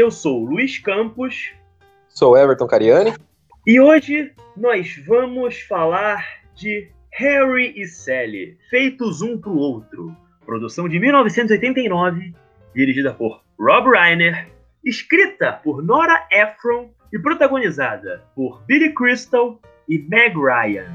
Eu 0.00 0.10
sou 0.10 0.42
o 0.42 0.46
Luiz 0.46 0.78
Campos. 0.78 1.52
Sou 2.08 2.34
Everton 2.34 2.66
Cariani. 2.66 3.12
E 3.66 3.78
hoje 3.78 4.32
nós 4.56 4.96
vamos 5.06 5.60
falar 5.60 6.26
de 6.54 6.88
Harry 7.12 7.74
e 7.76 7.86
Sally, 7.86 8.56
feitos 8.70 9.20
um 9.20 9.38
pro 9.38 9.54
outro. 9.54 10.16
Produção 10.46 10.88
de 10.88 10.98
1989, 10.98 12.32
dirigida 12.74 13.12
por 13.12 13.42
Rob 13.58 13.90
Reiner, 13.90 14.48
escrita 14.82 15.52
por 15.62 15.82
Nora 15.82 16.26
Ephron 16.32 16.88
e 17.12 17.18
protagonizada 17.18 18.24
por 18.34 18.62
Billy 18.62 18.94
Crystal 18.94 19.60
e 19.86 19.98
Meg 19.98 20.34
Ryan. 20.34 20.86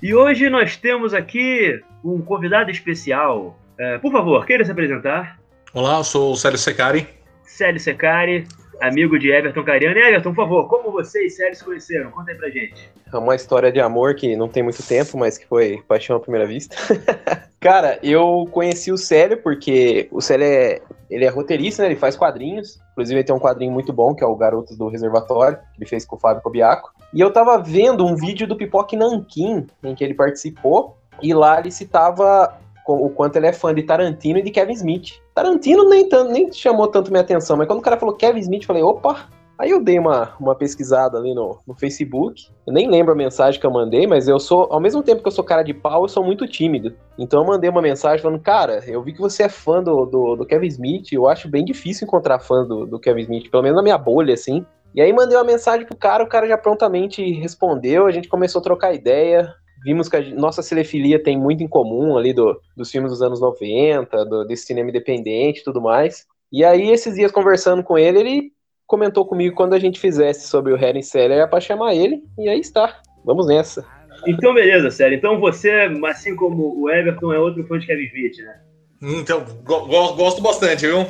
E 0.00 0.14
hoje 0.14 0.48
nós 0.48 0.76
temos 0.76 1.12
aqui 1.12 1.82
um 2.12 2.22
convidado 2.22 2.70
especial. 2.70 3.56
É, 3.78 3.98
por 3.98 4.12
favor, 4.12 4.44
queira 4.46 4.64
se 4.64 4.70
apresentar. 4.70 5.38
Olá, 5.74 5.98
eu 5.98 6.04
sou 6.04 6.32
o 6.32 6.36
Célio 6.36 6.58
Secari. 6.58 7.06
Célio 7.42 7.80
Secari, 7.80 8.46
amigo 8.80 9.18
de 9.18 9.30
Everton 9.30 9.64
Cariano. 9.64 9.98
Everton, 9.98 10.32
por 10.32 10.44
favor, 10.44 10.68
como 10.68 10.90
você 10.90 11.26
e 11.26 11.30
Célio 11.30 11.54
se 11.54 11.64
conheceram? 11.64 12.10
Conta 12.10 12.30
aí 12.30 12.36
pra 12.36 12.48
gente. 12.48 12.88
É 13.12 13.16
uma 13.16 13.34
história 13.34 13.72
de 13.72 13.80
amor 13.80 14.14
que 14.14 14.36
não 14.36 14.48
tem 14.48 14.62
muito 14.62 14.82
tempo, 14.82 15.18
mas 15.18 15.36
que 15.36 15.46
foi 15.46 15.82
paixão 15.88 16.16
à 16.16 16.20
primeira 16.20 16.46
vista. 16.46 16.76
Cara, 17.60 17.98
eu 18.02 18.48
conheci 18.52 18.92
o 18.92 18.98
Célio 18.98 19.42
porque 19.42 20.08
o 20.12 20.20
Célio 20.20 20.46
é, 20.46 20.80
ele 21.10 21.24
é 21.24 21.28
roteirista, 21.28 21.82
né? 21.82 21.88
Ele 21.88 21.96
faz 21.96 22.16
quadrinhos. 22.16 22.78
Inclusive, 22.92 23.18
ele 23.18 23.26
tem 23.26 23.34
um 23.34 23.40
quadrinho 23.40 23.72
muito 23.72 23.92
bom, 23.92 24.14
que 24.14 24.22
é 24.22 24.26
o 24.26 24.36
Garotos 24.36 24.76
do 24.76 24.88
Reservatório, 24.88 25.58
que 25.58 25.82
ele 25.82 25.88
fez 25.88 26.04
com 26.04 26.16
o 26.16 26.18
Fábio 26.18 26.42
Cobiaco. 26.42 26.92
E 27.12 27.20
eu 27.20 27.32
tava 27.32 27.58
vendo 27.58 28.06
um 28.06 28.14
vídeo 28.14 28.46
do 28.46 28.56
Pipoque 28.56 28.96
Nankin, 28.96 29.66
em 29.82 29.94
que 29.94 30.04
ele 30.04 30.14
participou, 30.14 30.96
e 31.22 31.34
lá 31.34 31.58
ele 31.60 31.70
citava 31.70 32.58
o 32.86 33.10
quanto 33.10 33.36
ele 33.36 33.46
é 33.46 33.52
fã 33.52 33.74
de 33.74 33.82
Tarantino 33.82 34.38
e 34.38 34.42
de 34.42 34.50
Kevin 34.50 34.74
Smith. 34.74 35.20
Tarantino 35.34 35.88
nem, 35.88 36.08
nem 36.30 36.52
chamou 36.52 36.86
tanto 36.86 37.10
minha 37.10 37.22
atenção, 37.22 37.56
mas 37.56 37.66
quando 37.66 37.80
o 37.80 37.82
cara 37.82 37.96
falou 37.96 38.14
Kevin 38.14 38.40
Smith, 38.40 38.62
eu 38.62 38.66
falei, 38.66 38.82
opa, 38.82 39.28
Aí 39.58 39.70
eu 39.70 39.82
dei 39.82 39.98
uma, 39.98 40.34
uma 40.38 40.54
pesquisada 40.54 41.16
ali 41.16 41.34
no, 41.34 41.58
no 41.66 41.74
Facebook. 41.74 42.48
Eu 42.66 42.74
nem 42.74 42.90
lembro 42.90 43.12
a 43.12 43.16
mensagem 43.16 43.58
que 43.58 43.66
eu 43.66 43.70
mandei, 43.70 44.06
mas 44.06 44.28
eu 44.28 44.38
sou, 44.38 44.68
ao 44.70 44.78
mesmo 44.78 45.02
tempo 45.02 45.22
que 45.22 45.28
eu 45.28 45.32
sou 45.32 45.42
cara 45.42 45.62
de 45.62 45.72
pau, 45.72 46.04
eu 46.04 46.08
sou 46.08 46.22
muito 46.22 46.46
tímido. 46.46 46.94
Então 47.18 47.40
eu 47.40 47.46
mandei 47.46 47.70
uma 47.70 47.80
mensagem 47.80 48.22
falando, 48.22 48.40
cara, 48.40 48.84
eu 48.86 49.02
vi 49.02 49.14
que 49.14 49.20
você 49.20 49.44
é 49.44 49.48
fã 49.48 49.82
do, 49.82 50.04
do, 50.04 50.36
do 50.36 50.46
Kevin 50.46 50.66
Smith, 50.66 51.10
eu 51.12 51.26
acho 51.26 51.48
bem 51.48 51.64
difícil 51.64 52.06
encontrar 52.06 52.38
fã 52.38 52.64
do, 52.64 52.84
do 52.84 53.00
Kevin 53.00 53.22
Smith, 53.22 53.50
pelo 53.50 53.62
menos 53.62 53.76
na 53.76 53.82
minha 53.82 53.96
bolha, 53.96 54.34
assim. 54.34 54.64
E 54.94 55.00
aí 55.00 55.10
mandei 55.10 55.36
uma 55.38 55.44
mensagem 55.44 55.86
pro 55.86 55.96
cara, 55.96 56.22
o 56.22 56.28
cara 56.28 56.46
já 56.46 56.58
prontamente 56.58 57.22
respondeu, 57.32 58.06
a 58.06 58.12
gente 58.12 58.28
começou 58.28 58.60
a 58.60 58.64
trocar 58.64 58.94
ideia. 58.94 59.54
Vimos 59.86 60.08
que 60.08 60.16
a 60.16 60.34
nossa 60.34 60.62
cinefilia 60.62 61.22
tem 61.22 61.38
muito 61.38 61.62
em 61.62 61.68
comum 61.68 62.18
ali 62.18 62.32
do, 62.32 62.60
dos 62.76 62.90
filmes 62.90 63.12
dos 63.12 63.22
anos 63.22 63.40
90, 63.40 64.24
do, 64.24 64.44
desse 64.44 64.66
cinema 64.66 64.90
independente 64.90 65.60
e 65.60 65.62
tudo 65.62 65.80
mais. 65.80 66.26
E 66.50 66.64
aí, 66.64 66.90
esses 66.90 67.14
dias 67.14 67.30
conversando 67.30 67.84
com 67.84 67.96
ele, 67.96 68.18
ele 68.18 68.52
comentou 68.84 69.24
comigo 69.24 69.54
quando 69.54 69.74
a 69.74 69.78
gente 69.78 70.00
fizesse 70.00 70.48
sobre 70.48 70.72
o 70.72 70.76
Harry 70.76 71.04
Seller 71.04 71.38
era 71.38 71.46
para 71.46 71.60
chamar 71.60 71.94
ele, 71.94 72.20
e 72.36 72.48
aí 72.48 72.58
está. 72.58 73.00
Vamos 73.24 73.46
nessa. 73.46 73.86
Então, 74.26 74.52
beleza, 74.52 74.90
sério. 74.90 75.16
Então 75.16 75.38
você, 75.38 75.70
assim 76.08 76.34
como 76.34 76.82
o 76.82 76.90
Everton, 76.90 77.32
é 77.32 77.38
outro 77.38 77.64
fã 77.68 77.78
de 77.78 77.86
Kevin 77.86 78.06
Smith, 78.06 78.38
né? 78.38 78.60
Então, 79.00 79.44
go 79.62 79.86
gosto 80.16 80.42
bastante, 80.42 80.84
viu? 80.84 81.06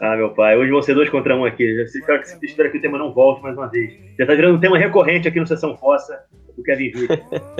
Ah, 0.00 0.16
meu 0.16 0.30
pai, 0.30 0.56
hoje 0.56 0.70
vão 0.70 0.80
ser 0.80 0.94
dois 0.94 1.10
contra 1.10 1.36
um 1.36 1.44
aqui. 1.44 1.64
Espero 1.82 2.22
que, 2.22 2.46
espero 2.46 2.72
que 2.72 2.78
o 2.78 2.80
tema 2.80 2.96
não 2.96 3.12
volte 3.12 3.42
mais 3.42 3.54
uma 3.54 3.68
vez. 3.68 3.92
Já 4.18 4.24
tá 4.24 4.34
virando 4.34 4.56
um 4.56 4.60
tema 4.60 4.78
recorrente 4.78 5.28
aqui 5.28 5.38
no 5.38 5.46
Sessão 5.46 5.76
Fossa, 5.76 6.18
o 6.56 6.62
Kevin 6.62 6.86
Smith. 6.86 7.10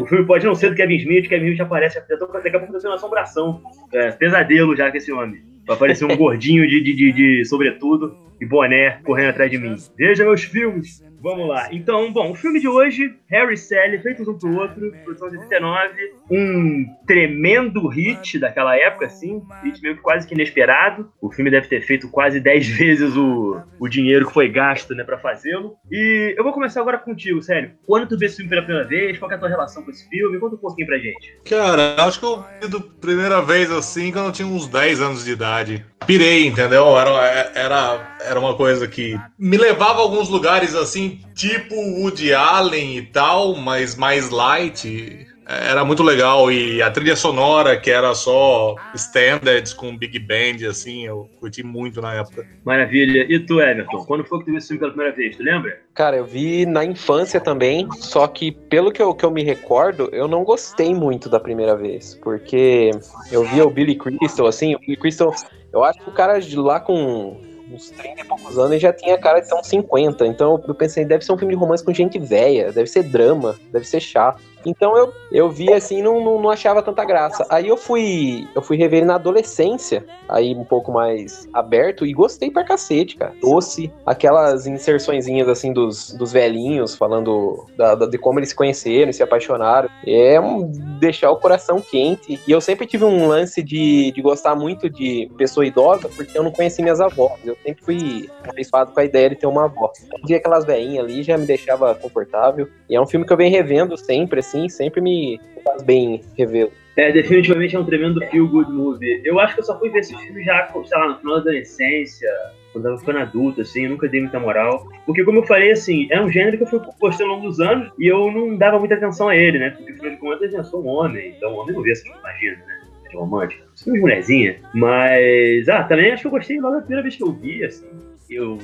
o 0.00 0.06
filme 0.06 0.26
pode 0.26 0.44
não 0.44 0.54
ser 0.54 0.70
do 0.70 0.76
Kevin 0.76 0.96
Smith, 0.96 1.28
Kevin 1.28 1.46
Smith 1.46 1.60
aparece, 1.60 2.00
daqui 2.00 2.14
a 2.14 2.58
pouco 2.58 2.78
tá 2.78 2.88
uma 2.88 2.94
assombração. 2.94 3.62
É, 3.92 4.10
pesadelo 4.10 4.76
já 4.76 4.90
com 4.90 4.96
esse 4.96 5.12
homem. 5.12 5.42
Vai 5.66 5.76
aparecer 5.76 6.04
um 6.04 6.16
gordinho 6.16 6.66
de, 6.66 6.80
de, 6.80 6.94
de, 6.94 7.12
de 7.12 7.44
sobretudo 7.44 8.16
e 8.40 8.46
boné 8.46 9.00
correndo 9.04 9.30
atrás 9.30 9.50
de 9.50 9.58
mim. 9.58 9.76
Veja 9.96 10.24
meus 10.24 10.42
filmes. 10.42 11.04
Vamos 11.20 11.48
lá. 11.48 11.68
Então, 11.72 12.12
bom, 12.12 12.30
o 12.30 12.34
filme 12.34 12.60
de 12.60 12.68
hoje, 12.68 13.14
Harry 13.28 13.54
e 13.54 13.56
Sally, 13.56 13.98
feitos 13.98 14.28
um 14.28 14.38
pro 14.38 14.60
outro, 14.60 14.92
produção 15.02 15.28
de 15.28 15.38
89, 15.38 15.94
um 16.30 16.86
tremendo 17.06 17.88
hit 17.88 18.38
daquela 18.38 18.76
época, 18.76 19.06
assim, 19.06 19.42
hit 19.64 19.80
meio 19.82 19.96
que 19.96 20.02
quase 20.02 20.26
que 20.26 20.34
inesperado. 20.34 21.10
O 21.20 21.30
filme 21.30 21.50
deve 21.50 21.68
ter 21.68 21.80
feito 21.80 22.08
quase 22.10 22.38
10 22.38 22.68
vezes 22.78 23.16
o, 23.16 23.60
o 23.80 23.88
dinheiro 23.88 24.26
que 24.26 24.32
foi 24.32 24.48
gasto, 24.48 24.94
né, 24.94 25.02
pra 25.02 25.18
fazê-lo. 25.18 25.74
E 25.90 26.34
eu 26.36 26.44
vou 26.44 26.52
começar 26.52 26.80
agora 26.80 26.98
contigo, 26.98 27.42
sério. 27.42 27.72
Quando 27.86 28.08
tu 28.08 28.18
vê 28.18 28.26
esse 28.26 28.36
filme 28.36 28.50
pela 28.50 28.62
primeira 28.62 28.86
vez, 28.86 29.18
qual 29.18 29.30
é 29.30 29.34
a 29.34 29.38
tua 29.38 29.48
relação 29.48 29.82
com 29.82 29.90
esse 29.90 30.08
filme? 30.08 30.38
Conta 30.38 30.54
um 30.54 30.58
pouquinho 30.58 30.86
pra 30.86 30.98
gente. 30.98 31.38
Cara, 31.48 31.96
acho 32.04 32.20
que 32.20 32.26
eu 32.26 32.44
vi 32.60 32.68
do 32.68 32.80
primeira 32.80 33.42
vez, 33.42 33.70
assim, 33.70 34.12
quando 34.12 34.26
eu 34.26 34.32
tinha 34.32 34.46
uns 34.46 34.68
10 34.68 35.00
anos 35.00 35.24
de 35.24 35.32
idade. 35.32 35.84
Pirei, 36.06 36.46
entendeu? 36.46 36.96
Era, 36.96 37.10
era, 37.54 38.16
era 38.26 38.38
uma 38.40 38.54
coisa 38.54 38.86
que 38.88 39.18
me 39.38 39.56
levava 39.56 40.00
a 40.00 40.02
alguns 40.02 40.28
lugares, 40.28 40.74
assim, 40.74 41.20
tipo 41.34 41.74
Woody 41.74 42.34
Allen 42.34 42.98
e 42.98 43.02
tal, 43.02 43.56
mas 43.56 43.94
mais 43.94 44.30
light. 44.30 45.26
Era 45.48 45.84
muito 45.84 46.02
legal. 46.02 46.50
E 46.50 46.82
a 46.82 46.90
trilha 46.90 47.14
sonora, 47.14 47.76
que 47.76 47.88
era 47.88 48.12
só 48.16 48.74
standards 48.94 49.72
com 49.72 49.96
Big 49.96 50.18
Band, 50.18 50.68
assim, 50.68 51.06
eu 51.06 51.30
curti 51.38 51.62
muito 51.62 52.02
na 52.02 52.14
época. 52.14 52.44
Maravilha. 52.64 53.24
E 53.28 53.38
tu, 53.38 53.60
Everton? 53.60 54.04
Quando 54.06 54.24
foi 54.24 54.40
que 54.40 54.46
tu 54.46 54.48
viu 54.48 54.58
esse 54.58 54.66
filme 54.66 54.80
pela 54.80 54.90
primeira 54.90 55.14
vez? 55.14 55.36
Tu 55.36 55.44
lembra? 55.44 55.78
Cara, 55.94 56.16
eu 56.16 56.24
vi 56.24 56.66
na 56.66 56.84
infância 56.84 57.40
também, 57.40 57.88
só 57.92 58.26
que 58.26 58.50
pelo 58.50 58.90
que 58.90 59.00
eu, 59.00 59.14
que 59.14 59.24
eu 59.24 59.30
me 59.30 59.44
recordo, 59.44 60.08
eu 60.12 60.26
não 60.26 60.42
gostei 60.42 60.92
muito 60.92 61.28
da 61.28 61.38
primeira 61.38 61.76
vez. 61.76 62.18
Porque 62.24 62.90
eu 63.30 63.44
vi 63.44 63.62
o 63.62 63.70
Billy 63.70 63.94
Crystal, 63.94 64.48
assim, 64.48 64.74
o 64.74 64.80
Billy 64.80 64.96
Crystal, 64.96 65.32
eu 65.72 65.84
acho 65.84 66.00
que 66.00 66.10
o 66.10 66.12
cara 66.12 66.40
de 66.40 66.56
lá 66.56 66.80
com 66.80 67.40
uns 67.70 67.90
30 67.90 68.20
e 68.20 68.24
poucos 68.24 68.58
anos 68.58 68.76
e 68.76 68.78
já 68.78 68.92
tinha 68.92 69.18
cara 69.18 69.40
de 69.40 69.48
ser 69.48 69.54
uns 69.54 69.66
50. 69.66 70.26
Então 70.26 70.62
eu 70.66 70.74
pensei, 70.74 71.04
deve 71.04 71.24
ser 71.24 71.32
um 71.32 71.38
filme 71.38 71.54
de 71.54 71.58
romance 71.58 71.84
com 71.84 71.92
gente 71.92 72.18
velha, 72.18 72.72
deve 72.72 72.88
ser 72.88 73.02
drama, 73.02 73.56
deve 73.72 73.86
ser 73.86 74.00
chato. 74.00 74.40
Então 74.66 74.96
eu, 74.96 75.12
eu 75.30 75.48
vi 75.48 75.72
assim, 75.72 76.02
não, 76.02 76.22
não, 76.22 76.42
não, 76.42 76.50
achava 76.50 76.82
tanta 76.82 77.04
graça. 77.04 77.46
Aí 77.48 77.68
eu 77.68 77.76
fui 77.76 78.48
eu 78.54 78.60
fui 78.60 78.76
rever 78.76 79.06
na 79.06 79.14
adolescência, 79.14 80.04
aí 80.28 80.54
um 80.54 80.64
pouco 80.64 80.90
mais 80.90 81.48
aberto, 81.52 82.04
e 82.04 82.12
gostei 82.12 82.50
pra 82.50 82.64
cacete, 82.64 83.16
cara. 83.16 83.32
Doce, 83.40 83.92
aquelas 84.04 84.66
inserçõezinhas 84.66 85.48
assim 85.48 85.72
dos, 85.72 86.12
dos 86.14 86.32
velhinhos, 86.32 86.96
falando 86.96 87.64
da, 87.76 87.94
da, 87.94 88.06
de 88.06 88.18
como 88.18 88.40
eles 88.40 88.48
se 88.48 88.56
conheceram, 88.56 89.12
se 89.12 89.22
apaixonaram. 89.22 89.88
É 90.04 90.40
um, 90.40 90.66
deixar 90.98 91.30
o 91.30 91.36
coração 91.36 91.80
quente. 91.80 92.40
E 92.46 92.50
eu 92.50 92.60
sempre 92.60 92.86
tive 92.86 93.04
um 93.04 93.28
lance 93.28 93.62
de, 93.62 94.10
de 94.10 94.20
gostar 94.20 94.56
muito 94.56 94.90
de 94.90 95.30
pessoa 95.38 95.64
idosa, 95.64 96.08
porque 96.08 96.36
eu 96.36 96.42
não 96.42 96.50
conheci 96.50 96.82
minhas 96.82 97.00
avós. 97.00 97.38
Eu 97.44 97.56
sempre 97.64 97.84
fui 97.84 98.28
abençoado 98.48 98.90
com 98.90 98.98
a 98.98 99.04
ideia 99.04 99.30
de 99.30 99.36
ter 99.36 99.46
uma 99.46 99.66
avó. 99.66 99.92
Vi 100.26 100.34
aquelas 100.34 100.64
velhinhas 100.64 101.04
ali, 101.04 101.22
já 101.22 101.38
me 101.38 101.46
deixava 101.46 101.94
confortável. 101.94 102.68
E 102.90 102.96
é 102.96 103.00
um 103.00 103.06
filme 103.06 103.24
que 103.24 103.32
eu 103.32 103.36
venho 103.36 103.50
revendo 103.50 103.96
sempre, 103.96 104.40
assim 104.40 104.55
assim, 104.56 104.68
sempre 104.68 105.00
me 105.00 105.40
faz 105.64 105.82
bem 105.82 106.20
revê-lo. 106.36 106.72
É, 106.96 107.12
definitivamente 107.12 107.76
é 107.76 107.78
um 107.78 107.84
tremendo 107.84 108.24
feel 108.26 108.48
good 108.48 108.72
movie. 108.72 109.20
Eu 109.22 109.38
acho 109.38 109.54
que 109.54 109.60
eu 109.60 109.64
só 109.64 109.78
fui 109.78 109.90
ver 109.90 109.98
esse 109.98 110.16
filme 110.16 110.42
já, 110.42 110.66
sei 110.66 110.98
lá, 110.98 111.08
no 111.08 111.18
final 111.18 111.34
da 111.34 111.40
adolescência, 111.42 112.28
quando 112.72 112.86
eu 112.86 112.90
tava 112.90 113.00
ficando 113.00 113.18
adulto, 113.18 113.60
assim, 113.60 113.84
eu 113.84 113.90
nunca 113.90 114.08
dei 114.08 114.22
muita 114.22 114.40
moral. 114.40 114.88
Porque, 115.04 115.22
como 115.22 115.40
eu 115.40 115.46
falei, 115.46 115.72
assim, 115.72 116.08
é 116.10 116.18
um 116.18 116.32
gênero 116.32 116.56
que 116.56 116.62
eu 116.62 116.68
fui 116.68 116.80
postando 116.98 117.30
ao 117.30 117.36
longo 117.36 117.48
dos 117.48 117.60
anos 117.60 117.92
e 117.98 118.06
eu 118.06 118.30
não 118.32 118.56
dava 118.56 118.78
muita 118.78 118.94
atenção 118.94 119.28
a 119.28 119.36
ele, 119.36 119.58
né? 119.58 119.70
Porque, 119.70 119.92
afinal 119.92 120.10
de 120.10 120.16
contas, 120.16 120.54
eu 120.54 120.64
sou 120.64 120.82
um 120.82 120.88
homem, 120.88 121.34
então 121.36 121.52
o 121.52 121.58
homem 121.58 121.74
não 121.74 121.82
vê 121.82 121.92
essas 121.92 122.06
imagina, 122.06 122.56
né? 122.56 122.80
De 123.10 123.16
romântica. 123.16 123.62
Sou 123.74 123.92
uma 123.92 124.00
mulherzinha. 124.00 124.56
Mas, 124.72 125.68
ah, 125.68 125.84
também 125.84 126.12
acho 126.12 126.22
que 126.22 126.28
eu 126.28 126.32
gostei 126.32 126.58
logo 126.58 126.76
da 126.76 126.80
primeira 126.80 127.02
vez 127.02 127.14
que 127.14 127.22
eu 127.22 127.32
vi, 127.32 127.62
assim. 127.62 127.86
Eu 128.30 128.58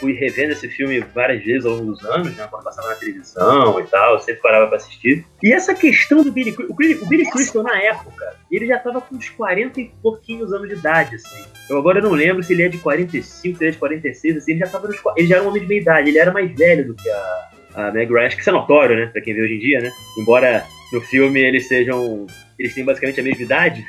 fui 0.00 0.14
revendo 0.14 0.52
esse 0.52 0.68
filme 0.68 1.00
várias 1.14 1.44
vezes 1.44 1.66
ao 1.66 1.72
longo 1.72 1.92
dos 1.92 2.04
anos, 2.06 2.34
né, 2.34 2.48
quando 2.50 2.64
passava 2.64 2.88
na 2.88 2.94
televisão 2.94 3.78
e 3.78 3.84
tal, 3.84 4.14
eu 4.14 4.20
sempre 4.20 4.40
parava 4.40 4.66
pra 4.66 4.76
assistir. 4.76 5.24
E 5.42 5.52
essa 5.52 5.74
questão 5.74 6.22
do 6.22 6.32
Billy 6.32 6.52
Crystal, 6.52 6.74
o 6.74 6.76
Billy, 6.76 6.94
o 6.94 7.06
Billy 7.06 7.30
Crystal 7.30 7.62
na 7.62 7.80
época, 7.80 8.34
ele 8.50 8.66
já 8.66 8.78
tava 8.78 9.00
com 9.00 9.14
uns 9.14 9.28
40 9.28 9.80
e 9.80 9.90
pouquinhos 10.02 10.52
anos 10.52 10.68
de 10.68 10.74
idade, 10.74 11.16
assim. 11.16 11.44
Eu 11.68 11.78
agora 11.78 12.00
não 12.00 12.12
lembro 12.12 12.42
se 12.42 12.52
ele 12.52 12.62
é 12.62 12.68
de 12.68 12.78
45, 12.78 13.58
se 13.58 13.62
ele 13.64 13.68
é 13.68 13.72
de 13.72 13.78
46, 13.78 14.36
assim, 14.36 14.50
ele 14.52 14.60
já 14.60 14.66
tava 14.66 14.88
nos, 14.88 14.96
ele 15.16 15.26
já 15.28 15.36
era 15.36 15.44
um 15.44 15.48
homem 15.48 15.62
de 15.62 15.68
meia 15.68 15.80
idade, 15.80 16.08
ele 16.08 16.18
era 16.18 16.32
mais 16.32 16.50
velho 16.56 16.86
do 16.86 16.94
que 16.94 17.08
a, 17.08 17.50
a 17.74 17.90
Meg 17.92 18.12
Ryan, 18.12 18.26
acho 18.26 18.36
que 18.36 18.42
isso 18.42 18.50
é 18.50 18.52
notório, 18.52 18.96
né, 18.96 19.06
pra 19.06 19.20
quem 19.20 19.34
vê 19.34 19.42
hoje 19.42 19.54
em 19.54 19.60
dia, 19.60 19.80
né, 19.80 19.92
embora 20.18 20.64
no 20.92 21.00
filme 21.00 21.38
eles 21.40 21.68
sejam 21.68 22.26
eles 22.58 22.74
têm 22.74 22.84
basicamente 22.84 23.20
a 23.20 23.22
mesma 23.22 23.42
idade, 23.42 23.86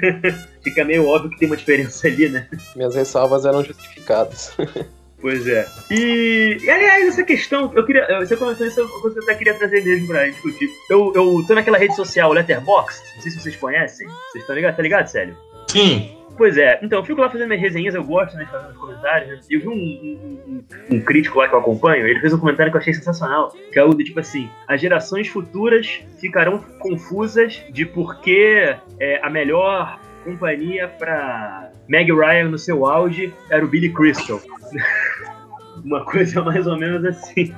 fica 0.64 0.82
meio 0.82 1.06
óbvio 1.06 1.30
que 1.30 1.38
tem 1.38 1.46
uma 1.46 1.58
diferença 1.58 2.06
ali, 2.06 2.28
né? 2.30 2.48
Minhas 2.74 2.94
ressalvas 2.94 3.44
eram 3.44 3.62
justificadas. 3.62 4.56
Pois 5.24 5.48
é. 5.48 5.66
E, 5.90 6.58
aliás, 6.68 7.08
essa 7.08 7.24
questão, 7.24 7.72
eu 7.74 7.86
queria. 7.86 8.06
Você 8.18 8.36
comentou 8.36 8.66
isso, 8.66 8.78
eu 8.78 9.22
até 9.22 9.34
queria 9.34 9.54
trazer 9.54 9.82
mesmo 9.82 10.06
pra 10.06 10.28
discutir. 10.28 10.68
Eu, 10.90 11.14
eu 11.14 11.42
tô 11.48 11.54
naquela 11.54 11.78
rede 11.78 11.96
social, 11.96 12.30
Letterboxd, 12.30 13.02
não 13.14 13.22
sei 13.22 13.30
se 13.30 13.40
vocês 13.40 13.56
conhecem. 13.56 14.06
Vocês 14.06 14.42
estão 14.42 14.54
ligados? 14.54 14.76
Tá 14.76 14.82
ligado, 14.82 15.06
Célio? 15.06 15.34
Sim. 15.68 16.14
Pois 16.36 16.58
é, 16.58 16.78
então 16.82 16.98
eu 16.98 17.04
fico 17.06 17.22
lá 17.22 17.30
fazendo 17.30 17.48
minhas 17.48 17.62
resenhas, 17.62 17.94
eu 17.94 18.04
gosto 18.04 18.36
né, 18.36 18.44
de 18.44 18.50
fazer 18.50 18.68
os 18.68 18.76
comentários. 18.76 19.30
Né? 19.30 19.40
Eu 19.48 19.60
vi 19.60 19.68
um, 19.68 19.72
um, 19.72 20.40
um, 20.46 20.96
um, 20.96 21.00
crítico 21.00 21.38
lá 21.38 21.48
que 21.48 21.54
eu 21.54 21.58
acompanho, 21.60 22.06
ele 22.06 22.20
fez 22.20 22.34
um 22.34 22.38
comentário 22.38 22.70
que 22.70 22.76
eu 22.76 22.80
achei 22.82 22.92
sensacional, 22.92 23.50
que 23.72 23.78
é 23.78 23.82
o 23.82 23.94
do 23.94 24.04
tipo 24.04 24.20
assim: 24.20 24.50
as 24.68 24.78
gerações 24.78 25.28
futuras 25.28 26.02
ficarão 26.20 26.58
confusas 26.80 27.62
de 27.70 27.86
por 27.86 28.20
que 28.20 28.76
é, 29.00 29.20
a 29.22 29.30
melhor 29.30 29.98
companhia 30.22 30.86
para 30.88 31.70
Meg 31.88 32.10
Ryan 32.12 32.48
no 32.50 32.58
seu 32.58 32.86
auge 32.86 33.32
era 33.50 33.64
o 33.64 33.68
Billy 33.68 33.92
Crystal. 33.92 34.40
Uma 35.84 36.04
coisa 36.04 36.42
mais 36.42 36.66
ou 36.66 36.78
menos 36.78 37.04
assim. 37.04 37.54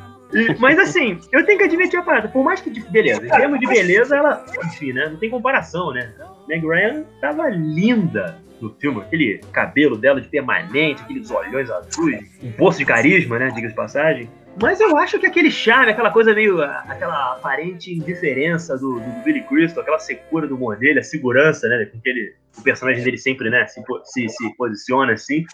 Mas 0.58 0.78
assim, 0.78 1.19
eu 1.32 1.44
tenho 1.46 1.58
que 1.58 1.64
admitir 1.64 1.99
a 1.99 2.02
parada. 2.02 2.28
Por 2.28 2.44
mais 2.44 2.61
que, 2.61 2.70
beleza, 2.90 3.25
em 3.25 3.31
termos 3.31 3.61
de 3.61 3.67
beleza, 3.67 4.17
ela, 4.17 4.44
enfim, 4.64 4.93
né? 4.93 5.08
Não 5.08 5.17
tem 5.17 5.31
comparação, 5.31 5.93
né? 5.93 6.12
Meg 6.48 6.66
Ryan 6.66 7.04
tava 7.20 7.48
linda 7.48 8.38
no 8.60 8.70
filme, 8.75 9.00
aquele 9.00 9.40
cabelo 9.52 9.96
dela 9.96 10.20
de 10.20 10.28
permanente, 10.28 11.02
aqueles 11.02 11.31
olhões 11.31 11.70
azuis, 11.70 12.25
um 12.43 12.52
poço 12.52 12.78
de 12.78 12.84
carisma, 12.84 13.38
né? 13.38 13.50
Diga 13.50 13.69
de 13.69 13.75
passagem. 13.75 14.31
Mas 14.60 14.81
eu 14.81 14.96
acho 14.96 15.19
que 15.19 15.26
aquele 15.26 15.50
charme, 15.50 15.93
aquela 15.93 16.10
coisa 16.10 16.34
meio. 16.34 16.62
aquela 16.62 17.34
aparente 17.34 17.93
indiferença 17.93 18.76
do, 18.78 18.98
do 18.98 19.22
Billy 19.22 19.43
Crystal, 19.43 19.82
aquela 19.82 19.98
secura 19.98 20.46
do 20.46 20.56
humor 20.56 20.76
dele, 20.76 21.00
a 21.00 21.02
segurança, 21.02 21.69
né? 21.69 21.84
Com 21.93 22.00
que 22.00 22.08
ele, 22.08 22.34
o 22.56 22.62
personagem 22.62 23.04
dele 23.04 23.19
sempre, 23.19 23.50
né? 23.50 23.66
Se, 23.66 23.82
se, 24.04 24.28
se 24.28 24.56
posiciona 24.56 25.12
assim. 25.12 25.44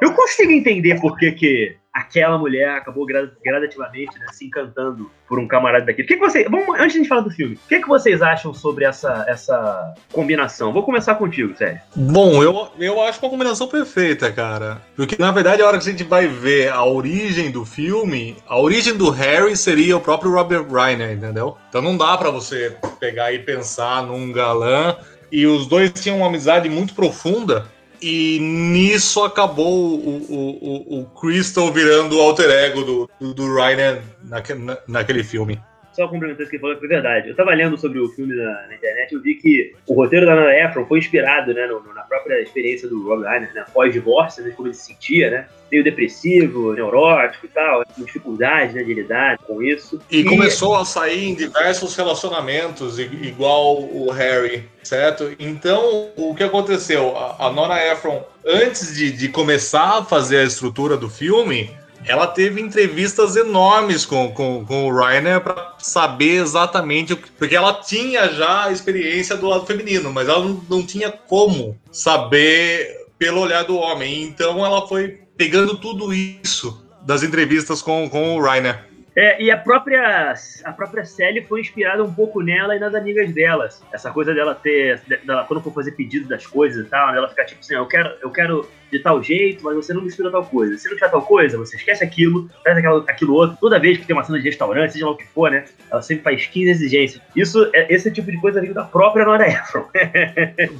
Eu 0.00 0.14
consigo 0.14 0.52
entender 0.52 1.00
por 1.00 1.18
que, 1.18 1.32
que 1.32 1.76
aquela 1.94 2.36
mulher 2.36 2.70
acabou 2.70 3.06
gradativamente 3.06 4.18
né, 4.18 4.26
se 4.32 4.44
encantando 4.44 5.08
por 5.28 5.38
um 5.38 5.46
camarada 5.46 5.86
daquele. 5.86 6.04
O 6.04 6.08
que, 6.08 6.16
que 6.16 6.20
você, 6.20 6.44
vamos, 6.48 6.78
antes 6.80 7.00
de 7.00 7.08
falar 7.08 7.20
do 7.20 7.30
filme, 7.30 7.54
o 7.54 7.68
que, 7.68 7.80
que 7.80 7.88
vocês 7.88 8.20
acham 8.20 8.52
sobre 8.52 8.84
essa, 8.84 9.24
essa 9.28 9.94
combinação? 10.12 10.72
Vou 10.72 10.82
começar 10.82 11.14
contigo, 11.14 11.56
Sérgio. 11.56 11.80
Bom, 11.94 12.42
eu, 12.42 12.68
eu 12.80 13.00
acho 13.00 13.20
uma 13.20 13.30
combinação 13.30 13.68
perfeita, 13.68 14.32
cara. 14.32 14.82
Porque, 14.96 15.16
na 15.16 15.30
verdade, 15.30 15.62
a 15.62 15.66
hora 15.68 15.78
que 15.78 15.88
a 15.88 15.90
gente 15.90 16.02
vai 16.02 16.26
ver 16.26 16.72
a 16.72 16.84
origem 16.84 17.52
do 17.52 17.64
filme, 17.64 18.36
a 18.48 18.58
origem 18.58 18.96
do 18.96 19.10
Harry 19.10 19.56
seria 19.56 19.96
o 19.96 20.00
próprio 20.00 20.32
Robert 20.32 20.66
Reiner, 20.68 21.12
entendeu? 21.12 21.56
Então 21.68 21.80
não 21.80 21.96
dá 21.96 22.18
para 22.18 22.30
você 22.30 22.76
pegar 22.98 23.32
e 23.32 23.38
pensar 23.38 24.02
num 24.02 24.32
galã 24.32 24.96
e 25.30 25.46
os 25.46 25.66
dois 25.66 25.92
tinham 25.92 26.18
uma 26.18 26.26
amizade 26.26 26.68
muito 26.68 26.94
profunda 26.94 27.66
e 28.04 28.38
nisso 28.38 29.24
acabou 29.24 29.98
o, 29.98 30.26
o, 30.28 31.00
o, 31.00 31.06
Crystal 31.18 31.72
virando 31.72 32.18
o 32.18 32.20
alter 32.20 32.50
ego 32.50 32.84
do, 32.84 33.10
do, 33.18 33.32
do 33.32 33.54
Ryan 33.54 33.98
naque, 34.22 34.52
na, 34.52 34.76
naquele 34.86 35.24
filme 35.24 35.58
só 35.94 36.08
complementando 36.08 36.42
isso 36.42 36.50
que 36.50 36.56
ele 36.56 36.60
falou, 36.60 36.78
foi 36.78 36.88
verdade. 36.88 37.28
Eu 37.28 37.36
tava 37.36 37.54
lendo 37.54 37.78
sobre 37.78 37.98
o 37.98 38.08
filme 38.08 38.34
na, 38.34 38.66
na 38.66 38.74
internet 38.74 39.14
eu 39.14 39.20
vi 39.20 39.34
que 39.36 39.74
o 39.86 39.94
roteiro 39.94 40.26
da 40.26 40.34
Nana 40.34 40.52
Ephron 40.52 40.86
foi 40.86 40.98
inspirado 40.98 41.54
né, 41.54 41.66
no, 41.66 41.94
na 41.94 42.02
própria 42.02 42.40
experiência 42.40 42.88
do 42.88 43.06
Rob 43.06 43.24
Reiner, 43.24 43.52
né, 43.54 43.64
pós-divórcio, 43.72 44.42
né, 44.42 44.52
como 44.56 44.68
ele 44.68 44.74
se 44.74 44.86
sentia, 44.86 45.30
né? 45.30 45.46
Meio 45.70 45.82
depressivo, 45.82 46.72
neurótico 46.72 47.46
e 47.46 47.48
tal, 47.48 47.84
com 47.86 48.04
dificuldade 48.04 48.74
né, 48.74 48.82
de 48.82 48.94
lidar 48.94 49.38
com 49.38 49.62
isso. 49.62 50.00
E, 50.10 50.20
e, 50.20 50.24
começou 50.24 50.76
a 50.76 50.84
sair 50.84 51.28
em 51.28 51.34
diversos 51.34 51.96
relacionamentos, 51.96 52.98
igual 52.98 53.82
o 53.82 54.10
Harry, 54.10 54.64
certo? 54.82 55.34
Então, 55.38 56.10
o 56.16 56.34
que 56.34 56.44
aconteceu? 56.44 57.16
A, 57.16 57.46
a 57.46 57.50
Nona 57.50 57.82
Ephron, 57.86 58.24
antes 58.44 58.94
de, 58.96 59.10
de 59.10 59.28
começar 59.28 59.98
a 59.98 60.04
fazer 60.04 60.38
a 60.38 60.44
estrutura 60.44 60.96
do 60.96 61.08
filme, 61.08 61.70
ela 62.06 62.26
teve 62.26 62.60
entrevistas 62.60 63.36
enormes 63.36 64.04
com, 64.04 64.32
com, 64.32 64.64
com 64.64 64.86
o 64.86 64.94
Rainer 64.94 65.40
para 65.40 65.74
saber 65.78 66.42
exatamente 66.42 67.12
o 67.12 67.16
que. 67.16 67.30
Porque 67.30 67.56
ela 67.56 67.74
tinha 67.74 68.28
já 68.32 68.64
a 68.64 68.72
experiência 68.72 69.36
do 69.36 69.46
lado 69.46 69.66
feminino, 69.66 70.12
mas 70.12 70.28
ela 70.28 70.44
não, 70.44 70.64
não 70.68 70.86
tinha 70.86 71.10
como 71.10 71.78
saber 71.90 73.06
pelo 73.18 73.40
olhar 73.40 73.64
do 73.64 73.76
homem. 73.76 74.22
Então 74.22 74.64
ela 74.64 74.86
foi 74.86 75.20
pegando 75.36 75.76
tudo 75.76 76.12
isso 76.12 76.82
das 77.02 77.22
entrevistas 77.22 77.82
com, 77.82 78.08
com 78.08 78.36
o 78.36 78.42
Rainer. 78.42 78.93
É, 79.16 79.40
e 79.40 79.50
a 79.50 79.56
própria, 79.56 80.34
a 80.64 80.72
própria 80.72 81.04
Sally 81.04 81.42
foi 81.42 81.60
inspirada 81.60 82.02
um 82.02 82.12
pouco 82.12 82.42
nela 82.42 82.74
e 82.74 82.80
nas 82.80 82.94
amigas 82.94 83.32
delas. 83.32 83.82
Essa 83.92 84.10
coisa 84.10 84.34
dela 84.34 84.54
ter. 84.54 85.00
Dela, 85.24 85.44
quando 85.44 85.62
for 85.62 85.72
fazer 85.72 85.92
pedido 85.92 86.28
das 86.28 86.46
coisas 86.46 86.84
e 86.84 86.88
tal, 86.88 87.14
ela 87.14 87.28
ficar 87.28 87.44
tipo 87.44 87.60
assim, 87.60 87.74
eu 87.74 87.86
quero, 87.86 88.12
eu 88.20 88.30
quero 88.30 88.68
de 88.90 88.98
tal 88.98 89.22
jeito, 89.22 89.64
mas 89.64 89.74
você 89.74 89.92
não 89.92 90.02
mistura 90.02 90.30
tal 90.30 90.44
coisa. 90.44 90.76
Se 90.76 90.88
não 90.88 90.94
tiver 90.94 91.10
tal 91.10 91.22
coisa, 91.22 91.58
você 91.58 91.76
esquece 91.76 92.02
aquilo, 92.02 92.48
faz 92.62 92.76
aquilo, 92.76 93.04
aquilo 93.08 93.34
outro. 93.34 93.56
Toda 93.60 93.78
vez 93.78 93.98
que 93.98 94.06
tem 94.06 94.14
uma 94.14 94.24
cena 94.24 94.38
de 94.38 94.44
restaurante, 94.44 94.92
seja 94.92 95.06
lá 95.06 95.12
o 95.12 95.16
que 95.16 95.26
for, 95.26 95.50
né? 95.50 95.64
Ela 95.90 96.02
sempre 96.02 96.22
faz 96.24 96.46
15 96.46 96.70
exigências. 96.70 97.22
Isso, 97.34 97.70
é, 97.72 97.92
esse 97.92 98.10
tipo 98.10 98.30
de 98.30 98.40
coisa 98.40 98.60
veio 98.60 98.74
da 98.74 98.84
própria 98.84 99.24
Nora 99.24 99.48
Ephron. 99.48 99.88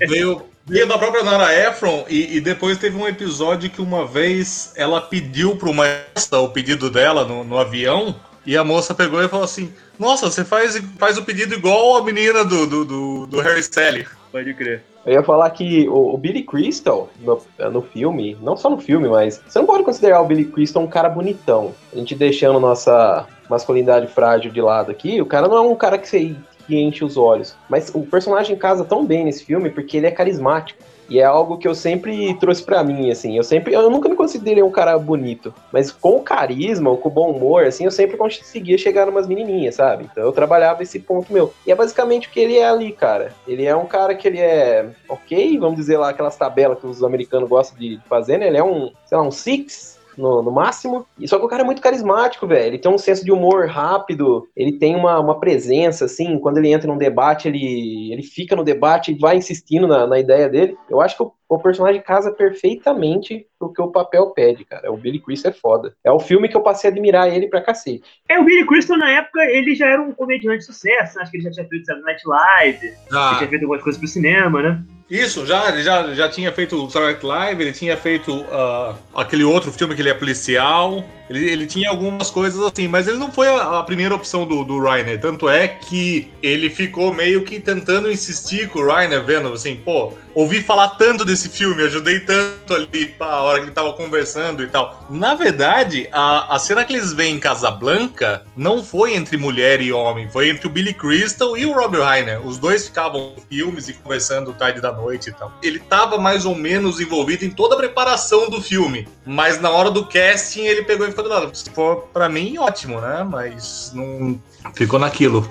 veio, 0.09 0.43
veio 0.67 0.87
da 0.87 0.99
própria 0.99 1.23
Nora 1.23 1.55
Ephron 1.55 2.05
e, 2.09 2.37
e, 2.37 2.41
depois 2.41 2.79
teve 2.79 2.97
um 2.97 3.07
episódio 3.07 3.71
que 3.71 3.83
uma 3.83 4.07
vez 4.07 4.73
ela 4.77 5.01
pediu 5.01 5.57
para 5.57 5.69
uma 5.69 5.85
o 6.33 6.49
pedido 6.49 6.91
dela 6.91 7.25
no, 7.25 7.45
no 7.45 7.59
avião 7.59 8.15
e 8.47 8.57
a 8.57 8.65
moça 8.65 8.95
pegou 8.95 9.23
e 9.23 9.29
falou 9.29 9.45
assim: 9.45 9.73
Nossa, 9.99 10.31
você 10.31 10.45
faz, 10.45 10.77
faz 10.99 11.17
o 11.17 11.25
pedido 11.25 11.55
igual 11.55 11.97
a 11.97 12.05
menina 12.05 12.45
do, 12.45 12.67
do, 12.67 12.85
do, 12.85 13.27
do 13.27 13.41
Harry 13.41 13.61
Styles. 13.61 14.09
Pode 14.31 14.53
crer. 14.55 14.83
Eu 15.07 15.13
ia 15.13 15.23
falar 15.23 15.51
que 15.51 15.89
o, 15.89 16.15
o 16.15 16.19
Billy 16.19 16.43
Crystal, 16.43 17.11
no, 17.21 17.41
no, 17.71 17.83
filme, 17.83 18.37
não 18.41 18.57
só 18.57 18.71
no 18.71 18.79
filme, 18.79 19.09
mas 19.09 19.41
você 19.47 19.59
não 19.59 19.67
pode 19.67 19.85
considerar 19.85 20.21
o 20.21 20.27
Billy 20.27 20.47
Crystal 20.47 20.83
um 20.83 20.89
cara 20.89 21.09
bonitão. 21.09 21.75
A 21.93 21.97
gente 21.97 22.15
deixando 22.15 22.59
nossa 22.59 23.27
masculinidade 23.49 24.07
frágil 24.07 24.51
de 24.51 24.61
lado 24.61 24.91
aqui, 24.91 25.21
o 25.21 25.27
cara 25.27 25.47
não 25.47 25.57
é 25.57 25.61
um 25.61 25.77
cara 25.77 25.99
que, 25.99 26.09
você, 26.09 26.35
que 26.67 26.77
enche 26.77 27.05
os 27.05 27.17
olhos. 27.17 27.55
Mas 27.69 27.91
o 27.95 28.03
personagem 28.03 28.57
casa 28.57 28.85
tão 28.85 29.05
bem 29.05 29.25
nesse 29.25 29.45
filme 29.45 29.71
porque 29.71 29.97
ele 29.97 30.07
é 30.07 30.11
carismático. 30.11 30.83
E 31.09 31.21
é 31.21 31.25
algo 31.25 31.59
que 31.59 31.69
eu 31.69 31.75
sempre 31.75 32.35
trouxe 32.39 32.63
para 32.63 32.83
mim, 32.83 33.11
assim. 33.11 33.37
Eu 33.37 33.43
sempre, 33.43 33.75
eu 33.75 33.91
nunca 33.91 34.09
me 34.09 34.17
considerei 34.17 34.63
um 34.63 34.71
cara 34.71 34.99
bonito, 34.99 35.53
mas 35.71 35.91
com 35.91 36.21
carisma, 36.21 36.97
com 36.97 37.11
bom 37.11 37.31
humor, 37.31 37.65
assim, 37.65 37.85
eu 37.85 37.91
sempre 37.91 38.17
conseguia 38.17 38.79
chegar 38.79 39.07
numas 39.07 39.27
menininhas, 39.27 39.75
sabe? 39.75 40.09
Então 40.11 40.25
eu 40.25 40.33
trabalhava 40.33 40.83
esse 40.83 40.99
ponto 40.99 41.33
meu. 41.33 41.53
E 41.67 41.73
é 41.73 41.75
basicamente 41.75 42.29
o 42.29 42.31
que 42.31 42.41
ele 42.41 42.57
é 42.57 42.67
ali, 42.67 42.93
cara. 42.93 43.33
Ele 43.47 43.67
é 43.67 43.77
um 43.77 43.87
cara 43.87 44.15
que 44.15 44.27
ele 44.27 44.41
é 44.41 44.89
ok, 45.09 45.59
vamos 45.59 45.77
dizer 45.77 45.99
lá 45.99 46.09
aquelas 46.09 46.37
tabelas 46.37 46.79
que 46.79 46.87
os 46.87 47.03
americanos 47.05 47.49
gostam 47.49 47.79
de 47.79 48.01
fazer, 48.09 48.39
né? 48.39 48.47
Ele 48.47 48.59
é 48.59 48.65
um, 48.65 48.91
sei 49.05 49.19
lá, 49.19 49.25
um 49.25 49.31
six, 49.31 49.94
no, 50.17 50.43
no 50.43 50.51
máximo. 50.51 51.07
E 51.19 51.27
só 51.27 51.39
que 51.39 51.45
o 51.45 51.49
cara 51.49 51.63
é 51.63 51.65
muito 51.65 51.83
carismático, 51.83 52.47
velho. 52.47 52.67
Ele 52.67 52.79
tem 52.79 52.91
um 52.91 52.99
senso 52.99 53.25
de 53.25 53.33
humor 53.33 53.67
rápido, 53.67 54.47
ele 54.57 54.73
tem 54.73 54.97
uma, 54.97 55.19
uma 55.21 55.39
presença, 55.39 56.05
assim, 56.05 56.39
quando 56.39 56.59
ele 56.59 56.73
entra 56.73 56.89
num 56.89 56.99
debate, 56.99 57.49
ele, 57.49 58.13
ele 58.13 58.23
fica 58.23 58.57
no 58.57 58.65
debate 58.65 59.13
e 59.13 59.19
vai 59.19 59.37
insistindo 59.37 59.87
na, 59.87 60.07
na 60.07 60.19
ideia 60.19 60.49
dele. 60.49 60.77
Eu 60.89 61.01
acho 61.01 61.17
que 61.17 61.23
o, 61.23 61.33
o 61.49 61.59
personagem 61.59 62.03
casa 62.03 62.33
perfeitamente 62.33 63.47
o 63.67 63.73
que 63.73 63.83
o 63.83 63.91
papel 63.91 64.31
pede, 64.31 64.65
cara. 64.65 64.93
O 64.93 64.97
Billy 64.97 65.19
Crystal 65.19 65.51
é 65.51 65.55
foda. 65.55 65.95
É 66.05 66.11
o 66.11 66.21
filme 66.21 66.49
que 66.49 66.57
eu 66.57 66.63
passei 66.63 66.91
a 66.91 66.93
admirar 66.93 67.29
ele 67.29 67.49
pra 67.49 67.61
cacete. 67.61 68.03
É, 68.29 68.39
o 68.39 68.45
Billy 68.45 68.67
Crystal, 68.67 68.97
na 68.97 69.11
época, 69.11 69.45
ele 69.45 69.75
já 69.75 69.87
era 69.87 70.03
um 70.03 70.13
comediante 70.13 70.59
de 70.59 70.65
sucesso. 70.65 71.17
Né? 71.17 71.23
Acho 71.23 71.31
que 71.31 71.39
ele 71.39 71.45
já 71.45 71.51
tinha 71.51 71.69
feito 71.69 71.87
Saturday 71.87 72.13
Night 72.13 72.23
Live, 72.27 72.95
ah. 73.13 73.29
ele 73.29 73.39
tinha 73.39 73.51
feito 73.51 73.63
algumas 73.63 73.83
coisas 73.83 73.99
pro 73.99 74.09
cinema, 74.09 74.63
né? 74.63 74.83
Isso, 75.11 75.45
já, 75.45 75.69
ele 75.69 75.83
já, 75.83 76.15
já 76.15 76.29
tinha 76.31 76.51
feito 76.51 76.77
o 76.77 76.91
Saturday 76.91 77.13
Night 77.13 77.27
Live, 77.27 77.63
ele 77.63 77.73
tinha 77.73 77.97
feito 77.97 78.35
uh, 78.35 78.97
aquele 79.15 79.45
outro 79.45 79.71
filme 79.71 79.95
que 79.95 80.01
ele 80.01 80.09
é 80.09 80.15
policial. 80.15 81.05
Ele, 81.29 81.51
ele 81.51 81.67
tinha 81.67 81.89
algumas 81.91 82.31
coisas 82.31 82.61
assim, 82.61 82.89
mas 82.89 83.07
ele 83.07 83.17
não 83.19 83.31
foi 83.31 83.49
a, 83.49 83.79
a 83.79 83.83
primeira 83.83 84.15
opção 84.15 84.47
do, 84.47 84.65
do 84.65 84.81
Reiner. 84.81 85.21
Tanto 85.21 85.49
é 85.49 85.69
que 85.69 86.31
ele 86.43 86.71
ficou 86.71 87.13
meio 87.13 87.45
que 87.45 87.61
tentando 87.61 88.11
insistir 88.11 88.69
com 88.69 88.81
o 88.81 88.87
Reiner, 88.87 89.23
vendo 89.25 89.53
assim, 89.53 89.77
pô, 89.77 90.13
ouvi 90.35 90.63
falar 90.63 90.89
tanto 90.91 91.25
desse 91.25 91.49
filme, 91.49 91.83
ajudei 91.83 92.21
tanto 92.21 92.75
ali 92.75 93.15
a 93.21 93.43
hora 93.55 93.63
que 93.63 93.69
ele 93.69 93.75
tava 93.75 93.93
conversando 93.93 94.63
e 94.63 94.67
tal. 94.67 95.05
Na 95.09 95.35
verdade, 95.35 96.09
a, 96.13 96.55
a 96.55 96.59
cena 96.59 96.85
que 96.85 96.93
eles 96.93 97.13
veem 97.13 97.37
em 97.37 97.41
Casablanca 97.41 98.45
não 98.57 98.85
foi 98.85 99.15
entre 99.15 99.37
mulher 99.37 99.81
e 99.81 99.93
homem, 99.93 100.29
foi 100.29 100.51
entre 100.51 100.67
o 100.67 100.71
Billy 100.71 100.93
Crystal 100.95 101.57
e 101.57 101.65
o 101.67 101.73
Robert 101.73 102.05
Reiner. 102.05 102.47
Os 102.47 102.59
dois 102.59 102.87
ficavam 102.87 103.35
filmes 103.49 103.89
e 103.89 103.95
conversando 103.95 104.53
tarde 104.53 104.81
da 104.81 104.93
noite 104.93 105.31
e 105.31 105.33
tal. 105.33 105.53
Ele 105.63 105.79
tava 105.79 106.19
mais 106.19 106.45
ou 106.45 106.55
menos 106.55 107.01
envolvido 107.01 107.45
em 107.45 107.51
toda 107.51 107.75
a 107.75 107.79
preparação 107.79 108.49
do 108.49 108.61
filme, 108.61 109.09
mas 109.25 109.61
na 109.61 109.71
hora 109.71 109.91
do 109.91 110.07
casting 110.07 110.63
ele 110.63 110.83
pegou 110.83 111.07
e 111.07 111.15
lado. 111.29 111.55
Se 111.57 111.71
for 111.71 112.09
pra 112.13 112.29
mim, 112.29 112.59
ótimo, 112.59 113.01
né? 113.01 113.25
Mas 113.29 113.93
não 113.95 114.41
ficou 114.75 114.99
naquilo. 114.99 115.49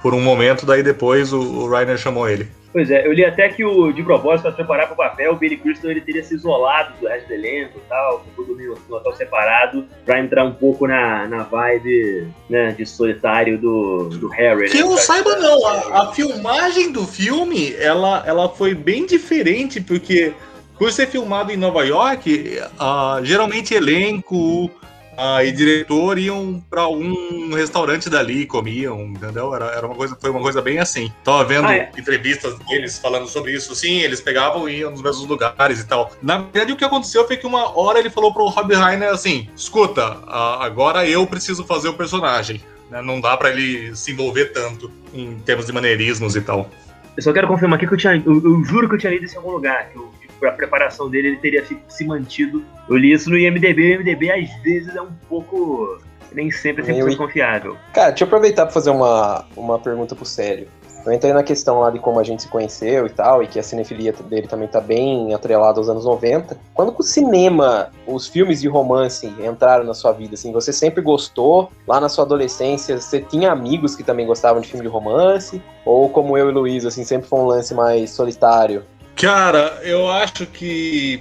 Por 0.00 0.14
um 0.14 0.20
momento, 0.20 0.66
daí 0.66 0.82
depois 0.82 1.32
o, 1.32 1.40
o 1.40 1.70
Reiner 1.70 1.96
chamou 1.96 2.28
ele. 2.28 2.50
Pois 2.72 2.90
é, 2.90 3.06
eu 3.06 3.12
li 3.12 3.24
até 3.24 3.50
que 3.50 3.64
o, 3.64 3.92
de 3.92 4.02
propósito, 4.02 4.44
para 4.44 4.52
preparar 4.52 4.86
para 4.86 4.94
o 4.94 4.96
papel, 4.96 5.32
o 5.32 5.36
Billy 5.36 5.58
Crystal 5.58 5.90
ele 5.90 6.00
teria 6.00 6.24
se 6.24 6.34
isolado 6.34 6.94
do 6.98 7.06
resto 7.06 7.28
do 7.28 7.34
elenco 7.34 7.78
e 7.78 7.88
tal, 7.88 8.24
tudo 8.34 8.56
no 8.56 8.76
local 8.88 9.14
separado, 9.14 9.86
para 10.06 10.20
entrar 10.20 10.44
um 10.44 10.52
pouco 10.52 10.86
na, 10.86 11.26
na 11.28 11.42
vibe 11.42 12.28
né, 12.48 12.72
de 12.72 12.86
solitário 12.86 13.58
do, 13.58 14.08
do 14.08 14.28
Harry. 14.28 14.70
Que 14.70 14.78
né, 14.78 14.82
eu 14.82 14.96
saiba 14.96 15.36
não, 15.36 15.66
a, 15.66 16.02
a, 16.02 16.12
filmagem 16.12 16.90
do 16.90 17.06
filme, 17.06 17.74
ela, 17.74 18.22
ela 18.26 18.48
foi 18.48 18.74
bem 18.74 19.04
diferente, 19.04 19.78
porque 19.78 20.32
por 20.78 20.90
ser 20.90 21.06
filmado 21.08 21.52
em 21.52 21.56
Nova 21.56 21.84
York, 21.84 22.58
uh, 22.80 23.22
geralmente 23.22 23.74
elenco, 23.74 24.70
ah, 25.16 25.44
e 25.44 25.52
diretor 25.52 26.18
iam 26.18 26.62
para 26.70 26.88
um 26.88 27.52
restaurante 27.54 28.08
dali, 28.08 28.46
comiam, 28.46 29.00
entendeu? 29.00 29.54
Era, 29.54 29.66
era 29.66 29.86
uma 29.86 29.94
coisa, 29.94 30.16
foi 30.18 30.30
uma 30.30 30.40
coisa 30.40 30.62
bem 30.62 30.78
assim. 30.78 31.12
Tava 31.22 31.44
vendo 31.44 31.66
ah, 31.68 31.74
é? 31.74 31.92
entrevistas 31.96 32.58
deles 32.60 32.98
falando 32.98 33.28
sobre 33.28 33.52
isso. 33.52 33.74
Sim, 33.74 34.00
eles 34.00 34.20
pegavam 34.20 34.68
e 34.68 34.78
iam 34.78 34.90
nos 34.90 35.02
mesmos 35.02 35.26
lugares 35.26 35.80
e 35.80 35.86
tal. 35.86 36.10
Na 36.22 36.38
verdade, 36.38 36.72
o 36.72 36.76
que 36.76 36.84
aconteceu 36.84 37.26
foi 37.26 37.36
que 37.36 37.46
uma 37.46 37.78
hora 37.78 37.98
ele 37.98 38.10
falou 38.10 38.32
pro 38.32 38.46
Rob 38.46 38.74
Reiner 38.74 39.10
assim: 39.10 39.48
escuta, 39.56 40.18
agora 40.26 41.06
eu 41.06 41.26
preciso 41.26 41.64
fazer 41.64 41.88
o 41.88 41.94
personagem. 41.94 42.62
Né? 42.90 43.02
Não 43.02 43.20
dá 43.20 43.36
para 43.36 43.50
ele 43.50 43.94
se 43.94 44.12
envolver 44.12 44.46
tanto 44.46 44.90
em 45.12 45.38
termos 45.40 45.66
de 45.66 45.72
maneirismos 45.72 46.36
e 46.36 46.40
tal. 46.40 46.70
Eu 47.16 47.22
só 47.22 47.32
quero 47.32 47.46
confirmar 47.46 47.76
aqui 47.76 47.86
que 47.86 47.94
eu 47.94 47.98
tinha. 47.98 48.22
Eu, 48.24 48.42
eu 48.42 48.64
juro 48.64 48.88
que 48.88 48.94
eu 48.94 48.98
tinha 48.98 49.12
lido 49.12 49.24
isso 49.24 49.34
em 49.34 49.38
algum 49.38 49.50
lugar. 49.50 49.90
Que 49.90 49.96
eu, 49.96 50.10
a 50.46 50.52
preparação 50.52 51.08
dele 51.08 51.28
ele 51.28 51.36
teria 51.36 51.64
se 51.88 52.04
mantido. 52.04 52.64
Eu 52.88 52.96
li 52.96 53.12
isso 53.12 53.30
no 53.30 53.38
IMDB, 53.38 53.96
o 53.96 54.00
IMDB 54.00 54.30
às 54.30 54.62
vezes 54.62 54.94
é 54.94 55.00
um 55.00 55.12
pouco. 55.28 55.98
Nem 56.32 56.50
sempre 56.50 56.82
é 56.82 57.02
100% 57.02 57.16
confiável. 57.16 57.76
Cara, 57.92 58.08
deixa 58.10 58.24
eu 58.24 58.26
aproveitar 58.26 58.64
para 58.64 58.72
fazer 58.72 58.90
uma, 58.90 59.44
uma 59.54 59.78
pergunta 59.78 60.14
pro 60.14 60.24
Sério. 60.24 60.66
Eu 61.04 61.12
entrei 61.12 61.32
na 61.32 61.42
questão 61.42 61.80
lá 61.80 61.90
de 61.90 61.98
como 61.98 62.20
a 62.20 62.22
gente 62.22 62.42
se 62.42 62.48
conheceu 62.48 63.06
e 63.06 63.10
tal, 63.10 63.42
e 63.42 63.48
que 63.48 63.58
a 63.58 63.62
cinefilia 63.62 64.12
dele 64.12 64.46
também 64.46 64.68
tá 64.68 64.80
bem 64.80 65.34
atrelada 65.34 65.80
aos 65.80 65.88
anos 65.88 66.04
90. 66.04 66.56
Quando 66.72 66.94
o 66.96 67.02
cinema, 67.02 67.90
os 68.06 68.28
filmes 68.28 68.60
de 68.60 68.68
romance 68.68 69.26
entraram 69.40 69.84
na 69.84 69.94
sua 69.94 70.12
vida, 70.12 70.34
assim, 70.34 70.52
você 70.52 70.72
sempre 70.72 71.02
gostou? 71.02 71.72
Lá 71.88 72.00
na 72.00 72.08
sua 72.08 72.24
adolescência, 72.24 73.00
você 73.00 73.20
tinha 73.20 73.50
amigos 73.50 73.96
que 73.96 74.04
também 74.04 74.26
gostavam 74.26 74.62
de 74.62 74.68
filme 74.68 74.86
de 74.86 74.88
romance? 74.88 75.60
Ou 75.84 76.08
como 76.08 76.38
eu 76.38 76.48
e 76.48 76.52
Luiz, 76.52 76.86
assim, 76.86 77.02
sempre 77.02 77.28
foi 77.28 77.40
um 77.40 77.46
lance 77.46 77.74
mais 77.74 78.10
solitário? 78.10 78.84
Cara, 79.16 79.80
eu 79.82 80.10
acho 80.10 80.46
que 80.46 81.20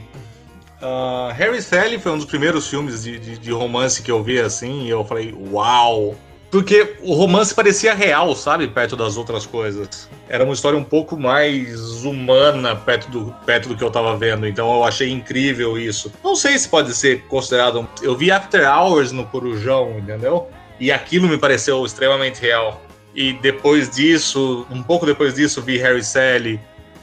uh, 0.81 1.31
Harry 1.33 1.61
Sally 1.61 1.99
foi 1.99 2.11
um 2.11 2.17
dos 2.17 2.25
primeiros 2.25 2.67
filmes 2.67 3.03
de, 3.03 3.19
de, 3.19 3.37
de, 3.37 3.51
romance 3.51 4.01
que 4.01 4.11
eu 4.11 4.23
vi 4.23 4.39
assim, 4.39 4.85
e 4.85 4.89
eu 4.89 5.05
falei, 5.05 5.33
uau! 5.51 6.15
Porque 6.51 6.95
o 7.01 7.13
romance 7.13 7.55
parecia 7.55 7.93
real, 7.93 8.35
sabe? 8.35 8.67
Perto 8.67 8.97
das 8.97 9.15
outras 9.15 9.45
coisas. 9.45 10.09
Era 10.27 10.43
uma 10.43 10.53
história 10.53 10.77
um 10.77 10.83
pouco 10.83 11.17
mais 11.17 12.03
humana 12.03 12.75
perto 12.75 13.09
do, 13.09 13.33
perto 13.45 13.69
do 13.69 13.75
que 13.77 13.81
eu 13.81 13.89
tava 13.89 14.17
vendo. 14.17 14.45
Então 14.45 14.69
eu 14.75 14.83
achei 14.83 15.09
incrível 15.09 15.77
isso. 15.77 16.11
Não 16.21 16.35
sei 16.35 16.57
se 16.59 16.67
pode 16.67 16.93
ser 16.93 17.21
considerado. 17.27 17.87
Eu 18.01 18.17
vi 18.17 18.31
After 18.31 18.69
Hours 18.69 19.13
no 19.13 19.25
Corujão, 19.25 19.97
entendeu? 19.97 20.49
E 20.77 20.91
aquilo 20.91 21.29
me 21.29 21.37
pareceu 21.37 21.85
extremamente 21.85 22.41
real. 22.41 22.81
E 23.15 23.31
depois 23.31 23.89
disso, 23.89 24.67
um 24.69 24.83
pouco 24.83 25.05
depois 25.05 25.33
disso, 25.33 25.61
vi 25.61 25.77
Harry 25.77 26.03
Sally. 26.03 26.59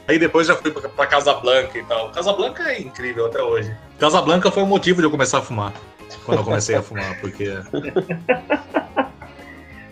Aí 0.09 0.17
depois 0.17 0.47
já 0.47 0.55
fui 0.55 0.71
pra, 0.71 1.05
Casa 1.05 1.35
Blanca 1.35 1.77
e 1.77 1.83
tal. 1.83 2.09
Casa 2.09 2.33
Blanca 2.33 2.63
é 2.63 2.81
incrível 2.81 3.27
até 3.27 3.43
hoje. 3.43 3.71
Casa 3.99 4.19
Blanca 4.19 4.49
foi 4.49 4.63
o 4.63 4.65
motivo 4.65 5.01
de 5.01 5.05
eu 5.05 5.11
começar 5.11 5.37
a 5.37 5.41
fumar. 5.43 5.71
Quando 6.25 6.39
eu 6.39 6.43
comecei 6.43 6.75
a 6.75 6.81
fumar, 6.81 7.21
porque. 7.21 7.45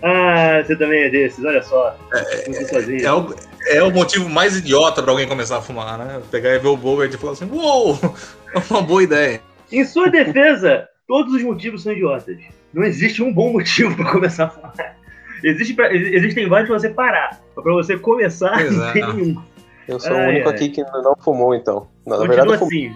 ah, 0.02 0.64
você 0.66 0.76
também 0.76 1.04
é 1.04 1.10
desses, 1.12 1.46
olha 1.46 1.62
só. 1.62 1.96
É, 2.12 2.18
é, 2.18 3.04
é, 3.04 3.14
o, 3.14 3.36
é 3.68 3.84
o 3.84 3.92
motivo 3.92 4.28
mais 4.28 4.58
idiota 4.58 5.04
pra 5.04 5.12
alguém 5.12 5.28
começar 5.28 5.60
a 5.60 5.62
fumar, 5.62 6.00
né? 6.00 6.20
Pegar 6.32 6.56
e 6.56 6.58
ver 6.58 6.70
o 6.70 6.76
Bogart 6.76 7.14
e 7.14 7.18
falar 7.18 7.34
assim: 7.34 7.48
Uou, 7.52 8.00
é 8.56 8.62
uma 8.72 8.82
boa 8.82 9.04
ideia. 9.04 9.40
Em 9.72 9.86
sua 9.86 10.10
defesa, 10.10 10.90
todos 11.08 11.32
os 11.36 11.44
motivos 11.44 11.84
são 11.84 11.92
idiotas. 11.92 12.40
Não 12.74 12.84
existe 12.84 13.22
um 13.22 13.32
bom 13.32 13.54
motivo 13.54 13.96
para 13.96 14.12
começar 14.12 14.46
a 14.46 14.50
fumar. 14.50 14.98
Existe 15.44 15.76
pra, 15.76 15.94
existem 15.94 16.50
vários 16.50 16.68
pra 16.68 16.80
você 16.80 16.90
parar. 16.90 17.40
Pra 17.54 17.72
você 17.72 17.96
começar, 18.00 18.60
Exato. 18.60 18.74
não 18.74 18.94
tem 18.94 19.14
nenhum. 19.14 19.57
Eu 19.88 20.00
sou 20.00 20.16
ai, 20.16 20.26
o 20.26 20.30
único 20.30 20.50
ai. 20.50 20.56
aqui 20.56 20.70
que 20.70 20.82
não 20.84 21.16
fumou, 21.18 21.56
então. 21.56 21.88
Na, 22.06 22.18
Continua 22.18 22.36
verdade, 22.36 22.64
assim. 22.64 22.96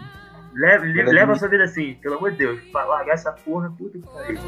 Leva, 0.53 0.83
leva 0.85 1.31
a 1.31 1.35
sua 1.35 1.47
vida 1.47 1.63
assim, 1.63 1.97
pelo 2.01 2.17
amor 2.17 2.31
de 2.31 2.37
Deus. 2.39 2.59
Pra 2.71 2.83
largar 2.83 3.13
essa 3.13 3.31
porra, 3.31 3.71
puta 3.77 3.97
que 3.97 4.05
pariu. 4.05 4.39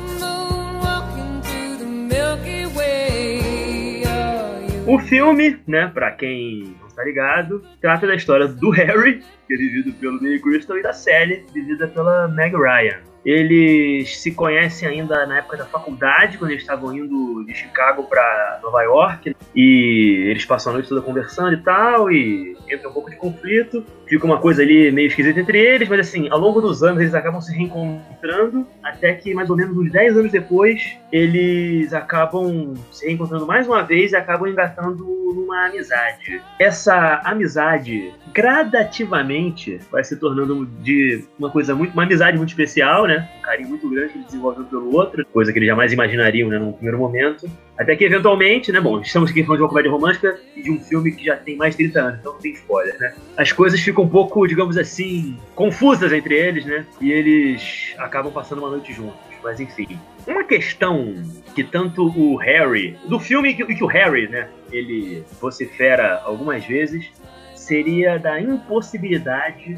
O 4.85 5.00
filme, 5.00 5.62
né, 5.65 5.88
pra 5.93 6.12
quem 6.12 6.75
não 6.81 6.89
tá 6.89 7.05
ligado, 7.05 7.63
trata 7.79 8.05
da 8.05 8.15
história 8.15 8.50
do 8.50 8.69
Harry, 8.71 9.23
que 9.47 9.53
é 9.53 9.57
vivido 9.57 9.93
pelo 9.93 10.19
Billy 10.19 10.41
Crystal, 10.41 10.77
e 10.77 10.83
da 10.83 10.91
Sally, 10.91 11.45
vivida 11.53 11.88
pela 11.88 12.27
Meg 12.27 12.53
Ryan. 12.53 13.12
Eles 13.25 14.18
se 14.18 14.32
conhecem 14.32 14.88
ainda 14.88 15.25
na 15.25 15.38
época 15.38 15.58
da 15.58 15.65
faculdade, 15.65 16.38
quando 16.38 16.51
eles 16.51 16.63
estavam 16.63 16.94
indo 16.96 17.44
de 17.46 17.53
Chicago 17.53 18.03
para 18.03 18.60
Nova 18.62 18.82
York. 18.84 19.36
E 19.56 20.25
eles 20.30 20.46
passam 20.46 20.72
a 20.72 20.74
noite 20.74 20.89
toda 20.89 21.01
conversando 21.01 21.53
e 21.53 21.58
tal, 21.58 22.12
e 22.12 22.58
entra 22.70 22.89
um 22.89 22.94
pouco 22.94 23.10
de 23.10 23.15
conflito. 23.15 23.86
Fica 24.08 24.25
uma 24.25 24.39
coisa 24.39 24.62
ali 24.62 24.92
meio 24.92 25.08
esquisita 25.08 25.39
entre 25.39 25.58
eles, 25.58 25.88
mas 25.88 26.01
assim, 26.01 26.27
ao 26.30 26.39
longo 26.39 26.60
dos 26.60 26.84
anos 26.84 27.01
eles 27.01 27.13
acabam 27.13 27.39
se 27.42 27.56
reencontrando, 27.56 28.68
até 28.84 29.13
que 29.13 29.34
mais 29.34 29.50
ou 29.50 29.56
menos 29.56 29.78
uns 29.78 29.92
10 29.92 30.18
anos 30.18 30.32
depois, 30.32 30.98
eles 31.12 31.94
acabam 31.94 32.74
se 32.92 33.06
reencontrando 33.06 33.46
mais 33.46 33.68
uma 33.68 33.84
vez 33.84 34.12
e 34.12 34.16
acabam 34.16 34.50
engatando 34.50 35.04
numa 35.34 35.68
amizade. 35.68 36.42
Essa 36.60 37.22
amizade 37.24 38.13
gradativamente 38.34 39.80
vai 39.92 40.04
se 40.04 40.16
tornando 40.18 40.66
de 40.82 41.24
uma 41.38 41.50
coisa 41.50 41.75
muito. 41.75 41.94
uma 41.94 42.04
amizade 42.04 42.38
muito 42.38 42.50
especial, 42.50 43.06
né? 43.06 43.30
Um 43.40 43.42
carinho 43.42 43.70
muito 43.70 43.90
grande 43.90 44.10
que 44.10 44.18
eles 44.18 44.28
desenvolvem 44.28 44.66
pelo 44.66 44.94
outro, 44.96 45.25
coisa 45.28 45.52
que 45.52 45.60
eles 45.60 45.68
jamais 45.68 45.94
imaginariam, 45.94 46.50
né, 46.50 46.58
num 46.58 46.72
primeiro 46.72 46.98
momento. 46.98 47.50
Até 47.78 47.96
que 47.96 48.04
eventualmente, 48.04 48.72
né, 48.72 48.80
bom, 48.80 49.00
estamos 49.00 49.32
aqui 49.32 49.44
falando 49.44 49.58
de 49.58 49.63
uma 49.63 49.70
comédia 49.70 49.92
romântica 49.92 50.40
e 50.56 50.62
de 50.62 50.72
um 50.72 50.80
filme 50.80 51.12
que 51.12 51.25
já 51.25 51.36
tem 51.36 51.56
mais 51.56 51.75
de 51.75 51.90
30 51.90 52.02
anos, 52.02 52.20
então 52.20 52.34
não 52.34 52.40
tem 52.40 52.54
spoiler, 52.54 53.00
né? 53.00 53.13
As 53.36 53.52
coisas 53.52 53.80
ficam 53.80 54.04
um 54.04 54.10
pouco, 54.10 54.48
digamos 54.48 54.78
assim, 54.78 55.38
confusas 55.56 56.12
entre 56.12 56.36
eles, 56.36 56.66
né? 56.66 56.86
E 57.02 57.12
eles 57.12 57.94
acabam 57.98 58.32
passando 58.32 58.60
uma 58.60 58.70
noite 58.70 58.83
juntos. 58.92 59.20
Mas 59.44 59.60
enfim. 59.60 60.00
Uma 60.25 60.44
questão 60.44 61.16
que 61.54 61.63
tanto 61.63 62.08
o 62.08 62.36
Harry, 62.38 62.98
do 63.06 63.20
filme 63.20 63.54
que, 63.54 63.66
que 63.66 63.84
o 63.84 63.88
Harry, 63.88 64.28
né, 64.28 64.50
ele 64.72 65.24
vocifera 65.40 66.22
algumas 66.24 66.66
vezes, 66.66 67.12
seria 67.54 68.18
da 68.18 68.42
impossibilidade 68.42 69.78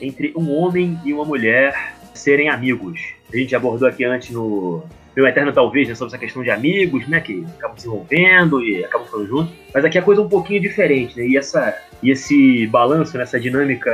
entre 0.00 0.32
um 0.36 0.50
homem 0.50 0.98
e 1.04 1.12
uma 1.12 1.24
mulher 1.24 1.94
serem 2.14 2.48
amigos. 2.48 3.00
A 3.32 3.36
gente 3.36 3.54
abordou 3.54 3.88
aqui 3.88 4.04
antes 4.04 4.30
no 4.30 4.84
Meu 5.16 5.26
Eterno 5.26 5.52
Talvez, 5.52 5.88
né, 5.88 5.94
sobre 5.94 6.14
essa 6.14 6.18
questão 6.18 6.42
de 6.42 6.50
amigos, 6.50 7.06
né, 7.08 7.20
que 7.20 7.44
acabam 7.58 7.76
se 7.76 7.86
envolvendo 7.86 8.62
e 8.62 8.84
acabam 8.84 9.06
ficando 9.06 9.26
juntos. 9.26 9.54
Mas 9.74 9.84
aqui 9.84 9.98
a 9.98 10.02
coisa 10.02 10.20
é 10.20 10.24
um 10.24 10.28
pouquinho 10.28 10.60
diferente, 10.60 11.16
né, 11.16 11.26
e, 11.26 11.36
essa, 11.36 11.76
e 12.02 12.10
esse 12.10 12.66
balanço, 12.66 13.16
né, 13.16 13.24
dinâmica 13.40 13.90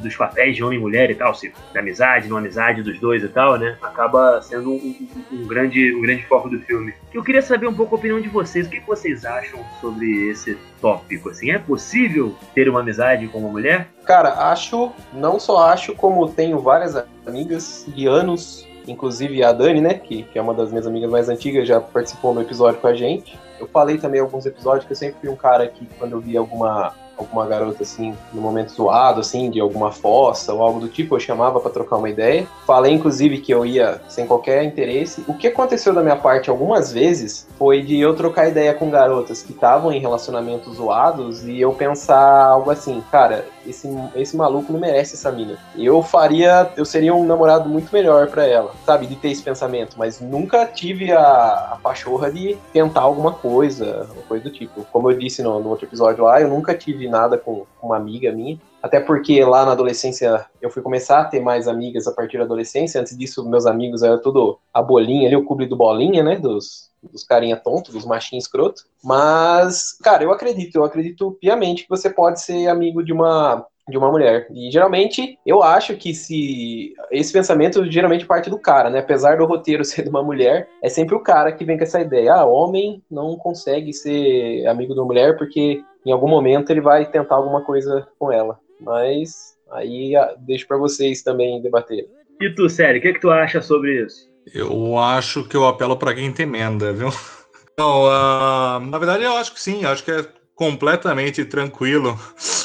dos 0.00 0.16
papéis 0.16 0.56
de 0.56 0.64
homem 0.64 0.78
e 0.78 0.80
mulher 0.80 1.10
e 1.10 1.14
tal, 1.14 1.34
se 1.34 1.52
na 1.74 1.80
amizade, 1.80 2.28
na 2.28 2.38
amizade 2.38 2.82
dos 2.82 2.98
dois 2.98 3.22
e 3.22 3.28
tal, 3.28 3.58
né? 3.58 3.76
Acaba 3.82 4.40
sendo 4.42 4.72
um, 4.72 4.96
um, 5.30 5.36
um, 5.36 5.46
grande, 5.46 5.94
um 5.94 6.00
grande 6.00 6.24
foco 6.24 6.48
do 6.48 6.58
filme. 6.60 6.94
Eu 7.12 7.22
queria 7.22 7.42
saber 7.42 7.66
um 7.66 7.74
pouco 7.74 7.94
a 7.94 7.98
opinião 7.98 8.20
de 8.20 8.28
vocês. 8.28 8.66
O 8.66 8.70
que 8.70 8.80
vocês 8.80 9.24
acham 9.24 9.60
sobre 9.80 10.30
esse 10.30 10.56
tópico? 10.80 11.30
Assim, 11.30 11.50
é 11.50 11.58
possível 11.58 12.34
ter 12.54 12.68
uma 12.68 12.80
amizade 12.80 13.28
com 13.28 13.38
uma 13.38 13.50
mulher? 13.50 13.88
Cara, 14.04 14.50
acho, 14.50 14.92
não 15.12 15.38
só 15.38 15.68
acho, 15.68 15.94
como 15.94 16.28
tenho 16.28 16.58
várias 16.60 16.96
amigas 17.26 17.86
de 17.94 18.06
anos 18.06 18.66
inclusive 18.90 19.42
a 19.44 19.52
Dani, 19.52 19.80
né, 19.80 19.94
que, 19.94 20.24
que 20.24 20.38
é 20.38 20.42
uma 20.42 20.54
das 20.54 20.70
minhas 20.70 20.86
amigas 20.86 21.10
mais 21.10 21.28
antigas, 21.28 21.66
já 21.66 21.80
participou 21.80 22.34
no 22.34 22.42
episódio 22.42 22.80
com 22.80 22.86
a 22.86 22.94
gente. 22.94 23.38
Eu 23.58 23.68
falei 23.68 23.98
também 23.98 24.20
alguns 24.20 24.46
episódios 24.46 24.86
que 24.86 24.92
eu 24.92 24.96
sempre 24.96 25.20
fui 25.20 25.28
um 25.28 25.36
cara 25.36 25.66
que, 25.68 25.86
quando 25.98 26.12
eu 26.12 26.20
via 26.20 26.38
alguma 26.38 26.94
alguma 27.20 27.46
garota 27.46 27.82
assim, 27.82 28.16
no 28.32 28.40
momento 28.40 28.72
zoado, 28.72 29.20
assim, 29.20 29.50
de 29.50 29.60
alguma 29.60 29.92
fossa 29.92 30.52
ou 30.52 30.62
algo 30.62 30.80
do 30.80 30.88
tipo, 30.88 31.14
eu 31.14 31.20
chamava 31.20 31.60
para 31.60 31.70
trocar 31.70 31.96
uma 31.96 32.08
ideia. 32.08 32.46
Falei, 32.66 32.92
inclusive, 32.92 33.38
que 33.38 33.52
eu 33.52 33.64
ia 33.64 34.00
sem 34.08 34.26
qualquer 34.26 34.64
interesse. 34.64 35.22
O 35.28 35.34
que 35.34 35.46
aconteceu 35.46 35.92
da 35.92 36.02
minha 36.02 36.16
parte 36.16 36.50
algumas 36.50 36.92
vezes 36.92 37.46
foi 37.58 37.82
de 37.82 37.98
eu 37.98 38.14
trocar 38.14 38.48
ideia 38.48 38.74
com 38.74 38.90
garotas 38.90 39.42
que 39.42 39.52
estavam 39.52 39.92
em 39.92 40.00
relacionamentos 40.00 40.76
zoados 40.76 41.44
e 41.46 41.60
eu 41.60 41.72
pensar 41.72 42.46
algo 42.46 42.70
assim, 42.70 43.02
cara, 43.10 43.46
esse, 43.66 43.88
esse 44.14 44.36
maluco 44.36 44.72
não 44.72 44.80
merece 44.80 45.14
essa 45.14 45.30
mina. 45.30 45.58
Eu 45.76 46.02
faria, 46.02 46.70
eu 46.76 46.84
seria 46.84 47.14
um 47.14 47.24
namorado 47.24 47.68
muito 47.68 47.92
melhor 47.92 48.28
para 48.28 48.44
ela, 48.46 48.72
sabe? 48.84 49.06
De 49.06 49.16
ter 49.16 49.30
esse 49.30 49.42
pensamento, 49.42 49.96
mas 49.98 50.20
nunca 50.20 50.66
tive 50.66 51.12
a, 51.12 51.72
a 51.72 51.78
pachorra 51.82 52.30
de 52.30 52.56
tentar 52.72 53.02
alguma 53.02 53.32
coisa, 53.32 54.08
coisa 54.28 54.44
do 54.44 54.50
tipo. 54.50 54.84
Como 54.92 55.10
eu 55.10 55.18
disse 55.18 55.42
no, 55.42 55.60
no 55.60 55.68
outro 55.68 55.86
episódio 55.86 56.24
lá, 56.24 56.40
eu 56.40 56.48
nunca 56.48 56.74
tive 56.74 57.08
nada 57.08 57.36
com, 57.36 57.66
uma 57.82 57.96
amiga 57.96 58.32
minha. 58.32 58.58
Até 58.82 58.98
porque 58.98 59.44
lá 59.44 59.64
na 59.66 59.72
adolescência 59.72 60.46
eu 60.60 60.70
fui 60.70 60.82
começar 60.82 61.20
a 61.20 61.24
ter 61.24 61.40
mais 61.40 61.68
amigas 61.68 62.06
a 62.06 62.12
partir 62.12 62.38
da 62.38 62.44
adolescência. 62.44 63.00
Antes 63.00 63.16
disso, 63.16 63.46
meus 63.48 63.66
amigos 63.66 64.02
eram 64.02 64.20
tudo 64.20 64.58
a 64.72 64.82
bolinha 64.82 65.26
ali, 65.26 65.36
o 65.36 65.44
clube 65.44 65.66
do 65.66 65.76
bolinha, 65.76 66.22
né? 66.22 66.36
Dos, 66.36 66.89
dos 67.02 67.24
carinha 67.24 67.56
tontos, 67.56 67.94
dos 67.94 68.04
machinhos 68.04 68.44
escroto. 68.44 68.84
Mas, 69.02 69.92
cara, 70.02 70.22
eu 70.22 70.32
acredito, 70.32 70.76
eu 70.76 70.84
acredito 70.84 71.36
piamente 71.40 71.84
que 71.84 71.88
você 71.88 72.10
pode 72.10 72.40
ser 72.40 72.68
amigo 72.68 73.02
de 73.02 73.12
uma 73.12 73.66
de 73.90 73.98
uma 73.98 74.10
mulher. 74.10 74.46
E 74.52 74.70
geralmente 74.70 75.38
eu 75.44 75.62
acho 75.62 75.96
que 75.96 76.14
se 76.14 76.94
esse 77.10 77.32
pensamento 77.32 77.90
geralmente 77.90 78.24
parte 78.24 78.48
do 78.48 78.58
cara, 78.58 78.88
né? 78.88 79.00
Apesar 79.00 79.36
do 79.36 79.46
roteiro 79.46 79.84
ser 79.84 80.04
de 80.04 80.08
uma 80.08 80.22
mulher, 80.22 80.68
é 80.82 80.88
sempre 80.88 81.14
o 81.14 81.20
cara 81.20 81.52
que 81.52 81.64
vem 81.64 81.76
com 81.76 81.82
essa 81.82 82.00
ideia. 82.00 82.34
Ah, 82.34 82.44
homem 82.44 83.02
não 83.10 83.36
consegue 83.36 83.92
ser 83.92 84.66
amigo 84.66 84.94
de 84.94 85.00
uma 85.00 85.06
mulher 85.06 85.36
porque 85.36 85.82
em 86.06 86.12
algum 86.12 86.28
momento 86.28 86.70
ele 86.70 86.80
vai 86.80 87.04
tentar 87.04 87.34
alguma 87.34 87.62
coisa 87.62 88.06
com 88.18 88.32
ela. 88.32 88.58
Mas 88.80 89.56
aí 89.70 90.12
deixo 90.38 90.66
para 90.66 90.78
vocês 90.78 91.22
também 91.22 91.60
debater. 91.60 92.08
E 92.40 92.54
tu, 92.54 92.68
Sério, 92.70 92.98
o 92.98 93.02
que, 93.02 93.08
é 93.08 93.12
que 93.12 93.20
tu 93.20 93.30
acha 93.30 93.60
sobre 93.60 94.02
isso? 94.02 94.29
Eu 94.54 94.98
acho 94.98 95.44
que 95.44 95.56
eu 95.56 95.66
apelo 95.66 95.96
para 95.96 96.14
quem 96.14 96.32
tem 96.32 96.46
emenda, 96.46 96.92
viu? 96.92 97.08
Não, 97.78 98.04
uh, 98.04 98.80
na 98.80 98.98
verdade 98.98 99.24
eu 99.24 99.34
acho 99.36 99.54
que 99.54 99.60
sim, 99.60 99.86
acho 99.86 100.04
que 100.04 100.10
é 100.10 100.26
completamente 100.54 101.44
tranquilo 101.46 102.18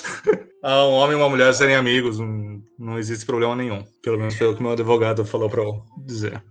um 0.62 0.94
homem 0.94 1.16
e 1.16 1.20
uma 1.20 1.30
mulher 1.30 1.54
serem 1.54 1.76
amigos, 1.76 2.20
não, 2.20 2.62
não 2.78 2.98
existe 2.98 3.26
problema 3.26 3.56
nenhum. 3.56 3.86
Pelo 4.02 4.18
menos 4.18 4.36
foi 4.36 4.48
o 4.48 4.56
que 4.56 4.62
meu 4.62 4.72
advogado 4.72 5.24
falou 5.24 5.50
para 5.50 5.62
eu 5.62 5.82
dizer. 6.06 6.44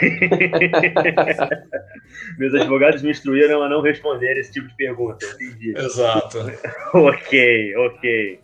Meus 2.38 2.54
advogados 2.54 3.02
me 3.02 3.10
instruíram 3.10 3.62
a 3.62 3.68
não 3.68 3.82
responder 3.82 4.38
esse 4.38 4.52
tipo 4.52 4.68
de 4.68 4.76
pergunta, 4.76 5.26
entendi. 5.34 5.74
Exato. 5.76 6.38
ok, 6.94 7.76
ok. 7.76 8.40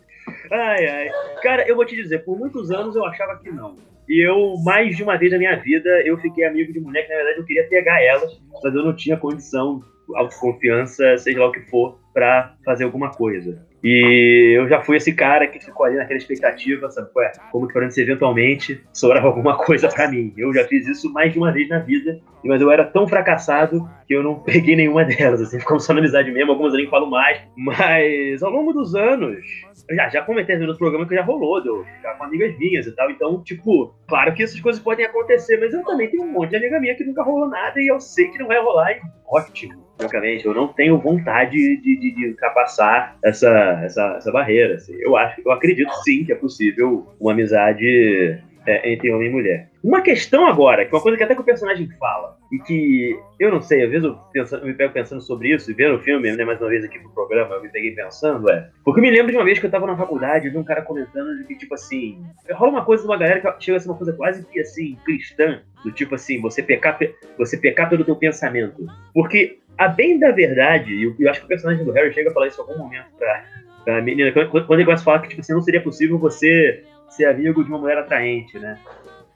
Ai, 0.51 0.85
ai. 0.85 1.09
Cara, 1.41 1.67
eu 1.67 1.75
vou 1.75 1.85
te 1.85 1.95
dizer, 1.95 2.19
por 2.19 2.37
muitos 2.37 2.69
anos 2.71 2.95
eu 2.95 3.05
achava 3.05 3.39
que 3.39 3.51
não. 3.51 3.75
E 4.07 4.25
eu, 4.25 4.55
mais 4.63 4.95
de 4.95 5.03
uma 5.03 5.17
vez 5.17 5.31
na 5.31 5.37
minha 5.37 5.55
vida, 5.55 5.89
eu 6.05 6.17
fiquei 6.17 6.45
amigo 6.45 6.73
de 6.73 6.79
mulher 6.79 7.03
que, 7.03 7.09
na 7.09 7.15
verdade, 7.15 7.39
eu 7.39 7.45
queria 7.45 7.67
pegar 7.67 8.01
elas, 8.01 8.41
mas 8.63 8.75
eu 8.75 8.83
não 8.83 8.95
tinha 8.95 9.17
condição, 9.17 9.81
autoconfiança, 10.15 11.17
seja 11.17 11.39
lá 11.39 11.47
o 11.47 11.51
que 11.51 11.61
for, 11.61 11.99
para 12.13 12.55
fazer 12.63 12.83
alguma 12.83 13.09
coisa. 13.09 13.65
E 13.83 14.53
eu 14.55 14.67
já 14.69 14.81
fui 14.81 14.95
esse 14.95 15.11
cara 15.13 15.45
que 15.45 15.59
ficou 15.59 15.85
ali 15.85 15.97
naquela 15.97 16.17
expectativa, 16.17 16.89
sabe? 16.89 17.09
Ué, 17.17 17.31
como 17.51 17.67
que 17.67 17.91
se 17.91 18.01
eventualmente 18.01 18.81
sobrava 18.93 19.27
alguma 19.27 19.57
coisa 19.57 19.89
para 19.89 20.09
mim. 20.09 20.33
Eu 20.37 20.53
já 20.53 20.63
fiz 20.65 20.87
isso 20.87 21.11
mais 21.11 21.33
de 21.33 21.37
uma 21.37 21.51
vez 21.51 21.67
na 21.67 21.79
vida, 21.79 22.17
mas 22.45 22.61
eu 22.61 22.71
era 22.71 22.85
tão 22.85 23.05
fracassado 23.05 23.85
que 24.07 24.15
eu 24.15 24.23
não 24.23 24.35
peguei 24.39 24.77
nenhuma 24.77 25.03
delas, 25.03 25.41
assim, 25.41 25.59
ficamos 25.59 25.85
só 25.85 25.93
na 25.93 25.99
amizade 25.99 26.31
mesmo, 26.31 26.51
algumas 26.51 26.73
eu 26.73 26.79
nem 26.79 26.89
falo 26.89 27.09
mais. 27.09 27.41
Mas 27.57 28.41
ao 28.41 28.51
longo 28.51 28.71
dos 28.71 28.95
anos, 28.95 29.43
já, 29.91 30.09
já 30.09 30.21
comentei 30.21 30.57
no 30.57 30.77
programa 30.77 31.07
que 31.07 31.15
já 31.15 31.23
rolou, 31.23 31.61
deu, 31.61 31.85
já 32.01 32.13
com 32.13 32.23
amigas 32.23 32.57
minhas 32.57 32.85
e 32.85 32.91
tal. 32.91 33.09
Então, 33.09 33.43
tipo, 33.43 33.93
claro 34.07 34.33
que 34.33 34.43
essas 34.43 34.59
coisas 34.59 34.81
podem 34.81 35.05
acontecer, 35.05 35.57
mas 35.57 35.73
eu 35.73 35.83
também 35.83 36.09
tenho 36.09 36.23
um 36.23 36.31
monte 36.31 36.51
de 36.51 36.57
amiga 36.57 36.79
minha 36.79 36.95
que 36.95 37.03
nunca 37.03 37.23
rolou 37.23 37.49
nada 37.49 37.79
e 37.79 37.87
eu 37.87 37.99
sei 37.99 38.29
que 38.29 38.39
não 38.39 38.47
vai 38.47 38.61
rolar 38.61 38.91
e 38.91 39.01
ótimo 39.27 39.83
francamente, 39.97 40.45
eu 40.45 40.53
não 40.53 40.67
tenho 40.67 40.97
vontade 40.97 41.51
de, 41.51 41.99
de, 41.99 42.15
de 42.15 42.27
ultrapassar 42.29 43.17
essa, 43.23 43.79
essa, 43.83 44.15
essa 44.17 44.31
barreira. 44.31 44.75
Assim. 44.75 44.95
Eu 44.99 45.15
acho, 45.15 45.41
eu 45.45 45.51
acredito 45.51 45.91
sim 46.03 46.25
que 46.25 46.31
é 46.31 46.35
possível 46.35 47.07
uma 47.19 47.31
amizade 47.31 48.41
é, 48.65 48.91
entre 48.91 49.11
homem 49.11 49.29
e 49.29 49.31
mulher. 49.31 49.69
Uma 49.83 50.01
questão 50.01 50.45
agora, 50.45 50.85
que 50.85 50.93
é 50.93 50.95
uma 50.95 51.01
coisa 51.01 51.17
que 51.17 51.23
até 51.23 51.35
que 51.35 51.41
o 51.41 51.45
personagem 51.45 51.89
fala, 51.99 52.37
e 52.51 52.59
que 52.59 53.19
eu 53.39 53.51
não 53.51 53.61
sei, 53.61 53.83
às 53.83 53.89
vezes 53.89 54.05
eu, 54.05 54.15
pensando, 54.31 54.61
eu 54.61 54.67
me 54.67 54.73
pego 54.73 54.93
pensando 54.93 55.21
sobre 55.21 55.53
isso, 55.53 55.69
e 55.69 55.73
vendo 55.73 55.95
o 55.95 55.99
filme, 55.99 56.31
né, 56.31 56.45
mais 56.45 56.61
uma 56.61 56.69
vez 56.69 56.83
aqui 56.83 56.99
pro 56.99 57.09
programa, 57.09 57.55
eu 57.55 57.61
me 57.61 57.69
peguei 57.69 57.91
pensando, 57.91 58.49
é. 58.49 58.69
Porque 58.83 58.99
eu 58.99 59.03
me 59.03 59.11
lembro 59.11 59.31
de 59.31 59.37
uma 59.37 59.43
vez 59.43 59.59
que 59.59 59.65
eu 59.65 59.71
tava 59.71 59.87
na 59.87 59.97
faculdade, 59.97 60.49
de 60.49 60.57
um 60.57 60.63
cara 60.63 60.81
comentando 60.81 61.37
de 61.37 61.43
que, 61.45 61.55
tipo 61.55 61.73
assim, 61.73 62.23
rola 62.51 62.71
uma 62.71 62.85
coisa 62.85 63.03
de 63.03 63.09
uma 63.09 63.17
galera 63.17 63.41
que 63.41 63.65
chega 63.65 63.77
a 63.77 63.79
ser 63.81 63.89
uma 63.89 63.97
coisa 63.97 64.13
quase 64.13 64.45
que 64.45 64.59
assim, 64.59 64.97
cristã, 65.03 65.61
do 65.83 65.91
tipo 65.91 66.15
assim, 66.15 66.39
você 66.39 66.63
pecar, 66.63 66.97
você 67.37 67.57
pecar 67.57 67.89
pelo 67.89 68.05
teu 68.05 68.15
pensamento. 68.15 68.85
Porque, 69.13 69.59
a 69.77 69.87
bem 69.87 70.19
da 70.19 70.31
verdade, 70.31 70.93
e 70.93 71.03
eu, 71.03 71.15
eu 71.19 71.29
acho 71.29 71.41
que 71.41 71.45
o 71.45 71.49
personagem 71.49 71.83
do 71.83 71.91
Harry 71.91 72.13
chega 72.13 72.29
a 72.29 72.33
falar 72.33 72.47
isso 72.47 72.61
em 72.61 72.65
algum 72.65 72.83
momento 72.83 73.07
pra, 73.17 73.43
pra 73.83 74.01
menina, 74.01 74.31
quando 74.31 74.73
ele 74.73 74.85
começa 74.85 75.01
a 75.01 75.05
falar 75.05 75.19
que, 75.19 75.29
tipo 75.29 75.41
assim, 75.41 75.53
não 75.53 75.61
seria 75.61 75.81
possível 75.81 76.17
você 76.17 76.83
ser 77.15 77.25
amigo 77.25 77.63
de 77.63 77.69
uma 77.69 77.79
mulher 77.79 77.97
atraente, 77.97 78.57
né? 78.59 78.77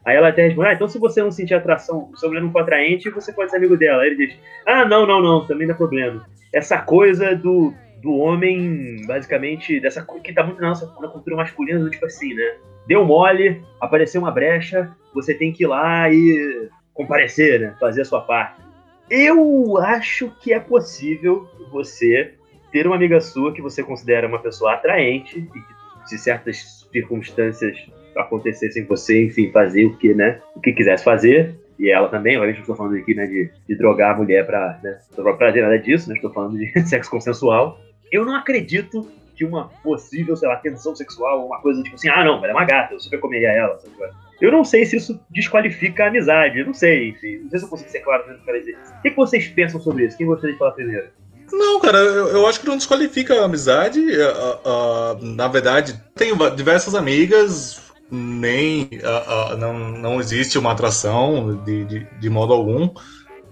Aí 0.05 0.15
ela 0.15 0.29
até 0.29 0.43
responde, 0.43 0.69
ah, 0.69 0.73
então 0.73 0.87
se 0.87 0.97
você 0.97 1.21
não 1.21 1.31
sentir 1.31 1.53
atração, 1.53 2.11
se 2.15 2.25
a 2.25 2.29
mulher 2.29 2.41
não 2.41 2.51
for 2.51 2.61
atraente, 2.61 3.09
você 3.09 3.33
pode 3.33 3.51
ser 3.51 3.57
amigo 3.57 3.75
dela. 3.75 4.03
Aí 4.03 4.09
ele 4.09 4.27
diz, 4.27 4.39
ah, 4.65 4.85
não, 4.85 5.05
não, 5.05 5.21
não, 5.21 5.45
também 5.45 5.67
dá 5.67 5.73
problema. 5.73 6.25
Essa 6.53 6.77
coisa 6.77 7.35
do, 7.35 7.73
do 8.01 8.13
homem, 8.13 9.05
basicamente, 9.05 9.79
dessa 9.81 10.05
que 10.23 10.31
tá 10.31 10.43
muito 10.43 10.61
na 10.61 10.69
nossa 10.69 10.85
na 11.01 11.09
cultura 11.09 11.35
masculina, 11.35 11.79
do 11.79 11.89
tipo 11.89 12.05
assim, 12.05 12.33
né? 12.33 12.55
Deu 12.87 13.03
mole, 13.03 13.61
apareceu 13.81 14.21
uma 14.21 14.31
brecha, 14.31 14.89
você 15.13 15.33
tem 15.33 15.51
que 15.51 15.63
ir 15.63 15.67
lá 15.67 16.09
e 16.09 16.69
comparecer, 16.93 17.59
né? 17.59 17.75
Fazer 17.79 18.01
a 18.01 18.05
sua 18.05 18.21
parte. 18.21 18.61
Eu 19.09 19.77
acho 19.77 20.31
que 20.41 20.53
é 20.53 20.59
possível 20.59 21.49
você 21.71 22.33
ter 22.71 22.87
uma 22.87 22.95
amiga 22.95 23.19
sua 23.19 23.53
que 23.53 23.61
você 23.61 23.83
considera 23.83 24.27
uma 24.27 24.39
pessoa 24.39 24.73
atraente 24.73 25.39
e 25.39 25.59
que 25.59 26.09
se 26.09 26.17
certas 26.17 26.76
circunstâncias 26.91 27.77
acontecessem 28.15 28.85
você, 28.85 29.25
enfim, 29.25 29.51
fazer 29.51 29.85
o 29.85 29.97
que, 29.97 30.13
né, 30.13 30.41
o 30.55 30.59
que 30.59 30.73
quisesse 30.73 31.03
fazer. 31.03 31.55
E 31.79 31.91
ela 31.91 32.09
também, 32.09 32.35
obviamente, 32.35 32.57
não 32.57 32.61
estou 32.61 32.75
falando 32.75 32.95
aqui, 32.95 33.13
né, 33.13 33.27
de, 33.27 33.51
de 33.67 33.77
drogar 33.77 34.15
a 34.15 34.17
mulher 34.17 34.45
para 34.45 34.79
né, 34.83 34.99
prazer, 35.37 35.61
nada 35.61 35.77
disso, 35.77 36.09
né, 36.09 36.15
estou 36.15 36.33
falando 36.33 36.57
de 36.57 36.67
sexo 36.87 37.11
consensual. 37.11 37.79
Eu 38.11 38.25
não 38.25 38.35
acredito 38.35 39.07
que 39.35 39.45
uma 39.45 39.69
possível, 39.83 40.35
sei 40.35 40.49
lá, 40.49 40.55
tensão 40.55 40.95
sexual, 40.95 41.45
uma 41.45 41.61
coisa 41.61 41.83
tipo 41.83 41.95
assim, 41.95 42.09
ah, 42.09 42.23
não, 42.23 42.37
ela 42.37 42.47
é 42.47 42.53
uma 42.53 42.65
gata, 42.65 42.95
eu 42.95 42.99
super 42.99 43.19
comeria 43.19 43.51
ela, 43.51 43.77
sabe? 43.77 43.93
Eu 44.41 44.51
não 44.51 44.63
sei 44.63 44.85
se 44.85 44.95
isso 44.95 45.19
desqualifica 45.29 46.05
a 46.05 46.07
amizade, 46.07 46.59
eu 46.59 46.65
não 46.65 46.73
sei, 46.73 47.09
enfim, 47.09 47.37
não 47.43 47.49
sei 47.49 47.59
se 47.59 47.65
eu 47.65 47.69
consigo 47.69 47.89
ser 47.89 47.99
claro 47.99 48.27
no 48.27 48.39
que 48.39 48.49
eu 48.49 48.59
dizer. 48.59 48.77
O 48.97 49.01
que, 49.01 49.09
vocês 49.11 49.47
pensam 49.47 49.79
sobre 49.79 50.05
isso? 50.05 50.17
Quem 50.17 50.25
gostaria 50.25 50.53
de 50.53 50.59
falar 50.59 50.71
primeiro? 50.71 51.07
Não, 51.51 51.79
cara, 51.79 51.97
eu, 51.97 52.27
eu, 52.27 52.47
acho 52.47 52.59
que 52.59 52.67
não 52.67 52.77
desqualifica 52.77 53.41
a 53.41 53.45
amizade. 53.45 53.99
Uh, 53.99 55.19
uh, 55.19 55.25
na 55.25 55.47
verdade, 55.47 56.01
tenho 56.15 56.37
diversas 56.51 56.93
amigas, 56.93 57.79
nem 58.11 58.89
uh, 59.03 59.55
não, 59.57 59.77
não 59.77 60.19
existe 60.19 60.57
uma 60.57 60.71
atração 60.71 61.61
de, 61.63 61.85
de, 61.85 62.07
de, 62.19 62.29
modo 62.29 62.53
algum. 62.53 62.89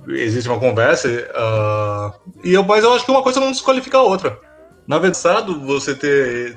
Existe 0.07 0.49
uma 0.49 0.59
conversa. 0.59 1.09
e 2.43 2.53
eu, 2.53 2.63
mas 2.63 2.83
eu 2.83 2.93
acho 2.93 3.05
que 3.05 3.11
uma 3.11 3.23
coisa 3.23 3.39
não 3.39 3.51
desqualifica 3.51 3.97
a 3.97 4.03
outra. 4.03 4.37
Na 4.87 4.99
verdade, 4.99 5.51
você 5.65 5.95
ter, 5.95 6.55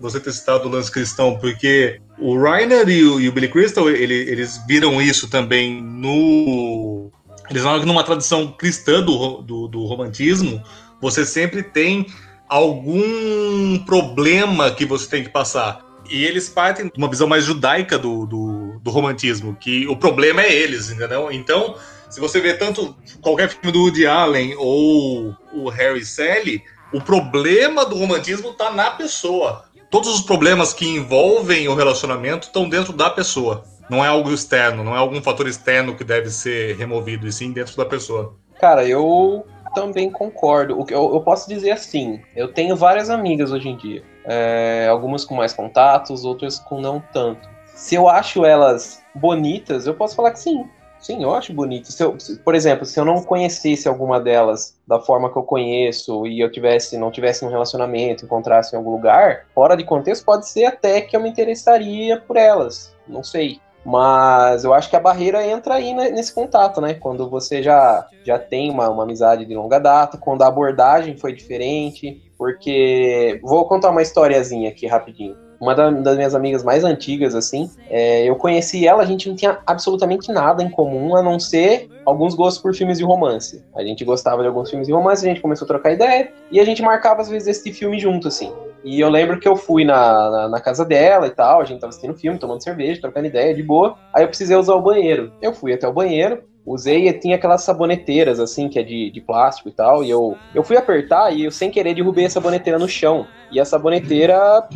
você 0.00 0.18
ter 0.18 0.32
citado 0.32 0.66
o 0.66 0.70
lance 0.70 0.90
cristão, 0.90 1.36
porque 1.38 2.00
o 2.18 2.40
Rainer 2.40 2.88
e 2.88 3.04
o, 3.04 3.20
e 3.20 3.28
o 3.28 3.32
Billy 3.32 3.48
Crystal, 3.48 3.90
ele, 3.90 4.14
eles 4.14 4.58
viram 4.66 5.02
isso 5.02 5.28
também 5.28 5.82
no 5.82 7.10
eles 7.50 7.62
falam 7.62 7.80
que 7.80 7.86
numa 7.86 8.04
tradição 8.04 8.48
cristã 8.48 9.02
do, 9.02 9.42
do, 9.42 9.68
do 9.68 9.84
romantismo, 9.84 10.62
você 11.00 11.24
sempre 11.24 11.62
tem 11.62 12.06
algum 12.48 13.78
problema 13.84 14.70
que 14.70 14.84
você 14.84 15.08
tem 15.08 15.24
que 15.24 15.30
passar. 15.30 15.84
E 16.08 16.24
eles 16.24 16.48
partem 16.48 16.86
de 16.86 16.96
uma 16.96 17.08
visão 17.08 17.26
mais 17.26 17.44
judaica 17.44 17.98
do, 17.98 18.26
do, 18.26 18.78
do, 18.80 18.90
romantismo, 18.90 19.56
que 19.56 19.86
o 19.88 19.96
problema 19.96 20.42
é 20.42 20.52
eles, 20.52 20.90
entendeu? 20.90 21.30
Então, 21.32 21.74
se 22.08 22.20
você 22.20 22.40
vê 22.40 22.54
tanto 22.54 22.96
qualquer 23.20 23.48
filme 23.48 23.72
do 23.72 23.80
Woody 23.80 24.06
Allen 24.06 24.54
ou 24.56 25.34
o 25.52 25.68
Harry 25.68 26.04
Sally, 26.04 26.62
o 26.92 27.00
problema 27.00 27.84
do 27.84 27.96
romantismo 27.96 28.50
está 28.50 28.70
na 28.70 28.92
pessoa. 28.92 29.64
Todos 29.90 30.14
os 30.14 30.20
problemas 30.20 30.72
que 30.72 30.86
envolvem 30.86 31.68
o 31.68 31.74
relacionamento 31.74 32.46
estão 32.46 32.68
dentro 32.68 32.92
da 32.92 33.10
pessoa. 33.10 33.64
Não 33.88 34.04
é 34.04 34.08
algo 34.08 34.32
externo, 34.32 34.82
não 34.82 34.94
é 34.94 34.98
algum 34.98 35.22
fator 35.22 35.46
externo 35.46 35.94
que 35.94 36.04
deve 36.04 36.30
ser 36.30 36.76
removido, 36.76 37.26
e 37.26 37.32
sim 37.32 37.52
dentro 37.52 37.76
da 37.76 37.84
pessoa. 37.84 38.34
Cara, 38.58 38.84
eu 38.84 39.46
também 39.74 40.10
concordo. 40.10 40.78
O 40.80 40.84
que 40.84 40.94
eu, 40.94 41.14
eu 41.14 41.20
posso 41.20 41.48
dizer 41.48 41.70
assim, 41.70 42.20
eu 42.34 42.52
tenho 42.52 42.74
várias 42.74 43.10
amigas 43.10 43.52
hoje 43.52 43.68
em 43.68 43.76
dia. 43.76 44.02
É, 44.24 44.88
algumas 44.90 45.24
com 45.24 45.34
mais 45.34 45.52
contatos, 45.52 46.24
outras 46.24 46.58
com 46.58 46.80
não 46.80 47.02
tanto. 47.12 47.48
Se 47.74 47.94
eu 47.94 48.08
acho 48.08 48.44
elas 48.44 49.02
bonitas, 49.14 49.86
eu 49.86 49.94
posso 49.94 50.16
falar 50.16 50.30
que 50.30 50.40
sim. 50.40 50.64
Sim, 50.98 51.22
eu 51.22 51.34
acho 51.34 51.52
bonito. 51.52 51.92
Se 51.92 52.02
eu, 52.02 52.18
se, 52.18 52.38
por 52.38 52.54
exemplo, 52.54 52.84
se 52.86 52.98
eu 52.98 53.04
não 53.04 53.22
conhecesse 53.22 53.86
alguma 53.86 54.18
delas 54.18 54.76
da 54.88 54.98
forma 54.98 55.30
que 55.30 55.38
eu 55.38 55.42
conheço 55.42 56.26
e 56.26 56.40
eu 56.40 56.50
tivesse, 56.50 56.96
não 56.96 57.10
tivesse 57.10 57.44
um 57.44 57.48
relacionamento, 57.48 58.24
encontrasse 58.24 58.74
em 58.74 58.78
algum 58.78 58.92
lugar, 58.92 59.44
fora 59.54 59.76
de 59.76 59.84
contexto, 59.84 60.24
pode 60.24 60.48
ser 60.48 60.64
até 60.64 61.02
que 61.02 61.14
eu 61.14 61.20
me 61.20 61.28
interessaria 61.28 62.18
por 62.18 62.36
elas. 62.36 62.96
Não 63.06 63.22
sei. 63.22 63.60
Mas 63.86 64.64
eu 64.64 64.74
acho 64.74 64.90
que 64.90 64.96
a 64.96 65.00
barreira 65.00 65.46
entra 65.46 65.74
aí 65.74 65.94
nesse 65.94 66.34
contato, 66.34 66.80
né? 66.80 66.94
Quando 66.94 67.30
você 67.30 67.62
já, 67.62 68.04
já 68.24 68.36
tem 68.36 68.68
uma, 68.68 68.90
uma 68.90 69.04
amizade 69.04 69.46
de 69.46 69.54
longa 69.54 69.78
data, 69.78 70.18
quando 70.18 70.42
a 70.42 70.48
abordagem 70.48 71.16
foi 71.16 71.32
diferente. 71.32 72.20
Porque. 72.36 73.38
Vou 73.44 73.64
contar 73.66 73.90
uma 73.90 74.02
historiazinha 74.02 74.70
aqui 74.70 74.88
rapidinho. 74.88 75.45
Uma 75.60 75.74
das 75.74 76.16
minhas 76.16 76.34
amigas 76.34 76.62
mais 76.62 76.84
antigas, 76.84 77.34
assim, 77.34 77.70
é, 77.88 78.24
eu 78.24 78.36
conheci 78.36 78.86
ela, 78.86 79.02
a 79.02 79.06
gente 79.06 79.28
não 79.28 79.36
tinha 79.36 79.58
absolutamente 79.66 80.30
nada 80.30 80.62
em 80.62 80.70
comum, 80.70 81.16
a 81.16 81.22
não 81.22 81.38
ser 81.38 81.88
alguns 82.04 82.34
gostos 82.34 82.62
por 82.62 82.74
filmes 82.74 82.98
de 82.98 83.04
romance. 83.04 83.64
A 83.74 83.82
gente 83.82 84.04
gostava 84.04 84.42
de 84.42 84.48
alguns 84.48 84.70
filmes 84.70 84.86
de 84.86 84.92
romance, 84.92 85.24
a 85.24 85.28
gente 85.28 85.40
começou 85.40 85.64
a 85.64 85.68
trocar 85.68 85.92
ideia, 85.92 86.30
e 86.50 86.60
a 86.60 86.64
gente 86.64 86.82
marcava, 86.82 87.22
às 87.22 87.28
vezes, 87.28 87.48
esse 87.48 87.72
filme 87.72 87.98
junto, 87.98 88.28
assim. 88.28 88.52
E 88.84 89.00
eu 89.00 89.08
lembro 89.08 89.40
que 89.40 89.48
eu 89.48 89.56
fui 89.56 89.84
na, 89.84 90.30
na, 90.30 90.48
na, 90.48 90.60
casa 90.60 90.84
dela 90.84 91.26
e 91.26 91.30
tal, 91.30 91.60
a 91.60 91.64
gente 91.64 91.80
tava 91.80 91.88
assistindo 91.88 92.14
filme, 92.14 92.38
tomando 92.38 92.62
cerveja, 92.62 93.00
trocando 93.00 93.26
ideia, 93.26 93.52
de 93.52 93.62
boa. 93.62 93.96
Aí 94.14 94.22
eu 94.22 94.28
precisei 94.28 94.56
usar 94.56 94.74
o 94.74 94.80
banheiro. 94.80 95.32
Eu 95.42 95.52
fui 95.52 95.72
até 95.72 95.88
o 95.88 95.92
banheiro, 95.92 96.44
usei 96.64 97.08
e 97.08 97.12
tinha 97.12 97.34
aquelas 97.34 97.62
saboneteiras, 97.62 98.38
assim, 98.38 98.68
que 98.68 98.78
é 98.78 98.84
de, 98.84 99.10
de 99.10 99.20
plástico 99.20 99.68
e 99.68 99.72
tal. 99.72 100.04
E 100.04 100.10
eu, 100.10 100.36
eu 100.54 100.62
fui 100.62 100.76
apertar 100.76 101.32
e 101.32 101.44
eu, 101.44 101.50
sem 101.50 101.68
querer, 101.68 101.94
derrubei 101.94 102.26
a 102.26 102.30
saboneteira 102.30 102.78
no 102.78 102.88
chão. 102.88 103.26
E 103.50 103.58
a 103.58 103.64
saboneteira 103.64 104.68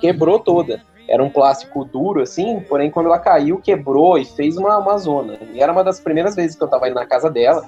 quebrou 0.00 0.38
toda. 0.38 0.82
Era 1.08 1.22
um 1.22 1.30
plástico 1.30 1.84
duro, 1.84 2.22
assim, 2.22 2.60
porém, 2.60 2.90
quando 2.90 3.06
ela 3.06 3.18
caiu, 3.18 3.60
quebrou 3.60 4.16
e 4.18 4.24
fez 4.24 4.56
uma, 4.56 4.78
uma 4.78 4.96
zona. 4.98 5.38
E 5.52 5.60
era 5.60 5.72
uma 5.72 5.82
das 5.82 6.00
primeiras 6.00 6.34
vezes 6.34 6.56
que 6.56 6.62
eu 6.62 6.68
tava 6.68 6.88
indo 6.88 6.94
na 6.94 7.06
casa 7.06 7.28
dela. 7.28 7.64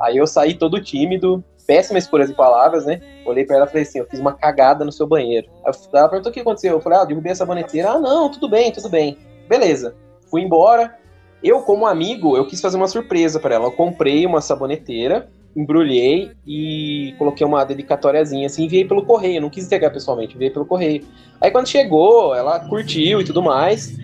Aí 0.00 0.16
eu 0.16 0.26
saí 0.26 0.54
todo 0.54 0.82
tímido, 0.82 1.44
péssima 1.66 1.98
escolha 1.98 2.26
de 2.26 2.34
palavras, 2.34 2.86
né? 2.86 3.00
Olhei 3.26 3.44
pra 3.44 3.56
ela 3.56 3.66
e 3.66 3.68
falei 3.68 3.82
assim: 3.82 3.98
eu 3.98 4.06
fiz 4.06 4.18
uma 4.18 4.32
cagada 4.32 4.84
no 4.84 4.90
seu 4.90 5.06
banheiro. 5.06 5.48
Ela 5.92 6.08
perguntou 6.08 6.30
o 6.30 6.32
que 6.32 6.40
aconteceu. 6.40 6.72
Eu 6.72 6.80
falei: 6.80 6.98
ah, 6.98 7.04
derrubei 7.04 7.32
essa 7.32 7.40
saboneteira. 7.40 7.90
Ah, 7.90 7.98
não, 7.98 8.30
tudo 8.30 8.48
bem, 8.48 8.72
tudo 8.72 8.88
bem. 8.88 9.18
Beleza. 9.48 9.94
Fui 10.30 10.40
embora. 10.40 10.98
Eu, 11.42 11.62
como 11.62 11.86
amigo, 11.86 12.36
eu 12.36 12.46
quis 12.46 12.60
fazer 12.60 12.76
uma 12.76 12.88
surpresa 12.88 13.38
para 13.38 13.54
ela. 13.54 13.66
Eu 13.66 13.72
comprei 13.72 14.26
uma 14.26 14.40
saboneteira, 14.40 15.30
embrulhei 15.56 16.32
e 16.46 17.14
coloquei 17.18 17.46
uma 17.46 17.64
dedicatóriazinha 17.64 18.46
assim, 18.46 18.64
enviei 18.64 18.84
pelo 18.84 19.04
correio. 19.04 19.40
Não 19.40 19.50
quis 19.50 19.64
entregar 19.64 19.90
pessoalmente, 19.90 20.34
enviei 20.34 20.50
pelo 20.50 20.66
correio. 20.66 21.06
Aí 21.40 21.50
quando 21.50 21.68
chegou, 21.68 22.34
ela 22.34 22.60
curtiu 22.68 23.20
e 23.20 23.24
tudo 23.24 23.42
mais. 23.42 23.96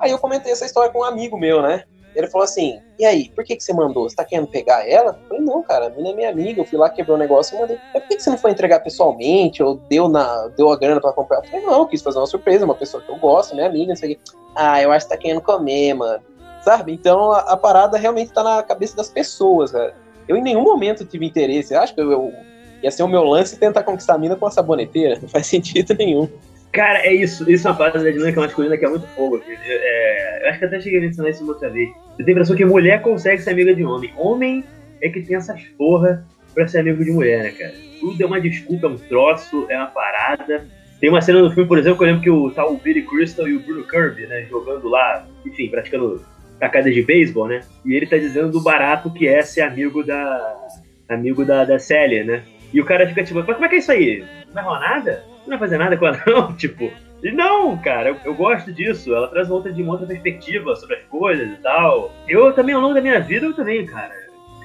Aí 0.00 0.10
eu 0.10 0.18
comentei 0.18 0.52
essa 0.52 0.66
história 0.66 0.90
com 0.90 1.00
um 1.00 1.04
amigo 1.04 1.38
meu, 1.38 1.62
né? 1.62 1.84
Ele 2.14 2.28
falou 2.28 2.44
assim: 2.44 2.80
E 2.98 3.04
aí, 3.04 3.30
por 3.34 3.44
que, 3.44 3.56
que 3.56 3.62
você 3.62 3.74
mandou? 3.74 4.08
Você 4.08 4.16
tá 4.16 4.24
querendo 4.24 4.46
pegar 4.46 4.88
ela? 4.88 5.18
Eu 5.22 5.28
falei: 5.28 5.44
Não, 5.44 5.62
cara, 5.62 5.86
a 5.86 5.90
menina 5.90 6.10
é 6.10 6.14
minha 6.14 6.30
amiga. 6.30 6.60
Eu 6.62 6.64
fui 6.64 6.78
lá, 6.78 6.88
quebrou 6.88 7.16
o 7.16 7.20
negócio 7.20 7.54
e 7.54 7.60
mandei. 7.60 7.78
Por 7.92 8.00
que, 8.02 8.16
que 8.16 8.22
você 8.22 8.30
não 8.30 8.38
foi 8.38 8.52
entregar 8.52 8.80
pessoalmente? 8.80 9.62
Ou 9.62 9.76
deu, 9.90 10.08
na, 10.08 10.48
deu 10.56 10.70
a 10.70 10.76
grana 10.78 11.00
pra 11.00 11.12
comprar? 11.12 11.38
Eu 11.38 11.44
falei: 11.44 11.66
Não, 11.66 11.80
eu 11.80 11.86
quis 11.86 12.00
fazer 12.00 12.18
uma 12.18 12.26
surpresa, 12.26 12.64
uma 12.64 12.74
pessoa 12.74 13.02
que 13.02 13.10
eu 13.10 13.16
gosto, 13.16 13.54
minha 13.54 13.66
amiga, 13.66 13.88
não 13.88 13.96
sei 13.96 14.12
o 14.12 14.16
quê. 14.16 14.20
Ah, 14.54 14.80
eu 14.80 14.90
acho 14.90 15.06
que 15.06 15.12
tá 15.12 15.18
querendo 15.18 15.42
comer, 15.42 15.92
mano 15.92 16.20
sabe? 16.66 16.92
Então 16.92 17.30
a, 17.30 17.40
a, 17.40 17.56
parada 17.56 17.96
realmente 17.96 18.32
tá 18.32 18.42
na 18.42 18.60
cabeça 18.60 18.96
das 18.96 19.08
pessoas, 19.08 19.70
cara. 19.70 19.94
Eu 20.28 20.36
em 20.36 20.42
nenhum 20.42 20.62
momento 20.62 21.04
tive 21.04 21.26
interesse. 21.26 21.74
Eu 21.74 21.80
acho 21.80 21.94
que 21.94 22.00
eu, 22.00 22.10
eu 22.10 22.34
ia 22.82 22.90
ser 22.90 23.02
o 23.02 23.08
meu 23.08 23.22
lance 23.22 23.58
tentar 23.58 23.82
conquistar 23.82 24.14
a 24.14 24.18
mina 24.18 24.36
com 24.36 24.46
a 24.46 24.50
saboneteira. 24.50 25.18
Não 25.22 25.28
faz 25.28 25.46
sentido 25.46 25.94
nenhum. 25.94 26.28
Cara, 26.72 26.98
é 27.06 27.14
isso. 27.14 27.50
Isso 27.50 27.66
é 27.66 27.70
uma 27.70 27.76
parte 27.76 27.98
da 27.98 28.10
dinâmica 28.10 28.40
masculina 28.40 28.76
que 28.76 28.84
é 28.84 28.88
muito 28.88 29.06
fogo. 29.08 29.40
É, 29.48 30.44
eu 30.44 30.50
acho 30.50 30.58
que 30.58 30.64
até 30.64 30.80
cheguei 30.80 30.98
a 30.98 31.02
mencionar 31.02 31.30
isso 31.30 31.46
outra 31.48 31.70
vez. 31.70 31.88
Eu 32.18 32.24
tenho 32.24 32.28
a 32.28 32.32
impressão 32.32 32.56
que 32.56 32.64
mulher 32.64 33.00
consegue 33.02 33.40
ser 33.40 33.50
amiga 33.50 33.74
de 33.74 33.84
homem. 33.84 34.12
Homem 34.16 34.64
é 35.00 35.08
que 35.08 35.22
tem 35.22 35.36
essas 35.36 35.62
porra 35.78 36.26
pra 36.54 36.66
ser 36.66 36.80
amigo 36.80 37.04
de 37.04 37.10
mulher, 37.10 37.44
né, 37.44 37.50
cara? 37.50 37.72
Tudo 38.00 38.22
é 38.22 38.26
uma 38.26 38.40
desculpa, 38.40 38.86
é 38.86 38.90
um 38.90 38.96
troço, 38.96 39.66
é 39.68 39.76
uma 39.76 39.86
parada. 39.86 40.66
Tem 41.00 41.10
uma 41.10 41.20
cena 41.20 41.42
no 41.42 41.50
filme, 41.50 41.68
por 41.68 41.78
exemplo, 41.78 41.98
que 41.98 42.04
eu 42.04 42.06
lembro 42.06 42.22
que 42.22 42.30
o, 42.30 42.50
tá 42.50 42.66
o 42.66 42.76
Billy 42.78 43.02
Crystal 43.02 43.46
e 43.46 43.56
o 43.56 43.60
Bruno 43.60 43.86
Kirby, 43.86 44.26
né, 44.26 44.46
jogando 44.48 44.88
lá, 44.88 45.26
enfim, 45.44 45.68
praticando 45.68 46.24
tacadas 46.58 46.94
de 46.94 47.02
beisebol, 47.02 47.48
né? 47.48 47.60
E 47.84 47.94
ele 47.94 48.06
tá 48.06 48.16
dizendo 48.16 48.50
do 48.50 48.60
barato 48.60 49.10
que 49.12 49.26
é 49.26 49.42
ser 49.42 49.62
amigo 49.62 50.02
da. 50.02 50.68
amigo 51.08 51.44
da, 51.44 51.64
da 51.64 51.78
Célia, 51.78 52.24
né? 52.24 52.42
E 52.72 52.80
o 52.80 52.84
cara 52.84 53.06
fica 53.06 53.24
tipo, 53.24 53.38
mas 53.38 53.54
como 53.54 53.64
é 53.64 53.68
que 53.68 53.76
é 53.76 53.78
isso 53.78 53.92
aí? 53.92 54.24
Não 54.46 54.54
vai 54.54 54.64
rolar 54.64 54.80
nada? 54.80 55.24
Não 55.42 55.50
vai 55.50 55.58
fazer 55.58 55.78
nada 55.78 55.96
com 55.96 56.06
ela, 56.06 56.22
não? 56.26 56.52
Tipo. 56.54 56.90
E 57.22 57.30
não, 57.32 57.76
cara, 57.78 58.10
eu, 58.10 58.16
eu, 58.24 58.34
gosto 58.34 58.72
disso. 58.72 59.14
Ela 59.14 59.28
traz 59.28 59.48
uma 59.48 59.56
outra, 59.56 59.72
de 59.72 59.82
uma 59.82 59.92
outra 59.92 60.06
perspectiva 60.06 60.76
sobre 60.76 60.96
as 60.96 61.02
coisas 61.04 61.48
e 61.48 61.62
tal. 61.62 62.12
Eu 62.28 62.52
também, 62.52 62.74
ao 62.74 62.80
longo 62.80 62.94
da 62.94 63.00
minha 63.00 63.20
vida, 63.20 63.46
eu 63.46 63.54
também, 63.54 63.86
cara, 63.86 64.12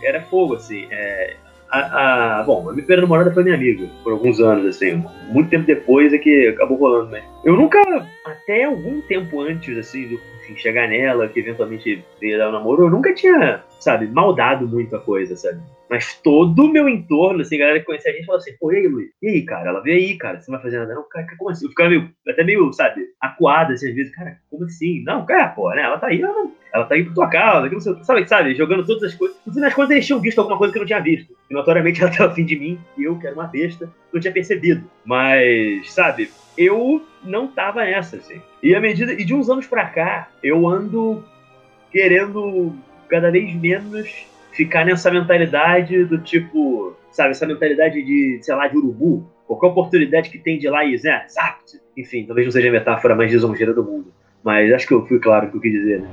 era 0.04 0.22
fogo, 0.24 0.56
assim. 0.56 0.88
É, 0.92 1.36
a, 1.70 2.40
a, 2.40 2.44
bom, 2.44 2.60
a 2.60 2.74
minha 2.74 2.84
primeira 2.84 3.02
namorada 3.02 3.34
foi 3.34 3.44
minha 3.44 3.56
amiga, 3.56 3.88
por 4.04 4.12
alguns 4.12 4.40
anos, 4.42 4.66
assim. 4.66 5.04
Muito 5.30 5.50
tempo 5.50 5.66
depois 5.66 6.12
é 6.14 6.18
que 6.18 6.50
acabou 6.50 6.78
rolando, 6.78 7.12
mas. 7.12 7.24
Eu 7.46 7.56
nunca, 7.56 7.80
até 8.26 8.66
algum 8.66 9.00
tempo 9.02 9.42
antes, 9.42 9.78
assim, 9.78 10.08
do 10.10 10.20
enfim, 10.52 10.62
chegar 10.62 10.88
nela, 10.88 11.28
que 11.28 11.40
eventualmente 11.40 12.04
veio 12.20 12.38
dar 12.38 12.50
um 12.50 12.52
namoro, 12.52 12.84
eu 12.84 12.90
nunca 12.90 13.14
tinha, 13.14 13.64
sabe, 13.80 14.08
maldado 14.08 14.68
muito 14.68 14.96
a 14.96 15.00
coisa, 15.00 15.36
sabe? 15.36 15.60
Mas 15.90 16.14
todo 16.22 16.66
o 16.66 16.72
meu 16.72 16.88
entorno, 16.88 17.42
assim, 17.42 17.56
a 17.56 17.60
galera 17.60 17.80
que 17.80 17.86
conhecia 17.86 18.12
a 18.12 18.16
gente 18.16 18.26
falou 18.26 18.40
assim, 18.40 18.56
pô, 18.60 18.72
e 18.72 18.78
aí, 18.78 18.88
Luiz? 18.88 19.10
E 19.22 19.28
aí, 19.28 19.42
cara? 19.44 19.70
Ela 19.70 19.82
veio 19.82 19.98
aí, 19.98 20.18
cara, 20.18 20.40
você 20.40 20.50
não 20.50 20.58
vai 20.58 20.64
fazer 20.64 20.80
nada 20.80 20.96
não? 20.96 21.04
Cara, 21.10 21.28
como 21.38 21.50
assim? 21.50 21.66
Eu 21.66 21.70
ficava 21.70 21.90
meio, 21.90 22.10
até 22.28 22.44
meio, 22.44 22.72
sabe, 22.72 23.02
acuado, 23.20 23.74
assim, 23.74 23.90
às 23.90 23.96
vezes, 23.96 24.16
cara, 24.16 24.38
como 24.50 24.64
assim? 24.64 25.04
Não, 25.04 25.26
cara, 25.26 25.50
pô, 25.50 25.70
né? 25.72 25.82
Ela 25.82 25.98
tá 25.98 26.08
aí, 26.08 26.22
ela, 26.22 26.48
ela 26.74 26.86
tá 26.86 26.96
aí 26.96 27.04
por 27.04 27.14
tua 27.14 27.30
causa, 27.30 27.68
que 27.68 27.76
não 27.76 27.82
sei, 27.82 27.96
sabe, 28.04 28.28
sabe, 28.28 28.56
jogando 28.56 28.86
todas 28.86 29.04
as 29.04 29.16
coisas. 29.16 29.38
No 29.46 29.54
fim 29.54 29.60
das 29.60 29.74
contas, 29.74 29.92
eles 29.92 30.06
tinham 30.06 30.22
visto 30.22 30.40
alguma 30.40 30.58
coisa 30.58 30.72
que 30.72 30.80
eu 30.80 30.82
não 30.82 30.88
tinha 30.88 31.02
visto. 31.02 31.36
E 31.50 31.54
notoriamente 31.54 32.00
ela 32.02 32.12
tava 32.12 32.32
afim 32.32 32.46
de 32.46 32.58
mim, 32.58 32.80
e 32.98 33.04
eu, 33.04 33.18
que 33.20 33.28
era 33.28 33.36
uma 33.36 33.48
besta, 33.48 33.92
não 34.14 34.22
tinha 34.22 34.34
percebido. 34.34 34.84
Mas, 35.04 35.92
sabe, 35.92 36.30
eu 36.58 37.02
não 37.24 37.48
tava 37.48 37.84
nessa, 37.84 38.18
assim. 38.18 38.42
E 38.62 38.76
à 38.76 38.80
medida. 38.80 39.14
E 39.14 39.24
de 39.24 39.34
uns 39.34 39.50
anos 39.50 39.68
pra 39.68 39.86
cá, 39.86 40.30
eu 40.44 40.68
ando 40.68 41.24
querendo 41.92 42.74
cada 43.10 43.30
vez 43.30 43.54
menos 43.56 44.26
ficar 44.54 44.86
nessa 44.86 45.12
mentalidade 45.12 46.06
do 46.06 46.18
tipo, 46.18 46.96
sabe, 47.12 47.32
essa 47.32 47.46
mentalidade 47.46 48.02
de, 48.02 48.40
sei 48.42 48.56
lá, 48.56 48.68
de 48.68 48.78
urubu. 48.78 49.30
Qualquer 49.46 49.68
oportunidade 49.68 50.30
que 50.30 50.38
tem 50.38 50.58
de 50.58 50.70
lá 50.70 50.86
e, 50.86 50.96
né, 51.04 51.26
zapt. 51.30 51.82
Enfim, 51.98 52.26
talvez 52.26 52.48
não 52.48 52.52
seja 52.52 52.70
a 52.70 52.72
metáfora 52.72 53.16
mais 53.16 53.32
lisonjeira 53.32 53.74
do 53.74 53.84
mundo. 53.84 54.14
Mas 54.44 54.72
acho 54.72 54.88
que 54.88 54.94
eu 54.94 55.06
fui 55.06 55.20
claro 55.20 55.48
o 55.48 55.52
que 55.52 55.58
eu 55.58 55.62
quis 55.62 55.72
dizer, 55.72 56.02
né? 56.02 56.10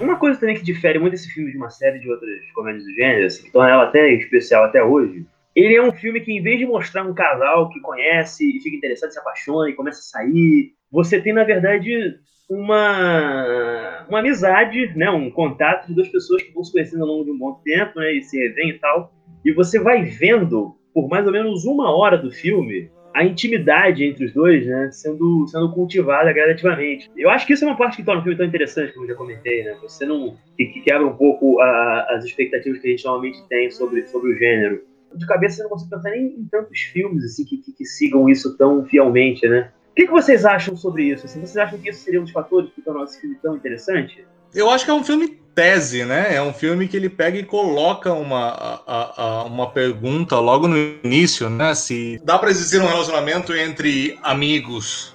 Uma 0.00 0.16
coisa 0.16 0.40
também 0.40 0.56
que 0.56 0.64
difere 0.64 0.98
muito 0.98 1.14
esse 1.14 1.28
filme 1.30 1.52
de 1.52 1.56
uma 1.56 1.70
série 1.70 2.00
de 2.00 2.10
outras 2.10 2.30
comédias 2.52 2.84
do 2.84 2.94
gênero, 2.94 3.26
assim, 3.26 3.44
que 3.44 3.52
torna 3.52 3.70
ela 3.70 3.84
até 3.84 4.12
especial 4.12 4.64
até 4.64 4.82
hoje, 4.82 5.24
ele 5.54 5.74
é 5.74 5.82
um 5.82 5.92
filme 5.92 6.20
que, 6.20 6.32
em 6.32 6.42
vez 6.42 6.58
de 6.58 6.66
mostrar 6.66 7.04
um 7.04 7.14
casal 7.14 7.68
que 7.70 7.80
conhece 7.80 8.44
e 8.44 8.60
fica 8.60 8.76
interessado, 8.76 9.12
se 9.12 9.18
apaixona 9.18 9.70
e 9.70 9.74
começa 9.74 10.00
a 10.00 10.02
sair, 10.02 10.72
você 10.90 11.20
tem, 11.20 11.32
na 11.32 11.44
verdade, 11.44 12.16
uma, 12.48 14.06
uma 14.08 14.18
amizade, 14.18 14.92
né, 14.96 15.10
um 15.10 15.30
contato 15.30 15.88
de 15.88 15.94
duas 15.94 16.08
pessoas 16.08 16.42
que 16.42 16.52
vão 16.52 16.64
se 16.64 16.72
conhecendo 16.72 17.02
ao 17.02 17.08
longo 17.08 17.24
de 17.24 17.30
um 17.30 17.38
bom 17.38 17.54
tempo, 17.64 17.98
né, 18.00 18.12
e 18.14 18.22
se 18.22 18.38
revêem 18.38 18.70
e 18.70 18.78
tal. 18.78 19.12
E 19.44 19.52
você 19.52 19.78
vai 19.78 20.02
vendo, 20.04 20.74
por 20.92 21.08
mais 21.08 21.26
ou 21.26 21.32
menos 21.32 21.64
uma 21.64 21.94
hora 21.94 22.18
do 22.18 22.30
filme, 22.30 22.90
a 23.14 23.24
intimidade 23.24 24.04
entre 24.04 24.24
os 24.24 24.32
dois, 24.32 24.66
né, 24.66 24.90
sendo, 24.90 25.46
sendo 25.46 25.72
cultivada 25.72 26.32
gradativamente. 26.32 27.08
Eu 27.16 27.30
acho 27.30 27.46
que 27.46 27.52
isso 27.52 27.64
é 27.64 27.68
uma 27.68 27.76
parte 27.76 27.96
que 27.96 28.02
torna 28.02 28.20
o 28.20 28.24
filme 28.24 28.36
tão 28.36 28.46
interessante, 28.46 28.92
como 28.92 29.04
eu 29.04 29.10
já 29.10 29.14
comentei, 29.14 29.62
né? 29.62 29.76
Você 29.82 30.04
não 30.04 30.36
que, 30.56 30.66
que 30.66 30.80
quebra 30.80 31.06
um 31.06 31.16
pouco 31.16 31.60
a, 31.60 32.06
as 32.10 32.24
expectativas 32.24 32.80
que 32.80 32.88
a 32.88 32.90
gente 32.90 33.04
normalmente 33.04 33.46
tem 33.48 33.70
sobre, 33.70 34.04
sobre 34.06 34.32
o 34.32 34.36
gênero. 34.36 34.82
De 35.14 35.26
cabeça 35.26 35.56
você 35.56 35.62
não 35.62 35.70
consegue 35.70 35.90
pensar 35.90 36.10
nem 36.10 36.26
em 36.26 36.44
tantos 36.50 36.80
filmes 36.80 37.24
assim 37.24 37.44
que, 37.44 37.58
que, 37.58 37.72
que 37.72 37.84
sigam 37.84 38.28
isso 38.28 38.56
tão 38.56 38.84
fielmente, 38.84 39.46
né? 39.48 39.70
O 39.92 39.94
que, 39.94 40.06
que 40.06 40.12
vocês 40.12 40.44
acham 40.44 40.76
sobre 40.76 41.04
isso? 41.04 41.26
Assim, 41.26 41.40
vocês 41.40 41.56
acham 41.56 41.78
que 41.78 41.88
isso 41.88 42.02
seria 42.02 42.20
um 42.20 42.24
dos 42.24 42.32
fatores 42.32 42.68
que 42.74 42.82
tornam 42.82 43.04
esse 43.04 43.20
filme 43.20 43.36
tão 43.40 43.54
interessante? 43.54 44.26
Eu 44.52 44.68
acho 44.68 44.84
que 44.84 44.90
é 44.90 44.94
um 44.94 45.04
filme 45.04 45.38
tese, 45.54 46.04
né? 46.04 46.34
É 46.34 46.42
um 46.42 46.52
filme 46.52 46.88
que 46.88 46.96
ele 46.96 47.08
pega 47.08 47.38
e 47.38 47.44
coloca 47.44 48.12
uma, 48.12 48.82
a, 48.86 49.22
a, 49.22 49.44
uma 49.44 49.70
pergunta 49.70 50.38
logo 50.38 50.66
no 50.66 50.76
início, 50.76 51.48
né? 51.48 51.74
Se 51.74 52.20
dá 52.24 52.38
para 52.38 52.50
existir 52.50 52.80
um 52.80 52.86
relacionamento 52.86 53.54
entre 53.54 54.18
amigos. 54.22 55.14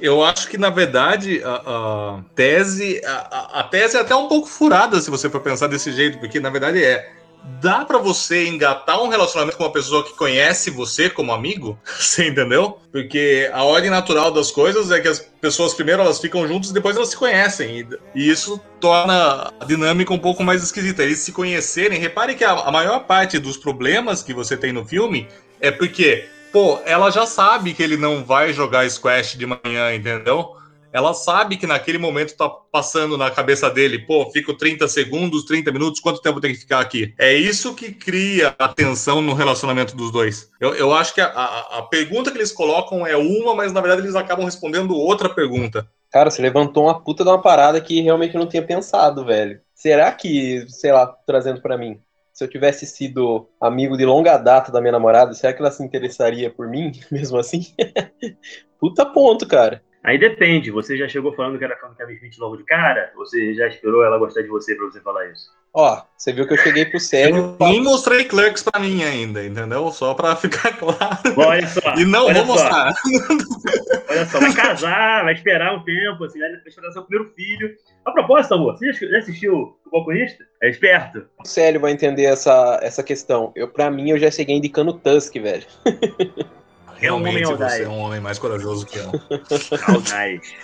Eu 0.00 0.22
acho 0.22 0.48
que, 0.48 0.56
na 0.56 0.70
verdade, 0.70 1.42
a, 1.42 1.54
a 1.54 2.24
tese 2.34 3.00
a, 3.04 3.60
a, 3.60 3.64
tese 3.64 3.96
é 3.96 4.00
até 4.00 4.14
um 4.14 4.28
pouco 4.28 4.46
furada 4.46 5.00
se 5.00 5.10
você 5.10 5.28
for 5.28 5.40
pensar 5.40 5.66
desse 5.66 5.90
jeito, 5.90 6.18
porque, 6.18 6.38
na 6.38 6.50
verdade, 6.50 6.84
é 6.84 7.17
dá 7.60 7.84
para 7.84 7.98
você 7.98 8.46
engatar 8.46 9.02
um 9.02 9.08
relacionamento 9.08 9.56
com 9.56 9.64
uma 9.64 9.72
pessoa 9.72 10.04
que 10.04 10.14
conhece 10.14 10.70
você 10.70 11.08
como 11.10 11.32
amigo? 11.32 11.78
Você 11.98 12.28
entendeu? 12.28 12.78
Porque 12.92 13.50
a 13.52 13.64
ordem 13.64 13.90
natural 13.90 14.30
das 14.30 14.50
coisas 14.50 14.90
é 14.90 15.00
que 15.00 15.08
as 15.08 15.18
pessoas 15.18 15.74
primeiro 15.74 16.02
elas 16.02 16.20
ficam 16.20 16.46
juntas 16.46 16.70
e 16.70 16.74
depois 16.74 16.96
elas 16.96 17.10
se 17.10 17.16
conhecem. 17.16 17.86
E, 18.14 18.28
isso 18.30 18.60
torna 18.80 19.52
a 19.60 19.64
dinâmica 19.64 20.12
um 20.12 20.18
pouco 20.18 20.44
mais 20.44 20.62
esquisita. 20.62 21.02
Eles 21.02 21.18
se 21.18 21.32
conhecerem. 21.32 21.98
Repare 21.98 22.34
que 22.34 22.44
a, 22.44 22.70
maior 22.70 23.00
parte 23.00 23.38
dos 23.38 23.56
problemas 23.56 24.22
que 24.22 24.32
você 24.32 24.56
tem 24.56 24.72
no 24.72 24.84
filme 24.84 25.28
é 25.60 25.70
porque, 25.70 26.28
pô, 26.52 26.78
ela 26.84 27.10
já 27.10 27.26
sabe 27.26 27.74
que 27.74 27.82
ele 27.82 27.96
não 27.96 28.24
vai 28.24 28.52
jogar 28.52 28.88
squash 28.88 29.36
de 29.36 29.46
manhã, 29.46 29.94
entendeu? 29.94 30.57
Ela 30.98 31.14
sabe 31.14 31.56
que 31.56 31.66
naquele 31.66 31.96
momento 31.96 32.36
tá 32.36 32.48
passando 32.48 33.16
na 33.16 33.30
cabeça 33.30 33.70
dele, 33.70 34.00
pô, 34.00 34.30
fico 34.30 34.52
30 34.52 34.86
segundos, 34.88 35.44
30 35.44 35.72
minutos, 35.72 36.00
quanto 36.00 36.20
tempo 36.20 36.40
tem 36.40 36.52
que 36.52 36.60
ficar 36.60 36.80
aqui? 36.80 37.14
É 37.18 37.32
isso 37.32 37.74
que 37.74 37.92
cria 37.92 38.54
a 38.58 38.68
tensão 38.68 39.22
no 39.22 39.32
relacionamento 39.32 39.96
dos 39.96 40.10
dois. 40.10 40.50
Eu, 40.60 40.74
eu 40.74 40.92
acho 40.92 41.14
que 41.14 41.20
a, 41.20 41.26
a, 41.28 41.78
a 41.78 41.82
pergunta 41.82 42.30
que 42.30 42.38
eles 42.38 42.52
colocam 42.52 43.06
é 43.06 43.16
uma, 43.16 43.54
mas 43.54 43.72
na 43.72 43.80
verdade 43.80 44.02
eles 44.02 44.16
acabam 44.16 44.44
respondendo 44.44 44.96
outra 44.96 45.28
pergunta. 45.28 45.88
Cara, 46.10 46.30
você 46.30 46.42
levantou 46.42 46.84
uma 46.84 47.00
puta 47.00 47.22
de 47.22 47.30
uma 47.30 47.40
parada 47.40 47.80
que 47.80 48.00
realmente 48.00 48.34
eu 48.34 48.40
não 48.40 48.48
tinha 48.48 48.62
pensado, 48.62 49.24
velho. 49.24 49.60
Será 49.74 50.10
que, 50.10 50.64
sei 50.68 50.90
lá, 50.90 51.06
trazendo 51.26 51.60
para 51.60 51.78
mim, 51.78 52.00
se 52.32 52.42
eu 52.42 52.48
tivesse 52.48 52.86
sido 52.86 53.48
amigo 53.60 53.96
de 53.96 54.04
longa 54.04 54.36
data 54.36 54.72
da 54.72 54.80
minha 54.80 54.92
namorada, 54.92 55.34
será 55.34 55.52
que 55.52 55.60
ela 55.60 55.70
se 55.70 55.82
interessaria 55.82 56.50
por 56.50 56.68
mim, 56.68 56.92
mesmo 57.10 57.38
assim? 57.38 57.66
Puta 58.80 59.04
ponto, 59.04 59.46
cara. 59.46 59.82
Aí 60.02 60.16
depende, 60.16 60.70
você 60.70 60.96
já 60.96 61.08
chegou 61.08 61.34
falando 61.34 61.58
que 61.58 61.64
era 61.64 61.76
fã 61.76 61.88
do 61.88 61.96
Kevin 61.96 62.14
Smith 62.14 62.38
logo 62.38 62.56
de 62.56 62.64
cara? 62.64 63.12
Ou 63.16 63.26
você 63.26 63.54
já 63.54 63.66
esperou 63.66 64.04
ela 64.04 64.18
gostar 64.18 64.42
de 64.42 64.48
você 64.48 64.74
pra 64.74 64.86
você 64.86 65.00
falar 65.00 65.26
isso? 65.26 65.50
Ó, 65.74 66.02
você 66.16 66.32
viu 66.32 66.46
que 66.46 66.54
eu 66.54 66.58
cheguei 66.58 66.86
pro 66.86 66.98
sério. 66.98 67.56
Eu 67.60 67.66
nem 67.66 67.82
mostrei 67.82 68.24
Clerks 68.24 68.62
pra 68.62 68.80
mim 68.80 69.02
ainda, 69.02 69.44
entendeu? 69.44 69.90
Só 69.90 70.14
pra 70.14 70.34
ficar 70.34 70.74
claro. 70.78 71.18
Olha 71.36 71.66
só. 71.66 71.94
E 71.94 72.04
não 72.04 72.32
vou 72.32 72.34
só. 72.34 72.44
mostrar. 72.46 72.94
Olha 74.08 74.26
só, 74.26 74.40
vai 74.40 74.54
casar, 74.54 75.24
vai 75.24 75.34
esperar 75.34 75.74
um 75.76 75.84
tempo, 75.84 76.24
assim, 76.24 76.38
vai 76.38 76.52
esperar 76.66 76.92
seu 76.92 77.02
primeiro 77.02 77.32
filho. 77.34 77.74
A 78.04 78.12
propósito, 78.12 78.54
amor, 78.54 78.78
você 78.78 78.92
já 78.92 79.18
assistiu 79.18 79.54
o 79.54 79.90
Balconista? 79.90 80.44
É 80.62 80.70
esperto. 80.70 81.26
O 81.38 81.46
Célio 81.46 81.80
vai 81.80 81.92
entender 81.92 82.24
essa, 82.24 82.80
essa 82.82 83.02
questão. 83.02 83.52
Eu, 83.54 83.68
pra 83.68 83.90
mim, 83.90 84.10
eu 84.10 84.18
já 84.18 84.30
cheguei 84.30 84.56
indicando 84.56 84.94
Tusk, 84.94 85.34
velho. 85.34 85.66
Realmente 86.98 87.44
é 87.44 87.48
um 87.48 87.56
você 87.56 87.82
é 87.84 87.88
um 87.88 87.98
homem 87.98 88.20
mais 88.20 88.38
corajoso 88.38 88.86
que 88.86 88.98
eu. 88.98 89.06
Audaz. 89.94 90.54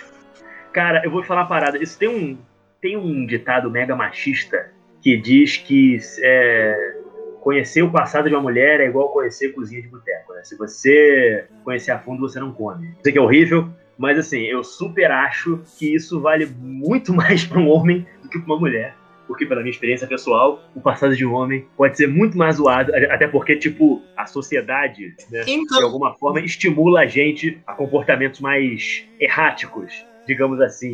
Cara, 0.73 1.01
eu 1.03 1.11
vou 1.11 1.23
falar 1.23 1.41
uma 1.41 1.47
parada. 1.47 1.81
Isso 1.81 1.97
tem 1.97 2.09
um, 2.09 2.37
tem 2.81 2.97
um 2.97 3.25
ditado 3.25 3.69
mega 3.71 3.95
machista 3.95 4.71
que 5.01 5.15
diz 5.17 5.57
que 5.57 5.97
é, 6.21 6.95
conhecer 7.41 7.81
o 7.83 7.91
passado 7.91 8.27
de 8.27 8.35
uma 8.35 8.41
mulher 8.41 8.81
é 8.81 8.87
igual 8.87 9.09
conhecer 9.09 9.53
cozinha 9.53 9.81
de 9.81 9.87
boteco. 9.87 10.33
Né? 10.33 10.43
Se 10.43 10.57
você 10.57 11.45
conhecer 11.63 11.91
a 11.91 11.99
fundo, 11.99 12.21
você 12.21 12.39
não 12.39 12.51
come. 12.51 12.93
Sei 13.03 13.13
que 13.13 13.17
é 13.17 13.21
horrível, 13.21 13.69
Mas 13.97 14.17
assim, 14.17 14.41
eu 14.41 14.63
super 14.63 15.09
acho 15.11 15.61
que 15.77 15.95
isso 15.95 16.19
vale 16.19 16.45
muito 16.45 17.13
mais 17.15 17.45
para 17.45 17.59
um 17.59 17.69
homem 17.69 18.05
do 18.21 18.29
que 18.29 18.39
para 18.39 18.53
uma 18.53 18.59
mulher 18.59 18.95
porque 19.27 19.45
pela 19.45 19.61
minha 19.61 19.71
experiência 19.71 20.07
pessoal, 20.07 20.61
o 20.75 20.81
passado 20.81 21.15
de 21.15 21.25
um 21.25 21.33
homem 21.33 21.67
pode 21.75 21.97
ser 21.97 22.07
muito 22.07 22.37
mais 22.37 22.57
zoado, 22.57 22.91
até 23.09 23.27
porque, 23.27 23.55
tipo, 23.55 24.01
a 24.15 24.25
sociedade, 24.25 25.15
né, 25.31 25.43
então... 25.47 25.77
de 25.77 25.83
alguma 25.83 26.13
forma, 26.15 26.39
estimula 26.39 27.01
a 27.01 27.05
gente 27.05 27.59
a 27.65 27.73
comportamentos 27.73 28.39
mais 28.39 29.03
erráticos, 29.19 29.93
digamos 30.27 30.59
assim. 30.61 30.93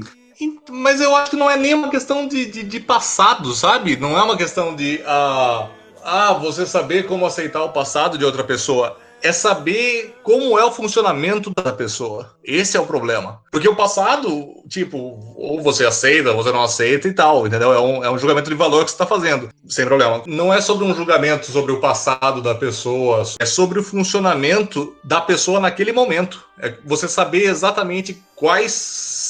Mas 0.69 0.99
eu 0.99 1.15
acho 1.15 1.31
que 1.31 1.37
não 1.37 1.49
é 1.49 1.57
nem 1.57 1.73
uma 1.73 1.89
questão 1.89 2.27
de, 2.27 2.45
de, 2.45 2.63
de 2.63 2.79
passado, 2.79 3.51
sabe? 3.53 3.95
Não 3.95 4.17
é 4.17 4.23
uma 4.23 4.35
questão 4.35 4.75
de. 4.75 4.95
Uh, 4.97 5.69
ah, 6.03 6.33
você 6.41 6.65
saber 6.65 7.05
como 7.05 7.25
aceitar 7.25 7.63
o 7.63 7.69
passado 7.69 8.17
de 8.17 8.25
outra 8.25 8.43
pessoa 8.43 8.97
é 9.23 9.31
saber 9.31 10.15
como 10.23 10.57
é 10.57 10.65
o 10.65 10.71
funcionamento 10.71 11.51
da 11.55 11.71
pessoa. 11.71 12.35
Esse 12.43 12.77
é 12.77 12.79
o 12.79 12.85
problema. 12.85 13.41
Porque 13.51 13.67
o 13.67 13.75
passado, 13.75 14.55
tipo, 14.67 14.97
ou 15.35 15.61
você 15.61 15.85
aceita, 15.85 16.31
ou 16.31 16.37
você 16.37 16.51
não 16.51 16.63
aceita 16.63 17.07
e 17.07 17.13
tal, 17.13 17.45
entendeu? 17.45 17.73
É 17.73 17.79
um, 17.79 18.03
é 18.03 18.11
um 18.11 18.17
julgamento 18.17 18.49
de 18.49 18.55
valor 18.55 18.83
que 18.83 18.91
você 18.91 18.95
está 18.95 19.05
fazendo, 19.05 19.49
sem 19.67 19.85
problema. 19.85 20.23
Não 20.25 20.53
é 20.53 20.61
sobre 20.61 20.85
um 20.85 20.95
julgamento 20.95 21.51
sobre 21.51 21.71
o 21.71 21.79
passado 21.79 22.41
da 22.41 22.55
pessoa, 22.55 23.23
é 23.39 23.45
sobre 23.45 23.79
o 23.79 23.83
funcionamento 23.83 24.95
da 25.03 25.21
pessoa 25.21 25.59
naquele 25.59 25.91
momento. 25.91 26.43
É 26.59 26.73
você 26.85 27.07
saber 27.07 27.45
exatamente 27.45 28.21
quais 28.35 28.71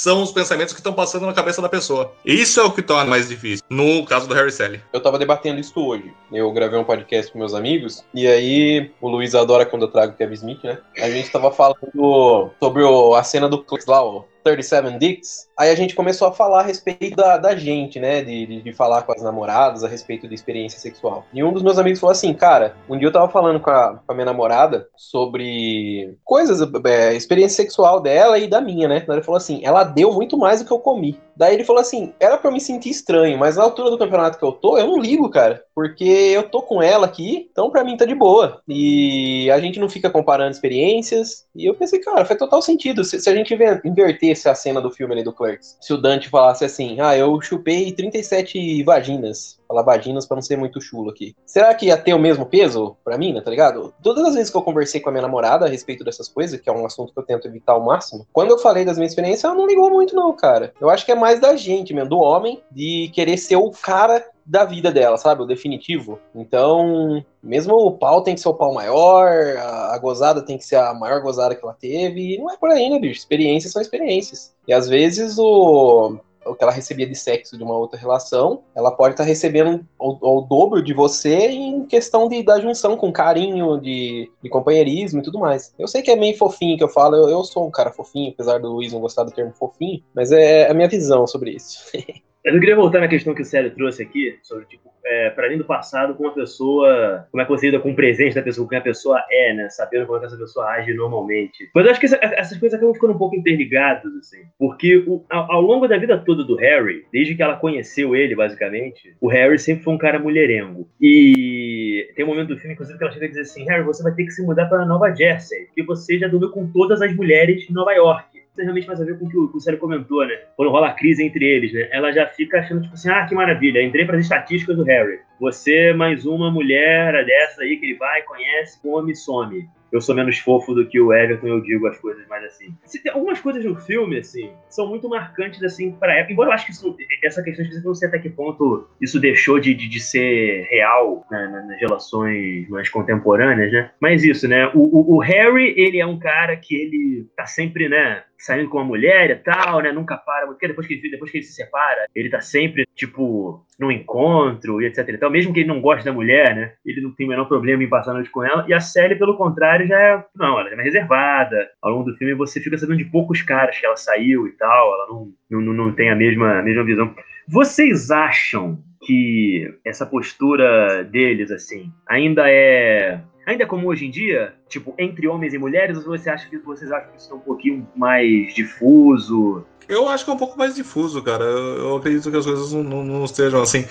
são 0.02 0.24
os 0.24 0.32
pensamentos 0.32 0.74
que 0.74 0.80
estão 0.80 0.94
passando 0.94 1.26
na 1.26 1.34
cabeça 1.34 1.62
da 1.62 1.70
pessoa. 1.70 2.14
Isso 2.26 2.60
é 2.60 2.64
o 2.64 2.72
que 2.72 2.82
torna 2.82 3.10
mais 3.10 3.30
difícil, 3.30 3.64
no 3.70 4.04
caso 4.06 4.28
do 4.28 4.34
Harry 4.34 4.52
Sally. 4.52 4.82
Eu 4.92 5.00
tava 5.00 5.20
debatendo 5.20 5.60
isso 5.60 5.80
hoje. 5.80 6.12
Eu 6.32 6.52
gravei 6.52 6.80
um 6.80 6.84
podcast 6.84 7.32
com 7.32 7.38
meus 7.38 7.54
amigos, 7.54 8.04
e 8.14 8.28
aí 8.28 8.92
o 9.00 9.08
Luiz 9.08 9.36
adora 9.36 9.66
quando 9.66 9.81
eu 9.84 9.92
trago 9.92 10.14
o 10.14 10.16
Kevin 10.16 10.34
Smith, 10.34 10.64
né? 10.64 10.78
A 10.98 11.10
gente 11.10 11.32
tava 11.32 11.52
falando 11.52 12.52
sobre 12.60 12.84
o, 12.84 13.16
a 13.16 13.24
cena 13.24 13.48
do 13.48 13.64
Clicks 13.64 13.88
lá, 13.88 14.04
o 14.04 14.26
37 14.44 14.98
Dicks, 14.98 15.48
aí 15.58 15.70
a 15.70 15.76
gente 15.76 15.96
começou 15.96 16.28
a 16.28 16.32
falar 16.32 16.62
a 16.62 16.64
respeito 16.64 17.16
da, 17.16 17.38
da 17.38 17.56
gente, 17.56 18.00
né? 18.00 18.22
De, 18.22 18.46
de, 18.46 18.62
de, 18.62 18.74
falar 18.74 19.04
com 19.04 19.12
as 19.12 19.22
namoradas 19.22 19.84
a 19.84 19.88
respeito 19.88 20.28
da 20.28 20.34
experiência 20.34 20.80
sexual. 20.80 21.26
E 21.34 21.44
um 21.44 21.54
dos 21.54 21.64
meus 21.64 21.78
amigos 21.78 22.00
falou 22.00 22.12
assim, 22.12 22.34
cara, 22.34 22.76
um 22.90 22.98
dia 22.98 23.08
eu 23.08 23.12
tava 23.12 23.30
falando 23.30 23.60
com 23.60 23.70
a, 23.70 23.96
com 24.06 24.12
a 24.12 24.14
minha 24.14 24.26
namorada 24.26 24.88
sobre 24.96 26.18
coisas, 26.24 26.62
é, 26.86 27.14
experiência 27.14 27.64
sexual 27.64 28.00
dela 28.00 28.38
e 28.38 28.48
da 28.48 28.62
minha, 28.62 28.88
né? 28.88 29.06
Ele 29.08 29.22
falou 29.22 29.38
assim, 29.38 29.62
ela 29.64 29.84
deu 29.84 30.12
muito 30.14 30.38
mais 30.38 30.62
do 30.62 30.66
que 30.66 30.72
eu 30.74 30.80
comi. 30.80 31.20
Daí 31.36 31.56
ele 31.56 31.64
falou 31.64 31.82
assim, 31.82 32.14
era 32.20 32.38
para 32.38 32.52
me 32.52 32.62
sentir 32.62 32.90
estranho, 32.90 33.38
mas 33.38 33.56
na 33.56 33.64
altura 33.64 33.90
do 33.90 33.98
campeonato 33.98 34.38
que 34.38 34.44
eu 34.44 34.52
tô, 34.52 34.78
eu 34.78 34.86
não 34.86 35.00
ligo, 35.00 35.30
cara, 35.30 35.64
porque 35.74 36.04
eu 36.04 36.44
tô 36.44 36.62
com 36.62 36.82
ela 36.82 37.06
aqui, 37.06 37.50
então 37.52 37.72
pra 37.72 37.84
mim 37.84 37.98
tá 37.98 38.06
de 38.06 38.14
boa. 38.14 38.62
E 38.68 39.50
a 39.50 39.60
gente 39.60 39.80
não 39.80 39.90
fica 39.90 40.10
comparando 40.10 40.52
experiências. 40.52 41.46
E 41.56 41.66
eu 41.66 41.74
pensei, 41.74 42.00
cara, 42.00 42.26
faz 42.26 42.40
total 42.40 42.62
sentido. 42.62 43.04
Se, 43.04 43.20
se 43.20 43.30
a 43.30 43.36
gente 43.36 43.54
inverter 43.54 44.31
essa 44.32 44.56
cena 44.56 44.82
do 44.82 44.92
filme 44.92 45.14
ali 45.14 45.24
do 45.24 45.34
Clerks, 45.34 45.78
se 45.80 45.94
o 45.94 45.98
Dante 45.98 46.30
falasse 46.30 46.66
assim, 46.66 47.00
ah, 47.00 47.16
eu 47.18 47.40
chupei 47.42 47.92
37 47.92 48.84
vaginas, 48.84 49.60
falar 49.72 49.84
vaginas 49.84 50.26
para 50.26 50.36
não 50.36 50.42
ser 50.42 50.58
muito 50.58 50.82
chulo 50.82 51.10
aqui. 51.10 51.34
Será 51.46 51.74
que 51.74 51.86
ia 51.86 51.98
ter 51.98 52.14
o 52.14 52.20
mesmo 52.20 52.46
peso 52.46 52.98
para 53.04 53.18
mim, 53.18 53.34
né, 53.34 53.42
tá 53.42 53.50
ligado? 53.50 53.94
Todas 54.04 54.26
as 54.26 54.36
vezes 54.36 54.50
que 54.50 54.58
eu 54.58 54.62
conversei 54.62 55.00
com 55.00 55.10
a 55.10 55.12
minha 55.12 55.22
namorada 55.22 55.66
a 55.66 55.70
respeito 55.70 56.04
dessas 56.04 56.28
coisas, 56.28 56.60
que 56.60 56.70
é 56.70 56.74
um 56.74 56.86
assunto 56.86 57.14
que 57.14 57.20
eu 57.20 57.24
tento 57.24 57.48
evitar 57.48 57.74
ao 57.74 57.84
máximo, 57.84 58.28
quando 58.34 58.52
eu 58.52 58.60
falei 58.60 58.84
das 58.84 58.98
minhas 58.98 59.12
experiências, 59.12 59.46
ela 59.46 59.56
não 59.56 59.66
ligou 59.66 59.90
muito 59.90 60.14
não, 60.14 60.36
cara. 60.36 60.74
Eu 60.80 60.90
acho 60.90 61.06
que 61.06 61.12
é 61.12 61.16
mais 61.16 61.40
da 61.40 61.56
gente 61.56 61.94
mesmo, 61.94 62.10
do 62.10 62.20
homem, 62.20 62.62
de 62.70 63.10
querer 63.14 63.38
ser 63.38 63.56
o 63.56 63.72
cara 63.72 64.24
da 64.46 64.66
vida 64.66 64.92
dela, 64.92 65.18
sabe? 65.18 65.44
O 65.44 65.46
definitivo. 65.46 66.20
Então, 66.36 67.24
mesmo 67.42 67.76
o 67.76 67.92
pau 67.92 68.22
tem 68.22 68.36
que 68.36 68.42
ser 68.42 68.50
o 68.50 68.54
pau 68.54 68.74
maior, 68.74 69.30
a, 69.58 69.98
gozada 69.98 70.42
tem 70.42 70.58
que 70.58 70.66
ser 70.66 70.76
a 70.76 70.94
maior 70.94 71.22
gozada 71.22 71.56
que 71.56 71.64
ela 71.64 71.74
teve, 71.80 72.38
não 72.38 72.52
é 72.52 72.58
por 72.58 72.70
aí, 72.70 72.90
né, 72.90 73.00
bicho? 73.00 73.20
Experiências 73.20 73.72
são 73.72 73.82
experiências. 73.82 74.54
E 74.68 74.74
às 74.74 74.90
vezes 74.90 75.38
o 75.38 76.18
o 76.46 76.56
que 76.56 76.64
ela 76.64 76.72
recebia 76.72 77.08
de 77.08 77.16
sexo 77.16 77.58
de 77.58 77.64
uma 77.64 77.78
outra 77.78 78.00
relação, 78.00 78.64
ela 78.76 78.92
pode 78.92 79.14
estar 79.14 79.24
tá 79.24 79.28
recebendo 79.28 79.86
o, 80.00 80.42
dobro 80.42 80.82
de 80.82 80.94
você 80.94 81.50
em 81.50 81.86
questão 81.86 82.28
de, 82.28 82.44
da 82.44 82.60
junção 82.60 82.98
com 82.98 83.12
carinho, 83.12 83.80
de, 83.80 84.30
de 84.42 84.50
companheirismo 84.50 85.20
e 85.20 85.24
tudo 85.24 85.40
mais. 85.40 85.74
Eu 85.78 85.88
sei 85.88 86.02
que 86.02 86.12
é 86.12 86.16
meio 86.16 86.38
fofinho 86.38 86.78
que 86.78 86.84
eu 86.84 86.90
falo, 86.90 87.16
eu, 87.16 87.30
eu 87.30 87.44
sou 87.44 87.68
um 87.68 87.72
cara 87.72 87.92
fofinho, 87.92 88.32
apesar 88.32 88.60
do 88.60 88.72
Luiz 88.72 88.92
não 88.92 89.00
gostar 89.00 89.24
do 89.24 89.32
termo 89.32 89.54
fofinho, 89.54 90.04
mas 90.14 90.32
é, 90.32 90.62
é 90.62 90.72
a 90.72 90.74
minha 90.74 90.90
visão 90.90 91.28
sobre 91.28 91.52
isso. 91.52 91.80
Eu 92.44 92.60
queria 92.60 92.76
voltar 92.76 93.00
na 93.00 93.08
questão 93.08 93.36
que 93.36 93.44
o 93.44 93.46
Célio 93.46 93.74
trouxe 93.76 94.02
aqui, 94.02 94.40
sobre, 94.42 94.66
tipo, 94.66 94.91
é, 95.12 95.30
para 95.30 95.46
além 95.46 95.58
do 95.58 95.66
passado, 95.66 96.16
como 96.16 96.30
a 96.30 96.34
pessoa. 96.34 97.28
Como 97.30 97.42
é 97.42 97.46
que 97.46 97.52
você 97.52 97.66
lida 97.66 97.80
com 97.80 97.92
o 97.92 97.96
presente 97.96 98.36
da 98.36 98.42
pessoa, 98.42 98.66
como 98.66 98.80
a 98.80 98.84
pessoa 98.84 99.22
é, 99.30 99.54
né? 99.54 99.70
Sabendo 99.70 100.06
como 100.06 100.18
é 100.18 100.22
que 100.22 100.28
essa 100.28 100.38
pessoa 100.38 100.66
age 100.70 100.94
normalmente. 100.94 101.70
Mas 101.76 101.86
eu 101.86 101.92
acho 101.92 102.00
que 102.00 102.06
essa, 102.06 102.20
essas 102.22 102.58
coisas 102.58 102.78
acabam 102.78 102.94
ficando 102.94 103.14
um 103.14 103.18
pouco 103.18 103.36
interligadas, 103.36 104.14
assim. 104.16 104.44
Porque 104.58 105.04
o, 105.06 105.26
ao, 105.30 105.52
ao, 105.52 105.62
longo 105.62 105.88
da 105.88 105.98
vida 105.98 106.18
toda 106.18 106.44
do 106.46 106.56
Harry, 106.56 107.06
desde 107.12 107.36
que 107.36 107.44
ela 107.44 107.58
conheceu 107.58 108.16
ele, 108.16 108.36
basicamente, 108.36 109.14
o 109.20 109.28
Harry 109.28 109.60
sempre 109.60 109.84
foi 109.84 109.94
um 109.94 109.98
cara 109.98 110.18
mulherengo. 110.18 110.88
E 111.00 112.10
tem 112.16 112.24
um 112.24 112.30
momento 112.30 112.50
do 112.50 112.58
filme, 112.58 112.74
inclusive, 112.74 112.98
que 112.98 113.04
ela 113.04 113.14
chega 113.14 113.26
a 113.26 113.30
dizer 113.30 113.42
assim: 113.42 113.66
Harry, 113.66 113.84
você 113.84 114.02
vai 114.02 114.14
ter 114.14 114.24
que 114.24 114.32
se 114.32 114.42
mudar 114.42 114.68
para 114.68 114.86
Nova 114.86 115.14
Jersey, 115.14 115.66
porque 115.66 115.84
você 115.84 116.18
já 116.18 116.28
dormiu 116.28 116.52
com 116.52 116.72
todas 116.72 117.02
as 117.02 117.14
mulheres 117.14 117.68
de 117.68 117.74
Nova 117.74 117.92
York 117.92 118.31
tem 118.62 118.66
realmente 118.66 118.88
mais 118.88 119.02
a 119.02 119.06
ver 119.06 119.18
com 119.18 119.26
o 119.26 119.30
que 119.30 119.38
o, 119.38 119.52
o 119.54 119.60
Sérgio 119.60 119.80
comentou, 119.80 120.26
né? 120.26 120.36
Quando 120.56 120.72
rola 120.72 120.88
a 120.90 120.94
crise 120.94 121.24
entre 121.24 121.44
eles, 121.44 121.74
né? 121.74 121.90
Ela 121.92 122.12
já 122.12 122.28
fica 122.28 122.60
achando, 122.60 122.82
tipo 122.82 122.94
assim, 122.94 123.10
ah, 123.10 123.26
que 123.26 123.36
maravilha, 123.36 123.82
entrei 123.82 124.06
para 124.06 124.18
as 124.18 124.24
estatísticas 124.24 124.78
do 124.78 124.84
Harry. 124.84 125.20
Você 125.40 125.94
mais 125.94 126.26
uma 126.26 126.52
mulher 126.52 127.26
dessa 127.26 127.64
aí 127.64 127.78
que 127.78 127.86
ele 127.88 127.98
vai, 127.98 128.22
conhece, 128.24 128.80
come, 128.82 129.16
some 129.16 129.68
eu 129.92 130.00
sou 130.00 130.16
menos 130.16 130.40
fofo 130.40 130.74
do 130.74 130.88
que 130.88 131.00
o 131.00 131.14
Everton, 131.14 131.48
eu 131.48 131.62
digo 131.62 131.86
as 131.86 131.98
coisas 132.00 132.26
mais 132.28 132.46
assim. 132.46 132.74
Algumas 133.12 133.42
coisas 133.42 133.64
no 133.66 133.76
filme, 133.76 134.20
assim, 134.20 134.52
são 134.70 134.88
muito 134.88 135.10
marcantes, 135.10 135.62
assim, 135.64 135.92
pra 135.92 136.16
época. 136.16 136.32
Embora 136.32 136.50
eu 136.50 136.54
acho 136.54 136.66
que 136.66 136.72
isso, 136.72 136.96
essa 137.24 137.44
questão 137.44 137.66
de 137.66 137.84
não 137.84 137.94
sei 137.94 138.08
até 138.08 138.18
que 138.18 138.30
ponto 138.30 138.88
isso 139.02 139.20
deixou 139.20 139.60
de, 139.60 139.74
de, 139.74 139.90
de 139.90 140.00
ser 140.00 140.66
real 140.70 141.26
né, 141.30 141.66
nas 141.68 141.80
relações 141.80 142.70
mais 142.70 142.88
contemporâneas, 142.90 143.72
né? 143.72 143.92
Mas 144.00 144.24
isso, 144.24 144.48
né? 144.48 144.68
O, 144.74 144.80
o, 144.80 145.16
o 145.16 145.20
Harry, 145.20 145.74
ele 145.78 146.00
é 146.00 146.06
um 146.06 146.18
cara 146.18 146.56
que 146.56 146.74
ele 146.74 147.28
tá 147.36 147.46
sempre, 147.46 147.90
né? 147.90 148.24
Saindo 148.42 148.70
com 148.70 148.78
uma 148.78 148.86
mulher 148.86 149.30
e 149.30 149.36
tal, 149.36 149.82
né? 149.82 149.92
Nunca 149.92 150.18
para, 150.18 150.48
porque 150.48 150.68
depois 150.68 150.88
que 150.88 150.96
ele, 150.96 151.12
depois 151.12 151.32
que 151.32 151.38
ele 151.38 151.46
se 151.46 151.54
separa, 151.54 152.06
ele 152.16 152.30
tá 152.30 152.42
sempre, 152.42 152.86
tipo, 152.96 153.66
num 153.80 153.92
encontro 153.92 154.82
e 154.82 154.88
etc 154.88 155.08
e 155.08 155.18
tal. 155.18 155.30
Mesmo 155.30 155.54
que 155.54 155.60
ele 155.60 155.70
não 155.70 155.80
goste 155.80 156.04
da 156.04 156.12
mulher, 156.12 156.56
né? 156.56 156.74
Ele 156.86 157.02
não 157.02 157.12
tem 157.12 157.28
o 157.28 157.30
menor 157.30 157.46
problema 157.46 157.84
em 157.84 157.90
passar 157.90 158.12
a 158.12 158.14
noite 158.16 158.32
com 158.32 158.44
ela. 158.44 158.66
E 158.68 158.74
a 158.74 158.80
Sally, 158.80 159.16
pelo 159.16 159.38
contrário, 159.38 159.88
já 159.88 160.00
é. 160.00 160.26
Não, 160.36 160.60
ela 160.60 160.70
é 160.70 160.76
mais 160.76 160.88
reservada. 160.88 161.70
Ao 161.82 161.92
longo 161.92 162.10
do 162.10 162.18
filme 162.18 162.34
você 162.34 162.60
fica 162.60 162.78
sabendo 162.78 162.98
de 162.98 163.06
poucos 163.06 163.42
caras 163.44 163.80
que 163.80 163.86
ela 163.86 163.96
saiu 163.96 164.48
e 164.48 164.52
tal. 164.54 164.94
Ela 164.94 165.08
não, 165.08 165.62
não, 165.62 165.74
não 165.74 165.94
tem 165.94 166.10
a 166.10 166.16
mesma, 166.16 166.60
a 166.60 166.64
mesma 166.64 166.84
visão. 166.84 167.14
Vocês 167.48 168.10
acham 168.10 168.80
que 169.06 169.72
essa 169.84 170.06
postura 170.06 171.04
deles, 171.04 171.52
assim, 171.52 171.92
ainda 172.08 172.50
é 172.50 173.20
ainda 173.46 173.66
como 173.66 173.88
hoje 173.88 174.06
em 174.06 174.12
dia, 174.12 174.54
tipo, 174.68 174.94
entre 174.98 175.28
homens 175.28 175.54
e 175.54 175.58
mulheres, 175.58 175.98
ou 175.98 176.04
você 176.18 176.30
acha 176.30 176.50
que 176.50 176.58
vocês 176.58 176.92
acham 176.92 177.12
que 177.12 177.20
isso 177.20 177.32
é 177.32 177.36
um 177.36 177.40
pouquinho 177.40 177.88
mais 177.96 178.54
difuso? 178.54 179.66
Eu 179.88 180.08
acho 180.08 180.24
que 180.24 180.32
é 180.32 180.34
um 180.34 180.38
pouco 180.38 180.58
mais 180.58 180.76
difuso, 180.76 181.22
cara. 181.22 181.44
Eu, 181.44 181.78
eu 181.78 181.98
acredito 181.98 182.32
que 182.32 182.38
as 182.38 182.46
coisas 182.46 182.72
não, 182.72 182.84
não, 182.84 183.04
não 183.04 183.26
estejam 183.26 183.62
assim. 183.62 183.86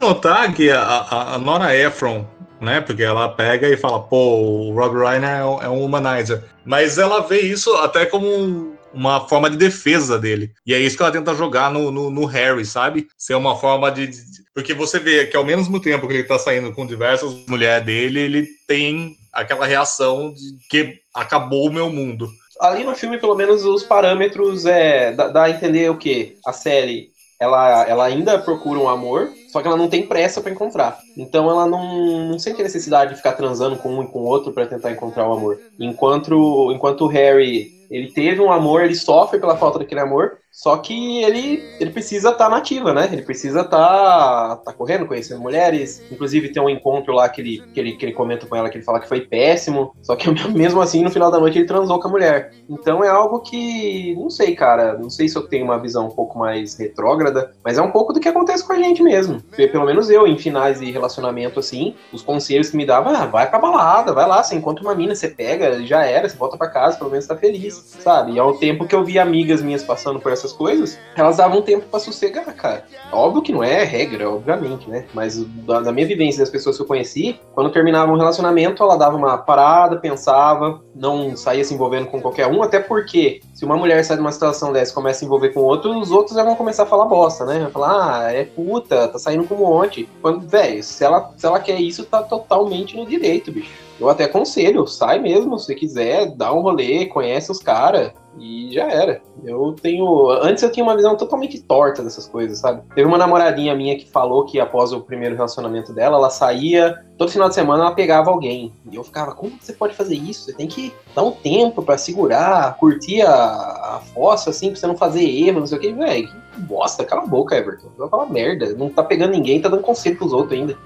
notar 0.00 0.52
que 0.52 0.70
a, 0.70 0.82
a, 0.82 1.34
a, 1.34 1.38
Nora 1.38 1.74
Ephron, 1.74 2.26
né? 2.60 2.80
Porque 2.80 3.02
ela 3.02 3.28
pega 3.28 3.68
e 3.68 3.76
fala, 3.76 4.00
pô, 4.00 4.40
o 4.40 4.74
Rob 4.74 4.96
Ryan 4.96 5.26
é, 5.26 5.64
é 5.64 5.68
um 5.68 5.84
humanizer. 5.84 6.42
Mas 6.64 6.98
ela 6.98 7.20
vê 7.20 7.40
isso 7.40 7.72
até 7.76 8.04
como 8.04 8.26
um, 8.26 8.74
uma 8.92 9.28
forma 9.28 9.48
de 9.48 9.56
defesa 9.56 10.18
dele. 10.18 10.52
E 10.66 10.74
é 10.74 10.78
isso 10.78 10.96
que 10.96 11.02
ela 11.02 11.12
tenta 11.12 11.34
jogar 11.34 11.70
no, 11.70 11.90
no, 11.90 12.10
no 12.10 12.24
Harry, 12.26 12.64
sabe? 12.64 13.08
Ser 13.16 13.34
uma 13.34 13.56
forma 13.56 13.90
de, 13.90 14.06
de, 14.06 14.18
Porque 14.54 14.74
você 14.74 14.98
vê 14.98 15.26
que 15.26 15.36
ao 15.36 15.44
mesmo 15.44 15.80
tempo 15.80 16.06
que 16.06 16.14
ele 16.14 16.24
tá 16.24 16.38
saindo 16.38 16.72
com 16.72 16.86
diversas 16.86 17.32
mulheres 17.46 17.84
dele, 17.84 18.20
ele 18.20 18.46
tem 18.66 19.16
aquela 19.32 19.66
reação 19.66 20.32
de 20.32 20.58
que 20.68 20.98
acabou 21.14 21.68
o 21.68 21.72
meu 21.72 21.90
mundo. 21.90 22.28
Ali 22.60 22.84
no 22.84 22.94
filme, 22.94 23.18
pelo 23.18 23.34
menos, 23.34 23.64
os 23.64 23.82
parâmetros 23.82 24.66
é, 24.66 25.12
dá, 25.12 25.28
dá 25.28 25.44
a 25.44 25.50
entender 25.50 25.90
o 25.90 25.96
quê? 25.96 26.36
A 26.46 26.52
série 26.52 27.12
ela, 27.42 27.88
ela 27.88 28.04
ainda 28.04 28.38
procura 28.38 28.78
um 28.78 28.88
amor, 28.88 29.32
só 29.50 29.60
que 29.60 29.66
ela 29.66 29.76
não 29.76 29.88
tem 29.88 30.06
pressa 30.06 30.40
para 30.40 30.52
encontrar. 30.52 31.00
Então 31.16 31.50
ela 31.50 31.66
não, 31.66 32.28
não 32.30 32.38
sente 32.38 32.60
a 32.60 32.64
necessidade 32.64 33.10
de 33.10 33.16
ficar 33.16 33.32
transando 33.32 33.76
com 33.76 33.90
um 33.90 34.02
e 34.02 34.06
com 34.06 34.20
o 34.20 34.26
outro 34.26 34.52
para 34.52 34.66
tentar 34.66 34.90
encontrar 34.90 35.28
o 35.28 35.32
amor. 35.32 35.58
Enquanto, 35.78 36.72
enquanto 36.72 37.02
o 37.02 37.08
Harry 37.08 37.82
ele 37.92 38.10
teve 38.10 38.40
um 38.40 38.50
amor, 38.50 38.82
ele 38.82 38.94
sofre 38.94 39.38
pela 39.38 39.54
falta 39.54 39.78
daquele 39.80 40.00
amor, 40.00 40.38
Só 40.50 40.76
que 40.76 41.22
ele, 41.22 41.62
ele 41.80 41.90
precisa 41.90 42.30
estar 42.30 42.44
tá 42.44 42.50
nativa, 42.50 42.92
né? 42.92 43.08
Ele 43.10 43.22
precisa 43.22 43.62
estar 43.62 43.78
tá, 43.78 44.56
tá 44.56 44.72
correndo, 44.72 45.06
conhecendo 45.06 45.40
mulheres. 45.40 46.02
Inclusive 46.10 46.50
tem 46.50 46.62
um 46.62 46.68
encontro 46.68 47.14
lá 47.14 47.26
que 47.28 47.40
ele, 47.40 47.62
que, 47.72 47.80
ele, 47.80 47.92
que 47.92 48.04
ele 48.04 48.12
comenta 48.12 48.46
com 48.46 48.54
ela 48.54 48.68
que 48.68 48.76
ele 48.76 48.84
fala 48.84 49.00
que 49.00 49.08
foi 49.08 49.22
péssimo. 49.22 49.94
Só 50.02 50.14
que 50.14 50.28
mesmo 50.52 50.80
assim, 50.82 51.02
no 51.02 51.10
final 51.10 51.30
da 51.30 51.40
noite, 51.40 51.58
ele 51.58 51.66
transou 51.66 51.98
com 51.98 52.08
a 52.08 52.10
mulher. 52.10 52.52
Então 52.68 53.02
é 53.02 53.08
algo 53.08 53.40
que, 53.40 54.14
não 54.14 54.28
sei, 54.28 54.54
cara. 54.54 54.98
Não 54.98 55.08
sei 55.08 55.26
se 55.26 55.36
eu 55.36 55.48
tenho 55.48 55.64
uma 55.64 55.78
visão 55.78 56.06
um 56.06 56.14
pouco 56.14 56.38
mais 56.38 56.74
retrógrada, 56.78 57.52
mas 57.64 57.78
é 57.78 57.82
um 57.82 57.90
pouco 57.90 58.12
do 58.12 58.20
que 58.20 58.28
acontece 58.28 58.66
com 58.66 58.74
a 58.74 58.78
gente 58.78 59.02
mesmo. 59.02 59.40
Pelo 59.56 59.86
menos 59.86 60.10
eu, 60.10 60.26
em 60.26 60.36
finais 60.36 60.80
de 60.80 60.90
relacionamento, 61.02 61.58
assim, 61.58 61.94
os 62.12 62.22
conselhos 62.22 62.70
que 62.70 62.76
me 62.76 62.86
davam, 62.86 63.14
ah, 63.14 63.26
vai 63.26 63.48
pra 63.48 63.58
balada, 63.58 64.12
vai 64.12 64.26
lá, 64.28 64.42
você 64.42 64.54
encontra 64.54 64.82
uma 64.82 64.94
mina, 64.94 65.14
você 65.14 65.28
pega, 65.28 65.82
já 65.84 66.04
era, 66.04 66.28
você 66.28 66.36
volta 66.36 66.56
pra 66.56 66.68
casa, 66.68 66.98
pelo 66.98 67.10
menos 67.10 67.26
tá 67.26 67.36
feliz, 67.36 67.74
sabe? 68.00 68.32
E 68.32 68.38
ao 68.38 68.54
tempo 68.54 68.86
que 68.86 68.94
eu 68.94 69.04
vi 69.04 69.18
amigas 69.18 69.62
minhas 69.62 69.82
passando 69.82 70.20
por 70.20 70.32
essa 70.32 70.42
essas 70.42 70.52
coisas, 70.52 70.98
elas 71.16 71.36
davam 71.36 71.62
tempo 71.62 71.86
para 71.86 72.00
sossegar, 72.00 72.52
cara. 72.54 72.84
Óbvio 73.12 73.42
que 73.42 73.52
não 73.52 73.62
é 73.62 73.84
regra, 73.84 74.28
obviamente, 74.28 74.88
né? 74.90 75.06
Mas 75.14 75.42
da, 75.64 75.80
da, 75.80 75.92
minha 75.92 76.06
vivência 76.06 76.40
das 76.40 76.50
pessoas 76.50 76.76
que 76.76 76.82
eu 76.82 76.86
conheci, 76.86 77.40
quando 77.54 77.70
terminava 77.70 78.12
um 78.12 78.16
relacionamento, 78.16 78.82
ela 78.82 78.96
dava 78.96 79.16
uma 79.16 79.38
parada, 79.38 79.96
pensava, 79.96 80.80
não 80.94 81.36
saía 81.36 81.64
se 81.64 81.74
envolvendo 81.74 82.06
com 82.06 82.20
qualquer 82.20 82.46
um, 82.46 82.62
até 82.62 82.80
porque 82.80 83.40
se 83.54 83.64
uma 83.64 83.76
mulher 83.76 84.04
sai 84.04 84.16
de 84.16 84.22
uma 84.22 84.32
situação 84.32 84.72
dessa 84.72 84.92
e 84.92 84.94
começa 84.94 85.18
a 85.18 85.20
se 85.20 85.24
envolver 85.24 85.50
com 85.50 85.60
outro, 85.60 85.96
os 85.98 86.10
outros 86.10 86.36
já 86.36 86.42
vão 86.42 86.56
começar 86.56 86.82
a 86.82 86.86
falar 86.86 87.06
bosta, 87.06 87.44
né? 87.44 87.60
Vai 87.60 87.70
falar, 87.70 88.26
ah, 88.26 88.32
é 88.32 88.44
puta, 88.44 89.08
tá 89.08 89.18
saindo 89.18 89.44
com 89.44 89.54
um 89.54 89.58
monte. 89.58 90.08
Quando, 90.20 90.46
velho, 90.48 90.82
se 90.92 91.04
ela, 91.04 91.32
se 91.36 91.46
ela 91.46 91.58
quer 91.58 91.80
isso, 91.80 92.04
tá 92.04 92.22
totalmente 92.22 92.96
no 92.96 93.06
direito, 93.06 93.50
bicho. 93.50 93.70
Eu 94.02 94.08
até 94.08 94.24
aconselho, 94.24 94.84
sai 94.84 95.20
mesmo, 95.20 95.56
se 95.60 95.72
quiser, 95.76 96.34
dá 96.34 96.52
um 96.52 96.60
rolê, 96.60 97.06
conhece 97.06 97.52
os 97.52 97.60
caras 97.60 98.10
e 98.36 98.72
já 98.72 98.90
era. 98.90 99.22
Eu 99.44 99.76
tenho. 99.80 100.28
Antes 100.28 100.64
eu 100.64 100.72
tinha 100.72 100.82
uma 100.82 100.96
visão 100.96 101.16
totalmente 101.16 101.62
torta 101.62 102.02
dessas 102.02 102.26
coisas, 102.26 102.58
sabe? 102.58 102.82
Teve 102.96 103.06
uma 103.06 103.16
namoradinha 103.16 103.76
minha 103.76 103.96
que 103.96 104.10
falou 104.10 104.44
que 104.44 104.58
após 104.58 104.92
o 104.92 105.00
primeiro 105.00 105.36
relacionamento 105.36 105.92
dela, 105.92 106.16
ela 106.16 106.30
saía, 106.30 107.00
todo 107.16 107.30
final 107.30 107.48
de 107.48 107.54
semana 107.54 107.84
ela 107.84 107.94
pegava 107.94 108.28
alguém. 108.28 108.72
E 108.90 108.96
eu 108.96 109.04
ficava, 109.04 109.36
como 109.36 109.52
você 109.60 109.72
pode 109.72 109.94
fazer 109.94 110.16
isso? 110.16 110.46
Você 110.46 110.52
tem 110.52 110.66
que 110.66 110.92
dar 111.14 111.22
um 111.22 111.30
tempo 111.30 111.80
para 111.80 111.96
segurar, 111.96 112.76
curtir 112.78 113.22
a, 113.22 113.34
a 113.34 114.00
fossa, 114.12 114.50
assim, 114.50 114.70
pra 114.70 114.80
você 114.80 114.86
não 114.88 114.96
fazer 114.96 115.22
erro, 115.22 115.60
não 115.60 115.66
sei 115.68 115.78
o 115.78 115.80
que. 115.80 115.92
Velho, 115.92 116.28
que 116.28 116.60
bosta, 116.62 117.04
cala 117.04 117.22
a 117.22 117.26
boca, 117.26 117.56
Everton. 117.56 117.88
Vai 117.96 118.08
falar 118.08 118.26
merda. 118.26 118.74
Não 118.74 118.88
tá 118.88 119.04
pegando 119.04 119.30
ninguém, 119.30 119.60
tá 119.60 119.68
dando 119.68 119.82
conselho 119.82 120.16
pros 120.16 120.32
outros 120.32 120.58
ainda. 120.58 120.76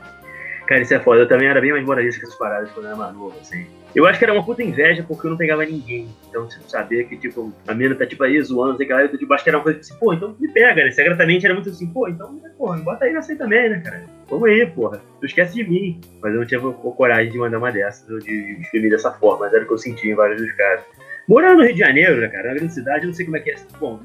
Cara, 0.66 0.82
isso 0.82 0.94
é 0.94 1.00
foda. 1.00 1.20
Eu 1.20 1.28
também 1.28 1.48
era 1.48 1.60
bem 1.60 1.72
mais 1.72 1.84
moralista 1.84 2.20
que 2.20 2.26
essas 2.26 2.38
paradas 2.38 2.70
quando 2.72 2.86
eu 2.86 2.90
era 2.90 2.98
mais 2.98 3.14
novo, 3.14 3.34
assim. 3.40 3.66
Eu 3.94 4.04
acho 4.06 4.18
que 4.18 4.24
era 4.24 4.34
uma 4.34 4.44
puta 4.44 4.62
inveja 4.62 5.02
porque 5.06 5.26
eu 5.26 5.30
não 5.30 5.38
pegava 5.38 5.64
ninguém. 5.64 6.08
Então, 6.28 6.46
tipo, 6.46 6.68
saber 6.68 7.08
que, 7.08 7.16
tipo, 7.16 7.50
a 7.66 7.72
mina 7.72 7.94
tá, 7.94 8.04
tipo, 8.04 8.22
aí 8.24 8.40
zoando, 8.42 8.76
sei 8.76 8.86
lá, 8.88 9.02
eu, 9.02 9.16
tipo, 9.16 9.32
acho 9.32 9.42
que 9.42 9.48
era 9.48 9.56
uma 9.58 9.62
coisa 9.62 9.80
assim, 9.80 9.94
pô, 9.98 10.12
então 10.12 10.36
me 10.38 10.48
pega, 10.48 10.84
né? 10.84 10.90
Secretamente 10.90 11.46
era 11.46 11.54
muito 11.54 11.70
assim, 11.70 11.86
pô, 11.86 12.06
então, 12.06 12.38
porra, 12.58 12.76
bota 12.78 13.06
aí 13.06 13.12
nessa 13.12 13.32
aí 13.32 13.38
também, 13.38 13.70
né, 13.70 13.80
cara? 13.80 14.04
Vamos 14.28 14.48
aí, 14.50 14.66
porra. 14.66 15.00
Tu 15.20 15.26
esquece 15.26 15.54
de 15.54 15.64
mim. 15.64 16.00
Mas 16.20 16.34
eu 16.34 16.40
não 16.40 16.46
tinha 16.46 16.60
coragem 16.60 17.32
de 17.32 17.38
mandar 17.38 17.58
uma 17.58 17.72
dessas, 17.72 18.08
ou 18.10 18.18
de 18.18 18.58
escrever 18.60 18.90
dessa 18.90 19.12
forma, 19.12 19.46
mas 19.46 19.54
era 19.54 19.64
o 19.64 19.66
que 19.66 19.72
eu 19.72 19.78
sentia 19.78 20.12
em 20.12 20.14
vários 20.14 20.42
dos 20.42 20.52
casos. 20.52 20.84
Morando 21.28 21.58
no 21.58 21.64
Rio 21.64 21.72
de 21.72 21.80
Janeiro, 21.80 22.20
né, 22.20 22.28
cara, 22.28 22.48
na 22.48 22.54
grande 22.54 22.72
cidade, 22.72 23.04
eu 23.04 23.08
não 23.08 23.14
sei 23.14 23.24
como 23.24 23.36
é 23.36 23.40
que 23.40 23.50
é. 23.50 23.56
Bom, 23.80 24.00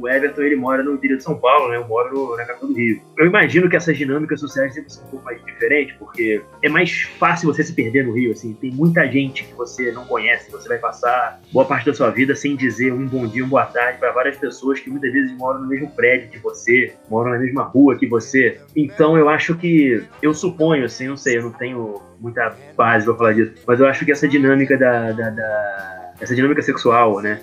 o 0.00 0.08
Everton, 0.08 0.42
ele 0.42 0.56
mora 0.56 0.82
no 0.82 0.94
interior 0.94 1.16
de 1.16 1.24
São 1.24 1.36
Paulo, 1.36 1.68
né? 1.68 1.76
Eu 1.76 1.88
moro 1.88 2.36
na 2.36 2.44
capital 2.44 2.68
do 2.68 2.74
Rio. 2.74 3.00
Eu 3.18 3.26
imagino 3.26 3.68
que 3.68 3.74
essas 3.74 3.96
dinâmicas 3.96 4.38
sociais 4.38 4.74
sempre 4.74 4.92
são 4.92 5.04
um 5.04 5.08
pouco 5.08 5.24
mais 5.24 5.44
diferentes, 5.44 5.96
porque 5.98 6.40
é 6.62 6.68
mais 6.68 7.02
fácil 7.18 7.52
você 7.52 7.64
se 7.64 7.72
perder 7.72 8.06
no 8.06 8.12
Rio, 8.12 8.30
assim. 8.30 8.54
Tem 8.54 8.70
muita 8.70 9.06
gente 9.10 9.44
que 9.44 9.54
você 9.54 9.90
não 9.90 10.04
conhece, 10.04 10.50
você 10.52 10.68
vai 10.68 10.78
passar 10.78 11.40
boa 11.52 11.64
parte 11.64 11.86
da 11.86 11.94
sua 11.94 12.10
vida 12.10 12.34
sem 12.36 12.54
dizer 12.54 12.92
um 12.92 13.06
bom 13.06 13.26
dia, 13.26 13.44
um 13.44 13.48
boa 13.48 13.66
tarde 13.66 13.98
para 13.98 14.12
várias 14.12 14.36
pessoas 14.36 14.78
que 14.78 14.88
muitas 14.88 15.12
vezes 15.12 15.36
moram 15.36 15.62
no 15.62 15.66
mesmo 15.66 15.90
prédio 15.90 16.30
que 16.30 16.38
você, 16.38 16.94
moram 17.10 17.32
na 17.32 17.38
mesma 17.38 17.64
rua 17.64 17.98
que 17.98 18.06
você. 18.06 18.60
Então 18.76 19.18
eu 19.18 19.28
acho 19.28 19.56
que, 19.56 20.02
eu 20.22 20.32
suponho, 20.32 20.84
assim, 20.84 21.08
não 21.08 21.16
sei, 21.16 21.38
eu 21.38 21.42
não 21.42 21.52
tenho 21.52 22.00
muita 22.20 22.56
base 22.76 23.04
pra 23.04 23.14
falar 23.16 23.32
disso, 23.32 23.52
mas 23.66 23.80
eu 23.80 23.86
acho 23.86 24.04
que 24.04 24.12
essa 24.12 24.28
dinâmica 24.28 24.78
da, 24.78 25.10
da, 25.10 25.30
da 25.30 26.01
essa 26.22 26.34
dinâmica 26.34 26.62
sexual, 26.62 27.20
né? 27.20 27.42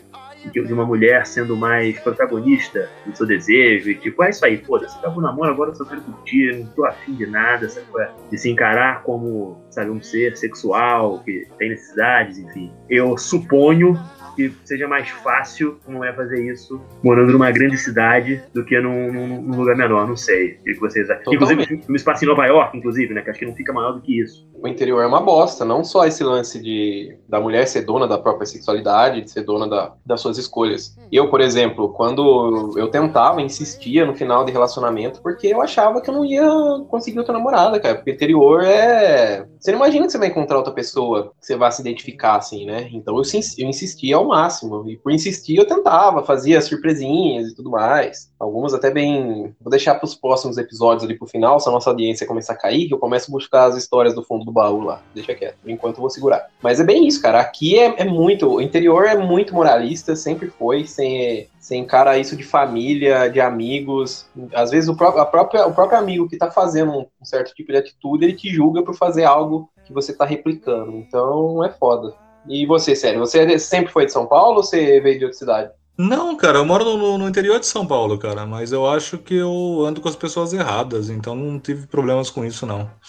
De 0.53 0.71
uma 0.71 0.85
mulher 0.85 1.27
sendo 1.27 1.53
mais 1.57 1.99
protagonista 1.99 2.89
do 3.05 3.15
seu 3.15 3.27
desejo, 3.27 3.89
e 3.89 3.95
tipo, 3.95 4.23
é 4.23 4.29
isso 4.29 4.45
aí, 4.45 4.57
foda-se, 4.57 4.97
acabou 4.97 5.19
o 5.19 5.21
namoro, 5.21 5.51
agora 5.51 5.71
eu 5.71 5.75
só 5.75 5.83
quero 5.83 5.99
curtir, 6.01 6.55
não 6.59 6.65
tô 6.67 6.85
afim 6.85 7.13
de 7.13 7.25
nada, 7.25 7.67
sabe? 7.67 7.85
De 8.31 8.37
se 8.37 8.49
encarar 8.49 9.03
como, 9.03 9.61
sabe, 9.69 9.89
um 9.89 10.01
ser 10.01 10.37
sexual, 10.37 11.19
que 11.25 11.45
tem 11.57 11.71
necessidades, 11.71 12.37
enfim. 12.37 12.71
Eu 12.89 13.17
suponho 13.17 13.99
que 14.39 14.53
seja 14.63 14.87
mais 14.87 15.09
fácil 15.09 15.77
como 15.85 16.03
é 16.05 16.13
fazer 16.13 16.49
isso 16.49 16.81
morando 17.03 17.33
numa 17.33 17.51
grande 17.51 17.77
cidade 17.77 18.41
do 18.53 18.63
que 18.63 18.79
num, 18.79 19.11
num, 19.11 19.41
num 19.41 19.57
lugar 19.57 19.75
menor, 19.75 20.07
não 20.07 20.15
sei. 20.15 20.59
O 20.61 20.63
que 20.63 20.79
vocês 20.79 21.09
acham? 21.09 21.33
Inclusive, 21.33 21.81
um 21.89 21.95
espaço 21.95 22.23
em 22.23 22.27
Nova 22.27 22.45
York, 22.45 22.77
inclusive, 22.77 23.13
né? 23.13 23.21
Que 23.21 23.29
acho 23.31 23.39
que 23.39 23.45
não 23.45 23.55
fica 23.55 23.73
maior 23.73 23.91
do 23.91 24.01
que 24.01 24.21
isso. 24.21 24.47
O 24.61 24.67
interior 24.67 25.01
é 25.01 25.07
uma 25.07 25.19
bosta, 25.19 25.65
não 25.65 25.83
só 25.83 26.05
esse 26.05 26.23
lance 26.23 26.61
de 26.61 27.17
da 27.27 27.39
mulher 27.39 27.67
ser 27.67 27.81
dona 27.81 28.07
da 28.07 28.17
própria 28.17 28.45
sexualidade, 28.45 29.21
de 29.21 29.31
ser 29.31 29.43
dona 29.43 29.67
da, 29.67 29.93
das 30.05 30.21
suas 30.21 30.37
escolhas. 30.37 30.97
Eu, 31.11 31.29
por 31.29 31.41
exemplo, 31.41 31.89
quando 31.89 32.73
eu 32.77 32.87
tentava, 32.87 33.41
insistia 33.41 34.05
no 34.05 34.15
final 34.15 34.45
de 34.45 34.51
relacionamento, 34.51 35.21
porque 35.21 35.47
eu 35.47 35.61
achava 35.61 36.01
que 36.01 36.09
eu 36.09 36.13
não 36.13 36.25
ia 36.25 36.47
conseguir 36.89 37.19
outra 37.19 37.33
namorada, 37.33 37.79
cara. 37.79 37.95
Porque 37.95 38.11
interior 38.11 38.63
é. 38.63 39.45
Você 39.59 39.71
não 39.71 39.79
imagina 39.79 40.05
que 40.05 40.11
você 40.11 40.17
vai 40.17 40.29
encontrar 40.29 40.57
outra 40.57 40.73
pessoa 40.73 41.33
que 41.39 41.45
você 41.45 41.57
vai 41.57 41.71
se 41.71 41.81
identificar 41.81 42.37
assim, 42.37 42.65
né? 42.65 42.89
Então 42.93 43.17
eu, 43.17 43.23
eu 43.57 43.67
insistia 43.67 44.15
ao 44.15 44.27
máximo. 44.29 44.89
E 44.89 44.97
por 44.97 45.11
insistir, 45.11 45.57
eu 45.57 45.67
tentava, 45.67 46.23
fazia 46.23 46.61
surpresinhas 46.61 47.49
e 47.49 47.55
tudo 47.55 47.69
mais. 47.69 48.31
Algumas 48.39 48.73
até 48.73 48.89
bem. 48.89 49.53
Vou 49.59 49.69
deixar 49.69 49.95
para 49.95 50.05
os 50.05 50.15
próximos 50.15 50.57
episódios 50.57 51.03
ali 51.03 51.17
pro 51.17 51.27
final, 51.27 51.59
se 51.59 51.67
a 51.67 51.71
nossa 51.71 51.89
audiência 51.89 52.25
começar 52.25 52.53
a 52.53 52.57
cair, 52.57 52.87
que 52.87 52.93
eu 52.93 52.99
começo 52.99 53.29
a 53.29 53.33
buscar 53.33 53.65
as 53.65 53.75
histórias 53.75 54.15
do 54.15 54.23
fundo 54.23 54.45
do 54.45 54.51
baú 54.51 54.81
lá. 54.81 55.01
Deixa 55.13 55.35
quieto. 55.35 55.57
Por 55.61 55.69
enquanto 55.69 55.95
eu 55.95 56.01
vou 56.01 56.09
segurar. 56.09 56.47
Mas 56.61 56.79
é 56.79 56.83
bem 56.83 57.07
isso, 57.07 57.21
cara. 57.21 57.39
Aqui 57.39 57.77
é, 57.77 58.01
é 58.01 58.05
muito. 58.05 58.47
O 58.47 58.61
interior 58.61 59.05
é 59.05 59.17
muito 59.17 59.53
moralista, 59.53 60.15
sempre 60.15 60.47
foi, 60.47 60.85
sem. 60.85 61.47
Você 61.59 61.75
encara 61.75 62.17
isso 62.17 62.35
de 62.35 62.43
família, 62.43 63.29
de 63.29 63.39
amigos. 63.39 64.25
Às 64.53 64.71
vezes 64.71 64.89
o 64.89 64.95
próprio, 64.95 65.23
própria, 65.25 65.67
o 65.67 65.73
próprio 65.73 65.99
amigo 65.99 66.27
que 66.27 66.35
está 66.35 66.49
fazendo 66.49 66.91
um 66.91 67.25
certo 67.25 67.53
tipo 67.53 67.71
de 67.71 67.77
atitude, 67.77 68.25
ele 68.25 68.33
te 68.33 68.49
julga 68.49 68.81
por 68.81 68.95
fazer 68.95 69.25
algo 69.25 69.69
que 69.85 69.93
você 69.93 70.11
está 70.11 70.25
replicando. 70.25 70.95
Então 70.97 71.63
é 71.63 71.69
foda. 71.69 72.13
E 72.47 72.65
você, 72.65 72.95
sério, 72.95 73.19
você 73.19 73.59
sempre 73.59 73.91
foi 73.91 74.05
de 74.05 74.11
São 74.11 74.25
Paulo 74.25 74.57
ou 74.57 74.63
você 74.63 74.99
veio 74.99 75.19
de 75.19 75.25
outra 75.25 75.37
cidade? 75.37 75.71
Não, 75.97 76.35
cara, 76.37 76.59
eu 76.59 76.65
moro 76.65 76.85
no, 76.85 77.17
no, 77.17 77.27
interior 77.27 77.59
de 77.59 77.65
São 77.67 77.85
Paulo, 77.85 78.17
cara, 78.17 78.45
mas 78.45 78.71
eu 78.71 78.87
acho 78.87 79.17
que 79.17 79.35
eu 79.35 79.83
ando 79.85 79.99
com 79.99 80.07
as 80.07 80.15
pessoas 80.15 80.53
erradas, 80.53 81.09
então 81.09 81.35
não 81.35 81.59
tive 81.59 81.87
problemas 81.87 82.29
com 82.29 82.45
isso, 82.45 82.65
não. 82.65 82.89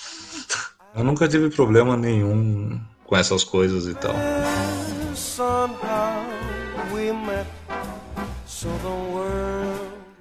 Eu 0.93 1.05
nunca 1.05 1.29
tive 1.29 1.51
problema 1.51 1.97
nenhum 1.97 2.81
com 3.05 3.17
essas 3.17 3.45
coisas 3.45 3.87
e 3.87 3.95
tal. 3.95 4.13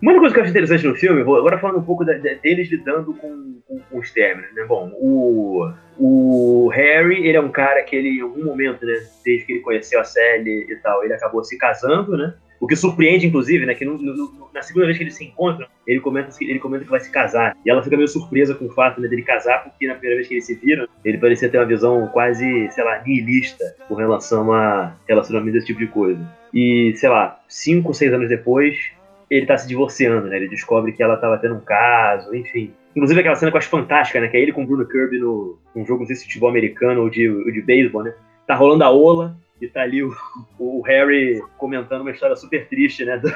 Uma 0.01 0.17
coisa 0.17 0.33
que 0.33 0.39
eu 0.39 0.43
acho 0.43 0.51
interessante 0.51 0.87
no 0.87 0.95
filme, 0.95 1.23
vou 1.23 1.35
agora 1.35 1.59
falando 1.59 1.79
um 1.79 1.83
pouco 1.83 2.05
da, 2.05 2.13
da, 2.13 2.33
deles 2.35 2.69
lidando 2.69 3.13
com, 3.13 3.59
com, 3.67 3.79
com, 3.79 3.99
os 3.99 4.11
términos, 4.11 4.53
né? 4.55 4.63
Bom, 4.63 4.91
o, 4.95 5.69
o 5.97 6.69
Harry, 6.69 7.27
ele 7.27 7.35
é 7.35 7.41
um 7.41 7.51
cara 7.51 7.83
que 7.83 7.95
ele, 7.95 8.19
em 8.19 8.21
algum 8.21 8.45
momento, 8.45 8.85
né, 8.85 8.93
desde 9.25 9.45
que 9.45 9.53
ele 9.53 9.61
conheceu 9.61 9.99
a 9.99 10.05
Sally 10.05 10.67
e 10.69 10.75
tal, 10.77 11.03
ele 11.03 11.13
acabou 11.13 11.43
se 11.43 11.57
casando, 11.57 12.15
né? 12.15 12.33
O 12.61 12.67
que 12.67 12.75
surpreende, 12.75 13.27
inclusive, 13.27 13.65
né, 13.65 13.73
que 13.73 13.85
no, 13.85 13.97
no, 13.97 14.49
na 14.53 14.61
segunda 14.61 14.85
vez 14.85 14.97
que 14.97 15.03
eles 15.03 15.15
se 15.15 15.23
encontram, 15.23 15.67
ele 15.87 15.99
comenta, 15.99 16.29
ele 16.41 16.59
comenta 16.59 16.83
que 16.83 16.91
vai 16.91 16.99
se 16.99 17.11
casar. 17.11 17.55
E 17.65 17.69
ela 17.69 17.81
fica 17.81 17.95
meio 17.95 18.07
surpresa 18.07 18.53
com 18.53 18.65
o 18.65 18.71
fato 18.71 18.99
né, 18.99 19.07
dele 19.07 19.21
casar, 19.21 19.63
porque 19.63 19.87
na 19.87 19.93
primeira 19.93 20.17
vez 20.17 20.27
que 20.27 20.35
eles 20.35 20.45
se 20.45 20.55
viram, 20.55 20.85
ele 21.03 21.17
parecia 21.17 21.49
ter 21.49 21.57
uma 21.57 21.65
visão 21.65 22.07
quase, 22.07 22.69
sei 22.71 22.83
lá, 22.83 23.01
nihilista 23.05 23.63
com 23.87 23.95
relação 23.95 24.51
a 24.51 24.93
relacionamento 25.07 25.53
desse 25.53 25.67
tipo 25.67 25.79
de 25.79 25.87
coisa. 25.87 26.19
E, 26.53 26.93
sei 26.95 27.09
lá, 27.09 27.39
cinco, 27.47 27.93
seis 27.93 28.13
anos 28.13 28.27
depois, 28.27 28.91
ele 29.29 29.45
tá 29.45 29.57
se 29.57 29.67
divorciando, 29.67 30.27
né? 30.27 30.37
Ele 30.37 30.49
descobre 30.49 30.91
que 30.91 31.03
ela 31.03 31.17
tava 31.17 31.37
tendo 31.37 31.55
um 31.55 31.59
caso, 31.59 32.33
enfim. 32.35 32.73
Inclusive 32.95 33.19
aquela 33.19 33.35
cena 33.35 33.51
que 33.51 33.57
eu 33.57 33.59
acho 33.59 33.69
fantástica, 33.69 34.19
né? 34.19 34.27
Que 34.27 34.37
é 34.37 34.41
ele 34.41 34.51
com 34.51 34.63
o 34.63 34.65
Bruno 34.65 34.85
Kirby 34.85 35.19
no 35.19 35.59
um 35.75 35.85
jogo, 35.85 35.99
não 35.99 36.07
sei 36.07 36.15
se 36.15 36.25
futebol 36.25 36.49
americano 36.49 37.01
ou 37.01 37.09
de, 37.09 37.29
ou 37.29 37.51
de 37.51 37.61
beisebol, 37.61 38.03
né? 38.03 38.13
Tá 38.47 38.55
rolando 38.55 38.83
a 38.83 38.89
ola 38.89 39.37
e 39.61 39.67
tá 39.67 39.81
ali 39.81 40.01
o, 40.01 40.15
o 40.57 40.81
Harry 40.81 41.41
comentando 41.57 42.01
uma 42.01 42.11
história 42.11 42.35
super 42.35 42.67
triste, 42.67 43.05
né? 43.05 43.17
Do, 43.21 43.29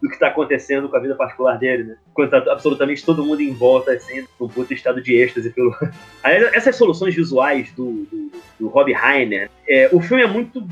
do, 0.00 0.08
que 0.08 0.18
tá 0.18 0.28
acontecendo 0.28 0.88
com 0.88 0.96
a 0.96 1.00
vida 1.00 1.16
particular 1.16 1.58
dele, 1.58 1.84
né? 1.84 1.96
Quando 2.14 2.30
tá 2.30 2.38
absolutamente 2.52 3.04
todo 3.04 3.24
mundo 3.24 3.42
em 3.42 3.52
volta, 3.52 3.92
assim, 3.92 4.24
num 4.40 4.48
puto 4.48 4.72
estado 4.72 5.02
de 5.02 5.14
êxtase 5.16 5.50
pelo... 5.50 5.74
Aí, 6.22 6.36
essas 6.54 6.76
soluções 6.76 7.14
visuais 7.14 7.72
do, 7.72 8.04
do, 8.04 8.32
do 8.60 8.68
Rob 8.68 8.92
Reiner, 8.92 9.50
é, 9.68 9.90
o 9.92 10.00
filme 10.00 10.22
é 10.22 10.26
muito 10.26 10.64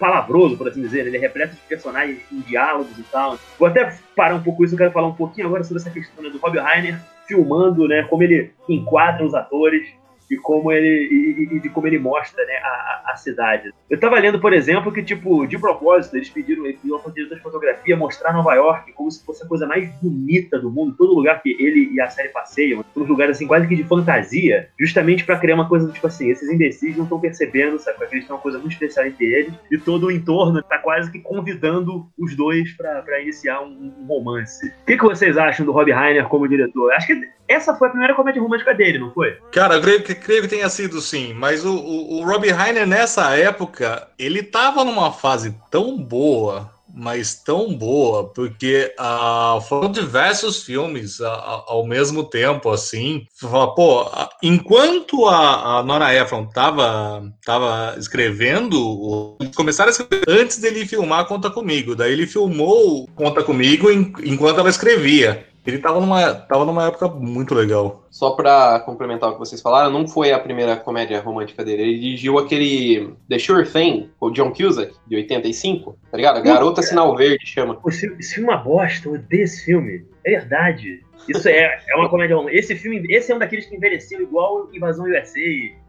palavroso, 0.00 0.56
por 0.56 0.66
assim 0.66 0.80
dizer. 0.80 1.06
Ele 1.06 1.18
é 1.18 1.20
repleto 1.20 1.54
de 1.54 1.60
personagens 1.68 2.18
com 2.28 2.40
diálogos 2.40 2.98
e 2.98 3.02
tal. 3.04 3.38
Vou 3.58 3.68
até 3.68 3.96
parar 4.16 4.34
um 4.34 4.42
pouco 4.42 4.64
isso, 4.64 4.74
eu 4.74 4.78
quero 4.78 4.90
falar 4.90 5.08
um 5.08 5.14
pouquinho 5.14 5.46
agora 5.46 5.62
sobre 5.62 5.80
essa 5.80 5.90
questão 5.90 6.24
né, 6.24 6.30
do 6.30 6.38
Rob 6.38 6.58
Reiner 6.58 6.98
filmando, 7.28 7.86
né, 7.86 8.02
como 8.04 8.24
ele 8.24 8.50
enquadra 8.68 9.24
os 9.24 9.34
atores. 9.34 9.86
E 10.30 10.36
como 10.36 10.70
ele 10.70 11.48
e, 11.50 11.58
de 11.58 11.68
como 11.68 11.86
ele 11.86 11.98
mostra 11.98 12.44
né, 12.44 12.54
a, 12.62 13.12
a, 13.12 13.16
cidade. 13.16 13.72
Eu 13.88 13.98
tava 13.98 14.18
lendo, 14.18 14.40
por 14.40 14.52
exemplo, 14.52 14.92
que 14.92 15.02
tipo 15.02 15.46
de 15.46 15.58
propósito 15.58 16.16
eles 16.16 16.30
pediram 16.30 16.62
pediram 16.62 17.00
ao 17.04 17.10
diretor 17.10 17.36
de 17.36 17.42
fotografia 17.42 17.96
mostrar 17.96 18.32
Nova 18.32 18.54
York 18.54 18.92
como 18.92 19.10
se 19.10 19.24
fosse 19.24 19.44
a 19.44 19.48
coisa 19.48 19.66
mais 19.66 19.88
bonita 20.00 20.58
do 20.58 20.70
mundo, 20.70 20.94
todo 20.96 21.14
lugar 21.14 21.42
que 21.42 21.56
ele 21.58 21.90
e 21.92 22.00
a 22.00 22.08
série 22.08 22.28
passeiam, 22.28 22.84
todos 22.94 23.08
lugares 23.08 23.36
assim 23.36 23.46
quase 23.46 23.66
que 23.66 23.74
de 23.74 23.84
fantasia, 23.84 24.68
justamente 24.78 25.24
para 25.24 25.38
criar 25.38 25.56
uma 25.56 25.68
coisa 25.68 25.90
tipo 25.90 26.06
assim, 26.06 26.30
esses 26.30 26.48
imbecis 26.48 26.96
não 26.96 27.04
estão 27.04 27.18
percebendo, 27.18 27.78
sabe, 27.78 27.98
que 27.98 28.14
eles 28.14 28.26
têm 28.26 28.34
uma 28.34 28.42
coisa 28.42 28.58
muito 28.58 28.72
especial 28.72 29.06
entre 29.06 29.26
eles 29.26 29.54
e 29.70 29.78
todo 29.78 30.06
o 30.06 30.10
entorno 30.12 30.62
tá 30.62 30.78
quase 30.78 31.10
que 31.10 31.18
convidando 31.18 32.06
os 32.18 32.36
dois 32.36 32.72
para 32.76 33.20
iniciar 33.20 33.60
um, 33.62 33.92
um 33.98 34.06
romance. 34.06 34.68
O 34.68 34.86
que, 34.86 34.96
que 34.96 35.04
vocês 35.04 35.36
acham 35.36 35.66
do 35.66 35.72
Rob 35.72 35.90
Reiner 35.90 36.28
como 36.28 36.48
diretor? 36.48 36.92
Acho 36.92 37.08
que 37.08 37.28
essa 37.50 37.74
foi 37.74 37.88
a 37.88 37.90
primeira 37.90 38.14
comédia 38.14 38.40
romântica 38.40 38.72
dele, 38.72 38.98
não 38.98 39.10
foi? 39.10 39.36
Cara, 39.50 39.74
eu 39.74 39.82
creio 39.82 40.02
que, 40.04 40.14
creio 40.14 40.42
que 40.42 40.48
tenha 40.48 40.68
sido 40.68 41.00
sim, 41.00 41.34
mas 41.34 41.64
o, 41.64 41.74
o, 41.74 42.20
o 42.20 42.24
Robbie 42.24 42.52
Reiner 42.52 42.86
nessa 42.86 43.36
época, 43.36 44.08
ele 44.16 44.42
tava 44.42 44.84
numa 44.84 45.12
fase 45.12 45.56
tão 45.70 45.98
boa, 45.98 46.70
mas 46.94 47.34
tão 47.34 47.74
boa, 47.74 48.24
porque 48.32 48.94
uh, 48.98 49.60
foram 49.62 49.90
diversos 49.90 50.62
filmes 50.62 51.20
uh, 51.20 51.26
ao 51.66 51.86
mesmo 51.86 52.24
tempo, 52.24 52.70
assim. 52.70 53.26
Pô, 53.40 54.10
enquanto 54.42 55.26
a, 55.26 55.78
a, 55.78 55.82
Nora 55.82 56.14
Ephron 56.14 56.46
tava, 56.46 57.22
tava 57.44 57.96
escrevendo, 57.98 59.36
começaram 59.54 59.88
a 59.88 59.92
escrever 59.92 60.24
antes 60.28 60.58
dele 60.58 60.86
filmar 60.86 61.26
Conta 61.26 61.50
Comigo. 61.50 61.94
Daí 61.94 62.12
ele 62.12 62.26
filmou 62.26 63.08
Conta 63.14 63.42
Comigo 63.42 63.90
enquanto 63.90 64.60
ela 64.60 64.70
escrevia. 64.70 65.46
Ele 65.66 65.78
tava 65.78 66.00
numa, 66.00 66.34
tava 66.34 66.64
numa 66.64 66.86
época 66.86 67.08
muito 67.08 67.54
legal. 67.54 68.06
Só 68.10 68.30
pra 68.30 68.80
complementar 68.80 69.28
o 69.28 69.32
que 69.34 69.38
vocês 69.38 69.60
falaram, 69.60 69.90
não 69.90 70.08
foi 70.08 70.32
a 70.32 70.38
primeira 70.38 70.76
comédia 70.76 71.20
romântica 71.20 71.64
dele. 71.64 71.82
Ele 71.82 71.98
dirigiu 71.98 72.38
aquele 72.38 73.14
The 73.28 73.38
Sure 73.38 73.66
Thing, 73.66 74.10
com 74.18 74.26
o 74.26 74.30
John 74.30 74.52
Cusack, 74.52 74.94
de 75.06 75.16
85, 75.16 75.96
tá 76.10 76.16
ligado? 76.16 76.42
Garota 76.42 76.82
Sinal 76.82 77.14
Verde 77.16 77.46
chama. 77.46 77.78
Esse 77.86 78.34
filme 78.34 78.50
é 78.50 78.52
uma 78.52 78.62
bosta, 78.62 79.08
eu 79.08 79.14
odeio 79.14 79.44
esse 79.44 79.64
filme. 79.64 80.04
É 80.24 80.30
verdade. 80.32 81.04
Isso 81.28 81.48
é, 81.48 81.80
é 81.88 81.96
uma 81.96 82.08
comédia 82.08 82.36
romântica. 82.36 82.58
Esse 82.58 82.74
filme, 82.74 83.04
esse 83.10 83.30
é 83.30 83.34
um 83.34 83.38
daqueles 83.38 83.66
que 83.66 83.76
envelheceu 83.76 84.20
igual 84.22 84.68
Invasão 84.72 85.06
USA, 85.06 85.40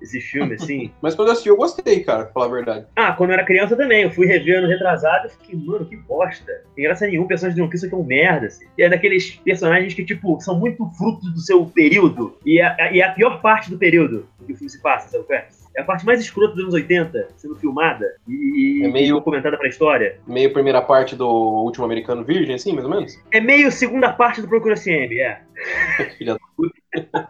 esse 0.02 0.20
filme, 0.22 0.56
assim. 0.56 0.92
Mas 1.02 1.16
quando 1.16 1.30
eu 1.30 1.34
assisti, 1.34 1.50
eu 1.50 1.58
gostei, 1.58 2.04
cara, 2.04 2.26
pra 2.26 2.34
falar 2.34 2.46
a 2.46 2.50
verdade. 2.50 2.86
Ah, 2.96 3.14
quando 3.14 3.32
eu 3.32 3.36
era 3.36 3.46
criança 3.46 3.76
também. 3.76 4.04
Eu 4.04 4.12
fui 4.12 4.28
rever 4.28 4.60
ano 4.60 4.68
retrasado 4.68 5.28
e 5.28 5.30
fiquei, 5.30 5.60
mano, 5.60 5.86
que 5.86 5.96
bosta. 5.96 6.64
Tem 6.76 6.86
graça 6.86 7.08
nenhuma, 7.08 7.28
personagem 7.28 7.64
de 7.64 7.72
Cusack 7.72 7.94
é 7.94 7.98
um 7.98 8.04
merda, 8.04 8.48
assim. 8.48 8.66
E 8.78 8.84
é 8.84 8.90
daqueles 8.90 9.36
personagens 9.38 9.94
que, 9.94 10.04
tipo, 10.04 10.40
são 10.42 10.58
muito 10.58 10.86
frutos 10.98 11.32
do 11.34 11.40
seu 11.40 11.66
período. 11.66 12.38
E 12.46 12.60
é, 12.60 12.94
e 12.94 13.02
é 13.02 13.06
a 13.06 13.12
pior 13.12 13.42
parte 13.42 13.70
do 13.70 13.78
período 13.78 14.28
que 14.46 14.54
o 14.54 14.56
filme 14.56 14.70
se 14.70 14.82
passa, 14.82 15.10
sabe 15.10 15.24
o 15.24 15.28
que 15.28 15.34
é? 15.34 15.48
É 15.76 15.82
a 15.82 15.86
parte 15.86 16.06
mais 16.06 16.20
escrota 16.20 16.54
dos 16.54 16.64
anos 16.64 16.74
80, 16.74 17.30
sendo 17.38 17.56
filmada 17.56 18.06
e, 18.28 18.82
é 18.84 18.88
meio, 18.90 19.16
documentada 19.16 19.58
pra 19.58 19.70
história. 19.70 20.20
Meio 20.28 20.52
primeira 20.52 20.82
parte 20.82 21.16
do 21.16 21.28
Último 21.28 21.86
Americano 21.86 22.24
Virgem, 22.24 22.56
assim, 22.56 22.74
mais 22.74 22.86
ou 22.86 22.92
menos? 22.92 23.18
É 23.32 23.40
meio 23.40 23.72
segunda 23.72 24.12
parte 24.12 24.42
do 24.42 24.48
Procura 24.48 24.76
CM, 24.76 25.18
é. 25.20 25.42
Filha 26.18 26.34
da 26.34 26.40
puta. 26.56 27.30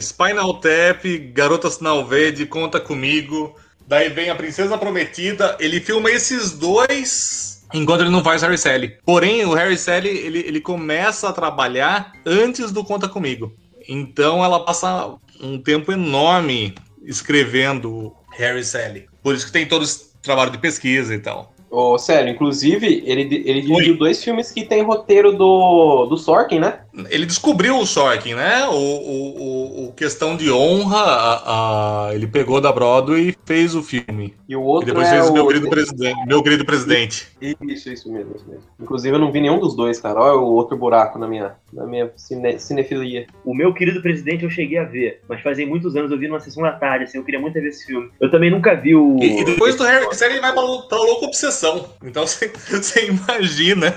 Spinal 0.00 0.54
Tap, 0.54 1.04
Garota 1.32 1.70
Sinal 1.70 2.04
Verde, 2.04 2.46
Conta 2.46 2.80
Comigo. 2.80 3.54
Daí 3.86 4.08
vem 4.08 4.30
a 4.30 4.34
Princesa 4.34 4.78
Prometida. 4.78 5.56
Ele 5.60 5.80
filma 5.80 6.10
esses 6.10 6.58
dois 6.58 7.52
enquanto 7.74 8.02
ele 8.02 8.10
não 8.10 8.22
faz 8.22 8.42
Harry 8.42 8.58
Sally. 8.58 8.96
Porém, 9.04 9.44
o 9.44 9.54
Harry 9.54 9.76
Sally, 9.76 10.08
ele, 10.08 10.40
ele 10.40 10.60
começa 10.60 11.28
a 11.28 11.32
trabalhar 11.32 12.12
antes 12.24 12.70
do 12.70 12.84
Conta 12.84 13.08
Comigo. 13.08 13.54
Então 13.92 14.42
ela 14.42 14.64
passa 14.64 15.16
um 15.38 15.58
tempo 15.58 15.92
enorme 15.92 16.74
escrevendo 17.04 18.10
Harry 18.38 18.64
Sally. 18.64 19.06
Por 19.22 19.34
isso 19.34 19.44
que 19.44 19.52
tem 19.52 19.68
todo 19.68 19.84
esse 19.84 20.14
trabalho 20.22 20.50
de 20.50 20.56
pesquisa 20.56 21.14
e 21.14 21.18
tal. 21.18 21.51
Oh, 21.74 21.96
sério, 21.96 22.30
inclusive, 22.30 23.02
ele, 23.06 23.22
ele 23.46 23.62
dirigiu 23.62 23.96
dois 23.96 24.22
filmes 24.22 24.50
que 24.50 24.62
tem 24.62 24.82
roteiro 24.82 25.32
do, 25.32 26.04
do 26.04 26.18
Sorkin, 26.18 26.58
né? 26.58 26.80
Ele 27.08 27.24
descobriu 27.24 27.78
o 27.78 27.86
Sorkin, 27.86 28.34
né? 28.34 28.68
O, 28.68 28.74
o, 28.74 29.86
o 29.86 29.92
Questão 29.94 30.36
de 30.36 30.52
Honra, 30.52 31.00
a, 31.00 32.08
a, 32.08 32.14
ele 32.14 32.26
pegou 32.26 32.60
da 32.60 32.70
Broadway 32.70 33.30
e 33.30 33.36
fez 33.46 33.74
o 33.74 33.82
filme. 33.82 34.34
E 34.46 34.54
o 34.54 34.62
outro 34.62 34.90
e 34.90 34.92
depois 34.92 35.08
é 35.08 35.12
fez 35.12 35.30
o... 35.30 35.32
meu, 35.32 35.46
querido 35.46 35.70
presidente, 35.70 36.26
meu 36.26 36.42
querido 36.42 36.64
presidente. 36.66 37.28
Isso, 37.40 37.90
isso 37.90 38.12
mesmo, 38.12 38.34
isso 38.36 38.44
mesmo. 38.46 38.64
Inclusive, 38.78 39.16
eu 39.16 39.18
não 39.18 39.32
vi 39.32 39.40
nenhum 39.40 39.58
dos 39.58 39.74
dois, 39.74 39.98
cara. 39.98 40.20
Olha 40.20 40.38
o 40.38 40.52
outro 40.52 40.76
buraco 40.76 41.18
na 41.18 41.26
minha, 41.26 41.52
na 41.72 41.86
minha 41.86 42.12
cine, 42.16 42.58
cinefilia. 42.58 43.26
O 43.46 43.54
meu 43.54 43.72
querido 43.72 44.02
presidente 44.02 44.44
eu 44.44 44.50
cheguei 44.50 44.76
a 44.76 44.84
ver, 44.84 45.22
mas 45.26 45.40
fazem 45.40 45.66
muitos 45.66 45.96
anos 45.96 46.12
eu 46.12 46.18
vi 46.18 46.28
numa 46.28 46.40
sessão 46.40 46.62
da 46.62 46.72
tarde, 46.72 47.04
assim, 47.04 47.16
eu 47.16 47.24
queria 47.24 47.40
muito 47.40 47.54
ver 47.54 47.68
esse 47.68 47.86
filme. 47.86 48.10
Eu 48.20 48.30
também 48.30 48.50
nunca 48.50 48.74
vi 48.74 48.94
o... 48.94 49.16
E, 49.18 49.40
e 49.40 49.44
depois 49.46 49.74
do 49.74 49.84
Harry 49.84 50.14
Série 50.14 50.34
ele 50.34 50.42
vai 50.42 50.52
pra, 50.52 50.62
pra 50.62 50.98
louca 50.98 51.24
obsessão. 51.24 51.61
Então 52.02 52.24
você 52.26 53.06
imagina 53.06 53.94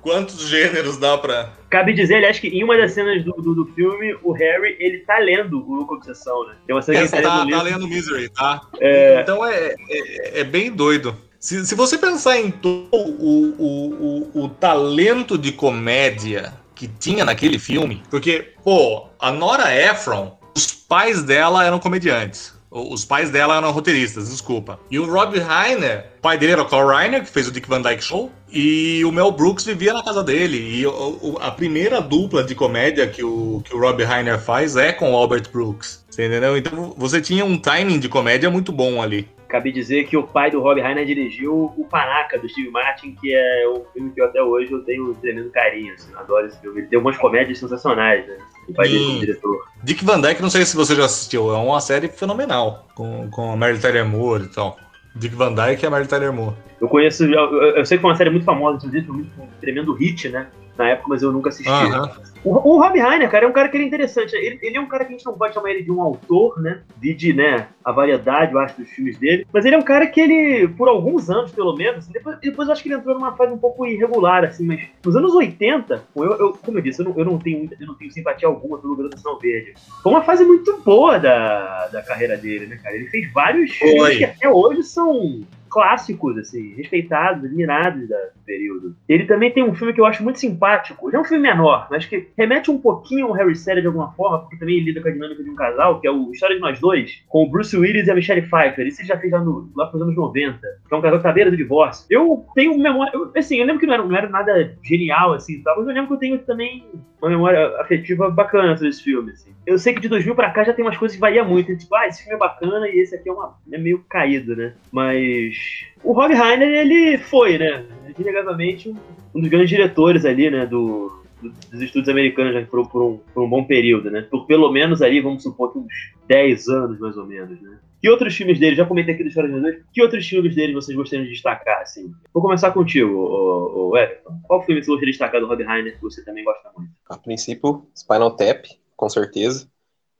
quantos 0.00 0.48
gêneros 0.48 0.96
dá 0.96 1.16
pra 1.18 1.52
Cabe 1.72 1.94
dizer, 1.94 2.16
aliás, 2.16 2.38
que 2.38 2.48
em 2.48 2.62
uma 2.62 2.76
das 2.76 2.92
cenas 2.92 3.24
do, 3.24 3.32
do, 3.32 3.54
do 3.54 3.66
filme, 3.72 4.14
o 4.22 4.32
Harry, 4.32 4.76
ele 4.78 4.98
tá 4.98 5.16
lendo 5.16 5.58
o 5.66 5.74
Luca 5.74 5.94
Obsessão, 5.94 6.46
né? 6.46 6.54
Tem 6.66 6.76
uma 6.76 6.82
cena 6.82 6.98
que 6.98 7.14
ele 7.14 7.22
tá, 7.22 7.30
tá, 7.30 7.44
lendo, 7.44 7.56
tá 7.56 7.62
lendo 7.62 7.88
Misery, 7.88 8.28
tá? 8.28 8.60
É... 8.78 9.22
Então 9.22 9.42
é, 9.42 9.74
é, 9.88 10.40
é, 10.40 10.44
bem 10.44 10.70
doido. 10.70 11.16
Se, 11.40 11.64
se 11.64 11.74
você 11.74 11.96
pensar 11.96 12.38
em 12.38 12.50
todo 12.50 12.88
o, 12.92 13.54
o, 13.58 14.30
o, 14.34 14.44
o 14.44 14.48
talento 14.50 15.38
de 15.38 15.50
comédia 15.50 16.52
que 16.74 16.86
tinha 16.86 17.24
naquele 17.24 17.58
filme, 17.58 18.02
porque, 18.10 18.52
pô, 18.62 19.08
a 19.18 19.32
Nora 19.32 19.74
Ephron, 19.74 20.38
os 20.54 20.70
pais 20.72 21.22
dela 21.22 21.64
eram 21.64 21.78
comediantes. 21.78 22.54
Os 22.72 23.04
pais 23.04 23.28
dela 23.28 23.58
eram 23.58 23.70
roteiristas, 23.70 24.30
desculpa. 24.30 24.80
E 24.90 24.98
o 24.98 25.04
Rob 25.04 25.38
Reiner, 25.38 26.06
o 26.18 26.22
pai 26.22 26.38
dele 26.38 26.52
era 26.52 26.62
o 26.62 26.68
Carl 26.68 26.88
Reiner, 26.88 27.22
que 27.22 27.28
fez 27.28 27.46
o 27.46 27.52
Dick 27.52 27.68
Van 27.68 27.82
Dyke 27.82 28.02
Show, 28.02 28.32
e 28.50 29.04
o 29.04 29.12
Mel 29.12 29.30
Brooks 29.30 29.66
vivia 29.66 29.92
na 29.92 30.02
casa 30.02 30.24
dele. 30.24 30.56
E 30.56 30.86
o, 30.86 31.36
a 31.38 31.50
primeira 31.50 32.00
dupla 32.00 32.42
de 32.42 32.54
comédia 32.54 33.06
que 33.06 33.22
o, 33.22 33.62
que 33.62 33.74
o 33.74 33.78
Rob 33.78 34.02
Reiner 34.02 34.40
faz 34.40 34.74
é 34.76 34.90
com 34.90 35.12
o 35.12 35.16
Albert 35.16 35.50
Brooks. 35.52 36.02
Você 36.08 36.26
entendeu? 36.26 36.56
Então 36.56 36.94
você 36.96 37.20
tinha 37.20 37.44
um 37.44 37.58
timing 37.58 37.98
de 37.98 38.08
comédia 38.08 38.50
muito 38.50 38.72
bom 38.72 39.02
ali. 39.02 39.28
Cabe 39.48 39.70
dizer 39.70 40.04
que 40.04 40.16
o 40.16 40.22
pai 40.22 40.50
do 40.50 40.60
Rob 40.60 40.80
Reiner 40.80 41.04
dirigiu 41.04 41.74
o 41.76 41.84
Panaca, 41.84 42.38
do 42.38 42.48
Steve 42.48 42.70
Martin, 42.70 43.14
que 43.20 43.34
é 43.34 43.68
um 43.68 43.84
filme 43.92 44.10
que 44.12 44.22
até 44.22 44.42
hoje 44.42 44.72
eu 44.72 44.82
tenho 44.82 45.10
um 45.10 45.14
tremendo 45.14 45.50
carinho, 45.50 45.92
assim, 45.92 46.10
adoro 46.14 46.46
esse 46.46 46.58
filme. 46.58 46.80
Ele 46.80 46.86
tem 46.86 46.96
algumas 46.96 47.18
comédias 47.18 47.58
sensacionais, 47.58 48.26
né? 48.26 48.38
O 48.68 48.74
pai 48.74 48.88
dele 48.88 49.04
como 49.04 49.20
diretor. 49.20 49.68
Dick 49.82 50.04
Van 50.04 50.20
Dyke, 50.20 50.42
não 50.42 50.50
sei 50.50 50.64
se 50.64 50.76
você 50.76 50.94
já 50.94 51.04
assistiu, 51.04 51.52
é 51.52 51.58
uma 51.58 51.80
série 51.80 52.08
fenomenal, 52.08 52.88
com, 52.94 53.28
com 53.30 53.52
a 53.52 53.56
Mary 53.56 53.78
Tyler 53.78 54.06
Moore 54.06 54.44
e 54.44 54.48
tal. 54.48 54.78
Dick 55.16 55.34
Van 55.34 55.52
Dyke 55.52 55.84
e 55.84 55.86
a 55.86 55.90
Mary 55.90 56.06
Tyler 56.06 56.32
Moore. 56.32 56.56
Eu 56.80 56.88
conheço, 56.88 57.24
eu, 57.24 57.76
eu 57.76 57.84
sei 57.84 57.98
que 57.98 58.04
é 58.04 58.08
uma 58.08 58.16
série 58.16 58.30
muito 58.30 58.44
famosa, 58.44 58.76
inclusive, 58.78 59.06
foi 59.06 59.44
um 59.44 59.48
tremendo 59.60 59.92
hit, 59.94 60.28
né? 60.28 60.46
Na 60.82 60.88
época, 60.90 61.08
mas 61.08 61.22
eu 61.22 61.30
nunca 61.30 61.48
assisti. 61.48 61.70
Uh 61.70 61.74
-huh. 61.74 62.32
O, 62.44 62.50
o 62.50 62.82
Rob 62.82 62.98
Reiner, 62.98 63.30
cara, 63.30 63.44
é 63.44 63.48
um 63.48 63.52
cara 63.52 63.68
que 63.68 63.76
ele 63.76 63.84
é 63.84 63.86
interessante. 63.86 64.34
Ele, 64.34 64.58
ele, 64.60 64.76
é 64.76 64.80
um 64.80 64.88
cara 64.88 65.04
que 65.04 65.14
a 65.14 65.16
gente 65.16 65.24
não 65.24 65.34
pode 65.34 65.54
chamar 65.54 65.70
ele 65.70 65.82
de 65.82 65.92
um 65.92 66.00
autor, 66.00 66.60
né? 66.60 66.80
De, 66.98 67.32
né, 67.32 67.68
a 67.84 67.92
variedade, 67.92 68.52
eu 68.52 68.58
acho, 68.58 68.80
dos 68.80 68.90
filmes 68.90 69.16
dele. 69.16 69.46
Mas 69.52 69.64
ele 69.64 69.76
é 69.76 69.78
um 69.78 69.82
cara 69.82 70.06
que 70.06 70.20
ele, 70.20 70.66
por 70.68 70.88
alguns 70.88 71.30
anos, 71.30 71.52
pelo 71.52 71.76
menos, 71.76 71.98
assim, 71.98 72.12
depois, 72.12 72.38
depois 72.40 72.68
eu 72.68 72.72
acho 72.72 72.82
que 72.82 72.88
ele 72.88 72.96
entrou 72.96 73.14
numa 73.14 73.36
fase 73.36 73.52
um 73.52 73.58
pouco 73.58 73.86
irregular, 73.86 74.44
assim, 74.44 74.66
mas 74.66 74.80
nos 75.04 75.14
anos 75.14 75.34
80, 75.34 76.02
eu, 76.16 76.24
eu 76.24 76.52
como 76.52 76.78
eu 76.78 76.82
disse, 76.82 77.00
eu 77.00 77.04
não, 77.04 77.18
eu 77.18 77.24
não, 77.24 77.38
tenho, 77.38 77.70
eu 77.78 77.86
não 77.86 77.94
tenho 77.94 78.10
simpatia 78.10 78.48
alguma 78.48 78.78
pelo 78.78 78.96
Grande 78.96 79.18
Sinal 79.18 79.38
Verde. 79.38 79.74
Foi 80.02 80.10
uma 80.10 80.22
fase 80.22 80.44
muito 80.44 80.80
boa 80.84 81.18
da, 81.18 81.88
da 81.88 82.02
carreira 82.02 82.36
dele, 82.36 82.66
né, 82.66 82.76
cara? 82.82 82.96
Ele 82.96 83.06
fez 83.06 83.32
vários 83.32 83.70
filmes 83.70 84.18
que 84.18 84.24
até 84.24 84.48
hoje 84.48 84.82
são 84.82 85.42
clássicos, 85.72 86.36
assim, 86.36 86.74
respeitados, 86.74 87.46
admirados 87.46 88.06
do 88.06 88.44
período. 88.44 88.94
Ele 89.08 89.24
também 89.24 89.50
tem 89.50 89.64
um 89.64 89.74
filme 89.74 89.94
que 89.94 90.00
eu 90.00 90.04
acho 90.04 90.22
muito 90.22 90.38
simpático. 90.38 91.08
Ele 91.08 91.16
é 91.16 91.20
um 91.20 91.24
filme 91.24 91.42
menor, 91.42 91.88
mas 91.90 92.04
que 92.04 92.28
remete 92.36 92.70
um 92.70 92.78
pouquinho 92.78 93.28
ao 93.28 93.32
Harry 93.32 93.56
Sally 93.56 93.80
de 93.80 93.86
alguma 93.86 94.12
forma, 94.12 94.40
porque 94.40 94.58
também 94.58 94.80
lida 94.80 95.00
com 95.00 95.08
a 95.08 95.10
dinâmica 95.10 95.42
de 95.42 95.48
um 95.48 95.54
casal, 95.54 95.98
que 95.98 96.06
é 96.06 96.10
o 96.10 96.30
História 96.30 96.56
de 96.56 96.60
Nós 96.60 96.78
Dois, 96.78 97.24
com 97.26 97.44
o 97.44 97.50
Bruce 97.50 97.74
Willis 97.74 98.06
e 98.06 98.10
a 98.10 98.14
Michelle 98.14 98.42
Pfeiffer. 98.42 98.86
Isso 98.86 99.04
já 99.06 99.16
fez 99.16 99.32
lá, 99.32 99.40
no, 99.40 99.70
lá 99.74 99.86
pros 99.86 100.02
anos 100.02 100.14
90, 100.14 100.58
que 100.58 100.94
é 100.94 100.96
um 100.96 101.00
casal 101.00 101.18
que 101.18 101.24
tá 101.24 101.32
beira 101.32 101.50
do 101.50 101.56
divórcio. 101.56 102.04
Eu 102.10 102.44
tenho 102.54 102.76
memória. 102.78 103.10
Eu, 103.14 103.32
assim, 103.34 103.56
eu 103.56 103.64
lembro 103.64 103.80
que 103.80 103.86
não 103.86 103.94
era, 103.94 104.04
não 104.04 104.16
era 104.16 104.28
nada 104.28 104.76
genial, 104.82 105.32
assim, 105.32 105.62
mas 105.64 105.78
eu 105.78 105.94
lembro 105.94 106.08
que 106.08 106.14
eu 106.14 106.18
tenho 106.18 106.38
também 106.40 106.84
uma 107.22 107.30
memória 107.30 107.80
afetiva 107.80 108.28
bacana 108.28 108.76
sobre 108.76 108.90
esse 108.90 109.02
filme. 109.02 109.30
Assim. 109.30 109.52
Eu 109.64 109.78
sei 109.78 109.94
que 109.94 110.00
de 110.00 110.08
2000 110.08 110.34
pra 110.34 110.50
cá 110.50 110.64
já 110.64 110.72
tem 110.72 110.84
umas 110.84 110.96
coisas 110.96 111.14
que 111.14 111.20
varia 111.20 111.44
muito. 111.44 111.76
Tipo, 111.76 111.94
ah, 111.94 112.06
esse 112.06 112.22
filme 112.22 112.34
é 112.34 112.38
bacana 112.38 112.88
e 112.88 112.98
esse 112.98 113.14
aqui 113.14 113.28
é, 113.28 113.32
uma, 113.32 113.56
é 113.70 113.78
meio 113.78 114.04
caído, 114.08 114.56
né? 114.56 114.74
Mas 114.90 115.56
o 116.02 116.12
Rob 116.12 116.34
Reiner, 116.34 116.68
ele 116.68 117.18
foi, 117.18 117.58
né? 117.58 117.84
Inegavelmente 118.18 118.94
um, 119.34 119.40
dos 119.40 119.48
grandes 119.48 119.70
diretores 119.70 120.24
ali, 120.24 120.50
né? 120.50 120.66
Do, 120.66 121.22
dos 121.42 121.80
estudos 121.80 122.08
americanos 122.08 122.54
né, 122.54 122.66
por, 122.70 122.88
por, 122.88 123.02
um, 123.02 123.18
por, 123.32 123.44
um, 123.44 123.48
bom 123.48 123.64
período, 123.64 124.10
né? 124.10 124.22
Por 124.22 124.46
pelo 124.46 124.70
menos 124.70 125.02
ali, 125.02 125.20
vamos 125.20 125.42
supor 125.42 125.72
que 125.72 125.78
uns 125.78 125.92
10 126.28 126.68
anos, 126.68 127.00
mais 127.00 127.16
ou 127.16 127.26
menos, 127.26 127.60
né? 127.60 127.78
Que 128.00 128.10
outros 128.10 128.34
filmes 128.34 128.58
dele, 128.58 128.74
já 128.74 128.84
comentei 128.84 129.14
aqui 129.14 129.22
do 129.22 129.28
História 129.28 129.48
de 129.48 129.54
Jesus, 129.54 129.84
que 129.92 130.02
outros 130.02 130.26
filmes 130.26 130.54
dele 130.54 130.72
vocês 130.72 130.96
gostariam 130.96 131.24
de 131.24 131.32
destacar, 131.32 131.82
assim? 131.82 132.12
Vou 132.34 132.42
começar 132.42 132.72
contigo, 132.72 133.12
o, 133.12 133.90
o 133.90 133.96
Everton. 133.96 134.40
Qual 134.42 134.64
filme 134.64 134.82
você 134.82 134.90
gostaria 134.90 135.12
de 135.12 135.18
destacar 135.18 135.40
do 135.40 135.46
Rob 135.46 135.62
Reiner 135.62 135.94
que 135.94 136.02
você 136.02 136.24
também 136.24 136.44
gosta 136.44 136.70
muito? 136.76 136.90
A 137.08 137.16
princípio, 137.16 137.86
Spinal 137.96 138.34
Tap, 138.36 138.64
com 138.96 139.08
certeza. 139.08 139.68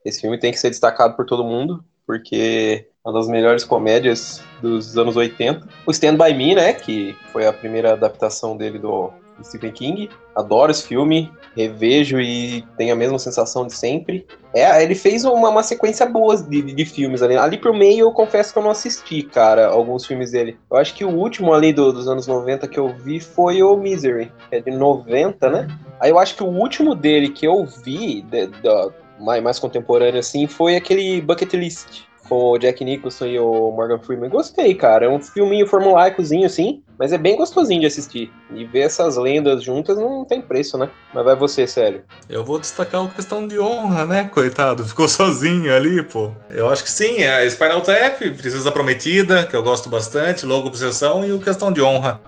Esse 0.04 0.20
filme 0.20 0.38
tem 0.38 0.52
que 0.52 0.58
ser 0.58 0.70
destacado 0.70 1.16
por 1.16 1.26
todo 1.26 1.44
mundo, 1.44 1.84
porque 2.06 2.88
uma 3.04 3.12
das 3.12 3.28
melhores 3.28 3.64
comédias 3.64 4.42
dos 4.60 4.96
anos 4.96 5.16
80. 5.16 5.66
O 5.86 5.90
Stand 5.90 6.16
By 6.16 6.34
Me, 6.34 6.54
né, 6.54 6.72
que 6.72 7.16
foi 7.32 7.46
a 7.46 7.52
primeira 7.52 7.92
adaptação 7.92 8.56
dele 8.56 8.78
do, 8.78 9.12
Stephen 9.42 9.72
King. 9.72 10.10
Adoro 10.34 10.70
esse 10.70 10.86
filme, 10.86 11.30
revejo 11.56 12.20
e 12.20 12.62
tenho 12.76 12.92
a 12.92 12.96
mesma 12.96 13.18
sensação 13.18 13.66
de 13.66 13.74
sempre. 13.74 14.26
É, 14.54 14.82
ele 14.82 14.94
fez 14.94 15.24
uma, 15.24 15.48
uma 15.48 15.62
sequência 15.62 16.06
boa 16.06 16.36
de, 16.36 16.62
de, 16.62 16.72
de, 16.72 16.84
filmes 16.84 17.22
ali. 17.22 17.36
Ali 17.36 17.58
pro 17.58 17.74
meio 17.74 18.06
eu 18.06 18.12
confesso 18.12 18.52
que 18.52 18.58
eu 18.58 18.62
não 18.62 18.70
assisti, 18.70 19.22
cara, 19.22 19.66
alguns 19.66 20.06
filmes 20.06 20.32
dele. 20.32 20.58
Eu 20.70 20.76
acho 20.76 20.94
que 20.94 21.04
o 21.04 21.10
último 21.10 21.52
ali 21.52 21.72
do, 21.72 21.92
dos 21.92 22.08
anos 22.08 22.26
90 22.26 22.68
que 22.68 22.78
eu 22.78 22.88
vi 22.88 23.20
foi 23.20 23.62
o 23.62 23.76
Misery, 23.76 24.32
que 24.48 24.56
é 24.56 24.60
de 24.60 24.70
90, 24.70 25.50
né? 25.50 25.68
Aí 26.00 26.10
eu 26.10 26.18
acho 26.18 26.36
que 26.36 26.42
o 26.42 26.48
último 26.48 26.94
dele 26.94 27.28
que 27.28 27.46
eu 27.46 27.64
vi, 27.84 28.22
de, 28.22 28.46
de, 28.46 28.90
mais, 29.20 29.42
mais 29.42 29.58
contemporâneo 29.58 30.20
assim, 30.20 30.46
foi 30.46 30.76
aquele 30.76 31.20
Bucket 31.20 31.52
List 31.54 32.11
com 32.32 32.52
o 32.52 32.58
Jack 32.58 32.82
Nicholson 32.82 33.26
e 33.26 33.38
o 33.38 33.70
Morgan 33.72 33.98
Freeman. 33.98 34.30
Gostei, 34.30 34.74
cara. 34.74 35.04
É 35.04 35.08
um 35.08 35.20
filminho 35.20 35.66
formulaicozinho, 35.66 36.46
assim, 36.46 36.82
mas 36.98 37.12
é 37.12 37.18
bem 37.18 37.36
gostosinho 37.36 37.80
de 37.80 37.86
assistir. 37.86 38.32
E 38.54 38.64
ver 38.64 38.80
essas 38.80 39.18
lendas 39.18 39.62
juntas 39.62 39.98
não 39.98 40.24
tem 40.24 40.40
preço, 40.40 40.78
né? 40.78 40.88
Mas 41.12 41.24
vai 41.26 41.36
você, 41.36 41.66
sério. 41.66 42.04
Eu 42.30 42.42
vou 42.42 42.58
destacar 42.58 43.04
a 43.04 43.08
questão 43.08 43.46
de 43.46 43.60
honra, 43.60 44.06
né, 44.06 44.30
coitado? 44.32 44.82
Ficou 44.82 45.08
sozinho 45.08 45.74
ali, 45.74 46.02
pô. 46.02 46.30
Eu 46.48 46.70
acho 46.70 46.82
que 46.82 46.90
sim, 46.90 47.18
é 47.18 47.42
a 47.42 47.50
Spinal 47.50 47.82
Tap, 47.82 48.18
Princesa 48.18 48.72
Prometida, 48.72 49.44
que 49.44 49.54
eu 49.54 49.62
gosto 49.62 49.90
bastante, 49.90 50.46
Logo 50.46 50.68
Obsessão 50.68 51.26
e 51.26 51.32
o 51.32 51.38
Questão 51.38 51.70
de 51.70 51.82
Honra. 51.82 52.18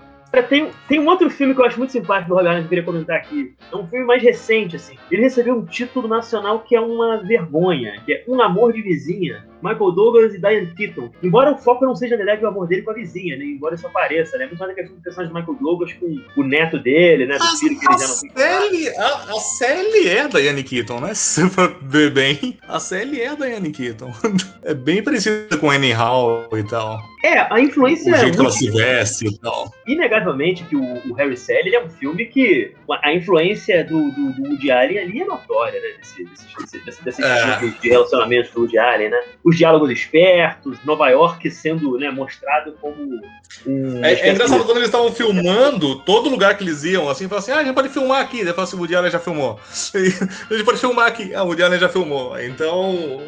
Tem, 0.43 0.69
tem 0.87 0.99
um 0.99 1.07
outro 1.07 1.29
filme 1.29 1.53
que 1.53 1.61
eu 1.61 1.65
acho 1.65 1.77
muito 1.77 1.91
simpático 1.91 2.29
do 2.29 2.35
Rob 2.35 2.45
que 2.45 2.63
eu 2.63 2.67
queria 2.67 2.83
comentar 2.83 3.17
aqui. 3.17 3.53
É 3.71 3.75
um 3.75 3.87
filme 3.87 4.05
mais 4.05 4.21
recente, 4.21 4.75
assim. 4.75 4.97
Ele 5.09 5.21
recebeu 5.21 5.55
um 5.55 5.65
título 5.65 6.07
nacional 6.07 6.59
que 6.59 6.75
é 6.75 6.81
uma 6.81 7.17
vergonha, 7.17 8.01
que 8.05 8.13
é 8.13 8.23
Um 8.27 8.41
Amor 8.41 8.73
de 8.73 8.81
Vizinha. 8.81 9.45
Michael 9.65 9.91
Douglas 9.91 10.33
e 10.33 10.39
Diane 10.39 10.73
Keaton. 10.75 11.11
Embora 11.23 11.51
o 11.51 11.57
foco 11.57 11.85
não 11.85 11.95
seja, 11.95 12.15
na 12.15 12.23
verdade, 12.23 12.45
o 12.45 12.47
amor 12.47 12.67
dele 12.67 12.83
com 12.83 12.91
a 12.91 12.93
vizinha, 12.93 13.35
né? 13.37 13.45
Embora 13.45 13.75
isso 13.75 13.87
apareça, 13.87 14.37
né? 14.37 14.45
Muito 14.45 14.59
mais 14.59 14.71
a 14.71 14.75
questão 14.75 14.95
do 14.95 15.01
personagem 15.01 15.33
do 15.33 15.39
Michael 15.39 15.57
Douglas 15.59 15.93
com 15.93 16.41
o 16.41 16.43
neto 16.43 16.79
dele, 16.79 17.25
né? 17.25 17.37
Do 17.37 17.43
a, 17.43 17.57
filho 17.57 17.79
que 17.79 17.85
ele 17.85 17.97
já 17.97 18.07
não 18.07 18.33
tem. 18.33 18.97
A, 18.97 19.05
a 19.05 19.39
Sally 19.39 20.09
é 20.09 20.27
da 20.27 20.39
Diane 20.39 20.63
Keaton, 20.63 20.99
né? 20.99 21.13
Se 21.15 21.49
for 21.49 21.75
ver 21.81 22.11
bem, 22.11 22.57
a 22.67 22.79
Sally 22.79 23.21
é 23.21 23.35
da 23.35 23.45
Diane 23.45 23.71
Keaton. 23.71 24.11
É 24.63 24.73
bem 24.73 25.03
parecida 25.03 25.57
com 25.57 25.69
Annie 25.69 25.91
Hall 25.91 26.49
e 26.53 26.63
tal. 26.63 26.99
É, 27.25 27.39
a 27.51 27.59
influência. 27.59 28.13
O 28.13 28.17
jeito 28.17 28.33
é 28.33 28.35
que 28.35 28.39
ela 28.39 28.51
se 28.51 28.69
veste 28.69 29.27
e 29.27 29.39
tal. 29.39 29.71
Inegavelmente 29.87 30.63
que 30.63 30.75
o, 30.75 31.11
o 31.11 31.13
Harry 31.13 31.35
Sally 31.35 31.73
é 31.73 31.83
um 31.83 31.89
filme 31.89 32.25
que 32.25 32.71
a 33.01 33.13
influência 33.13 33.83
do, 33.83 34.11
do, 34.11 34.33
do 34.33 34.49
Woody 34.49 34.71
Allen 34.71 34.99
ali 34.99 35.21
é 35.21 35.25
notória, 35.25 35.79
né? 35.79 35.87
Desse, 35.99 36.23
desse, 36.23 36.85
desse, 36.85 37.03
desse 37.03 37.23
é. 37.23 37.57
tipo 37.57 37.81
de 37.81 37.89
relacionamento 37.89 38.51
do 38.53 38.61
Woody 38.61 38.77
Allen, 38.77 39.09
né? 39.09 39.23
Os 39.43 39.54
diálogos 39.55 39.89
espertos, 39.89 40.77
Nova 40.85 41.09
York 41.09 41.49
sendo 41.51 41.97
né, 41.97 42.09
mostrado 42.11 42.73
como 42.81 42.95
um. 43.65 44.03
É, 44.03 44.13
é 44.13 44.31
engraçado 44.33 44.59
de... 44.59 44.65
quando 44.65 44.77
eles 44.77 44.89
estavam 44.89 45.11
filmando, 45.11 45.99
todo 45.99 46.29
lugar 46.29 46.57
que 46.57 46.63
eles 46.63 46.83
iam, 46.83 47.09
assim, 47.09 47.27
falavam 47.27 47.39
assim: 47.39 47.51
ah, 47.51 47.59
a 47.59 47.63
gente 47.63 47.75
pode 47.75 47.89
filmar 47.89 48.21
aqui. 48.21 48.43
Daí 48.43 48.53
fala 48.53 48.67
assim: 48.67 48.75
o 48.75 48.79
Woody 48.79 48.95
Allen 48.95 49.11
já 49.11 49.19
filmou. 49.19 49.59
a 49.69 50.53
gente 50.53 50.65
pode 50.65 50.79
filmar 50.79 51.07
aqui. 51.07 51.33
Ah, 51.33 51.43
o 51.43 51.47
Woody 51.47 51.63
Allen 51.63 51.79
já 51.79 51.89
filmou. 51.89 52.39
Então 52.39 53.21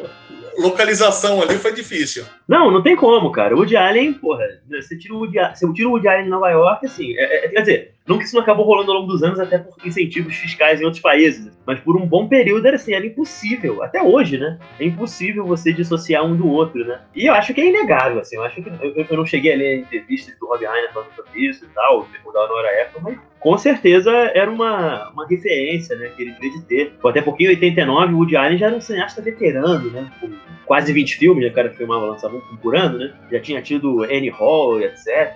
localização 0.58 1.40
ali 1.40 1.56
foi 1.56 1.72
difícil. 1.72 2.24
Não, 2.46 2.70
não 2.70 2.82
tem 2.82 2.96
como, 2.96 3.30
cara. 3.30 3.54
O 3.54 3.58
Woody 3.58 3.76
Allen, 3.76 4.12
porra, 4.14 4.44
você 4.68 4.96
tira 4.98 5.14
o 5.14 5.18
Woody, 5.18 5.38
você 5.54 5.72
tira 5.72 5.88
o 5.88 5.92
Woody 5.92 6.08
Allen 6.08 6.24
de 6.24 6.30
Nova 6.30 6.50
York, 6.50 6.86
assim, 6.86 7.16
é, 7.16 7.46
é, 7.46 7.48
quer 7.48 7.60
dizer, 7.60 7.94
que 8.16 8.24
isso 8.24 8.34
não 8.34 8.42
acabou 8.42 8.64
rolando 8.64 8.92
ao 8.92 9.00
longo 9.00 9.12
dos 9.12 9.22
anos, 9.22 9.40
até 9.40 9.58
por 9.58 9.74
incentivos 9.84 10.36
fiscais 10.36 10.80
em 10.80 10.84
outros 10.84 11.02
países, 11.02 11.50
mas 11.66 11.80
por 11.80 11.96
um 11.96 12.06
bom 12.06 12.28
período 12.28 12.66
era 12.66 12.76
assim, 12.76 12.94
era 12.94 13.04
impossível, 13.04 13.82
até 13.82 14.00
hoje, 14.00 14.38
né? 14.38 14.58
É 14.78 14.84
impossível 14.84 15.44
você 15.44 15.72
dissociar 15.72 16.24
um 16.24 16.36
do 16.36 16.48
outro, 16.48 16.84
né? 16.86 17.00
E 17.14 17.26
eu 17.26 17.34
acho 17.34 17.52
que 17.52 17.60
é 17.60 17.66
inegável, 17.66 18.20
assim, 18.20 18.36
eu 18.36 18.44
acho 18.44 18.62
que 18.62 18.68
eu, 18.68 19.06
eu 19.10 19.16
não 19.16 19.26
cheguei 19.26 19.52
a 19.52 19.56
ler 19.56 19.80
entrevistas 19.80 20.38
do 20.38 20.46
Rob 20.46 20.64
Reiner 20.64 20.92
falando 20.92 21.12
sobre 21.14 21.40
isso 21.40 21.64
e 21.64 21.68
tal, 21.68 22.06
o 22.24 22.32
da 22.32 22.46
Nora 22.46 22.68
mas 23.02 23.18
com 23.40 23.56
certeza 23.56 24.10
era 24.34 24.50
uma, 24.50 25.10
uma 25.10 25.26
referência, 25.26 25.96
né, 25.96 26.10
que 26.16 26.22
ele 26.22 26.32
devia 26.32 26.50
de 26.52 26.62
ter. 26.62 26.92
Até 27.04 27.22
porque 27.22 27.44
em 27.44 27.48
89 27.48 28.12
o 28.12 28.16
Woody 28.18 28.36
Allen 28.36 28.58
já 28.58 28.66
era 28.66 28.76
um 28.76 28.80
cineasta 28.80 29.22
veterano, 29.22 29.90
né, 29.90 30.10
com 30.20 30.30
quase 30.66 30.92
20 30.92 31.16
filmes, 31.16 31.44
né, 31.44 31.50
cara 31.50 31.70
filmava, 31.70 32.06
lançava 32.06 32.36
um 32.36 32.56
por 32.56 32.76
ano, 32.76 32.98
né, 32.98 33.14
já 33.30 33.40
tinha 33.40 33.62
tido 33.62 34.02
Annie 34.04 34.28
Hall, 34.30 34.80
etc. 34.80 35.34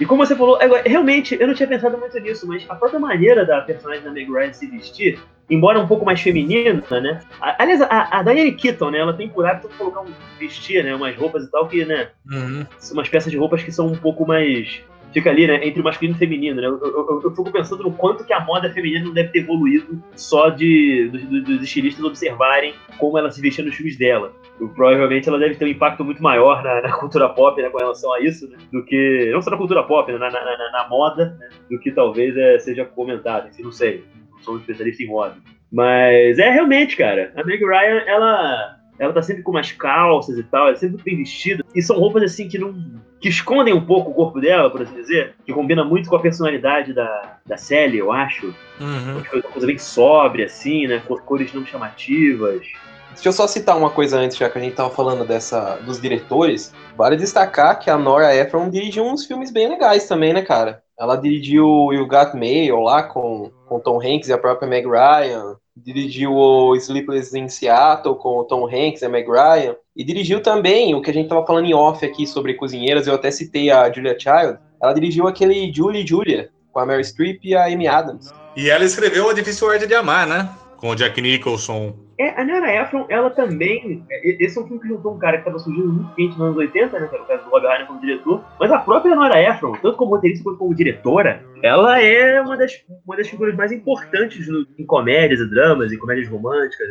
E 0.00 0.06
como 0.06 0.24
você 0.24 0.34
falou, 0.34 0.58
realmente, 0.84 1.36
eu 1.38 1.46
não 1.46 1.54
tinha 1.54 1.68
pensado 1.68 1.98
muito 1.98 2.11
nisso, 2.20 2.46
mas 2.46 2.64
a 2.68 2.74
própria 2.74 3.00
maneira 3.00 3.44
da 3.44 3.60
personagem 3.60 4.02
da 4.02 4.10
Meg 4.10 4.30
Ryan 4.30 4.52
se 4.52 4.66
vestir, 4.66 5.18
embora 5.50 5.78
um 5.78 5.86
pouco 5.86 6.04
mais 6.04 6.20
feminina, 6.20 6.82
né, 6.90 7.20
aliás, 7.40 7.82
a, 7.82 8.18
a 8.18 8.22
Diane 8.22 8.52
Keaton, 8.52 8.90
né, 8.90 8.98
ela 8.98 9.12
tem 9.12 9.28
por 9.28 9.46
hábito 9.46 9.68
colocar 9.76 10.00
um 10.00 10.12
vestir, 10.38 10.84
né, 10.84 10.94
umas 10.94 11.16
roupas 11.16 11.44
e 11.44 11.50
tal 11.50 11.68
que, 11.68 11.84
né, 11.84 12.08
uhum. 12.30 12.66
umas 12.92 13.08
peças 13.08 13.30
de 13.30 13.38
roupas 13.38 13.62
que 13.62 13.72
são 13.72 13.86
um 13.86 13.96
pouco 13.96 14.26
mais 14.26 14.82
fica 15.12 15.30
ali, 15.30 15.46
né, 15.46 15.66
entre 15.66 15.80
o 15.80 15.84
masculino 15.84 16.14
e 16.14 16.16
o 16.16 16.18
feminino, 16.18 16.60
né? 16.60 16.66
Eu, 16.66 16.80
eu, 16.80 17.20
eu, 17.22 17.30
fico 17.30 17.52
pensando 17.52 17.82
no 17.82 17.92
quanto 17.92 18.24
que 18.24 18.32
a 18.32 18.40
moda 18.40 18.72
feminina 18.72 19.04
não 19.04 19.12
deve 19.12 19.28
ter 19.28 19.40
evoluído 19.40 20.02
só 20.16 20.48
de 20.48 21.08
dos, 21.08 21.44
dos 21.44 21.62
estilistas 21.62 22.04
observarem 22.04 22.74
como 22.98 23.18
ela 23.18 23.30
se 23.30 23.40
vestia 23.40 23.64
nos 23.64 23.74
filmes 23.74 23.96
dela. 23.96 24.32
Provavelmente 24.68 25.28
ela 25.28 25.38
deve 25.38 25.54
ter 25.54 25.64
um 25.64 25.68
impacto 25.68 26.04
muito 26.04 26.22
maior 26.22 26.62
na, 26.62 26.82
na 26.82 26.92
cultura 26.92 27.28
pop, 27.28 27.60
né, 27.60 27.68
com 27.70 27.78
relação 27.78 28.12
a 28.12 28.20
isso, 28.20 28.48
né, 28.48 28.56
do 28.72 28.84
que 28.84 29.30
não 29.32 29.42
só 29.42 29.50
na 29.50 29.56
cultura 29.56 29.82
pop, 29.82 30.10
né, 30.10 30.18
na, 30.18 30.30
na, 30.30 30.72
na 30.72 30.88
moda, 30.88 31.36
né, 31.38 31.48
do 31.70 31.78
que 31.78 31.90
talvez 31.90 32.36
é, 32.36 32.58
seja 32.58 32.84
comentado. 32.84 33.48
Enfim, 33.48 33.62
não 33.62 33.72
sei, 33.72 34.04
não 34.30 34.38
sou 34.40 34.54
um 34.54 34.58
especialista 34.58 35.02
em 35.02 35.06
moda. 35.06 35.36
Mas 35.70 36.38
é 36.38 36.50
realmente, 36.50 36.96
cara, 36.96 37.32
a 37.34 37.44
Meg 37.44 37.64
Ryan, 37.64 38.02
ela 38.06 38.78
ela 38.98 39.12
tá 39.12 39.22
sempre 39.22 39.42
com 39.42 39.50
umas 39.50 39.72
calças 39.72 40.38
e 40.38 40.42
tal, 40.44 40.66
ela 40.66 40.76
é 40.76 40.78
sempre 40.78 41.02
bem 41.02 41.16
vestida. 41.16 41.64
E 41.74 41.82
são 41.82 41.98
roupas 41.98 42.22
assim 42.22 42.48
que 42.48 42.58
não. 42.58 42.74
que 43.20 43.28
escondem 43.28 43.74
um 43.74 43.84
pouco 43.84 44.10
o 44.10 44.14
corpo 44.14 44.40
dela, 44.40 44.70
por 44.70 44.82
assim 44.82 44.94
dizer. 44.94 45.34
Que 45.44 45.52
combina 45.52 45.84
muito 45.84 46.08
com 46.08 46.16
a 46.16 46.20
personalidade 46.20 46.92
da, 46.92 47.38
da 47.44 47.56
Sally, 47.56 47.98
eu 47.98 48.12
acho. 48.12 48.54
Uhum. 48.80 49.16
Uma 49.32 49.42
coisa 49.42 49.66
bem 49.66 49.78
sóbria, 49.78 50.46
assim, 50.46 50.86
né? 50.86 51.02
Cores 51.24 51.52
não 51.52 51.66
chamativas. 51.66 52.66
Deixa 53.14 53.28
eu 53.28 53.32
só 53.32 53.46
citar 53.46 53.76
uma 53.76 53.90
coisa 53.90 54.18
antes, 54.18 54.36
já 54.36 54.48
que 54.48 54.58
a 54.58 54.60
gente 54.60 54.74
tava 54.74 54.90
falando 54.90 55.24
dessa 55.24 55.76
dos 55.76 56.00
diretores. 56.00 56.72
Vale 56.96 57.16
destacar 57.16 57.78
que 57.78 57.90
a 57.90 57.98
Nora 57.98 58.34
Ephron 58.34 58.68
dirigiu 58.68 59.04
uns 59.04 59.24
filmes 59.24 59.50
bem 59.50 59.68
legais 59.68 60.06
também, 60.06 60.32
né, 60.32 60.42
cara? 60.42 60.82
Ela 60.98 61.16
dirigiu 61.16 61.92
You 61.92 62.06
Got 62.06 62.36
Mail 62.36 62.80
lá 62.80 63.02
com, 63.02 63.50
com 63.66 63.80
Tom 63.80 64.00
Hanks 64.00 64.28
e 64.28 64.32
a 64.32 64.38
própria 64.38 64.68
Meg 64.68 64.86
Ryan 64.86 65.56
dirigiu 65.76 66.32
o 66.34 66.76
Sleepless 66.76 67.36
in 67.36 67.48
Seattle 67.48 68.16
com 68.16 68.38
o 68.38 68.44
Tom 68.44 68.66
Hanks 68.66 69.02
e 69.02 69.06
a 69.06 69.08
Meg 69.08 69.28
Ryan, 69.28 69.74
e 69.96 70.04
dirigiu 70.04 70.42
também 70.42 70.94
o 70.94 71.00
que 71.00 71.10
a 71.10 71.14
gente 71.14 71.24
estava 71.24 71.46
falando 71.46 71.66
em 71.66 71.74
off 71.74 72.04
aqui 72.04 72.26
sobre 72.26 72.54
cozinheiras, 72.54 73.06
eu 73.06 73.14
até 73.14 73.30
citei 73.30 73.70
a 73.70 73.90
Julia 73.90 74.16
Child, 74.18 74.58
ela 74.82 74.92
dirigiu 74.92 75.26
aquele 75.26 75.72
Julie 75.72 76.06
Julia, 76.06 76.50
com 76.70 76.80
a 76.80 76.86
Mary 76.86 77.04
Streep 77.04 77.44
e 77.44 77.54
a 77.54 77.66
Amy 77.66 77.86
Adams. 77.86 78.32
E 78.56 78.68
ela 78.68 78.84
escreveu 78.84 79.30
A 79.30 79.32
Difícil 79.32 79.70
Arte 79.70 79.86
de 79.86 79.94
Amar, 79.94 80.26
né? 80.26 80.48
Com 80.76 80.90
o 80.90 80.94
Jack 80.94 81.20
Nicholson. 81.20 81.94
É, 82.22 82.40
a 82.40 82.44
Nora 82.44 82.72
Ephron, 82.72 83.04
ela 83.08 83.30
também. 83.30 84.04
É, 84.08 84.44
esse 84.44 84.56
é 84.56 84.60
um 84.60 84.64
filme 84.64 84.80
que 84.80 84.86
juntou 84.86 85.12
um 85.12 85.18
cara 85.18 85.38
que 85.38 85.40
estava 85.40 85.58
surgindo 85.58 85.92
muito 85.92 86.14
quente 86.14 86.38
nos 86.38 86.40
anos 86.40 86.56
80, 86.56 87.00
né? 87.00 87.08
Que 87.08 87.14
era 87.16 87.24
o 87.24 87.26
caso 87.26 87.44
do 87.44 87.50
Rob 87.50 87.66
Reiner 87.66 87.86
como 87.88 88.00
diretor. 88.00 88.44
Mas 88.60 88.70
a 88.70 88.78
própria 88.78 89.16
Nora 89.16 89.42
Ephron, 89.42 89.72
tanto 89.82 89.96
como 89.96 90.12
roteirista 90.12 90.44
quanto 90.44 90.58
como 90.58 90.72
diretora, 90.72 91.44
ela 91.64 92.00
é 92.00 92.40
uma 92.40 92.56
das, 92.56 92.80
uma 93.04 93.16
das 93.16 93.28
figuras 93.28 93.56
mais 93.56 93.72
importantes 93.72 94.46
no, 94.46 94.64
em 94.78 94.86
comédias 94.86 95.40
e 95.40 95.50
dramas, 95.50 95.90
e 95.90 95.96
comédias 95.96 96.28
românticas, 96.28 96.86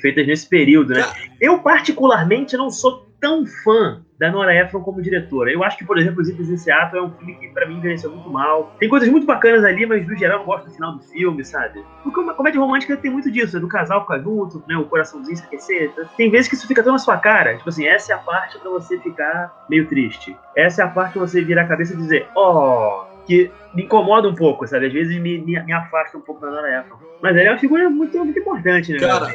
feitas 0.00 0.26
nesse 0.26 0.48
período, 0.48 0.94
né? 0.94 1.04
Eu, 1.40 1.60
particularmente, 1.60 2.56
não 2.56 2.68
sou 2.68 3.11
tão 3.22 3.46
fã 3.46 4.02
da 4.18 4.32
Nora 4.32 4.52
Ephron 4.52 4.82
como 4.82 5.00
diretora. 5.00 5.50
Eu 5.50 5.62
acho 5.62 5.78
que, 5.78 5.84
por 5.84 5.96
exemplo, 5.96 6.22
em 6.22 6.56
Seattle 6.56 6.98
é 6.98 7.02
um 7.04 7.10
filme 7.12 7.36
que, 7.36 7.48
pra 7.48 7.66
mim, 7.66 7.76
envelheceu 7.76 8.10
muito 8.10 8.28
mal. 8.28 8.74
Tem 8.80 8.88
coisas 8.88 9.08
muito 9.08 9.24
bacanas 9.24 9.64
ali, 9.64 9.86
mas, 9.86 10.04
no 10.06 10.18
geral, 10.18 10.40
eu 10.40 10.44
gosto 10.44 10.66
do 10.66 10.74
final 10.74 10.92
do 10.96 11.02
filme, 11.04 11.44
sabe? 11.44 11.84
Porque 12.02 12.18
uma 12.18 12.34
comédia 12.34 12.60
romântica 12.60 12.96
tem 12.96 13.12
muito 13.12 13.30
disso, 13.30 13.54
né? 13.54 13.60
Do 13.60 13.68
casal 13.68 14.00
ficar 14.02 14.18
junto, 14.18 14.62
né? 14.68 14.76
O 14.76 14.86
coraçãozinho 14.86 15.36
se 15.36 15.44
aquecer. 15.44 15.92
Tem 16.16 16.30
vezes 16.30 16.48
que 16.48 16.56
isso 16.56 16.66
fica 16.66 16.82
tão 16.82 16.92
na 16.92 16.98
sua 16.98 17.16
cara. 17.16 17.56
Tipo 17.56 17.68
assim, 17.68 17.86
essa 17.86 18.12
é 18.12 18.16
a 18.16 18.18
parte 18.18 18.58
pra 18.58 18.70
você 18.70 18.98
ficar 18.98 19.64
meio 19.70 19.86
triste. 19.86 20.36
Essa 20.56 20.82
é 20.82 20.84
a 20.84 20.88
parte 20.88 21.12
pra 21.12 21.20
você 21.20 21.42
virar 21.42 21.62
a 21.62 21.68
cabeça 21.68 21.94
e 21.94 21.96
dizer, 21.96 22.28
ó... 22.34 23.06
Oh, 23.08 23.12
que 23.24 23.52
me 23.72 23.84
incomoda 23.84 24.28
um 24.28 24.34
pouco, 24.34 24.66
sabe? 24.66 24.86
Às 24.86 24.92
vezes 24.92 25.16
me, 25.20 25.38
me, 25.38 25.62
me 25.62 25.72
afasta 25.72 26.18
um 26.18 26.20
pouco 26.20 26.40
da 26.40 26.50
Nora 26.50 26.80
Ephron. 26.80 26.98
Mas 27.22 27.36
ela 27.36 27.50
é 27.50 27.52
uma 27.52 27.58
figura 27.58 27.88
muito, 27.88 28.18
muito 28.18 28.36
importante, 28.36 28.92
né? 28.92 28.98
Cara, 28.98 29.32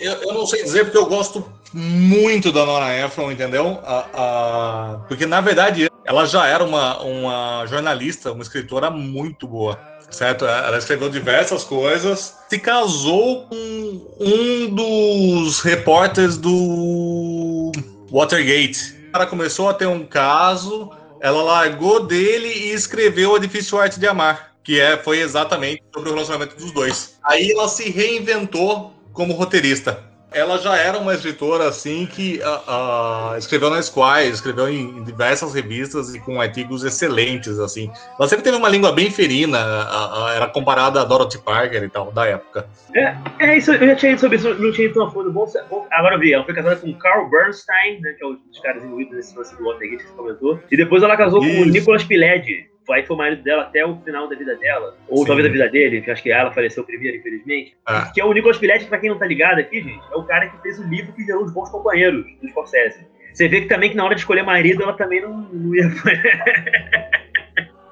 eu, 0.00 0.12
eu, 0.12 0.34
não 0.34 0.44
sei 0.44 0.62
dizer 0.62 0.84
porque 0.84 0.98
eu 0.98 1.06
gosto 1.06 1.44
muito 1.72 2.50
da 2.52 2.64
Nora 2.64 2.94
Ephron, 3.04 3.30
entendeu? 3.30 3.80
A, 3.84 4.06
a... 4.14 4.98
Porque, 5.08 5.26
na 5.26 5.40
verdade, 5.40 5.88
ela 6.04 6.26
já 6.26 6.46
era 6.46 6.64
uma, 6.64 7.00
uma 7.02 7.66
jornalista, 7.66 8.32
uma 8.32 8.42
escritora 8.42 8.90
muito 8.90 9.46
boa. 9.46 9.78
Certo? 10.10 10.46
Ela 10.46 10.78
escreveu 10.78 11.10
diversas 11.10 11.64
coisas. 11.64 12.34
Se 12.48 12.58
casou 12.58 13.46
com 13.46 14.06
um 14.18 14.74
dos 14.74 15.60
repórteres 15.60 16.38
do 16.38 17.72
Watergate. 18.10 18.96
Ela 19.12 19.26
começou 19.26 19.68
a 19.68 19.74
ter 19.74 19.86
um 19.86 20.06
caso, 20.06 20.90
ela 21.20 21.42
largou 21.42 22.06
dele 22.06 22.48
e 22.48 22.72
escreveu 22.72 23.34
A 23.34 23.38
Difícil 23.38 23.78
Arte 23.78 24.00
de 24.00 24.06
Amar, 24.06 24.54
que 24.64 24.80
é, 24.80 24.96
foi 24.96 25.20
exatamente 25.20 25.82
sobre 25.94 26.08
o 26.08 26.14
relacionamento 26.14 26.56
dos 26.56 26.72
dois. 26.72 27.18
Aí 27.22 27.50
ela 27.50 27.68
se 27.68 27.90
reinventou 27.90 28.94
como 29.12 29.34
roteirista. 29.34 30.07
Ela 30.30 30.58
já 30.58 30.76
era 30.76 30.98
uma 30.98 31.14
escritora 31.14 31.68
assim 31.68 32.06
que 32.06 32.40
uh, 32.40 33.32
uh, 33.32 33.38
escreveu 33.38 33.70
na 33.70 33.78
Esquire, 33.78 34.28
escreveu 34.30 34.68
em, 34.68 35.02
diversas 35.02 35.54
revistas 35.54 36.14
e 36.14 36.20
com 36.20 36.40
artigos 36.40 36.84
excelentes 36.84 37.58
assim. 37.58 37.90
Ela 38.18 38.28
sempre 38.28 38.44
teve 38.44 38.56
uma 38.56 38.68
língua 38.68 38.92
bem 38.92 39.10
ferina, 39.10 39.58
uh, 39.58 40.28
era 40.28 40.46
comparada 40.46 41.00
a 41.00 41.04
Dorothy 41.04 41.38
Parker 41.38 41.82
e 41.82 41.88
tal 41.88 42.12
da 42.12 42.26
época. 42.26 42.68
É, 42.94 43.16
é 43.38 43.56
isso. 43.56 43.72
Eu 43.72 43.88
já 43.88 43.96
tinha 43.96 44.12
ido 44.12 44.20
sobre 44.20 44.36
isso, 44.36 44.54
não 44.54 44.72
tinha 44.72 44.86
ido 44.86 44.94
tão 44.94 45.06
a 45.06 45.10
fundo. 45.10 45.32
Bom, 45.32 45.46
agora 45.90 46.16
eu 46.16 46.20
vi, 46.20 46.34
ela 46.34 46.44
foi 46.44 46.54
casada 46.54 46.76
com 46.76 46.92
Carl 46.94 47.30
Bernstein, 47.30 48.00
né, 48.00 48.12
que 48.12 48.24
é 48.24 48.26
um 48.26 48.34
dos 48.34 48.60
caras 48.60 48.84
envolvidos 48.84 49.14
nesse 49.14 49.36
lance 49.36 49.56
do 49.56 49.64
Watergate 49.64 50.02
que 50.02 50.10
você 50.10 50.16
comentou, 50.16 50.60
e 50.70 50.76
depois 50.76 51.02
ela 51.02 51.16
casou 51.16 51.42
isso. 51.42 51.56
com 51.56 51.62
o 51.62 51.64
Nicholas 51.66 52.04
Pileggi 52.04 52.68
aí 52.94 53.06
foi 53.06 53.14
o 53.14 53.18
marido 53.18 53.42
dela 53.42 53.62
até 53.62 53.84
o 53.84 53.96
final 54.00 54.28
da 54.28 54.36
vida 54.36 54.56
dela, 54.56 54.96
ou 55.08 55.18
Sim. 55.18 55.26
talvez 55.26 55.46
da 55.46 55.52
vida 55.52 55.68
dele, 55.68 56.00
que 56.00 56.10
acho 56.10 56.22
que 56.22 56.30
ela 56.30 56.52
faleceu 56.52 56.84
primeiro, 56.84 57.16
infelizmente. 57.16 57.76
Ah. 57.84 58.10
Que 58.12 58.20
é 58.20 58.24
o 58.24 58.32
Nicolas 58.32 58.58
Piletti, 58.58 58.86
pra 58.86 58.98
quem 58.98 59.10
não 59.10 59.18
tá 59.18 59.26
ligado 59.26 59.58
aqui, 59.58 59.82
gente, 59.82 60.00
é 60.12 60.16
o 60.16 60.24
cara 60.24 60.48
que 60.48 60.60
fez 60.62 60.78
o 60.78 60.84
livro 60.84 61.12
que 61.12 61.24
gerou 61.24 61.44
os 61.44 61.52
bons 61.52 61.70
companheiros 61.70 62.24
do 62.40 62.48
Scorsese. 62.48 63.06
Você 63.32 63.48
vê 63.48 63.60
que 63.60 63.68
também 63.68 63.90
que 63.90 63.96
na 63.96 64.04
hora 64.04 64.14
de 64.14 64.20
escolher 64.20 64.42
marido, 64.42 64.82
ela 64.82 64.94
também 64.94 65.20
não, 65.20 65.48
não 65.52 65.74
ia. 65.74 65.88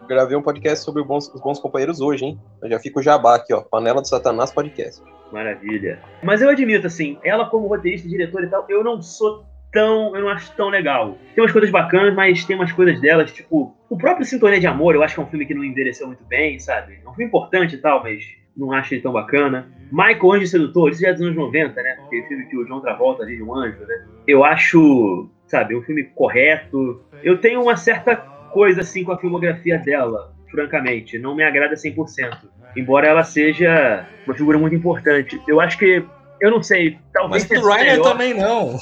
Gravei 0.09 0.36
um 0.36 0.42
podcast 0.42 0.84
sobre 0.84 1.03
os 1.03 1.09
bons, 1.09 1.28
os 1.34 1.40
bons 1.40 1.59
companheiros 1.59 2.01
hoje, 2.01 2.24
hein? 2.24 2.40
Eu 2.62 2.70
já 2.70 2.78
fico 2.78 3.03
jabá 3.03 3.36
aqui, 3.36 3.53
ó. 3.53 3.61
Panela 3.61 4.01
do 4.01 4.09
Satanás 4.09 4.53
Podcast. 4.53 5.03
Maravilha. 5.32 5.99
Mas 6.22 6.40
eu 6.40 6.49
admito, 6.49 6.86
assim, 6.86 7.18
ela 7.24 7.47
como 7.47 7.66
roteirista, 7.66 8.09
diretora 8.09 8.47
e 8.47 8.49
tal, 8.49 8.64
eu 8.68 8.84
não 8.84 9.03
sou 9.03 9.44
tão. 9.76 10.16
Eu 10.16 10.22
não 10.22 10.28
acho 10.30 10.50
tão 10.56 10.70
legal. 10.70 11.18
Tem 11.34 11.44
umas 11.44 11.52
coisas 11.52 11.70
bacanas, 11.70 12.14
mas 12.14 12.44
tem 12.44 12.56
umas 12.56 12.72
coisas 12.72 12.98
delas, 13.00 13.30
tipo. 13.30 13.76
O 13.88 13.96
próprio 13.96 14.24
Sintonia 14.24 14.58
de 14.58 14.66
Amor, 14.66 14.94
eu 14.94 15.02
acho 15.02 15.14
que 15.14 15.20
é 15.20 15.22
um 15.22 15.26
filme 15.26 15.46
que 15.46 15.54
não 15.54 15.62
envelheceu 15.62 16.06
muito 16.06 16.24
bem, 16.24 16.58
sabe? 16.58 16.98
É 17.04 17.08
um 17.08 17.12
filme 17.12 17.26
importante 17.26 17.76
e 17.76 17.78
tal, 17.78 18.02
mas 18.02 18.24
não 18.56 18.72
acho 18.72 18.94
ele 18.94 19.02
tão 19.02 19.12
bacana. 19.12 19.70
Michael 19.92 20.32
Anjo 20.32 20.46
Sedutor, 20.46 20.90
isso 20.90 21.02
já 21.02 21.10
é 21.10 21.12
dos 21.12 21.22
anos 21.22 21.36
90, 21.36 21.80
né? 21.82 21.98
Aquele 22.04 22.22
filme 22.22 22.46
que 22.46 22.56
o 22.56 22.64
John 22.64 22.80
Travolta 22.80 23.22
ali 23.22 23.36
de 23.36 23.42
um 23.42 23.54
anjo, 23.54 23.78
né? 23.86 24.06
Eu 24.26 24.42
acho, 24.42 25.28
sabe, 25.46 25.76
um 25.76 25.82
filme 25.82 26.04
correto. 26.14 27.04
Eu 27.22 27.38
tenho 27.38 27.62
uma 27.62 27.76
certa 27.76 28.16
coisa 28.16 28.80
assim 28.80 29.04
com 29.04 29.12
a 29.12 29.18
filmografia 29.18 29.78
dela, 29.78 30.34
francamente. 30.50 31.18
Não 31.18 31.36
me 31.36 31.44
agrada 31.44 31.74
100%. 31.74 32.38
Embora 32.76 33.06
ela 33.06 33.22
seja 33.22 34.06
uma 34.26 34.34
figura 34.34 34.58
muito 34.58 34.74
importante. 34.74 35.40
Eu 35.46 35.60
acho 35.60 35.78
que 35.78 36.02
eu 36.41 36.51
não 36.51 36.62
sei, 36.62 36.99
talvez. 37.12 37.47
Mas 37.49 37.62
o 37.62 37.68
Rainer 37.68 38.03
também 38.03 38.34
não. 38.34 38.78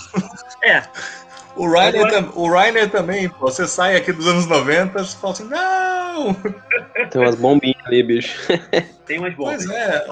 É. 0.62 0.82
O 1.56 1.70
Rainer, 1.70 2.06
Agora... 2.06 2.30
o 2.34 2.50
Rainer 2.50 2.90
também, 2.90 3.28
pô, 3.28 3.46
você 3.46 3.66
sai 3.66 3.96
aqui 3.96 4.12
dos 4.12 4.26
anos 4.26 4.46
90 4.46 5.00
e 5.00 5.06
fala 5.06 5.32
assim, 5.32 5.48
não! 5.48 6.34
Tem 7.10 7.22
umas 7.22 7.36
bombinhas 7.36 7.80
ali, 7.84 8.02
bicho. 8.02 8.48
Tem 9.06 9.18
umas 9.18 9.34
bombas. 9.34 9.64
Pois 9.64 9.70
é. 9.70 10.04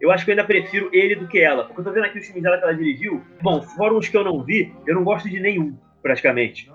Eu 0.00 0.10
acho 0.10 0.24
que 0.24 0.30
eu 0.30 0.32
ainda 0.32 0.44
prefiro 0.44 0.88
ele 0.92 1.14
do 1.16 1.28
que 1.28 1.38
ela. 1.38 1.64
Porque 1.64 1.80
eu 1.80 1.84
tô 1.84 1.92
vendo 1.92 2.04
aqui 2.04 2.18
os 2.18 2.24
filmes 2.24 2.42
dela 2.42 2.56
que 2.58 2.64
ela 2.64 2.74
dirigiu. 2.74 3.22
Bom, 3.42 3.62
fora 3.62 3.94
os 3.94 4.08
que 4.08 4.16
eu 4.16 4.24
não 4.24 4.42
vi, 4.42 4.72
eu 4.86 4.94
não 4.94 5.04
gosto 5.04 5.28
de 5.28 5.38
nenhum, 5.38 5.76
praticamente. 6.02 6.70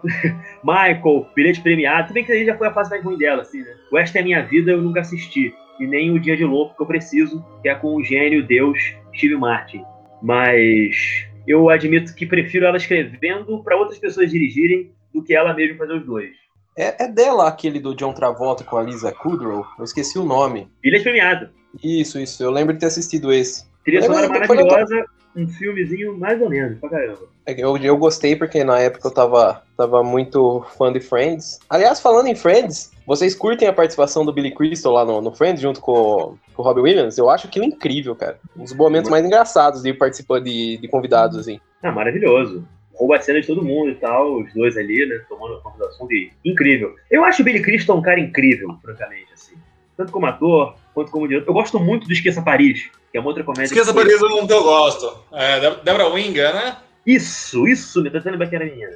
Michael, 0.64 1.28
Bilhete 1.36 1.62
Premiado, 1.62 2.08
tudo 2.08 2.14
bem 2.14 2.24
que 2.24 2.32
aí 2.32 2.46
já 2.46 2.56
foi 2.56 2.68
a 2.68 2.74
fase 2.74 2.92
mais 2.92 3.04
ruim 3.04 3.18
dela, 3.18 3.42
assim, 3.42 3.62
né? 3.62 3.74
O 3.92 3.98
Esta 3.98 4.20
é 4.20 4.22
Minha 4.24 4.44
Vida 4.44 4.72
eu 4.72 4.82
nunca 4.82 5.02
assisti. 5.02 5.54
E 5.80 5.88
nem 5.88 6.12
o 6.12 6.20
Dia 6.20 6.38
de 6.38 6.46
Louco 6.46 6.76
que 6.76 6.84
eu 6.84 6.88
preciso, 6.88 7.44
que 7.64 7.70
é 7.70 7.74
com 7.74 7.96
o 7.96 8.04
gênio 8.04 8.46
Deus 8.46 8.94
Steve 9.16 9.36
Martin. 9.36 9.84
Mas 10.22 11.26
eu 11.48 11.70
admito 11.70 12.14
que 12.14 12.26
prefiro 12.26 12.66
ela 12.66 12.78
escrevendo 12.78 13.64
para 13.64 13.78
outras 13.78 14.00
pessoas 14.00 14.30
dirigirem 14.30 14.92
do 15.14 15.24
que 15.24 15.36
ela 15.36 15.54
mesma 15.54 15.78
fazer 15.78 15.94
os 15.94 16.06
dois. 16.06 16.32
É, 16.78 17.04
é, 17.04 17.08
dela 17.08 17.48
aquele 17.48 17.80
do 17.80 17.94
John 17.96 18.14
Travolta 18.14 18.64
com 18.64 18.78
a 18.78 18.84
Lisa 18.84 19.12
Kudrow? 19.12 19.66
Eu 19.78 19.84
esqueci 19.84 20.18
o 20.18 20.24
nome. 20.24 20.70
Ilha 20.84 20.98
é 20.98 21.04
Premiado. 21.04 21.50
Isso, 21.84 22.20
isso. 22.20 22.42
Eu 22.42 22.52
lembro 22.52 22.74
de 22.74 22.80
ter 22.80 22.86
assistido 22.86 23.32
esse. 23.32 23.66
Trilha 23.84 24.04
sonora 24.04 24.30
maravilhosa, 24.30 25.06
um 25.36 25.48
filmezinho 25.48 26.18
mais 26.18 26.42
ou 26.42 26.50
menos, 26.50 26.80
pra 26.80 26.90
caramba. 26.90 27.28
É 27.46 27.54
eu, 27.60 27.76
eu 27.78 27.98
gostei 27.98 28.36
porque 28.36 28.64
na 28.64 28.80
época 28.80 29.08
eu 29.08 29.14
tava, 29.14 29.64
tava 29.76 30.04
muito 30.04 30.66
fã 30.78 30.94
de 30.94 31.00
Friends. 31.00 31.60
Aliás, 31.70 32.00
falando 32.00 32.28
em 32.28 32.36
Friends, 32.36 32.92
vocês 33.12 33.36
curtem 33.36 33.68
a 33.68 33.74
participação 33.74 34.24
do 34.24 34.32
Billy 34.32 34.52
Crystal 34.52 34.94
lá 34.94 35.04
no, 35.04 35.22
no 35.22 35.34
Friends 35.34 35.62
junto 35.62 35.82
com, 35.82 36.38
com 36.54 36.62
o 36.62 36.66
Robbie 36.66 36.80
Williams? 36.80 37.18
Eu 37.18 37.30
acho 37.30 37.46
aquilo 37.46 37.66
incrível, 37.66 38.16
cara. 38.16 38.40
Um 38.56 38.64
dos 38.64 38.74
momentos 38.74 39.12
mais 39.12 39.26
engraçados 39.26 39.82
de 39.82 39.94
participar 39.94 40.40
de, 40.40 40.78
de 40.78 40.88
convidados, 40.88 41.38
assim. 41.38 41.60
Ah, 41.84 41.92
maravilhoso. 41.92 42.66
Rouba 42.94 43.18
a 43.18 43.20
cena 43.20 43.42
de 43.42 43.48
todo 43.48 43.66
mundo 43.66 43.92
e 43.92 43.96
tal, 43.96 44.40
os 44.40 44.54
dois 44.54 44.78
ali, 44.78 45.06
né, 45.06 45.20
tomando 45.28 45.56
a 45.56 45.60
conversação 45.60 46.08
de 46.08 46.32
incrível. 46.46 46.96
Eu 47.10 47.26
acho 47.26 47.42
o 47.42 47.46
Billy 47.46 47.62
Crystal 47.62 47.98
um 47.98 48.02
cara 48.02 48.18
incrível, 48.18 48.78
francamente, 48.82 49.34
assim. 49.34 49.56
Tanto 49.98 50.14
como 50.14 50.28
ator, 50.28 50.76
quanto 50.94 51.12
como 51.12 51.28
diretor. 51.28 51.50
Eu 51.50 51.54
gosto 51.54 51.78
muito 51.82 52.08
do 52.08 52.14
Esqueça 52.14 52.42
Paris, 52.42 52.90
que 53.12 53.18
é 53.18 53.20
uma 53.20 53.28
outra 53.28 53.44
comédia. 53.44 53.66
Esqueça 53.66 53.94
Paris 53.94 54.22
é 54.22 54.26
um 54.26 54.48
que 54.48 54.54
eu 54.54 54.64
gosto. 54.64 55.22
É, 55.34 55.60
Debra 55.84 56.08
Winger, 56.08 56.54
né? 56.54 56.78
Isso, 57.06 57.68
isso, 57.68 58.02
me 58.02 58.10
tô 58.10 58.20
tentando 58.20 58.32
lembrar 58.34 58.48
que 58.48 58.56
era 58.56 58.66
minha. 58.66 58.88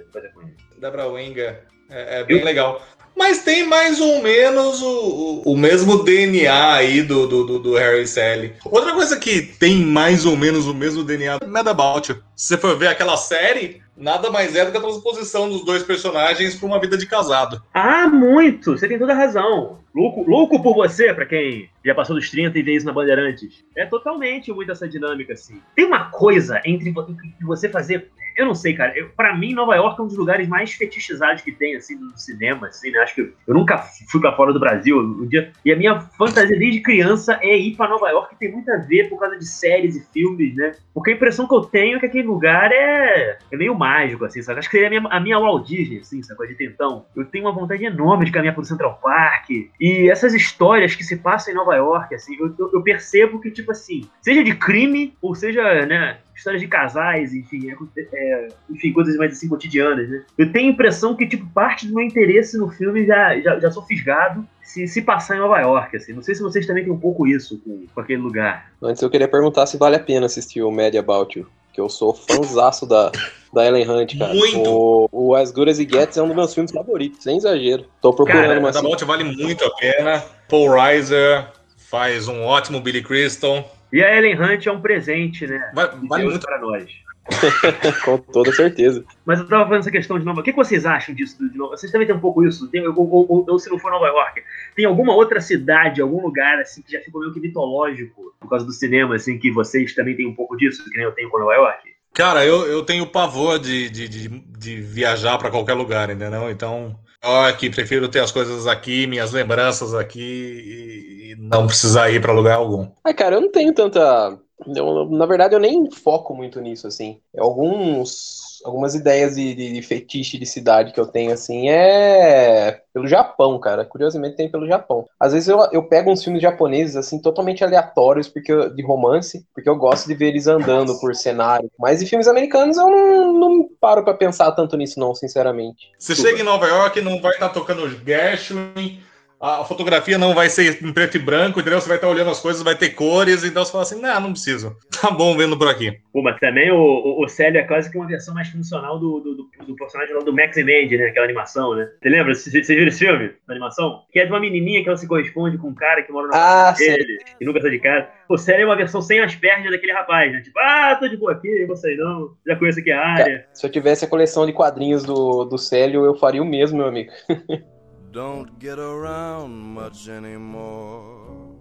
Debra 0.80 1.06
Winger. 1.06 1.64
É, 1.90 2.22
é 2.22 2.24
bem 2.24 2.40
eu... 2.40 2.46
legal. 2.46 2.82
Mas 3.16 3.44
tem 3.44 3.66
mais 3.66 4.02
ou 4.02 4.22
menos 4.22 4.82
o, 4.82 5.42
o, 5.46 5.54
o 5.54 5.58
mesmo 5.58 6.04
DNA 6.04 6.74
aí 6.74 7.02
do, 7.02 7.26
do, 7.26 7.60
do, 7.60 7.76
Harry 7.76 8.06
Sally. 8.06 8.54
Outra 8.66 8.94
coisa 8.94 9.18
que 9.18 9.42
tem 9.42 9.78
mais 9.78 10.26
ou 10.26 10.36
menos 10.36 10.68
o 10.68 10.74
mesmo 10.74 11.04
DNA 11.04 11.38
é 11.42 11.46
Mad 11.46 11.68
About 11.68 12.12
You. 12.12 12.18
Se 12.36 12.48
você 12.48 12.58
for 12.58 12.78
ver 12.78 12.88
aquela 12.88 13.16
série, 13.16 13.82
nada 13.98 14.30
mais 14.30 14.56
é 14.56 14.66
do 14.66 14.72
que 14.72 14.78
a 14.78 14.82
transposição 14.82 15.50
dos 15.50 15.64
dois 15.64 15.84
personagens 15.84 16.56
para 16.56 16.68
uma 16.68 16.80
vida 16.80 16.98
de 16.98 17.06
casado. 17.06 17.62
Ah, 17.74 18.08
muito! 18.08 18.78
Você 18.78 18.88
tem 18.88 19.00
toda 19.00 19.14
a 19.14 19.16
razão. 19.16 19.80
Louco, 19.94 20.30
louco 20.30 20.62
por 20.62 20.76
você, 20.76 21.14
para 21.14 21.26
quem 21.26 21.70
já 21.84 21.96
passou 21.96 22.16
dos 22.16 22.30
30 22.30 22.58
e 22.60 22.62
vê 22.62 22.76
isso 22.76 22.86
na 22.86 22.92
Bandeirantes. 22.92 23.64
É 23.76 23.86
totalmente 23.86 24.52
muito 24.52 24.72
essa 24.72 24.88
dinâmica, 24.88 25.34
assim. 25.34 25.62
Tem 25.76 25.86
uma 25.86 26.10
coisa 26.10 26.62
entre 26.66 26.94
você 27.42 27.70
fazer 27.70 28.12
eu 28.36 28.46
não 28.46 28.54
sei, 28.54 28.74
cara. 28.74 28.94
Pra 29.16 29.36
mim, 29.36 29.54
Nova 29.54 29.76
York 29.76 30.00
é 30.00 30.04
um 30.04 30.08
dos 30.08 30.18
lugares 30.18 30.48
mais 30.48 30.74
fetichizados 30.74 31.42
que 31.42 31.54
tem, 31.54 31.76
assim, 31.76 31.96
no 31.96 32.18
cinema, 32.18 32.68
assim, 32.68 32.92
né? 32.92 33.00
Acho 33.00 33.16
que 33.16 33.22
eu, 33.22 33.54
nunca 33.54 33.78
fui 34.12 34.20
pra 34.20 34.36
fora 34.36 34.52
do 34.52 34.60
Brasil. 34.60 35.00
Um 35.00 35.26
dia, 35.26 35.54
e 35.64 35.72
a 35.72 35.76
minha 35.76 36.02
fantasia 36.02 36.58
desde 36.58 36.82
criança 36.82 37.40
é 37.42 37.58
ir 37.58 37.78
pra 37.78 37.88
Nova 37.88 38.10
York, 38.10 38.32
que 38.32 38.40
tem 38.40 38.52
muito 38.52 38.70
a 38.70 38.78
ver 38.78 39.10
por 39.10 39.20
causa 39.20 39.38
de 39.38 39.46
séries 39.46 39.96
e 39.96 40.06
filmes, 40.12 40.54
né? 40.56 40.74
Porque 40.94 41.12
a 41.12 41.14
impressão 41.14 41.48
que 41.48 41.56
eu 41.56 41.62
tenho 41.62 41.96
é 41.96 42.00
que 42.00 42.06
aquele 42.08 42.28
lugar 42.28 42.72
é, 42.74 43.38
é 43.52 43.58
meio 43.58 43.74
mágico, 43.86 44.26
assim, 44.26 44.42
sabe? 44.42 44.60
Acho 44.60 44.70
que 44.70 44.78
seria 44.78 44.88
a 44.88 45.02
minha, 45.02 45.12
a 45.12 45.20
minha 45.20 45.40
Walt 45.40 45.68
Disney, 45.68 46.00
assim, 46.00 46.22
sabe? 46.24 46.48
De 46.48 46.56
tentão. 46.56 47.06
Eu 47.16 47.26
tenho 47.26 47.46
uma 47.46 47.54
vontade 47.54 47.86
enorme 47.86 48.26
de 48.26 48.32
caminhar 48.32 48.56
pro 48.56 48.66
Central 48.66 49.00
Park. 49.02 49.50
E 49.80 50.10
essas 50.10 50.34
histórias 50.34 50.96
que 50.96 51.04
se 51.04 51.18
passam 51.18 51.54
em 51.54 51.58
Nova 51.58 51.76
York, 51.76 52.14
assim, 52.16 52.36
eu, 52.40 52.54
eu, 52.74 52.82
percebo 52.82 53.40
que, 53.40 53.52
tipo 53.52 53.72
assim, 53.72 54.08
seja 54.22 54.44
de 54.44 54.56
crime, 54.56 55.16
ou 55.22 55.36
seja, 55.36 55.86
né, 55.86 56.18
histórias 56.36 56.62
de 56.62 56.68
casais, 56.68 57.34
enfim, 57.34 57.70
é, 57.70 57.76
é, 58.14 58.48
enfim, 58.70 58.92
coisas 58.92 59.16
mais 59.18 59.32
assim 59.32 59.48
cotidianas, 59.48 60.10
né? 60.10 60.24
Eu 60.38 60.52
tenho 60.52 60.70
a 60.70 60.74
impressão 60.74 61.16
que, 61.16 61.28
tipo, 61.28 61.46
parte 61.54 61.88
do 61.88 61.94
meu 61.94 62.04
interesse 62.04 62.58
no 62.58 62.70
filme 62.70 63.06
já, 63.06 63.40
já, 63.40 63.60
já 63.60 63.72
sou 63.72 63.84
fisgado 63.84 64.46
se, 64.64 64.88
se 64.88 65.02
passar 65.02 65.36
em 65.36 65.40
Nova 65.40 65.60
York, 65.60 65.96
assim. 65.96 66.14
Não 66.14 66.22
sei 66.22 66.36
se 66.36 66.42
vocês 66.42 66.66
também 66.66 66.84
têm 66.84 66.92
um 66.92 67.00
pouco 67.00 67.28
isso 67.28 67.60
com, 67.60 67.86
com 67.94 68.02
aquele 68.02 68.22
lugar. 68.22 68.72
Antes 68.82 69.02
eu 69.02 69.10
queria 69.10 69.28
perguntar 69.28 69.66
se 69.68 69.78
vale 69.78 69.96
a 69.96 70.00
pena 70.00 70.26
assistir 70.26 70.62
o 70.62 70.72
Mad 70.72 70.96
About 70.96 71.38
You. 71.40 71.48
Que 71.76 71.82
eu 71.82 71.90
sou 71.90 72.14
fãzaço 72.14 72.86
da, 72.86 73.12
da 73.54 73.66
Ellen 73.66 73.90
Hunt, 73.90 74.18
cara. 74.18 74.34
Muito! 74.34 74.70
O, 74.70 75.10
o 75.12 75.36
As 75.36 75.52
Good 75.52 75.72
As 75.72 75.78
It 75.78 75.92
Gets 75.92 76.16
é 76.16 76.24
um 76.24 76.28
dos 76.28 76.36
meus 76.38 76.54
filmes 76.54 76.72
favoritos, 76.72 77.22
sem 77.22 77.36
exagero. 77.36 77.86
Tô 78.00 78.14
procurando 78.14 78.48
cara, 78.48 78.60
uma... 78.60 78.70
About 78.70 79.02
You 79.02 79.06
vale 79.06 79.24
muito 79.26 79.66
a 79.66 79.76
pena. 79.76 80.24
Paul 80.48 80.70
Reiser 80.70 81.52
faz 81.76 82.30
um 82.30 82.46
ótimo 82.46 82.80
Billy 82.80 83.04
Crystal. 83.04 83.70
E 83.92 84.02
a 84.02 84.18
Ellen 84.18 84.42
Hunt 84.42 84.66
é 84.66 84.72
um 84.72 84.80
presente, 84.80 85.46
né? 85.46 85.70
Vale 86.08 86.24
muito 86.24 86.40
para 86.40 86.62
nós. 86.62 86.90
Com 88.06 88.18
toda 88.18 88.52
certeza. 88.52 89.04
Mas 89.26 89.40
eu 89.40 89.48
tava 89.48 89.66
falando 89.66 89.82
essa 89.82 89.92
questão 89.92 90.20
de 90.20 90.26
Nova 90.26 90.40
York. 90.40 90.50
O 90.50 90.54
que 90.54 90.58
vocês 90.58 90.86
acham 90.86 91.16
disso 91.16 91.38
de 91.50 91.58
Nova 91.58 91.76
Vocês 91.76 91.92
também 91.92 92.08
têm 92.08 92.16
um 92.16 92.20
pouco 92.20 92.44
isso? 92.46 92.70
Tem, 92.70 92.88
ou, 92.88 92.96
ou, 92.98 93.46
ou, 93.48 93.60
se 93.60 93.70
não 93.70 93.80
for 93.80 93.92
Nova 93.92 94.08
York, 94.08 94.44
tem 94.76 94.86
alguma 94.86 95.14
outra 95.14 95.42
cidade, 95.42 96.02
algum 96.02 96.22
lugar 96.22 96.60
assim 96.60 96.82
que 96.82 96.92
já 96.92 97.00
ficou 97.02 97.22
meio 97.22 97.34
que 97.34 97.40
mitológico 97.40 98.34
por 98.40 98.50
causa 98.50 98.66
do 98.66 98.72
cinema, 98.72 99.16
assim, 99.16 99.40
que 99.40 99.52
vocês 99.52 99.96
também 99.96 100.16
têm 100.16 100.28
um 100.28 100.36
pouco 100.36 100.56
disso, 100.56 100.84
que 100.84 100.98
nem 100.98 101.06
eu 101.06 101.12
tenho 101.14 101.30
com 101.30 101.40
Nova 101.40 101.54
York? 101.54 101.96
Cara, 102.14 102.46
eu, 102.46 102.66
eu 102.66 102.84
tenho 102.84 103.06
pavor 103.06 103.60
de, 103.60 103.90
de, 103.90 104.08
de, 104.08 104.30
de 104.30 104.82
viajar 104.82 105.38
para 105.38 105.52
qualquer 105.52 105.74
lugar, 105.74 106.10
entendeu? 106.10 106.50
Então, 106.50 106.98
eu 107.22 107.42
aqui 107.42 107.70
prefiro 107.70 108.08
ter 108.08 108.20
as 108.20 108.32
coisas 108.32 108.68
aqui, 108.68 109.08
minhas 109.08 109.34
lembranças 109.34 109.94
aqui 109.94 110.22
e, 110.22 111.32
e 111.32 111.36
não 111.38 111.68
precisar 111.68 112.10
ir 112.12 112.22
para 112.22 112.32
lugar 112.32 112.56
algum. 112.56 112.88
Ai, 113.04 113.14
cara, 113.14 113.36
eu 113.36 113.42
não 113.42 113.52
tenho 113.52 113.74
tanta. 113.74 114.40
Eu, 114.76 115.10
na 115.10 115.26
verdade, 115.26 115.54
eu 115.54 115.60
nem 115.60 115.90
foco 115.92 116.34
muito 116.34 116.62
nisso, 116.62 116.88
assim. 116.88 117.20
Alguns 117.38 118.46
algumas 118.66 118.96
ideias 118.96 119.36
de, 119.36 119.54
de, 119.54 119.74
de, 119.74 119.82
fetiche 119.84 120.40
de 120.40 120.46
cidade 120.46 120.92
que 120.92 121.00
eu 121.00 121.06
tenho, 121.06 121.32
assim, 121.32 121.70
é 121.70 122.82
pelo 122.92 123.08
Japão, 123.08 123.60
cara. 123.60 123.86
Curiosamente 123.86 124.36
tem 124.36 124.50
pelo 124.50 124.68
Japão. 124.68 125.06
Às 125.20 125.34
vezes 125.34 125.48
eu, 125.48 125.60
eu 125.72 125.84
pego 125.84 126.12
uns 126.12 126.24
filmes 126.24 126.42
japoneses, 126.42 126.96
assim, 126.96 127.22
totalmente 127.22 127.64
aleatórios 127.64 128.28
porque 128.28 128.52
eu, 128.52 128.74
de 128.74 128.84
romance, 128.84 129.46
porque 129.54 129.70
eu 129.70 129.76
gosto 129.76 130.08
de 130.08 130.16
ver 130.16 130.30
eles 130.30 130.48
andando 130.48 131.00
por 131.00 131.14
cenário. 131.16 131.70
Mas 131.78 132.02
em 132.02 132.08
filmes 132.08 132.28
americanos 132.28 132.78
eu 132.78 132.90
não, 132.90 133.34
não 133.34 133.70
paro 133.80 134.04
para 134.04 134.16
pensar 134.16 134.52
tanto 134.54 134.76
nisso, 134.76 135.00
não, 135.00 135.14
sinceramente. 135.14 135.92
Você 136.00 136.16
chega 136.16 136.40
em 136.40 136.44
Nova 136.44 136.66
York 136.66 137.02
não 137.02 137.22
vai 137.22 137.34
estar 137.34 137.50
tá 137.50 137.54
tocando 137.54 137.88
Gershwin, 138.04 139.00
a 139.40 139.64
fotografia 139.64 140.18
não 140.18 140.34
vai 140.34 140.50
ser 140.50 140.84
em 140.84 140.94
preto 140.94 141.18
e 141.18 141.20
branco, 141.20 141.60
entendeu? 141.60 141.80
Você 141.80 141.88
vai 141.88 141.98
estar 141.98 142.10
olhando 142.10 142.32
as 142.32 142.40
coisas, 142.40 142.64
vai 142.64 142.76
ter 142.76 142.90
cores, 142.92 143.44
então 143.44 143.64
você 143.64 143.72
fala 143.72 143.84
assim, 143.84 144.02
não, 144.02 144.20
não 144.22 144.32
preciso. 144.32 144.76
Tá 145.06 145.12
bom 145.12 145.38
vendo 145.38 145.58
por 145.58 145.68
aqui. 145.68 146.00
Pô, 146.12 146.24
mas 146.24 146.40
também 146.40 146.72
o, 146.72 146.78
o, 146.78 147.24
o 147.24 147.28
Célio 147.28 147.60
é 147.60 147.64
quase 147.64 147.92
que 147.92 147.98
uma 147.98 148.08
versão 148.08 148.34
mais 148.34 148.48
funcional 148.50 148.98
do, 148.98 149.20
do, 149.20 149.36
do, 149.36 149.66
do 149.68 149.76
personagem 149.76 150.16
lá 150.16 150.22
do 150.24 150.34
Max 150.34 150.58
Mandy, 150.58 150.98
né? 150.98 151.08
Aquela 151.08 151.26
animação, 151.26 151.76
né? 151.76 151.88
Você 152.02 152.10
lembra? 152.10 152.34
Você, 152.34 152.50
viu 152.50 152.88
esse 152.88 153.06
filme? 153.06 153.34
Da 153.46 153.54
animação? 153.54 154.04
Que 154.12 154.22
é 154.22 154.26
de 154.26 154.32
uma 154.32 154.40
menininha 154.40 154.82
que 154.82 154.88
ela 154.88 154.98
se 154.98 155.08
corresponde 155.08 155.58
com 155.60 155.68
um 155.68 155.76
cara 155.76 156.02
que 156.02 156.12
mora 156.12 156.28
na 156.30 156.36
Ah, 156.36 156.66
casa 156.72 156.80
dele 156.80 157.20
e 157.40 157.46
nunca 157.46 157.62
sai 157.62 157.72
de 157.72 157.80
casa. 157.80 158.08
O 158.28 158.38
Célio 158.38 158.64
é 158.64 158.66
uma 158.66 158.76
versão 158.76 159.02
sem 159.02 159.20
as 159.20 159.36
pernas 159.36 159.70
daquele 159.70 159.92
rapaz, 159.92 160.32
né? 160.32 160.42
Tipo, 160.42 160.58
ah, 160.60 160.96
tô 161.00 161.08
de 161.08 161.18
boa 161.18 161.34
aqui, 161.34 161.68
sair 161.76 161.98
não, 161.98 162.32
já 162.48 162.56
conheço 162.56 162.80
aqui 162.80 162.92
a 162.92 163.06
área. 163.06 163.46
Se 163.54 163.66
eu 163.66 163.72
tivesse 163.72 164.06
a 164.06 164.08
coleção 164.08 164.46
de 164.46 164.54
quadrinhos 164.54 165.04
do, 165.04 165.44
do 165.44 165.58
Célio, 165.58 166.06
eu 166.06 166.16
faria 166.16 166.42
o 166.42 166.46
mesmo, 166.46 166.78
meu 166.78 166.88
amigo. 166.88 167.12
don't 168.16 168.50
get 168.62 168.80
around 168.80 169.52
much 169.54 170.10
anymore. 170.10 171.54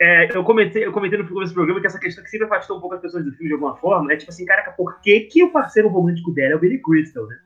É, 0.00 0.36
eu 0.36 0.44
comentei, 0.44 0.86
eu 0.86 0.92
comentei 0.92 1.18
no 1.18 1.26
começo 1.26 1.52
do 1.52 1.56
programa 1.56 1.80
que 1.80 1.88
essa 1.88 1.98
questão 1.98 2.22
que 2.22 2.30
sempre 2.30 2.46
afastou 2.46 2.76
um 2.76 2.80
pouco 2.80 2.94
as 2.94 3.00
pessoas 3.00 3.24
do 3.24 3.32
filme 3.32 3.48
de 3.48 3.54
alguma 3.54 3.76
forma 3.76 4.12
é 4.12 4.16
tipo 4.16 4.30
assim, 4.30 4.44
caraca, 4.44 4.70
por 4.70 5.00
que, 5.00 5.22
que 5.22 5.42
o 5.42 5.50
parceiro 5.50 5.88
romântico 5.88 6.32
dela 6.32 6.52
é 6.52 6.56
o 6.56 6.60
Billy 6.60 6.80
Crystal, 6.80 7.26
né? 7.26 7.36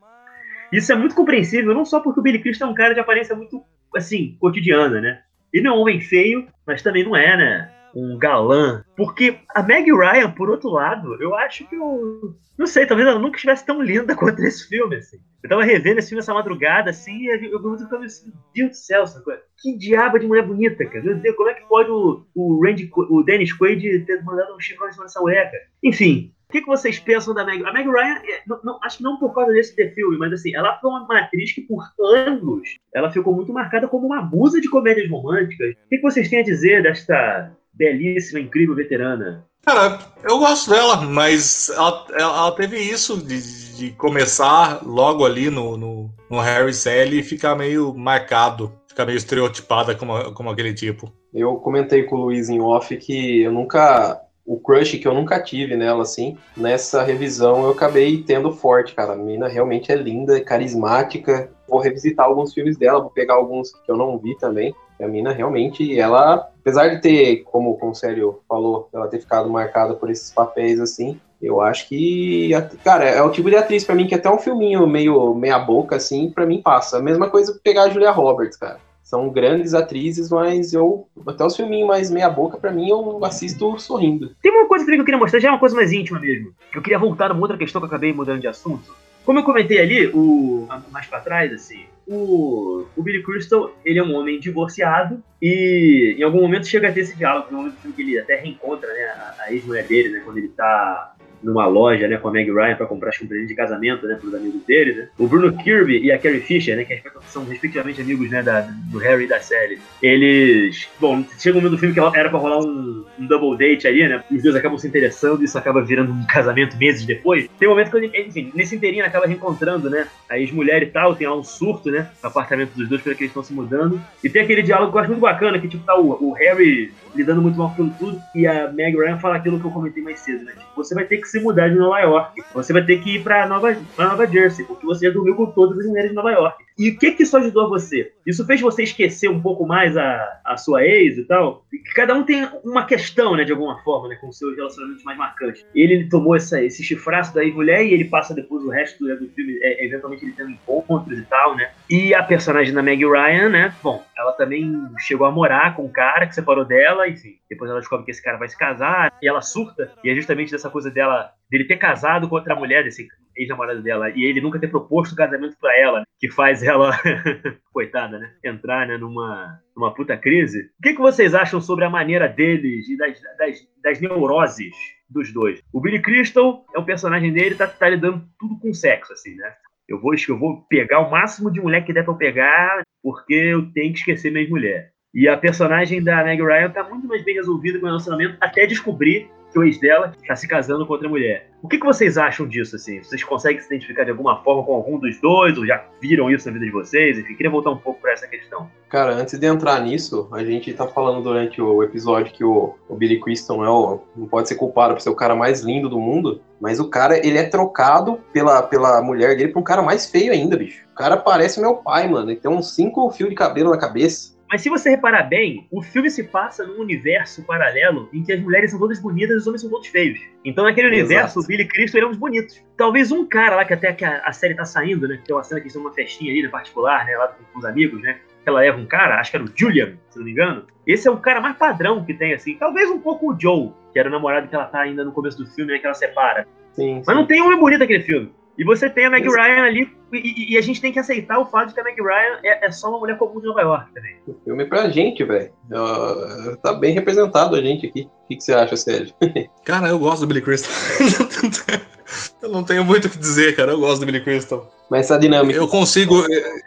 Isso 0.70 0.92
é 0.92 0.94
muito 0.94 1.14
compreensível, 1.14 1.74
não 1.74 1.86
só 1.86 2.00
porque 2.00 2.20
o 2.20 2.22
Billy 2.22 2.42
Crystal 2.42 2.68
é 2.68 2.70
um 2.70 2.74
cara 2.74 2.92
de 2.92 3.00
aparência 3.00 3.34
muito, 3.34 3.64
assim, 3.96 4.36
cotidiana, 4.38 5.00
né? 5.00 5.22
Ele 5.50 5.64
não 5.64 5.72
é 5.72 5.78
um 5.78 5.80
homem 5.80 6.00
feio, 6.02 6.46
mas 6.66 6.82
também 6.82 7.02
não 7.02 7.16
é, 7.16 7.34
né? 7.34 7.72
Um 7.96 8.18
galã. 8.18 8.84
Porque 8.94 9.38
a 9.54 9.62
Meg 9.62 9.90
Ryan, 9.90 10.30
por 10.30 10.50
outro 10.50 10.68
lado, 10.68 11.16
eu 11.20 11.34
acho 11.34 11.66
que 11.66 11.74
eu. 11.74 12.36
Não 12.58 12.66
sei, 12.66 12.86
talvez 12.86 13.08
ela 13.08 13.18
nunca 13.18 13.36
estivesse 13.36 13.64
tão 13.64 13.80
linda 13.80 14.14
quanto 14.16 14.42
esse 14.42 14.68
filme, 14.68 14.96
assim. 14.96 15.18
Eu 15.42 15.48
tava 15.48 15.64
revendo 15.64 15.98
esse 15.98 16.08
filme 16.08 16.20
essa 16.20 16.34
madrugada, 16.34 16.90
assim, 16.90 17.16
e 17.22 17.26
eu 17.26 17.78
ficava 17.78 18.04
assim, 18.04 18.32
Deus 18.54 18.70
do 18.70 18.76
céu, 18.76 19.06
sabe? 19.06 19.24
Que 19.58 19.76
diabo 19.78 20.18
de 20.18 20.26
mulher 20.26 20.46
bonita, 20.46 20.84
cara. 20.84 21.04
Meu 21.04 21.16
Deus, 21.16 21.36
como 21.36 21.48
é 21.48 21.54
que 21.54 21.66
pode 21.68 21.90
o, 21.90 22.26
o, 22.34 22.62
Randy, 22.62 22.90
o 22.94 23.22
Dennis 23.22 23.56
Quaid 23.56 24.00
ter 24.00 24.22
mandado 24.24 24.54
um 24.54 24.60
chifre 24.60 24.86
dessa 24.88 25.20
mulher, 25.20 25.50
cara? 25.50 25.62
Enfim, 25.82 26.34
o 26.48 26.52
que, 26.52 26.60
que 26.60 26.66
vocês 26.66 26.98
pensam 26.98 27.34
da 27.34 27.44
Meg? 27.44 27.64
A 27.64 27.72
Meg 27.72 27.88
Ryan, 27.88 28.20
é, 28.24 28.42
não- 28.46 28.60
não- 28.62 28.78
acho 28.82 28.98
que 28.98 29.02
não 29.02 29.18
por 29.18 29.34
causa 29.34 29.52
desse 29.52 29.74
filme, 29.90 30.16
mas 30.16 30.32
assim, 30.32 30.54
ela 30.54 30.78
foi 30.78 30.90
uma 30.90 31.04
uma 31.04 31.18
atriz 31.20 31.52
que 31.52 31.62
por 31.62 31.82
anos 32.00 32.76
ela 32.94 33.10
ficou 33.10 33.34
muito 33.34 33.52
marcada 33.52 33.88
como 33.88 34.06
uma 34.06 34.22
musa 34.22 34.60
de 34.60 34.68
comédias 34.68 35.10
românticas. 35.10 35.72
O 35.72 35.88
que, 35.88 35.96
que 35.96 36.02
vocês 36.02 36.28
têm 36.28 36.40
a 36.40 36.44
dizer 36.44 36.82
desta 36.82 37.52
belíssima, 37.76 38.40
incrível 38.40 38.74
veterana? 38.74 39.44
Cara, 39.64 39.98
eu 40.22 40.38
gosto 40.38 40.70
dela, 40.70 40.96
mas 41.02 41.68
ela, 41.70 42.06
ela- 42.10 42.36
ela 42.38 42.52
teve 42.52 42.78
isso 42.78 43.16
de, 43.16 43.74
de 43.76 43.90
começar 43.92 44.80
logo 44.86 45.24
ali 45.24 45.50
no, 45.50 45.76
no, 45.76 46.10
no 46.30 46.38
Harry 46.40 46.72
Sally 46.72 47.18
e 47.18 47.22
ficar 47.24 47.56
meio 47.56 47.92
marcado, 47.92 48.72
ficar 48.86 49.04
meio 49.06 49.16
estereotipada 49.16 49.94
como, 49.94 50.32
como 50.34 50.50
aquele 50.50 50.72
tipo. 50.72 51.12
Eu 51.34 51.56
comentei 51.56 52.04
com 52.04 52.14
o 52.16 52.20
Luiz 52.26 52.48
em 52.48 52.60
off 52.60 52.96
que 52.96 53.42
eu 53.42 53.52
nunca. 53.52 54.22
O 54.48 54.60
crush 54.60 54.96
que 54.98 55.08
eu 55.08 55.12
nunca 55.12 55.42
tive 55.42 55.74
nela, 55.76 56.02
assim, 56.02 56.38
nessa 56.56 57.02
revisão 57.02 57.64
eu 57.64 57.70
acabei 57.70 58.22
tendo 58.22 58.52
forte, 58.52 58.94
cara. 58.94 59.14
A 59.14 59.16
menina 59.16 59.48
realmente 59.48 59.90
é 59.90 59.96
linda, 59.96 60.36
é 60.36 60.40
carismática. 60.40 61.50
Vou 61.68 61.80
revisitar 61.80 62.26
alguns 62.26 62.54
filmes 62.54 62.76
dela, 62.78 63.00
vou 63.00 63.10
pegar 63.10 63.34
alguns 63.34 63.72
que 63.72 63.90
eu 63.90 63.96
não 63.96 64.16
vi 64.16 64.36
também. 64.38 64.72
A 65.02 65.08
mina 65.08 65.32
realmente, 65.32 65.98
ela, 65.98 66.48
apesar 66.66 66.88
de 66.88 67.00
ter, 67.00 67.44
como 67.44 67.70
o 67.70 67.76
Conselho 67.76 68.40
falou, 68.48 68.88
ela 68.92 69.06
ter 69.06 69.20
ficado 69.20 69.48
marcada 69.48 69.94
por 69.94 70.10
esses 70.10 70.32
papéis 70.32 70.80
assim, 70.80 71.16
eu 71.40 71.60
acho 71.60 71.86
que, 71.88 72.50
cara, 72.82 73.04
é 73.04 73.22
o 73.22 73.30
tipo 73.30 73.48
de 73.48 73.54
atriz 73.54 73.84
pra 73.84 73.94
mim 73.94 74.08
que 74.08 74.16
até 74.16 74.28
um 74.28 74.38
filminho 74.38 74.84
meio 74.84 75.32
meia 75.32 75.60
boca 75.60 75.94
assim, 75.94 76.28
pra 76.28 76.44
mim 76.44 76.60
passa. 76.60 76.98
A 76.98 77.02
mesma 77.02 77.30
coisa 77.30 77.56
pegar 77.62 77.84
a 77.84 77.88
Julia 77.88 78.10
Roberts, 78.10 78.56
cara. 78.56 78.80
São 79.00 79.28
grandes 79.28 79.74
atrizes, 79.74 80.28
mas 80.28 80.72
eu 80.72 81.06
até 81.24 81.44
os 81.44 81.54
filminhos 81.54 81.86
mais 81.86 82.10
meia 82.10 82.28
boca 82.28 82.58
pra 82.58 82.72
mim 82.72 82.88
eu 82.88 83.24
assisto 83.24 83.78
sorrindo. 83.78 84.34
Tem 84.42 84.50
uma 84.50 84.66
coisa 84.66 84.84
também 84.84 84.96
que 84.96 85.02
eu 85.02 85.04
queria 85.04 85.20
mostrar, 85.20 85.38
já 85.38 85.48
é 85.48 85.52
uma 85.52 85.60
coisa 85.60 85.76
mais 85.76 85.92
íntima 85.92 86.18
mesmo. 86.18 86.52
Eu 86.74 86.82
queria 86.82 86.98
voltar 86.98 87.28
numa 87.28 87.42
outra 87.42 87.56
questão 87.56 87.80
que 87.80 87.84
eu 87.84 87.88
acabei 87.88 88.12
mudando 88.12 88.40
de 88.40 88.48
assunto. 88.48 88.92
Como 89.24 89.38
eu 89.38 89.44
comentei 89.44 89.78
ali, 89.78 90.08
o 90.08 90.66
mais 90.90 91.06
pra 91.06 91.20
trás, 91.20 91.52
assim, 91.52 91.84
o, 92.06 92.86
o 92.96 93.02
Billy 93.02 93.22
Crystal, 93.22 93.74
ele 93.84 93.98
é 93.98 94.02
um 94.02 94.14
homem 94.14 94.38
divorciado 94.38 95.22
e 95.42 96.14
em 96.18 96.22
algum 96.22 96.40
momento 96.40 96.66
chega 96.66 96.88
a 96.88 96.92
ter 96.92 97.00
esse 97.00 97.16
diálogo, 97.16 97.48
no 97.50 97.58
momento 97.58 97.76
que 97.94 98.02
ele 98.02 98.18
até 98.18 98.36
reencontra 98.36 98.92
né, 98.92 99.04
a, 99.04 99.36
a 99.40 99.52
ex-mulher 99.52 99.86
dele, 99.86 100.10
né, 100.10 100.20
quando 100.24 100.38
ele 100.38 100.48
tá 100.48 101.15
numa 101.42 101.66
loja, 101.66 102.08
né, 102.08 102.16
com 102.16 102.28
a 102.28 102.32
Meg 102.32 102.50
Ryan 102.50 102.76
pra 102.76 102.86
comprar 102.86 103.10
acho 103.10 103.24
um 103.24 103.28
presente 103.28 103.48
de 103.48 103.54
casamento, 103.54 104.06
né, 104.06 104.16
pros 104.20 104.34
amigos 104.34 104.62
dele, 104.64 104.94
né. 104.94 105.08
O 105.18 105.26
Bruno 105.26 105.56
Kirby 105.56 105.98
e 105.98 106.12
a 106.12 106.18
Carrie 106.18 106.40
Fisher, 106.40 106.76
né, 106.76 106.84
que 106.84 107.00
são 107.28 107.44
respectivamente 107.44 108.00
amigos, 108.00 108.30
né, 108.30 108.42
da, 108.42 108.62
do 108.90 108.98
Harry 108.98 109.24
e 109.24 109.28
da 109.28 109.40
Sally, 109.40 109.78
eles, 110.02 110.88
bom, 111.00 111.24
chega 111.38 111.56
um 111.56 111.60
momento 111.60 111.76
do 111.76 111.78
filme 111.78 111.94
que 111.94 112.00
era 112.00 112.28
pra 112.28 112.38
rolar 112.38 112.58
um, 112.58 113.04
um 113.18 113.26
double 113.26 113.56
date 113.56 113.86
ali, 113.86 114.06
né, 114.08 114.22
os 114.30 114.42
dois 114.42 114.56
acabam 114.56 114.78
se 114.78 114.86
interessando 114.86 115.42
e 115.42 115.44
isso 115.44 115.58
acaba 115.58 115.82
virando 115.82 116.12
um 116.12 116.26
casamento 116.26 116.76
meses 116.76 117.04
depois. 117.04 117.48
Tem 117.58 117.68
um 117.68 117.72
momento 117.72 117.90
que, 117.90 118.20
enfim, 118.20 118.50
nesse 118.54 118.76
inteirinho 118.76 119.04
acaba 119.04 119.26
reencontrando, 119.26 119.88
né, 119.88 120.06
a 120.28 120.38
ex-mulher 120.38 120.82
e 120.82 120.86
tal, 120.86 121.14
tem 121.14 121.26
lá 121.26 121.36
um 121.36 121.44
surto, 121.44 121.90
né, 121.90 122.08
no 122.22 122.28
apartamento 122.28 122.72
dos 122.74 122.88
dois, 122.88 123.02
quando 123.02 123.16
eles 123.16 123.28
estão 123.28 123.42
se 123.42 123.52
mudando, 123.52 124.00
e 124.22 124.28
tem 124.28 124.42
aquele 124.42 124.62
diálogo 124.62 124.90
que 124.90 124.98
eu 124.98 125.00
acho 125.00 125.10
muito 125.10 125.22
bacana, 125.22 125.58
que 125.58 125.68
tipo, 125.68 125.84
tá 125.84 125.98
o, 125.98 126.30
o 126.30 126.32
Harry 126.32 126.92
lidando 127.16 127.42
muito 127.42 127.58
mal 127.58 127.74
com 127.74 127.88
tudo, 127.90 128.20
e 128.34 128.46
a 128.46 128.70
Meg 128.72 128.96
Ryan 128.96 129.18
fala 129.18 129.36
aquilo 129.36 129.58
que 129.58 129.66
eu 129.66 129.70
comentei 129.70 130.02
mais 130.02 130.20
cedo, 130.20 130.44
né, 130.44 130.52
tipo, 130.52 130.74
você 130.76 130.94
vai 130.94 131.04
ter 131.04 131.18
que 131.18 131.26
se 131.26 131.40
mudar 131.40 131.68
de 131.68 131.76
Nova 131.76 131.98
York, 132.00 132.42
você 132.52 132.72
vai 132.72 132.84
ter 132.84 132.98
que 132.98 133.16
ir 133.16 133.24
pra 133.24 133.48
Nova, 133.48 133.74
pra 133.94 134.08
Nova 134.08 134.26
Jersey, 134.26 134.64
porque 134.66 134.86
você 134.86 135.06
já 135.06 135.12
dormiu 135.12 135.34
com 135.34 135.46
todas 135.46 135.78
as 135.78 135.86
mulheres 135.86 136.10
de 136.10 136.16
Nova 136.16 136.30
York. 136.30 136.65
E 136.78 136.90
o 136.90 136.98
que 136.98 137.12
que 137.12 137.22
isso 137.22 137.36
ajudou 137.36 137.70
você? 137.70 138.12
Isso 138.26 138.44
fez 138.44 138.60
você 138.60 138.82
esquecer 138.82 139.30
um 139.30 139.40
pouco 139.40 139.66
mais 139.66 139.96
a, 139.96 140.40
a 140.44 140.56
sua 140.56 140.84
ex 140.84 141.16
e 141.16 141.24
tal? 141.24 141.64
Cada 141.94 142.14
um 142.14 142.22
tem 142.22 142.46
uma 142.62 142.84
questão, 142.84 143.34
né, 143.34 143.44
de 143.44 143.52
alguma 143.52 143.82
forma, 143.82 144.08
né, 144.08 144.16
com 144.16 144.30
seus 144.30 144.54
relacionamentos 144.54 145.02
mais 145.02 145.16
marcantes. 145.16 145.64
Ele 145.74 146.08
tomou 146.08 146.36
essa, 146.36 146.62
esse 146.62 146.82
chifraço 146.82 147.34
da 147.34 147.42
ex-mulher 147.42 147.86
e 147.86 147.94
ele 147.94 148.04
passa 148.04 148.34
depois 148.34 148.62
o 148.62 148.68
resto 148.68 149.02
do, 149.02 149.18
do 149.18 149.28
filme, 149.30 149.58
é, 149.62 149.84
eventualmente 149.86 150.24
ele 150.24 150.34
tendo 150.36 150.50
encontros 150.50 151.18
e 151.18 151.22
tal, 151.22 151.56
né? 151.56 151.70
E 151.88 152.14
a 152.14 152.22
personagem 152.22 152.74
da 152.74 152.82
Meg 152.82 153.02
Ryan, 153.04 153.48
né, 153.48 153.74
bom, 153.82 154.04
ela 154.16 154.32
também 154.32 154.70
chegou 154.98 155.26
a 155.26 155.30
morar 155.30 155.74
com 155.76 155.84
um 155.84 155.92
cara 155.92 156.26
que 156.26 156.34
separou 156.34 156.64
dela, 156.64 157.08
enfim. 157.08 157.36
Depois 157.48 157.70
ela 157.70 157.80
descobre 157.80 158.04
que 158.04 158.10
esse 158.10 158.22
cara 158.22 158.36
vai 158.36 158.48
se 158.48 158.58
casar 158.58 159.16
e 159.22 159.28
ela 159.28 159.40
surta. 159.40 159.92
E 160.02 160.10
é 160.10 160.14
justamente 160.14 160.50
dessa 160.50 160.68
coisa 160.68 160.90
dela, 160.90 161.32
dele 161.50 161.64
ter 161.64 161.76
casado 161.76 162.28
com 162.28 162.34
outra 162.34 162.54
mulher, 162.54 162.84
desse 162.84 163.06
ex-namorado 163.36 163.82
dela, 163.82 164.10
e 164.10 164.24
ele 164.24 164.40
nunca 164.40 164.58
ter 164.58 164.68
proposto 164.68 165.12
o 165.12 165.16
casamento 165.16 165.56
pra 165.60 165.78
ela, 165.78 166.04
que 166.18 166.30
faz 166.30 166.62
ela, 166.62 166.92
coitada, 167.72 168.18
né, 168.18 168.32
entrar, 168.42 168.86
né, 168.86 168.96
numa, 168.96 169.60
numa 169.76 169.94
puta 169.94 170.16
crise. 170.16 170.70
O 170.78 170.82
que, 170.82 170.94
que 170.94 171.00
vocês 171.00 171.34
acham 171.34 171.60
sobre 171.60 171.84
a 171.84 171.90
maneira 171.90 172.28
deles 172.28 172.88
e 172.88 172.96
das, 172.96 173.20
das, 173.38 173.58
das 173.82 174.00
neuroses 174.00 174.74
dos 175.08 175.32
dois? 175.32 175.60
O 175.72 175.80
Billy 175.80 176.00
Crystal 176.00 176.64
é 176.74 176.78
um 176.78 176.84
personagem 176.84 177.32
dele, 177.32 177.54
tá, 177.54 177.66
tá 177.66 177.88
lidando 177.88 178.24
tudo 178.38 178.58
com 178.58 178.72
sexo, 178.72 179.12
assim, 179.12 179.34
né? 179.36 179.52
Eu 179.88 180.00
vou, 180.00 180.14
eu 180.14 180.38
vou 180.38 180.66
pegar 180.68 180.98
o 181.00 181.10
máximo 181.10 181.52
de 181.52 181.60
mulher 181.60 181.84
que 181.84 181.92
der 181.92 182.02
pra 182.02 182.12
eu 182.12 182.18
pegar, 182.18 182.82
porque 183.02 183.34
eu 183.34 183.70
tenho 183.72 183.92
que 183.92 184.00
esquecer 184.00 184.32
minha 184.32 184.48
mulher. 184.48 184.90
E 185.14 185.28
a 185.28 185.36
personagem 185.36 186.02
da 186.02 186.24
Meg 186.24 186.42
Ryan 186.42 186.70
tá 186.70 186.82
muito 186.82 187.06
mais 187.06 187.24
bem 187.24 187.36
resolvida 187.36 187.78
com 187.78 187.86
o 187.86 187.88
relacionamento, 187.88 188.36
até 188.40 188.66
descobrir 188.66 189.30
que 189.56 189.60
o 189.60 189.64
ex 189.64 189.80
dela 189.80 190.12
tá 190.26 190.36
se 190.36 190.46
casando 190.46 190.86
com 190.86 190.92
outra 190.92 191.08
mulher. 191.08 191.48
O 191.62 191.68
que, 191.68 191.78
que 191.78 191.86
vocês 191.86 192.18
acham 192.18 192.46
disso, 192.46 192.76
assim? 192.76 193.02
Vocês 193.02 193.24
conseguem 193.24 193.58
se 193.60 193.66
identificar 193.66 194.04
de 194.04 194.10
alguma 194.10 194.42
forma 194.42 194.62
com 194.62 194.74
algum 194.74 194.98
dos 194.98 195.18
dois, 195.18 195.56
ou 195.56 195.66
já 195.66 195.82
viram 196.00 196.30
isso 196.30 196.46
na 196.46 196.52
vida 196.52 196.66
de 196.66 196.70
vocês? 196.70 197.18
Enfim, 197.18 197.34
queria 197.34 197.50
voltar 197.50 197.70
um 197.70 197.78
pouco 197.78 198.00
para 198.02 198.12
essa 198.12 198.28
questão. 198.28 198.70
Cara, 198.90 199.14
antes 199.14 199.38
de 199.38 199.46
entrar 199.46 199.80
nisso, 199.80 200.28
a 200.30 200.44
gente 200.44 200.72
tá 200.74 200.86
falando 200.86 201.22
durante 201.22 201.60
o 201.62 201.82
episódio 201.82 202.32
que 202.34 202.44
o, 202.44 202.74
o 202.86 202.94
Billy 202.94 203.18
Crystal 203.18 203.64
é 203.64 203.70
o, 203.70 204.00
não 204.14 204.28
pode 204.28 204.48
ser 204.48 204.56
culpado 204.56 204.92
por 204.92 205.00
ser 205.00 205.10
o 205.10 205.16
cara 205.16 205.34
mais 205.34 205.62
lindo 205.62 205.88
do 205.88 205.98
mundo, 205.98 206.42
mas 206.60 206.78
o 206.78 206.88
cara, 206.88 207.18
ele 207.26 207.38
é 207.38 207.44
trocado 207.44 208.20
pela, 208.32 208.62
pela 208.62 209.00
mulher 209.00 209.36
dele 209.36 209.52
pra 209.52 209.60
um 209.60 209.64
cara 209.64 209.82
mais 209.82 210.06
feio 210.06 210.32
ainda, 210.32 210.56
bicho. 210.56 210.84
O 210.92 210.94
cara 210.94 211.16
parece 211.16 211.60
meu 211.60 211.76
pai, 211.76 212.06
mano. 212.08 212.30
Ele 212.30 212.40
tem 212.40 212.50
uns 212.50 212.74
cinco 212.74 213.10
fios 213.10 213.30
de 213.30 213.34
cabelo 213.34 213.70
na 213.70 213.78
cabeça. 213.78 214.35
Mas 214.48 214.62
se 214.62 214.68
você 214.68 214.90
reparar 214.90 215.24
bem, 215.24 215.66
o 215.70 215.82
filme 215.82 216.08
se 216.08 216.22
passa 216.22 216.64
num 216.64 216.80
universo 216.80 217.42
paralelo 217.44 218.08
em 218.12 218.22
que 218.22 218.32
as 218.32 218.40
mulheres 218.40 218.70
são 218.70 218.78
todas 218.78 219.00
bonitas 219.00 219.34
e 219.34 219.38
os 219.38 219.46
homens 219.46 219.60
são 219.62 219.70
todos 219.70 219.88
feios. 219.88 220.20
Então, 220.44 220.64
naquele 220.64 220.88
Exato. 220.88 221.04
universo, 221.04 221.40
o 221.40 221.46
Billy 221.46 221.66
Crystal 221.66 221.98
ele 221.98 222.04
é 222.04 222.08
um 222.08 222.10
dos 222.12 222.20
bonitos. 222.20 222.64
Talvez 222.76 223.10
um 223.10 223.26
cara 223.26 223.56
lá, 223.56 223.64
que 223.64 223.74
até 223.74 223.92
que 223.92 224.04
a, 224.04 224.22
a 224.24 224.32
série 224.32 224.54
tá 224.54 224.64
saindo, 224.64 225.08
né? 225.08 225.16
Que 225.16 225.24
tem 225.24 225.34
uma 225.34 225.42
cena 225.42 225.60
que 225.60 225.64
eles 225.64 225.72
estão 225.72 225.82
numa 225.82 225.94
festinha 225.94 226.30
ali, 226.30 226.42
né, 226.42 226.48
particular, 226.48 227.04
né? 227.04 227.16
Lá 227.16 227.28
com, 227.28 227.42
com 227.44 227.58
os 227.58 227.64
amigos, 227.64 228.00
né? 228.00 228.20
Que 228.44 228.48
ela 228.48 228.60
leva 228.60 228.78
um 228.78 228.86
cara, 228.86 229.18
acho 229.18 229.32
que 229.32 229.36
era 229.36 229.44
o 229.44 229.50
Julian, 229.52 229.98
se 230.10 230.18
não 230.18 230.24
me 230.24 230.30
engano. 230.30 230.66
Esse 230.86 231.08
é 231.08 231.10
o 231.10 231.16
cara 231.16 231.40
mais 231.40 231.56
padrão 231.56 232.04
que 232.04 232.14
tem, 232.14 232.32
assim. 232.32 232.54
Talvez 232.54 232.88
um 232.88 233.00
pouco 233.00 233.32
o 233.32 233.40
Joe, 233.40 233.72
que 233.92 233.98
era 233.98 234.08
o 234.08 234.12
namorado 234.12 234.46
que 234.46 234.54
ela 234.54 234.66
tá 234.66 234.80
ainda 234.80 235.04
no 235.04 235.10
começo 235.10 235.38
do 235.38 235.46
filme, 235.46 235.72
né? 235.72 235.78
Que 235.80 235.86
ela 235.86 235.94
separa. 235.94 236.46
Sim, 236.72 237.02
Mas 237.04 237.16
não 237.16 237.26
tem 237.26 237.40
homem 237.40 237.58
bonito 237.58 237.80
naquele 237.80 238.04
filme. 238.04 238.32
E 238.58 238.64
você 238.64 238.88
tem 238.88 239.06
a 239.06 239.10
Meg. 239.10 239.28
Ryan 239.28 239.64
ali, 239.64 239.90
e, 240.12 240.54
e- 240.54 240.58
a 240.58 240.60
gente 240.62 240.80
tem 240.80 240.92
que 240.92 240.98
aceitar 240.98 241.38
o 241.38 241.46
fato 241.46 241.68
de 241.68 241.74
que 241.74 241.80
a 241.80 241.84
Meg 241.84 242.00
Ryan 242.00 242.40
é, 242.42 242.66
é 242.66 242.70
só 242.70 242.88
uma 242.88 242.98
mulher 242.98 243.18
comum 243.18 243.40
de 243.40 243.46
Nova 243.46 243.60
York 243.60 243.92
também. 243.92 244.16
O 244.26 244.34
filme 244.44 244.62
é 244.62 244.66
pra 244.66 244.88
gente, 244.88 245.22
velho. 245.24 245.52
Ah, 245.72 246.56
tá 246.62 246.72
bem 246.72 246.94
representado 246.94 247.54
a 247.54 247.60
gente 247.60 247.86
aqui. 247.86 248.08
O 248.24 248.28
que, 248.28 248.36
que 248.36 248.42
você 248.42 248.54
acha, 248.54 248.76
Sérgio? 248.76 249.14
Cara, 249.64 249.88
eu 249.88 249.98
gosto 249.98 250.20
do 250.20 250.26
Billy 250.28 250.40
Crystal. 250.42 250.72
Eu 252.42 252.48
não 252.48 252.62
tenho 252.62 252.84
muito 252.84 253.06
o 253.06 253.10
que 253.10 253.18
dizer, 253.18 253.56
cara. 253.56 253.72
Eu 253.72 253.80
gosto 253.80 254.00
do 254.00 254.06
Billy 254.06 254.22
Crystal. 254.22 254.70
Mas 254.90 255.06
essa 255.06 255.18
dinâmica. 255.18 255.58
Eu 255.58 255.66
consigo. 255.66 256.24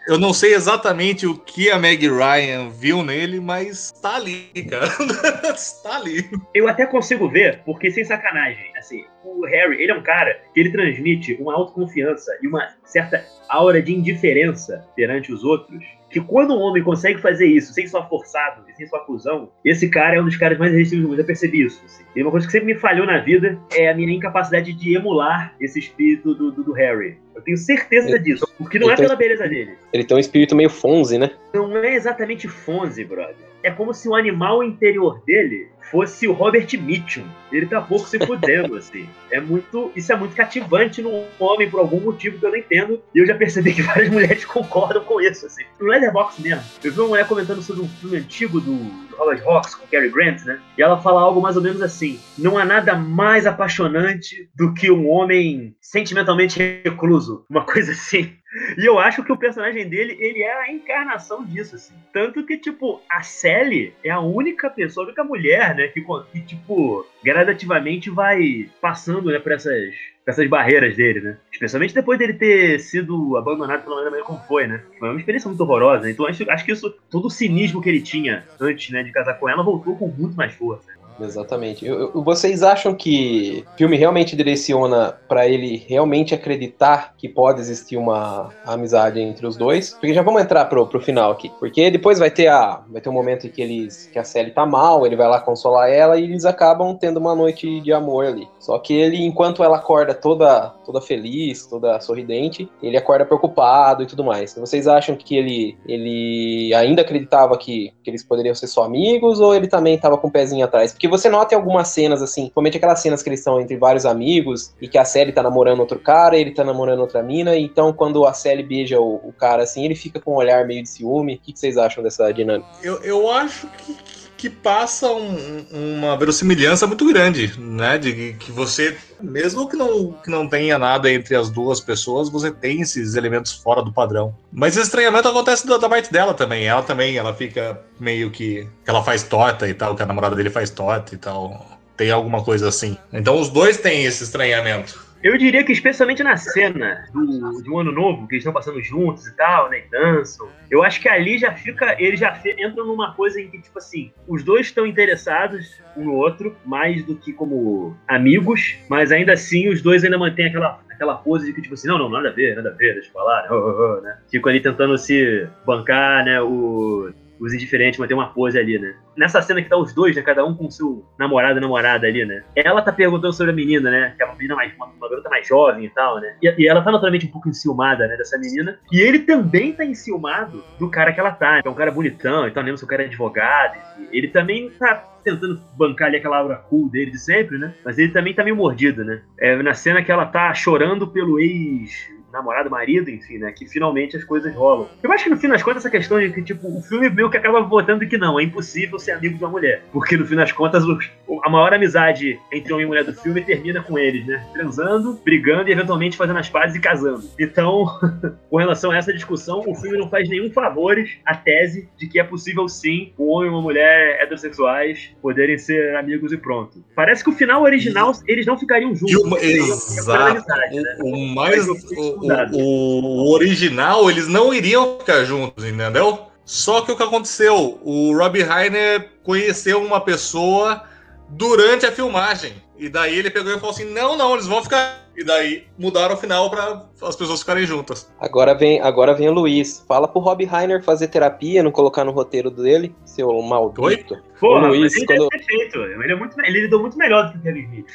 Eu 0.07 0.17
não 0.17 0.33
sei 0.33 0.53
exatamente 0.53 1.25
o 1.25 1.37
que 1.37 1.71
a 1.71 1.79
Meg 1.79 2.07
Ryan 2.07 2.69
viu 2.69 3.03
nele, 3.03 3.39
mas 3.39 3.91
tá 4.01 4.15
ali, 4.15 4.49
cara. 4.69 4.89
tá 5.83 5.95
ali. 5.95 6.29
Eu 6.53 6.67
até 6.67 6.85
consigo 6.85 7.29
ver, 7.29 7.61
porque 7.65 7.89
sem 7.91 8.03
sacanagem, 8.03 8.65
assim, 8.77 9.05
o 9.23 9.45
Harry, 9.45 9.81
ele 9.81 9.91
é 9.91 9.95
um 9.95 10.03
cara 10.03 10.41
que 10.53 10.59
ele 10.59 10.71
transmite 10.71 11.37
uma 11.39 11.53
autoconfiança 11.53 12.37
e 12.41 12.47
uma 12.47 12.67
certa 12.83 13.25
aura 13.47 13.81
de 13.81 13.93
indiferença 13.93 14.85
perante 14.95 15.31
os 15.31 15.43
outros 15.43 15.83
que 16.09 16.19
quando 16.19 16.53
um 16.53 16.59
homem 16.59 16.83
consegue 16.83 17.19
fazer 17.19 17.45
isso 17.45 17.73
sem 17.73 17.87
só 17.87 18.07
forçado 18.07 18.63
e 18.67 18.73
sem 18.73 18.87
só 18.87 18.97
acusão, 18.97 19.49
esse 19.63 19.89
cara 19.89 20.17
é 20.17 20.21
um 20.21 20.25
dos 20.25 20.37
caras 20.37 20.57
mais 20.57 20.71
resistíveis 20.71 21.03
do 21.03 21.09
mundo. 21.09 21.19
Eu 21.19 21.25
percebi 21.25 21.63
isso. 21.63 21.81
Assim. 21.85 22.03
E 22.15 22.21
uma 22.21 22.31
coisa 22.31 22.45
que 22.45 22.51
sempre 22.51 22.73
me 22.73 22.79
falhou 22.79 23.05
na 23.05 23.19
vida 23.19 23.59
é 23.75 23.89
a 23.89 23.93
minha 23.95 24.11
incapacidade 24.11 24.73
de 24.73 24.95
emular 24.95 25.53
esse 25.59 25.79
espírito 25.79 26.33
do, 26.33 26.51
do, 26.51 26.63
do 26.63 26.71
Harry. 26.73 27.17
Eu 27.35 27.41
tenho 27.41 27.57
certeza 27.57 28.09
Ele- 28.09 28.19
disso, 28.19 28.47
porque 28.57 28.79
não 28.79 28.91
é 28.91 28.95
pela 28.95 29.15
beleza 29.15 29.47
dele. 29.47 29.73
Ele 29.93 30.03
tem 30.03 30.17
um 30.17 30.19
espírito 30.19 30.55
meio 30.55 30.69
Fonze, 30.69 31.17
né? 31.17 31.31
Não 31.53 31.77
é 31.77 31.95
exatamente 31.95 32.47
Fonze, 32.47 33.03
brother. 33.03 33.48
É 33.63 33.71
como 33.71 33.93
se 33.93 34.07
o 34.07 34.15
animal 34.15 34.63
interior 34.63 35.21
dele 35.25 35.69
fosse 35.89 36.27
o 36.27 36.33
Robert 36.33 36.67
Mitchum. 36.79 37.25
Ele 37.51 37.65
tá 37.65 37.81
pouco 37.81 38.07
se 38.07 38.19
fudendo, 38.19 38.75
assim. 38.77 39.09
É 39.31 39.39
muito. 39.39 39.91
Isso 39.95 40.11
é 40.13 40.15
muito 40.15 40.35
cativante 40.35 41.01
num 41.01 41.25
homem 41.39 41.69
por 41.69 41.79
algum 41.79 41.99
motivo 41.99 42.37
que 42.37 42.45
eu 42.45 42.51
não 42.51 42.57
entendo. 42.57 43.01
E 43.13 43.19
eu 43.19 43.25
já 43.25 43.35
percebi 43.35 43.73
que 43.73 43.81
várias 43.83 44.09
mulheres 44.09 44.45
concordam 44.45 45.03
com 45.03 45.19
isso, 45.19 45.45
assim. 45.45 45.63
No 45.79 45.87
Leatherbox 45.87 46.39
mesmo, 46.39 46.63
eu 46.83 46.91
vi 46.91 46.99
uma 46.99 47.09
mulher 47.09 47.27
comentando 47.27 47.61
sobre 47.61 47.81
um 47.81 47.87
filme 47.87 48.17
antigo 48.17 48.59
do, 48.59 48.75
do 48.75 49.15
Howard 49.17 49.41
Hawks 49.43 49.75
com 49.75 49.87
Cary 49.87 50.09
Grant, 50.09 50.43
né? 50.45 50.59
E 50.77 50.81
ela 50.81 51.01
fala 51.01 51.21
algo 51.21 51.41
mais 51.41 51.55
ou 51.55 51.63
menos 51.63 51.81
assim: 51.81 52.19
não 52.37 52.57
há 52.57 52.65
nada 52.65 52.95
mais 52.95 53.45
apaixonante 53.45 54.49
do 54.55 54.73
que 54.73 54.91
um 54.91 55.09
homem 55.09 55.75
sentimentalmente 55.81 56.59
recluso. 56.83 57.45
Uma 57.49 57.65
coisa 57.65 57.91
assim. 57.91 58.33
E 58.77 58.85
eu 58.85 58.97
acho 58.97 59.23
que 59.23 59.31
o 59.31 59.37
personagem 59.37 59.87
dele, 59.87 60.17
ele 60.19 60.41
é 60.41 60.53
a 60.53 60.71
encarnação 60.71 61.45
disso, 61.45 61.75
assim. 61.75 61.93
Tanto 62.11 62.45
que, 62.45 62.57
tipo, 62.57 63.01
a 63.09 63.21
Sally 63.21 63.93
é 64.03 64.09
a 64.09 64.19
única 64.19 64.69
pessoa, 64.69 65.05
a 65.05 65.07
única 65.07 65.23
mulher, 65.23 65.75
né, 65.75 65.87
que, 65.87 66.03
que 66.31 66.41
tipo, 66.41 67.05
gradativamente 67.23 68.09
vai 68.09 68.69
passando, 68.81 69.29
né, 69.29 69.39
por 69.39 69.51
essas, 69.51 69.93
por 70.25 70.31
essas 70.31 70.47
barreiras 70.47 70.95
dele, 70.95 71.21
né? 71.21 71.37
Especialmente 71.51 71.93
depois 71.93 72.17
dele 72.17 72.33
ter 72.33 72.79
sido 72.79 73.37
abandonado 73.37 73.83
pela 73.83 74.03
maneira 74.03 74.25
como 74.25 74.39
foi, 74.39 74.65
né? 74.65 74.81
Foi 74.97 75.09
uma 75.09 75.19
experiência 75.19 75.47
muito 75.47 75.61
horrorosa. 75.61 76.09
Então 76.09 76.25
acho, 76.25 76.49
acho 76.49 76.65
que 76.65 76.71
isso, 76.71 76.89
todo 77.09 77.25
o 77.27 77.31
cinismo 77.31 77.81
que 77.81 77.89
ele 77.89 78.01
tinha 78.01 78.45
antes, 78.59 78.89
né, 78.91 79.03
de 79.03 79.11
casar 79.11 79.35
com 79.35 79.47
ela, 79.47 79.63
voltou 79.63 79.95
com 79.95 80.07
muito 80.07 80.35
mais 80.35 80.53
força. 80.53 80.98
Exatamente. 81.21 81.85
Eu- 81.85 82.11
eu- 82.13 82.23
vocês 82.23 82.63
acham 82.63 82.93
que 82.93 83.65
o 83.73 83.77
filme 83.77 83.97
realmente 83.97 84.35
direciona 84.35 85.15
pra 85.27 85.47
ele 85.47 85.83
realmente 85.87 86.33
acreditar 86.33 87.13
que 87.17 87.27
pode 87.27 87.59
existir 87.59 87.97
uma 87.97 88.49
amizade 88.65 89.19
entre 89.19 89.45
os 89.45 89.55
dois? 89.55 89.91
Porque 89.91 90.13
já 90.13 90.21
vamos 90.21 90.41
entrar 90.41 90.65
pro, 90.65 90.85
pro 90.87 90.99
final 91.01 91.31
aqui. 91.31 91.51
Porque 91.59 91.89
depois 91.91 92.19
vai 92.19 92.29
ter 92.31 92.47
a 92.47 92.81
vai 92.89 93.01
ter 93.01 93.09
um 93.09 93.13
momento 93.13 93.47
em 93.47 93.49
que 93.49 93.61
eles 93.61 94.09
que 94.11 94.19
a 94.19 94.23
Sally 94.23 94.51
tá 94.51 94.65
mal, 94.65 95.05
ele 95.05 95.15
vai 95.15 95.27
lá 95.27 95.39
consolar 95.39 95.89
ela 95.89 96.17
e 96.17 96.23
eles 96.23 96.45
acabam 96.45 96.95
tendo 96.97 97.17
uma 97.17 97.35
noite 97.35 97.79
de 97.81 97.91
amor 97.93 98.25
ali. 98.25 98.47
Só 98.59 98.77
que 98.79 98.93
ele, 98.93 99.23
enquanto 99.23 99.63
ela 99.63 99.77
acorda 99.77 100.13
toda 100.13 100.73
toda 100.89 100.99
feliz, 100.99 101.67
toda 101.67 101.99
sorridente, 102.01 102.67
ele 102.81 102.97
acorda 102.97 103.23
preocupado 103.23 104.01
e 104.01 104.07
tudo 104.07 104.23
mais. 104.23 104.55
Vocês 104.55 104.87
acham 104.87 105.15
que 105.15 105.37
ele 105.37 105.77
ele 105.87 106.73
ainda 106.73 107.03
acreditava 107.03 107.55
que, 107.55 107.93
que 108.03 108.09
eles 108.09 108.23
poderiam 108.23 108.55
ser 108.55 108.65
só 108.65 108.83
amigos 108.83 109.39
ou 109.39 109.53
ele 109.53 109.67
também 109.67 109.99
tava 109.99 110.17
com 110.17 110.27
o 110.27 110.31
pezinho 110.31 110.65
atrás? 110.65 110.91
Porque 110.91 111.07
você 111.07 111.29
nota 111.29 111.53
em 111.53 111.57
algumas 111.57 111.89
cenas, 111.89 112.23
assim, 112.23 112.41
principalmente 112.41 112.77
aquelas 112.77 112.99
cenas 113.01 113.21
que 113.21 113.29
eles 113.29 113.39
estão 113.39 113.61
entre 113.61 113.77
vários 113.77 114.03
amigos 114.03 114.73
e 114.81 114.87
que 114.87 114.97
a 114.97 115.05
Sally 115.05 115.31
tá 115.31 115.43
namorando 115.43 115.79
outro 115.81 115.99
cara, 115.99 116.35
ele 116.35 116.51
tá 116.51 116.63
namorando 116.63 117.01
outra 117.01 117.21
mina, 117.21 117.55
então 117.55 117.93
quando 117.93 118.25
a 118.25 118.33
Sally 118.33 118.63
beija 118.63 118.99
o, 118.99 119.15
o 119.17 119.31
cara 119.31 119.61
assim, 119.61 119.85
ele 119.85 119.95
fica 119.95 120.19
com 120.19 120.33
um 120.33 120.37
olhar 120.37 120.65
meio 120.65 120.81
de 120.81 120.89
ciúme. 120.89 121.35
O 121.35 121.39
que, 121.39 121.53
que 121.53 121.59
vocês 121.59 121.77
acham 121.77 122.03
dessa 122.03 122.31
dinâmica? 122.31 122.67
Eu, 122.81 122.99
eu 123.03 123.29
acho 123.29 123.67
que, 123.67 123.95
que 124.39 124.49
passa 124.49 125.11
um- 125.11 125.65
uma 125.69 126.15
verossimilhança 126.17 126.87
muito 126.87 127.05
grande, 127.11 127.53
né? 127.59 127.97
De 127.97 128.33
que- 128.39 128.53
você, 128.53 128.95
mesmo 129.21 129.67
que 129.67 129.75
não, 129.75 130.13
que 130.13 130.29
não 130.31 130.47
tenha 130.47 130.79
nada 130.79 131.11
entre 131.11 131.35
as 131.35 131.49
duas 131.49 131.81
pessoas, 131.81 132.29
você 132.29 132.49
tem 132.49 132.79
esses 132.79 133.15
elementos 133.15 133.51
fora 133.51 133.83
do 133.83 133.91
padrão. 133.91 134.33
Mas 134.49 134.77
esse 134.77 134.85
estranhamento 134.85 135.27
acontece 135.27 135.67
da, 135.67 135.75
da 135.77 135.89
parte 135.89 136.09
dela 136.09 136.33
também. 136.33 136.63
Ela 136.65 136.81
também, 136.81 137.17
ela 137.17 137.33
fica 137.33 137.81
meio 137.99 138.31
que 138.31 138.65
ela 138.87 139.03
faz 139.03 139.23
torta 139.23 139.67
e 139.67 139.73
tal, 139.73 139.93
que 139.93 140.01
a 140.03 140.05
namorada 140.05 140.37
dele 140.37 140.49
faz 140.49 140.69
torta 140.69 141.13
e 141.13 141.17
tal. 141.17 141.77
Tem 141.97 142.09
alguma 142.09 142.41
coisa 142.41 142.69
assim. 142.69 142.97
Então 143.11 143.41
os 143.41 143.49
dois 143.49 143.75
têm 143.75 144.05
esse 144.05 144.23
estranhamento. 144.23 145.08
Eu 145.21 145.37
diria 145.37 145.63
que 145.63 145.71
especialmente 145.71 146.23
na 146.23 146.37
cena 146.37 147.05
do, 147.13 147.61
de 147.61 147.69
um 147.69 147.79
ano 147.79 147.91
novo, 147.91 148.27
que 148.27 148.35
eles 148.35 148.41
estão 148.41 148.53
passando 148.53 148.81
juntos 148.81 149.27
e 149.27 149.35
tal, 149.35 149.69
né? 149.69 149.79
E 149.79 149.89
dançam. 149.89 150.47
Eu 150.71 150.83
acho 150.83 151.01
que 151.01 151.09
ali 151.09 151.37
já 151.37 151.53
fica. 151.53 151.95
Eles 152.01 152.19
já 152.19 152.39
entram 152.57 152.85
numa 152.85 153.13
coisa 153.13 153.41
em 153.41 153.49
que, 153.49 153.59
tipo 153.59 153.77
assim, 153.77 154.11
os 154.27 154.43
dois 154.43 154.67
estão 154.67 154.85
interessados 154.85 155.81
um 155.97 156.05
no 156.05 156.13
outro, 156.13 156.55
mais 156.65 157.03
do 157.03 157.15
que 157.15 157.33
como 157.33 157.97
amigos, 158.07 158.77
mas 158.87 159.11
ainda 159.11 159.33
assim 159.33 159.67
os 159.69 159.81
dois 159.81 160.03
ainda 160.03 160.17
mantêm 160.17 160.47
aquela. 160.47 160.79
Aquela 160.89 161.15
pose 161.15 161.45
de 161.45 161.53
que, 161.53 161.61
tipo 161.61 161.75
assim, 161.75 161.87
não, 161.87 161.97
não, 161.97 162.09
nada 162.09 162.27
a 162.27 162.31
ver, 162.33 162.57
nada 162.57 162.71
a 162.71 162.73
ver, 162.73 162.95
deixa 162.95 163.07
eu 163.07 163.13
falar, 163.13 163.43
né? 163.43 163.47
oh, 163.51 163.55
oh, 163.55 163.97
oh, 163.99 164.01
né? 164.01 164.17
Fico 164.29 164.49
ali 164.49 164.59
tentando 164.59 164.97
se 164.97 165.47
bancar, 165.65 166.25
né? 166.25 166.41
O, 166.41 167.09
os 167.39 167.53
indiferentes, 167.53 167.99
manter 167.99 168.13
uma 168.13 168.33
pose 168.33 168.57
ali, 168.57 168.77
né? 168.77 168.95
Nessa 169.15 169.41
cena 169.41 169.61
que 169.61 169.69
tá 169.69 169.77
os 169.77 169.93
dois, 169.93 170.15
né? 170.15 170.21
Cada 170.21 170.45
um 170.45 170.55
com 170.55 170.69
seu 170.69 171.05
namorado 171.17 171.59
namorada 171.59 172.07
ali, 172.07 172.25
né? 172.25 172.43
Ela 172.55 172.81
tá 172.81 172.91
perguntando 172.91 173.33
sobre 173.33 173.51
a 173.51 173.55
menina, 173.55 173.89
né? 173.89 174.13
Que 174.15 174.23
é 174.23 174.25
uma 174.25 174.35
menina 174.35 174.55
mais, 174.55 174.73
uma, 174.75 174.87
uma 174.87 175.09
garota 175.09 175.29
mais 175.29 175.47
jovem 175.47 175.85
e 175.85 175.89
tal, 175.89 176.19
né? 176.19 176.35
E, 176.41 176.63
e 176.63 176.67
ela 176.67 176.81
tá 176.81 176.91
naturalmente 176.91 177.25
um 177.25 177.31
pouco 177.31 177.49
enciumada, 177.49 178.07
né? 178.07 178.17
Dessa 178.17 178.37
menina. 178.37 178.79
E 178.91 178.99
ele 178.99 179.19
também 179.19 179.73
tá 179.73 179.85
enciumado 179.85 180.63
do 180.77 180.89
cara 180.89 181.13
que 181.13 181.19
ela 181.19 181.31
tá. 181.31 181.61
Que 181.61 181.67
é 181.67 181.71
um 181.71 181.75
cara 181.75 181.91
bonitão 181.91 182.47
e 182.47 182.51
tal, 182.51 182.63
lembra 182.63 182.77
se 182.77 182.83
o 182.83 182.87
cara 182.87 183.03
é 183.03 183.05
advogado. 183.05 183.77
Ele 184.11 184.27
também 184.27 184.69
tá 184.71 185.05
tentando 185.23 185.61
bancar 185.77 186.07
ali 186.07 186.17
aquela 186.17 186.37
aura 186.37 186.55
cool 186.55 186.89
dele 186.89 187.11
de 187.11 187.19
sempre, 187.19 187.57
né? 187.57 187.73
Mas 187.83 187.97
ele 187.97 188.11
também 188.11 188.33
tá 188.33 188.43
meio 188.43 188.55
mordido, 188.55 189.03
né? 189.03 189.21
É 189.39 189.61
na 189.61 189.73
cena 189.73 190.03
que 190.03 190.11
ela 190.11 190.25
tá 190.25 190.53
chorando 190.53 191.07
pelo 191.07 191.39
ex 191.39 192.18
namorado, 192.31 192.69
marido, 192.69 193.09
enfim, 193.09 193.37
né? 193.37 193.51
Que 193.51 193.65
finalmente 193.67 194.15
as 194.17 194.23
coisas 194.23 194.53
rolam. 194.53 194.87
Eu 195.01 195.11
acho 195.11 195.23
que 195.25 195.29
no 195.29 195.37
fim 195.37 195.47
das 195.47 195.63
contas 195.63 195.83
essa 195.83 195.89
questão 195.89 196.19
de 196.19 196.29
que, 196.31 196.41
tipo, 196.41 196.67
o 196.67 196.81
filme 196.81 197.09
meio 197.09 197.29
que 197.29 197.37
acaba 197.37 197.61
botando 197.61 198.07
que 198.07 198.17
não, 198.17 198.39
é 198.39 198.43
impossível 198.43 198.99
ser 198.99 199.11
amigo 199.11 199.37
de 199.37 199.43
uma 199.43 199.49
mulher. 199.51 199.83
Porque 199.91 200.15
no 200.17 200.25
fim 200.25 200.35
das 200.35 200.51
contas, 200.51 200.83
os- 200.83 201.09
a 201.43 201.49
maior 201.49 201.73
amizade 201.73 202.39
entre 202.51 202.71
homem 202.73 202.85
e 202.85 202.87
mulher 202.87 203.03
do 203.03 203.13
filme 203.13 203.41
termina 203.41 203.81
com 203.81 203.97
eles, 203.97 204.25
né? 204.25 204.45
Transando, 204.53 205.19
brigando 205.23 205.69
e 205.69 205.71
eventualmente 205.71 206.17
fazendo 206.17 206.39
as 206.39 206.49
pazes 206.49 206.75
e 206.75 206.79
casando. 206.79 207.23
Então, 207.39 207.85
com 208.49 208.57
relação 208.57 208.91
a 208.91 208.97
essa 208.97 209.13
discussão, 209.13 209.63
o 209.67 209.75
filme 209.75 209.97
não 209.97 210.09
faz 210.09 210.27
nenhum 210.29 210.51
favores 210.51 211.17
à 211.25 211.35
tese 211.35 211.89
de 211.97 212.07
que 212.07 212.19
é 212.19 212.23
possível 212.23 212.67
sim 212.67 213.13
um 213.17 213.29
homem 213.29 213.47
e 213.49 213.53
uma 213.53 213.61
mulher 213.61 214.21
heterossexuais 214.21 215.11
poderem 215.21 215.57
ser 215.57 215.95
amigos 215.95 216.31
e 216.33 216.37
pronto. 216.37 216.83
Parece 216.95 217.23
que 217.23 217.29
o 217.29 217.33
final 217.33 217.63
original 217.63 218.11
eles 218.27 218.45
não 218.45 218.57
ficariam 218.57 218.95
juntos. 218.95 219.11
E 219.11 219.17
o, 219.17 219.29
Seriam 219.39 219.63
apenas 219.65 220.09
amizade, 220.09 220.75
né? 220.81 220.97
o, 221.01 221.17
mais. 221.35 221.67
O. 221.67 222.18
o- 222.53 223.01
o 223.01 223.31
original, 223.33 224.09
eles 224.09 224.27
não 224.27 224.53
iriam 224.53 224.97
ficar 224.99 225.23
juntos, 225.23 225.63
entendeu? 225.65 226.19
Só 226.45 226.81
que 226.81 226.91
o 226.91 226.97
que 226.97 227.03
aconteceu? 227.03 227.79
O 227.83 228.15
Rob 228.17 228.41
Reiner 228.41 229.09
conheceu 229.23 229.81
uma 229.83 230.01
pessoa 230.01 230.83
durante 231.29 231.85
a 231.85 231.91
filmagem. 231.91 232.53
E 232.77 232.89
daí 232.89 233.17
ele 233.19 233.29
pegou 233.29 233.51
e 233.51 233.59
falou 233.59 233.69
assim: 233.71 233.85
não, 233.85 234.17
não, 234.17 234.33
eles 234.33 234.47
vão 234.47 234.63
ficar. 234.63 234.97
E 235.15 235.23
daí 235.23 235.65
mudaram 235.77 236.15
o 236.15 236.17
final 236.17 236.49
pra 236.49 236.85
as 237.01 237.15
pessoas 237.15 237.41
ficarem 237.41 237.65
juntas. 237.65 238.09
Agora 238.19 238.53
vem, 238.55 238.79
agora 238.81 239.13
vem 239.13 239.27
o 239.27 239.33
Luiz. 239.33 239.83
Fala 239.85 240.07
pro 240.07 240.21
Rob 240.21 240.45
Reiner 240.45 240.81
fazer 240.81 241.09
terapia, 241.09 241.61
não 241.61 241.71
colocar 241.71 242.05
no 242.05 242.11
roteiro 242.11 242.49
dele, 242.49 242.95
seu 243.03 243.29
maldito. 243.41 244.15
Porra, 244.39 244.67
Ô, 244.67 244.67
Luiz, 244.69 244.93
mas 244.93 244.95
ele 244.95 245.05
quando- 245.05 245.27
deve 245.29 245.43
ter 245.43 245.45
feito. 245.57 245.77
Ele, 245.79 246.13
é 246.13 246.15
muito, 246.15 246.39
ele 246.39 246.61
lidou 246.61 246.79
muito 246.79 246.97
melhor 246.97 247.25
do 247.27 247.33
que 247.33 247.37
o 247.39 247.41
Kevin 247.41 247.59
Smith. 247.63 247.87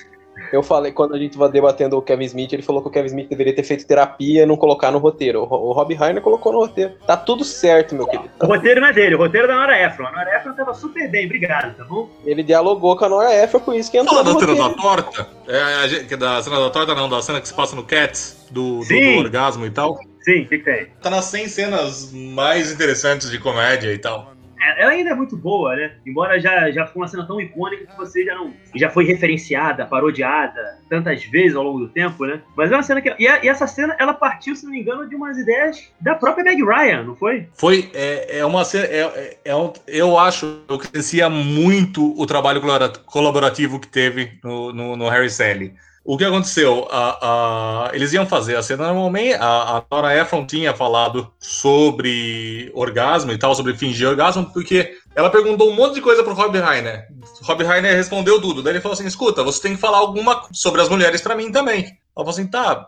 Eu 0.55 0.63
falei, 0.63 0.93
quando 0.93 1.15
a 1.15 1.19
gente 1.19 1.37
vai 1.37 1.49
debatendo 1.51 1.97
o 1.99 2.03
Kevin 2.03 2.25
Smith, 2.27 2.53
ele 2.53 2.63
falou 2.63 2.81
que 2.81 2.89
o 2.89 2.91
Kevin 2.91 3.07
Smith 3.09 3.29
deveria 3.29 3.55
ter 3.55 3.63
feito 3.63 3.87
terapia 3.87 4.43
e 4.43 4.47
não 4.47 4.57
colocar 4.57 4.91
no 4.91 4.99
roteiro. 4.99 5.41
O, 5.43 5.45
Ro- 5.45 5.69
o 5.69 5.73
Rob 5.73 5.95
Reiner 5.95 6.23
colocou 6.23 6.53
no 6.53 6.59
roteiro. 6.61 6.93
Tá 7.07 7.17
tudo 7.17 7.45
certo, 7.45 7.95
meu 7.95 8.07
querido. 8.07 8.31
O 8.41 8.47
roteiro 8.47 8.81
não 8.81 8.89
é 8.89 8.93
dele, 8.93 9.15
o 9.15 9.19
roteiro 9.19 9.47
é 9.47 9.49
da 9.49 9.55
Nora 9.57 9.81
Ephron. 9.85 10.07
A 10.07 10.13
Nora 10.13 10.37
Ephron 10.37 10.53
tava 10.55 10.73
super 10.75 11.11
bem, 11.11 11.27
obrigado, 11.27 11.77
tá 11.77 11.85
bom? 11.85 12.09
Ele 12.25 12.43
dialogou 12.43 12.97
com 12.97 13.05
a 13.05 13.09
Nora 13.09 13.35
Ephron, 13.45 13.61
por 13.61 13.75
isso 13.75 13.91
que 13.91 13.99
entrou 13.99 14.15
Fala 14.17 14.29
no 14.33 14.35
da 14.41 14.47
cena 14.47 14.63
roteiro. 14.63 14.77
da 14.77 14.83
torta? 14.83 15.29
É, 15.49 15.63
a 15.63 15.87
gente- 15.89 16.05
que 16.07 16.17
da 16.17 16.43
cena 16.43 16.61
da 16.61 16.71
torta, 16.71 16.95
não, 16.95 17.09
da 17.09 17.21
cena 17.21 17.41
que 17.41 17.49
se 17.49 17.55
passa 17.55 17.75
no 17.75 17.83
Cats, 17.85 18.47
do, 18.51 18.81
do, 18.81 18.87
do 18.89 19.19
orgasmo 19.19 19.67
e 19.67 19.71
tal. 19.71 19.99
Sim, 20.21 20.43
o 20.43 20.49
que, 20.49 20.59
que 20.59 20.65
tem? 20.65 20.87
Tá 21.03 21.11
nas 21.11 21.25
100 21.27 21.49
cenas 21.49 22.13
mais 22.13 22.73
interessantes 22.73 23.31
de 23.31 23.39
comédia 23.39 23.93
e 23.93 23.99
tal. 23.99 24.33
Ela 24.79 24.93
ainda 24.93 25.11
é 25.11 25.15
muito 25.15 25.37
boa, 25.37 25.75
né? 25.77 25.93
Embora 26.07 26.39
já, 26.41 26.71
já 26.71 26.87
foi 26.87 27.03
uma 27.03 27.09
cena 27.09 27.27
tão 27.27 27.41
icônica 27.41 27.87
que 27.87 27.97
você 27.97 28.25
já 28.25 28.35
não. 28.35 28.53
Já 28.75 28.91
foi 28.91 29.05
referenciada, 29.05 29.87
parodiada 29.87 30.79
tantas 30.89 31.25
vezes 31.25 31.57
ao 31.57 31.63
longo 31.65 31.81
do 31.81 31.89
tempo, 31.89 32.25
né? 32.27 32.41
Mas 32.57 32.71
é 32.71 32.77
uma 32.77 32.83
cena 32.83 33.01
que. 33.01 33.15
E, 33.19 33.27
a- 33.27 33.45
e 33.45 33.49
essa 33.49 33.67
cena, 33.67 33.97
ela 33.99 34.15
partiu, 34.15 34.55
se 34.55 34.65
não 34.65 34.73
me 34.73 34.81
engano, 34.81 35.09
de 35.09 35.15
umas 35.17 35.37
ideias 35.39 35.91
da 36.01 36.15
própria 36.15 36.45
Meg 36.45 36.63
Ryan, 36.63 37.03
não 37.05 37.17
foi? 37.17 37.49
Foi, 37.55 37.91
é, 37.95 38.39
é 38.39 38.45
uma 38.47 38.65
cena, 38.65 38.85
é, 38.87 39.01
é- 39.01 39.39
é 39.47 39.57
um, 39.57 39.73
eu 39.87 40.19
acho 40.19 40.61
eu 40.69 40.79
crescia 40.79 41.29
muito 41.31 42.19
o 42.21 42.27
trabalho 42.27 42.61
colabora- 42.61 42.93
colaborativo 43.07 43.79
que 43.81 43.89
teve 43.89 44.39
no, 44.43 44.73
no, 44.73 44.97
no 44.97 45.09
Harry 45.09 45.31
Sally. 45.31 45.75
O 46.05 46.19
que 46.19 46.25
aconteceu? 46.25 46.87
A, 46.91 47.89
a, 47.89 47.97
eles 47.97 48.13
iam 48.13 48.27
fazer 48.27 48.57
a 48.57 48.63
cena 48.63 48.85
normalmente. 48.85 49.35
A, 49.35 49.79
a 49.79 49.85
Nora 49.91 50.15
Ephron 50.15 50.47
tinha 50.47 50.75
falado 50.75 51.33
sobre 51.39 52.71
orgasmo 52.75 53.33
e 53.33 53.39
tal, 53.39 53.55
sobre 53.55 53.75
fingir 53.75 54.07
orgasmo, 54.07 54.51
porque 54.53 54.99
ela 55.17 55.31
perguntou 55.31 55.71
um 55.71 55.75
monte 55.75 55.95
de 55.95 56.03
coisa 56.03 56.23
pro 56.23 56.35
Rob 56.35 56.59
Reiner. 56.59 57.07
Rob 57.43 57.65
Reiner 57.65 57.97
respondeu 57.97 58.39
tudo. 58.39 58.63
Daí 58.63 58.75
ele 58.75 58.81
falou 58.83 58.93
assim: 58.93 59.07
escuta, 59.07 59.43
você 59.43 59.63
tem 59.63 59.75
que 59.77 59.81
falar 59.81 59.97
alguma 59.97 60.47
sobre 60.53 60.83
as 60.83 60.91
mulheres 60.91 61.23
para 61.23 61.35
mim 61.35 61.51
também. 61.51 61.85
Ela 61.85 61.95
falou 62.17 62.31
assim: 62.31 62.47
tá, 62.47 62.87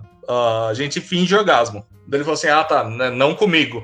a 0.68 0.74
gente 0.74 1.00
finge 1.00 1.34
orgasmo. 1.34 1.86
Daí 2.06 2.18
ele 2.18 2.24
falou 2.24 2.34
assim: 2.34 2.48
ah, 2.48 2.64
tá, 2.64 2.84
né, 2.84 3.08
não 3.08 3.34
comigo. 3.34 3.82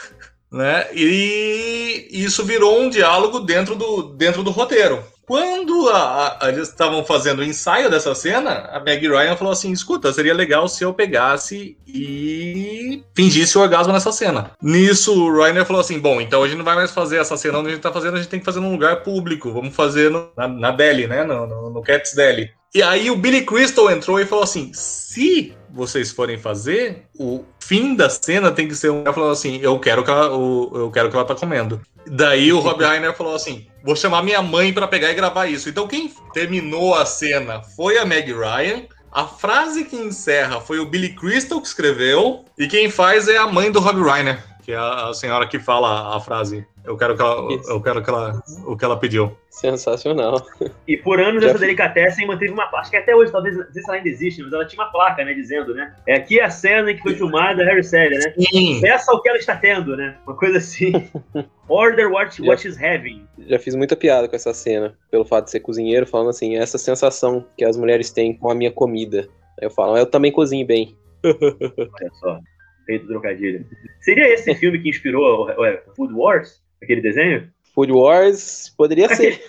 né? 0.52 0.88
E 0.92 2.06
isso 2.10 2.44
virou 2.44 2.78
um 2.78 2.90
diálogo 2.90 3.40
dentro 3.40 3.74
do, 3.74 4.14
dentro 4.14 4.42
do 4.42 4.50
roteiro. 4.50 5.02
Quando 5.26 5.88
a, 5.88 6.36
a, 6.40 6.48
eles 6.48 6.68
estavam 6.68 7.04
fazendo 7.04 7.38
o 7.40 7.44
ensaio 7.44 7.90
dessa 7.90 8.14
cena, 8.14 8.68
a 8.72 8.80
Meg 8.80 9.06
Ryan 9.08 9.36
falou 9.36 9.52
assim: 9.52 9.72
escuta, 9.72 10.12
seria 10.12 10.34
legal 10.34 10.68
se 10.68 10.84
eu 10.84 10.92
pegasse 10.92 11.78
e 11.86 13.02
fingisse 13.14 13.56
o 13.56 13.60
orgasmo 13.60 13.92
nessa 13.92 14.12
cena. 14.12 14.50
Nisso, 14.62 15.14
o 15.14 15.42
Reiner 15.42 15.64
falou 15.64 15.80
assim: 15.80 15.98
bom, 15.98 16.20
então 16.20 16.42
a 16.42 16.48
gente 16.48 16.58
não 16.58 16.64
vai 16.64 16.74
mais 16.74 16.90
fazer 16.90 17.18
essa 17.18 17.36
cena 17.36 17.58
onde 17.58 17.68
a 17.68 17.72
gente 17.72 17.82
tá 17.82 17.92
fazendo, 17.92 18.14
a 18.14 18.18
gente 18.18 18.28
tem 18.28 18.40
que 18.40 18.46
fazer 18.46 18.60
num 18.60 18.72
lugar 18.72 19.02
público. 19.02 19.52
Vamos 19.52 19.74
fazer 19.74 20.10
no, 20.10 20.30
na, 20.36 20.46
na 20.46 20.70
Deli, 20.70 21.06
né? 21.06 21.24
No, 21.24 21.46
no, 21.46 21.70
no 21.70 21.82
Cats 21.82 22.14
Deli. 22.14 22.50
E 22.74 22.82
aí 22.82 23.08
o 23.08 23.16
Billy 23.16 23.42
Crystal 23.42 23.90
entrou 23.90 24.20
e 24.20 24.26
falou 24.26 24.44
assim: 24.44 24.72
se 24.74 25.54
vocês 25.70 26.10
forem 26.10 26.38
fazer, 26.38 27.06
o 27.18 27.44
fim 27.66 27.94
da 27.94 28.10
cena 28.10 28.52
tem 28.52 28.68
que 28.68 28.74
ser 28.74 28.90
um 28.90 29.04
falando 29.04 29.32
assim: 29.32 29.58
eu 29.62 29.78
quero 29.78 30.04
que 30.04 30.10
ela, 30.10 30.26
eu 30.26 30.90
quero 30.92 31.08
que 31.08 31.16
ela 31.16 31.24
tá 31.24 31.34
comendo. 31.34 31.80
Daí 32.06 32.52
o 32.52 32.60
Rob 32.60 32.84
Reiner 32.84 33.16
falou 33.16 33.34
assim: 33.34 33.66
vou 33.82 33.96
chamar 33.96 34.22
minha 34.22 34.42
mãe 34.42 34.72
para 34.72 34.86
pegar 34.86 35.10
e 35.10 35.14
gravar 35.14 35.46
isso. 35.46 35.68
Então 35.68 35.88
quem 35.88 36.12
terminou 36.32 36.94
a 36.94 37.06
cena 37.06 37.62
foi 37.62 37.98
a 37.98 38.04
Meg 38.04 38.32
Ryan. 38.32 38.82
A 39.10 39.26
frase 39.26 39.84
que 39.84 39.94
encerra 39.94 40.60
foi 40.60 40.80
o 40.80 40.86
Billy 40.86 41.14
Crystal 41.14 41.60
que 41.60 41.68
escreveu. 41.68 42.44
E 42.58 42.66
quem 42.66 42.90
faz 42.90 43.28
é 43.28 43.36
a 43.36 43.46
mãe 43.46 43.70
do 43.70 43.80
Rob 43.80 44.02
Reiner, 44.02 44.42
que 44.64 44.72
é 44.72 44.76
a 44.76 45.12
senhora 45.12 45.46
que 45.46 45.58
fala 45.58 46.16
a 46.16 46.20
frase. 46.20 46.66
Eu 46.84 46.96
quero 46.96 47.14
que 47.14 47.22
ela, 47.22 47.52
eu 47.68 47.80
quero 47.82 48.02
que 48.02 48.10
ela, 48.10 48.42
o 48.66 48.76
que 48.76 48.84
ela 48.84 48.98
pediu. 48.98 49.36
Sensacional. 49.50 50.44
E 50.88 50.96
por 50.96 51.20
anos 51.20 51.42
Já 51.42 51.50
essa 51.50 51.58
delicatessen 51.58 52.26
manteve 52.26 52.52
uma 52.52 52.66
placa, 52.66 52.82
acho 52.82 52.90
que 52.90 52.96
até 52.96 53.14
hoje 53.14 53.30
talvez, 53.30 53.56
não 53.56 53.72
sei 53.72 53.82
se 53.82 53.88
ela 53.88 53.98
ainda 53.98 54.08
existe, 54.08 54.42
mas 54.42 54.52
ela 54.52 54.66
tinha 54.66 54.82
uma 54.82 54.90
placa, 54.90 55.24
né, 55.24 55.34
dizendo, 55.34 55.74
né, 55.74 55.94
é 56.06 56.16
aqui 56.16 56.40
é 56.40 56.44
a 56.44 56.50
cena 56.50 56.90
em 56.90 56.96
que 56.96 57.02
foi 57.02 57.14
filmada 57.14 57.64
Harry 57.64 57.84
Série, 57.84 58.18
né? 58.18 58.34
Sim. 58.38 58.80
Peça 58.80 59.12
o 59.12 59.20
que 59.20 59.28
ela 59.28 59.38
está 59.38 59.54
tendo, 59.54 59.96
né? 59.96 60.16
Uma 60.26 60.36
coisa 60.36 60.58
assim. 60.58 60.92
Order 61.68 62.10
what, 62.10 62.40
what 62.42 62.60
she's 62.60 62.76
having. 62.76 63.26
Já 63.46 63.58
fiz 63.58 63.74
muita 63.74 63.96
piada 63.96 64.28
com 64.28 64.36
essa 64.36 64.52
cena, 64.52 64.94
pelo 65.10 65.24
fato 65.24 65.46
de 65.46 65.50
ser 65.50 65.60
cozinheiro, 65.60 66.06
falando 66.06 66.30
assim, 66.30 66.56
essa 66.56 66.78
sensação 66.78 67.46
que 67.56 67.64
as 67.64 67.76
mulheres 67.76 68.10
têm 68.10 68.36
com 68.36 68.50
a 68.50 68.54
minha 68.54 68.70
comida. 68.70 69.28
Aí 69.60 69.66
eu 69.66 69.70
falo, 69.70 69.96
eu 69.96 70.06
também 70.06 70.32
cozinho 70.32 70.66
bem. 70.66 70.96
Olha 71.24 72.10
só, 72.20 72.38
feito 72.84 73.06
trocadilho. 73.06 73.64
Seria 74.00 74.32
esse 74.32 74.54
filme 74.54 74.78
que 74.78 74.88
inspirou 74.88 75.48
o 75.48 75.94
Food 75.94 76.14
Wars? 76.14 76.62
Aquele 76.82 77.00
desenho? 77.00 77.48
Food 77.74 77.92
Wars 77.92 78.72
poderia 78.76 79.14
ser. 79.14 79.42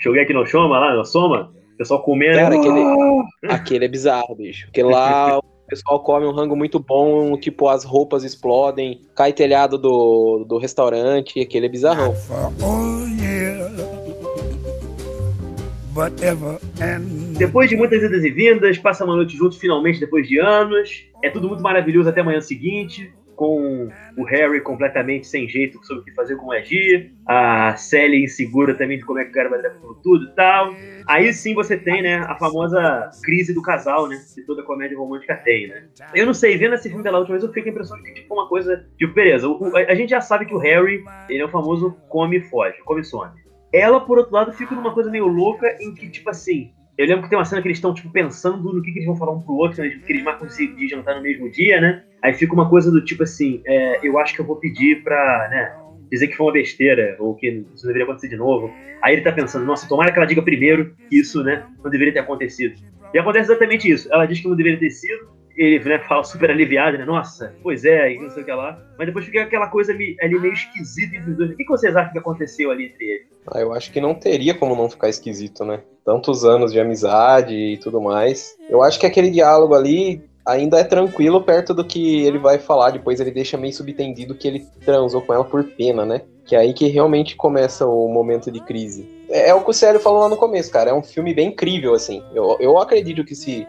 Joguei 0.00 0.22
aqui 0.22 0.32
no 0.32 0.46
Soma, 0.46 0.78
lá 0.78 0.94
no 0.94 1.04
Soma. 1.04 1.52
O 1.74 1.76
pessoal 1.76 2.02
comendo. 2.02 2.36
Cara, 2.36 2.56
aquele, 2.56 2.82
aquele 3.48 3.84
é 3.84 3.88
bizarro, 3.88 4.34
bicho. 4.34 4.66
Porque 4.66 4.82
lá 4.82 5.38
o 5.38 5.42
pessoal 5.68 6.00
come 6.00 6.26
um 6.26 6.32
rango 6.32 6.56
muito 6.56 6.78
bom, 6.80 7.36
tipo, 7.38 7.68
as 7.68 7.84
roupas 7.84 8.24
explodem, 8.24 9.00
cai 9.14 9.32
telhado 9.32 9.78
do, 9.78 10.44
do 10.46 10.58
restaurante, 10.58 11.40
aquele 11.40 11.66
é 11.66 11.68
bizarrão. 11.68 12.14
Depois 17.36 17.68
de 17.68 17.76
muitas 17.76 18.02
idas 18.02 18.24
e 18.24 18.30
vindas, 18.30 18.78
passa 18.78 19.04
uma 19.04 19.14
noite 19.14 19.36
juntos 19.36 19.58
finalmente 19.58 20.00
depois 20.00 20.26
de 20.26 20.38
anos. 20.38 21.06
É 21.22 21.30
tudo 21.30 21.48
muito 21.48 21.62
maravilhoso 21.62 22.08
até 22.08 22.20
amanhã 22.20 22.40
seguinte 22.40 23.12
com 23.34 23.88
o 24.16 24.24
Harry 24.24 24.60
completamente 24.60 25.26
sem 25.26 25.48
jeito 25.48 25.84
sobre 25.84 26.02
o 26.02 26.04
que 26.04 26.12
fazer, 26.12 26.36
como 26.36 26.52
agir, 26.52 27.12
a 27.26 27.74
Sally 27.76 28.22
insegura 28.24 28.74
também 28.74 28.98
de 28.98 29.04
como 29.04 29.18
é 29.18 29.24
que 29.24 29.30
o 29.30 29.34
cara 29.34 29.48
vai 29.48 29.58
lidar 29.58 29.70
com 29.70 29.94
tudo 29.94 30.26
e 30.26 30.30
tal. 30.34 30.72
Aí 31.08 31.32
sim 31.32 31.52
você 31.52 31.76
tem, 31.76 32.02
né, 32.02 32.18
a 32.18 32.36
famosa 32.36 33.10
crise 33.24 33.52
do 33.52 33.60
casal, 33.60 34.06
né, 34.06 34.16
que 34.34 34.42
toda 34.42 34.62
comédia 34.62 34.96
romântica 34.96 35.34
tem, 35.34 35.66
né. 35.66 35.86
Eu 36.14 36.24
não 36.24 36.34
sei, 36.34 36.56
vendo 36.56 36.74
esse 36.74 36.88
filme 36.88 37.02
pela 37.02 37.18
última 37.18 37.36
vez, 37.36 37.42
eu 37.42 37.52
fico 37.52 37.64
com 37.64 37.70
a 37.70 37.72
impressão 37.72 37.96
de 37.96 38.04
que, 38.04 38.20
tipo, 38.20 38.32
uma 38.32 38.48
coisa, 38.48 38.86
tipo, 38.96 39.12
beleza, 39.12 39.48
a 39.88 39.94
gente 39.94 40.10
já 40.10 40.20
sabe 40.20 40.46
que 40.46 40.54
o 40.54 40.58
Harry, 40.58 41.02
ele 41.28 41.40
é 41.40 41.44
o 41.44 41.50
famoso 41.50 41.96
come 42.08 42.36
e 42.36 42.42
foge, 42.42 42.78
come 42.84 43.00
e 43.00 43.04
some. 43.04 43.30
Ela, 43.72 44.00
por 44.00 44.18
outro 44.18 44.34
lado, 44.34 44.52
fica 44.52 44.74
numa 44.74 44.92
coisa 44.92 45.10
meio 45.10 45.26
louca 45.26 45.76
em 45.80 45.94
que, 45.94 46.08
tipo 46.08 46.28
assim, 46.28 46.70
eu 46.98 47.06
lembro 47.06 47.22
que 47.22 47.30
tem 47.30 47.38
uma 47.38 47.44
cena 47.44 47.62
que 47.62 47.68
eles 47.68 47.78
estão, 47.78 47.94
tipo, 47.94 48.10
pensando 48.10 48.72
no 48.72 48.82
que, 48.82 48.92
que, 48.92 48.98
eles 48.98 49.06
vão 49.06 49.16
falar 49.16 49.32
um 49.32 49.40
pro 49.40 49.54
outro, 49.54 49.82
né? 49.82 49.88
que 49.88 50.12
eles 50.12 50.22
marcam 50.22 50.46
de 50.46 50.88
jantar 50.88 51.16
no 51.16 51.22
mesmo 51.22 51.50
dia, 51.50 51.80
né? 51.80 52.04
Aí 52.22 52.34
fica 52.34 52.52
uma 52.52 52.68
coisa 52.68 52.90
do 52.90 53.02
tipo 53.02 53.22
assim, 53.22 53.62
é, 53.66 54.06
eu 54.06 54.18
acho 54.18 54.34
que 54.34 54.40
eu 54.40 54.44
vou 54.44 54.56
pedir 54.56 55.02
pra, 55.02 55.48
né, 55.50 55.74
dizer 56.10 56.28
que 56.28 56.36
foi 56.36 56.46
uma 56.46 56.52
besteira, 56.52 57.16
ou 57.18 57.34
que 57.34 57.64
isso 57.74 57.86
deveria 57.86 58.04
acontecer 58.04 58.28
de 58.28 58.36
novo. 58.36 58.70
Aí 59.02 59.14
ele 59.14 59.22
tá 59.22 59.32
pensando, 59.32 59.64
nossa, 59.64 59.88
tomara 59.88 60.12
que 60.12 60.18
ela 60.18 60.26
diga 60.26 60.42
primeiro 60.42 60.94
que 61.08 61.18
isso, 61.18 61.42
né, 61.42 61.66
não 61.82 61.90
deveria 61.90 62.12
ter 62.12 62.20
acontecido. 62.20 62.74
E 63.12 63.18
acontece 63.18 63.50
exatamente 63.50 63.90
isso. 63.90 64.12
Ela 64.12 64.26
diz 64.26 64.40
que 64.40 64.48
não 64.48 64.54
deveria 64.54 64.78
ter 64.78 64.90
sido, 64.90 65.28
ele 65.56 65.82
né, 65.84 65.98
fala 66.00 66.22
super 66.24 66.50
aliviado, 66.50 66.96
né? 66.96 67.04
Nossa, 67.04 67.54
pois 67.62 67.84
é, 67.84 68.14
e 68.14 68.18
não 68.18 68.30
sei 68.30 68.42
o 68.42 68.46
que 68.46 68.52
lá. 68.52 68.78
Mas 68.96 69.06
depois 69.06 69.24
fica 69.24 69.42
aquela 69.42 69.68
coisa 69.68 69.92
ali, 69.92 70.16
ali 70.20 70.38
meio 70.38 70.52
esquisita 70.52 71.16
entre 71.16 71.30
os 71.30 71.36
dois. 71.36 71.50
O 71.50 71.56
que, 71.56 71.64
que 71.64 71.70
vocês 71.70 71.96
acham 71.96 72.12
que 72.12 72.18
aconteceu 72.18 72.70
ali 72.70 72.86
entre 72.86 73.04
eles? 73.04 73.31
Ah, 73.46 73.60
eu 73.60 73.72
acho 73.72 73.92
que 73.92 74.00
não 74.00 74.14
teria 74.14 74.54
como 74.54 74.76
não 74.76 74.88
ficar 74.88 75.08
esquisito, 75.08 75.64
né? 75.64 75.80
Tantos 76.04 76.44
anos 76.44 76.72
de 76.72 76.80
amizade 76.80 77.54
e 77.54 77.76
tudo 77.78 78.00
mais. 78.00 78.56
Eu 78.68 78.82
acho 78.82 78.98
que 78.98 79.06
aquele 79.06 79.30
diálogo 79.30 79.74
ali 79.74 80.22
ainda 80.44 80.78
é 80.78 80.84
tranquilo 80.84 81.42
perto 81.42 81.72
do 81.72 81.84
que 81.84 82.24
ele 82.24 82.38
vai 82.38 82.58
falar. 82.58 82.90
Depois 82.90 83.20
ele 83.20 83.30
deixa 83.30 83.56
meio 83.56 83.72
subtendido 83.72 84.34
que 84.34 84.46
ele 84.46 84.66
transou 84.84 85.22
com 85.22 85.34
ela 85.34 85.44
por 85.44 85.64
pena, 85.64 86.04
né? 86.04 86.22
Que 86.44 86.56
é 86.56 86.58
aí 86.58 86.72
que 86.72 86.88
realmente 86.88 87.36
começa 87.36 87.86
o 87.86 88.08
momento 88.08 88.50
de 88.50 88.60
crise. 88.60 89.08
É, 89.28 89.50
é 89.50 89.54
o 89.54 89.62
que 89.62 89.70
o 89.70 89.74
Célio 89.74 90.00
falou 90.00 90.20
lá 90.20 90.28
no 90.28 90.36
começo, 90.36 90.70
cara. 90.70 90.90
É 90.90 90.94
um 90.94 91.02
filme 91.02 91.34
bem 91.34 91.48
incrível, 91.48 91.94
assim. 91.94 92.22
Eu, 92.34 92.56
eu 92.60 92.78
acredito 92.78 93.24
que 93.24 93.34
se 93.34 93.66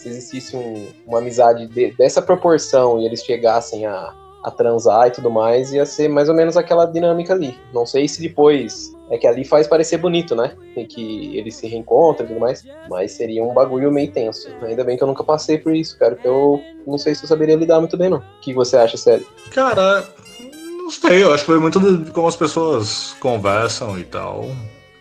se 0.00 0.08
existisse 0.08 0.56
um, 0.56 0.86
uma 1.06 1.18
amizade 1.18 1.66
de, 1.66 1.92
dessa 1.92 2.22
proporção 2.22 2.98
e 2.98 3.04
eles 3.04 3.22
chegassem 3.22 3.84
a, 3.84 4.14
a 4.42 4.50
transar 4.50 5.08
e 5.08 5.10
tudo 5.10 5.30
mais, 5.30 5.72
ia 5.72 5.84
ser 5.84 6.08
mais 6.08 6.28
ou 6.28 6.34
menos 6.34 6.56
aquela 6.56 6.86
dinâmica 6.86 7.34
ali. 7.34 7.58
Não 7.72 7.84
sei 7.84 8.08
se 8.08 8.20
depois. 8.20 8.96
É 9.10 9.18
que 9.18 9.26
ali 9.26 9.44
faz 9.44 9.66
parecer 9.66 9.98
bonito, 9.98 10.36
né? 10.36 10.52
E 10.76 10.84
que 10.84 11.36
eles 11.36 11.56
se 11.56 11.66
reencontram 11.66 12.24
e 12.24 12.28
tudo 12.28 12.40
mais. 12.40 12.64
Mas 12.88 13.12
seria 13.12 13.42
um 13.42 13.52
bagulho 13.52 13.90
meio 13.90 14.10
tenso. 14.12 14.48
Ainda 14.62 14.84
bem 14.84 14.96
que 14.96 15.02
eu 15.02 15.08
nunca 15.08 15.24
passei 15.24 15.58
por 15.58 15.74
isso, 15.74 15.98
cara. 15.98 16.14
Que 16.14 16.28
eu 16.28 16.62
não 16.86 16.96
sei 16.96 17.14
se 17.14 17.24
eu 17.24 17.28
saberia 17.28 17.56
lidar 17.56 17.80
muito 17.80 17.96
bem, 17.96 18.08
não. 18.08 18.18
O 18.18 18.40
que 18.40 18.54
você 18.54 18.76
acha, 18.76 18.96
sério? 18.96 19.26
Cara, 19.50 20.08
não 20.78 20.90
sei. 20.90 21.24
Eu 21.24 21.32
acho 21.32 21.42
que 21.42 21.50
foi 21.50 21.58
muito 21.58 21.80
de 21.80 22.10
como 22.12 22.28
as 22.28 22.36
pessoas 22.36 23.16
conversam 23.20 23.98
e 23.98 24.04
tal. 24.04 24.44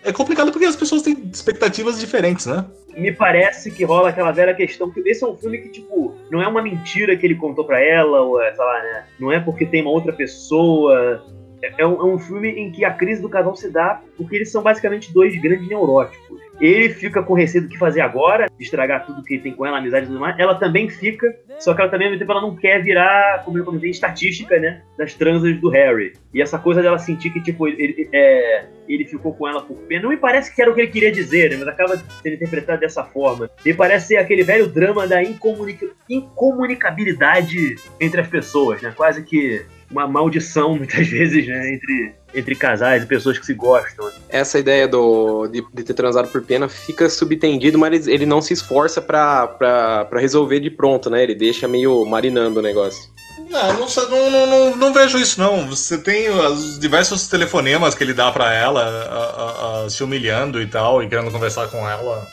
É 0.03 0.11
complicado 0.11 0.51
porque 0.51 0.65
as 0.65 0.75
pessoas 0.75 1.01
têm 1.01 1.29
expectativas 1.31 1.99
diferentes, 1.99 2.45
né? 2.45 2.65
Me 2.95 3.11
parece 3.11 3.69
que 3.69 3.83
rola 3.83 4.09
aquela 4.09 4.31
velha 4.31 4.53
questão 4.53 4.89
que 4.89 4.99
esse 5.01 5.23
é 5.23 5.27
um 5.27 5.35
filme 5.35 5.59
que, 5.59 5.69
tipo, 5.69 6.15
não 6.31 6.41
é 6.41 6.47
uma 6.47 6.61
mentira 6.61 7.15
que 7.15 7.25
ele 7.25 7.35
contou 7.35 7.63
para 7.63 7.79
ela, 7.79 8.21
ou 8.21 8.41
é, 8.41 8.53
sei 8.53 8.65
lá, 8.65 8.81
né? 8.81 9.05
Não 9.19 9.31
é 9.31 9.39
porque 9.39 9.65
tem 9.65 9.81
uma 9.81 9.91
outra 9.91 10.11
pessoa. 10.11 11.23
É, 11.61 11.85
um, 11.85 11.93
é 11.93 12.05
um 12.05 12.17
filme 12.17 12.49
em 12.49 12.71
que 12.71 12.85
a 12.85 12.93
crise 12.93 13.21
do 13.21 13.29
casal 13.29 13.55
se 13.55 13.69
dá 13.69 14.01
porque 14.17 14.35
eles 14.35 14.51
são 14.51 14.61
basicamente 14.61 15.13
dois 15.13 15.39
grandes 15.41 15.67
neuróticos. 15.67 16.39
Ele 16.59 16.89
fica 16.89 17.23
com 17.23 17.33
receio 17.33 17.63
do 17.63 17.69
que 17.69 17.77
fazer 17.77 18.01
agora, 18.01 18.47
estragar 18.59 19.05
tudo 19.05 19.23
que 19.23 19.37
tem 19.37 19.53
com 19.53 19.65
ela, 19.65 19.77
amizade 19.77 20.05
e 20.05 20.07
tudo 20.07 20.19
mais. 20.19 20.37
Ela 20.37 20.55
também 20.55 20.89
fica, 20.89 21.33
só 21.57 21.73
que 21.73 21.79
ela 21.79 21.89
também, 21.89 22.07
ao 22.07 22.11
mesmo 22.11 22.19
tempo, 22.19 22.31
ela 22.33 22.41
não 22.41 22.55
quer 22.55 22.83
virar, 22.83 23.43
como 23.45 23.57
eu 23.57 23.63
comentei, 23.63 23.89
estatística, 23.89 24.59
né? 24.59 24.81
Das 24.97 25.13
transas 25.13 25.57
do 25.61 25.69
Harry. 25.69 26.13
E 26.33 26.41
essa 26.41 26.59
coisa 26.59 26.81
dela 26.81 26.99
sentir 26.99 27.29
que, 27.29 27.41
tipo, 27.41 27.65
ele, 27.65 28.09
é, 28.11 28.65
ele 28.89 29.05
ficou 29.05 29.33
com 29.33 29.47
ela 29.47 29.61
por 29.61 29.77
pena. 29.83 30.03
Não 30.03 30.09
me 30.09 30.17
parece 30.17 30.53
que 30.53 30.61
era 30.61 30.69
o 30.69 30.75
que 30.75 30.81
ele 30.81 30.91
queria 30.91 31.11
dizer, 31.11 31.49
né? 31.49 31.55
Mas 31.57 31.67
acaba 31.69 31.95
sendo 32.21 32.33
interpretado 32.33 32.81
dessa 32.81 33.05
forma. 33.05 33.49
Me 33.65 33.73
parece 33.73 34.07
ser 34.07 34.17
aquele 34.17 34.43
velho 34.43 34.67
drama 34.67 35.07
da 35.07 35.23
incomunica 35.23 35.87
incomunicabilidade 36.09 37.75
entre 38.01 38.19
as 38.19 38.27
pessoas, 38.27 38.81
né? 38.81 38.93
Quase 38.97 39.23
que 39.23 39.65
uma 39.89 40.07
maldição, 40.07 40.75
muitas 40.77 41.07
vezes, 41.07 41.47
né? 41.47 41.73
Entre 41.73 42.19
entre 42.33 42.55
casais 42.55 43.03
e 43.03 43.07
pessoas 43.07 43.37
que 43.37 43.45
se 43.45 43.53
gostam. 43.53 44.05
Né? 44.05 44.13
Essa 44.29 44.59
ideia 44.59 44.87
do, 44.87 45.47
de, 45.47 45.63
de 45.73 45.83
ter 45.83 45.93
transado 45.93 46.27
por 46.27 46.43
pena 46.43 46.69
fica 46.69 47.09
subtendido, 47.09 47.77
mas 47.77 48.07
ele, 48.07 48.13
ele 48.15 48.25
não 48.25 48.41
se 48.41 48.53
esforça 48.53 49.01
para 49.01 50.07
resolver 50.13 50.59
de 50.59 50.69
pronto, 50.69 51.09
né? 51.09 51.23
Ele 51.23 51.35
deixa 51.35 51.67
meio 51.67 52.05
marinando 52.05 52.59
o 52.59 52.63
negócio. 52.63 53.09
Não, 53.49 53.73
não, 53.73 54.29
não, 54.29 54.47
não, 54.47 54.75
não, 54.75 54.93
vejo 54.93 55.17
isso, 55.17 55.39
não. 55.39 55.67
Você 55.67 55.97
tem 55.97 56.29
os 56.29 56.79
diversos 56.79 57.27
telefonemas 57.27 57.95
que 57.95 58.03
ele 58.03 58.13
dá 58.13 58.31
para 58.31 58.53
ela, 58.53 58.83
a, 58.83 59.81
a, 59.81 59.85
a, 59.85 59.89
se 59.89 60.03
humilhando 60.03 60.61
e 60.61 60.67
tal, 60.67 61.01
e 61.01 61.09
querendo 61.09 61.31
conversar 61.31 61.67
com 61.67 61.89
ela. 61.89 62.27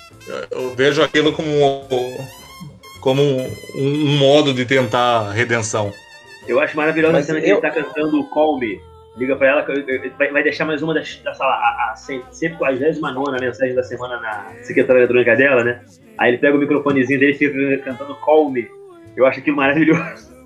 Eu 0.51 0.75
vejo 0.75 1.03
aquilo 1.03 1.33
como, 1.33 1.87
como 3.01 3.23
um, 3.23 3.49
um 3.79 4.19
modo 4.19 4.53
de 4.53 4.67
tentar 4.67 5.31
redenção. 5.31 5.91
Eu 6.47 6.61
acho 6.61 6.76
maravilhosa 6.76 7.18
a 7.18 7.22
cena 7.22 7.38
eu... 7.38 7.42
que 7.42 7.51
ele 7.51 7.61
tá 7.61 7.70
cantando 7.70 8.22
Call 8.24 8.59
Me 8.59 8.80
Liga 9.16 9.34
pra 9.34 9.49
ela, 9.49 9.66
vai, 10.18 10.30
vai 10.30 10.42
deixar 10.42 10.66
mais 10.66 10.82
uma 10.82 10.92
das, 10.92 11.16
da 11.24 11.32
sala, 11.32 11.53
a, 11.53 11.92
a 11.92 11.97
149 11.97 13.40
mensagem 13.40 13.74
da 13.74 13.82
semana 13.82 14.20
na 14.20 14.53
secretária 14.62 15.01
eletrônica 15.01 15.34
dela, 15.34 15.64
né? 15.64 15.80
Aí 16.18 16.32
ele 16.32 16.38
pega 16.38 16.55
o 16.55 16.61
microfonezinho 16.61 17.18
dele 17.18 17.32
e 17.32 17.34
fica 17.34 17.78
cantando 17.78 18.14
Call 18.16 18.51
Me. 18.51 18.68
Eu 19.16 19.24
acho 19.24 19.40
aquilo 19.40 19.57
maravilhoso. 19.57 20.36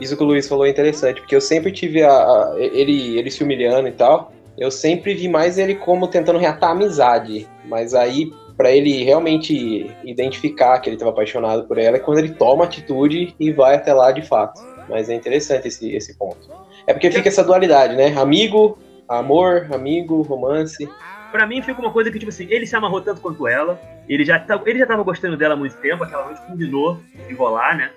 Isso 0.00 0.16
que 0.16 0.22
o 0.24 0.26
Luiz 0.26 0.48
falou 0.48 0.66
é 0.66 0.70
interessante, 0.70 1.20
porque 1.20 1.36
eu 1.36 1.40
sempre 1.40 1.70
tive 1.70 2.02
a, 2.02 2.10
a, 2.10 2.56
ele, 2.58 3.16
ele 3.16 3.30
se 3.30 3.44
humilhando 3.44 3.86
e 3.86 3.92
tal. 3.92 4.32
Eu 4.58 4.72
sempre 4.72 5.14
vi 5.14 5.28
mais 5.28 5.56
ele 5.56 5.76
como 5.76 6.08
tentando 6.08 6.38
reatar 6.38 6.70
a 6.70 6.72
amizade. 6.72 7.46
Mas 7.64 7.94
aí, 7.94 8.32
para 8.56 8.72
ele 8.72 9.04
realmente 9.04 9.88
identificar 10.04 10.80
que 10.80 10.88
ele 10.88 10.96
estava 10.96 11.12
apaixonado 11.12 11.68
por 11.68 11.78
ela, 11.78 11.96
é 11.96 12.00
quando 12.00 12.18
ele 12.18 12.30
toma 12.30 12.64
atitude 12.64 13.36
e 13.38 13.52
vai 13.52 13.76
até 13.76 13.94
lá 13.94 14.10
de 14.10 14.22
fato. 14.22 14.60
Mas 14.88 15.08
é 15.08 15.14
interessante 15.14 15.68
esse, 15.68 15.94
esse 15.94 16.16
ponto. 16.16 16.48
É 16.86 16.92
porque 16.92 17.10
fica 17.10 17.28
essa 17.28 17.42
dualidade, 17.42 17.96
né? 17.96 18.16
Amigo, 18.16 18.78
amor, 19.08 19.66
amigo, 19.72 20.22
romance. 20.22 20.88
Pra 21.32 21.46
mim 21.46 21.60
fica 21.62 21.80
uma 21.80 21.92
coisa 21.92 22.10
que, 22.10 22.18
tipo 22.18 22.30
assim, 22.30 22.46
ele 22.48 22.66
se 22.66 22.76
amarrou 22.76 23.00
tanto 23.00 23.20
quanto 23.20 23.46
ela. 23.46 23.80
Ele 24.08 24.24
já, 24.24 24.38
tá, 24.38 24.60
ele 24.64 24.78
já 24.78 24.86
tava 24.86 25.02
gostando 25.02 25.36
dela 25.36 25.54
há 25.54 25.56
muito 25.56 25.76
tempo, 25.78 26.04
aquela 26.04 26.26
noite 26.26 26.40
combinou 26.46 27.00
de 27.26 27.34
rolar, 27.34 27.76
né? 27.76 27.90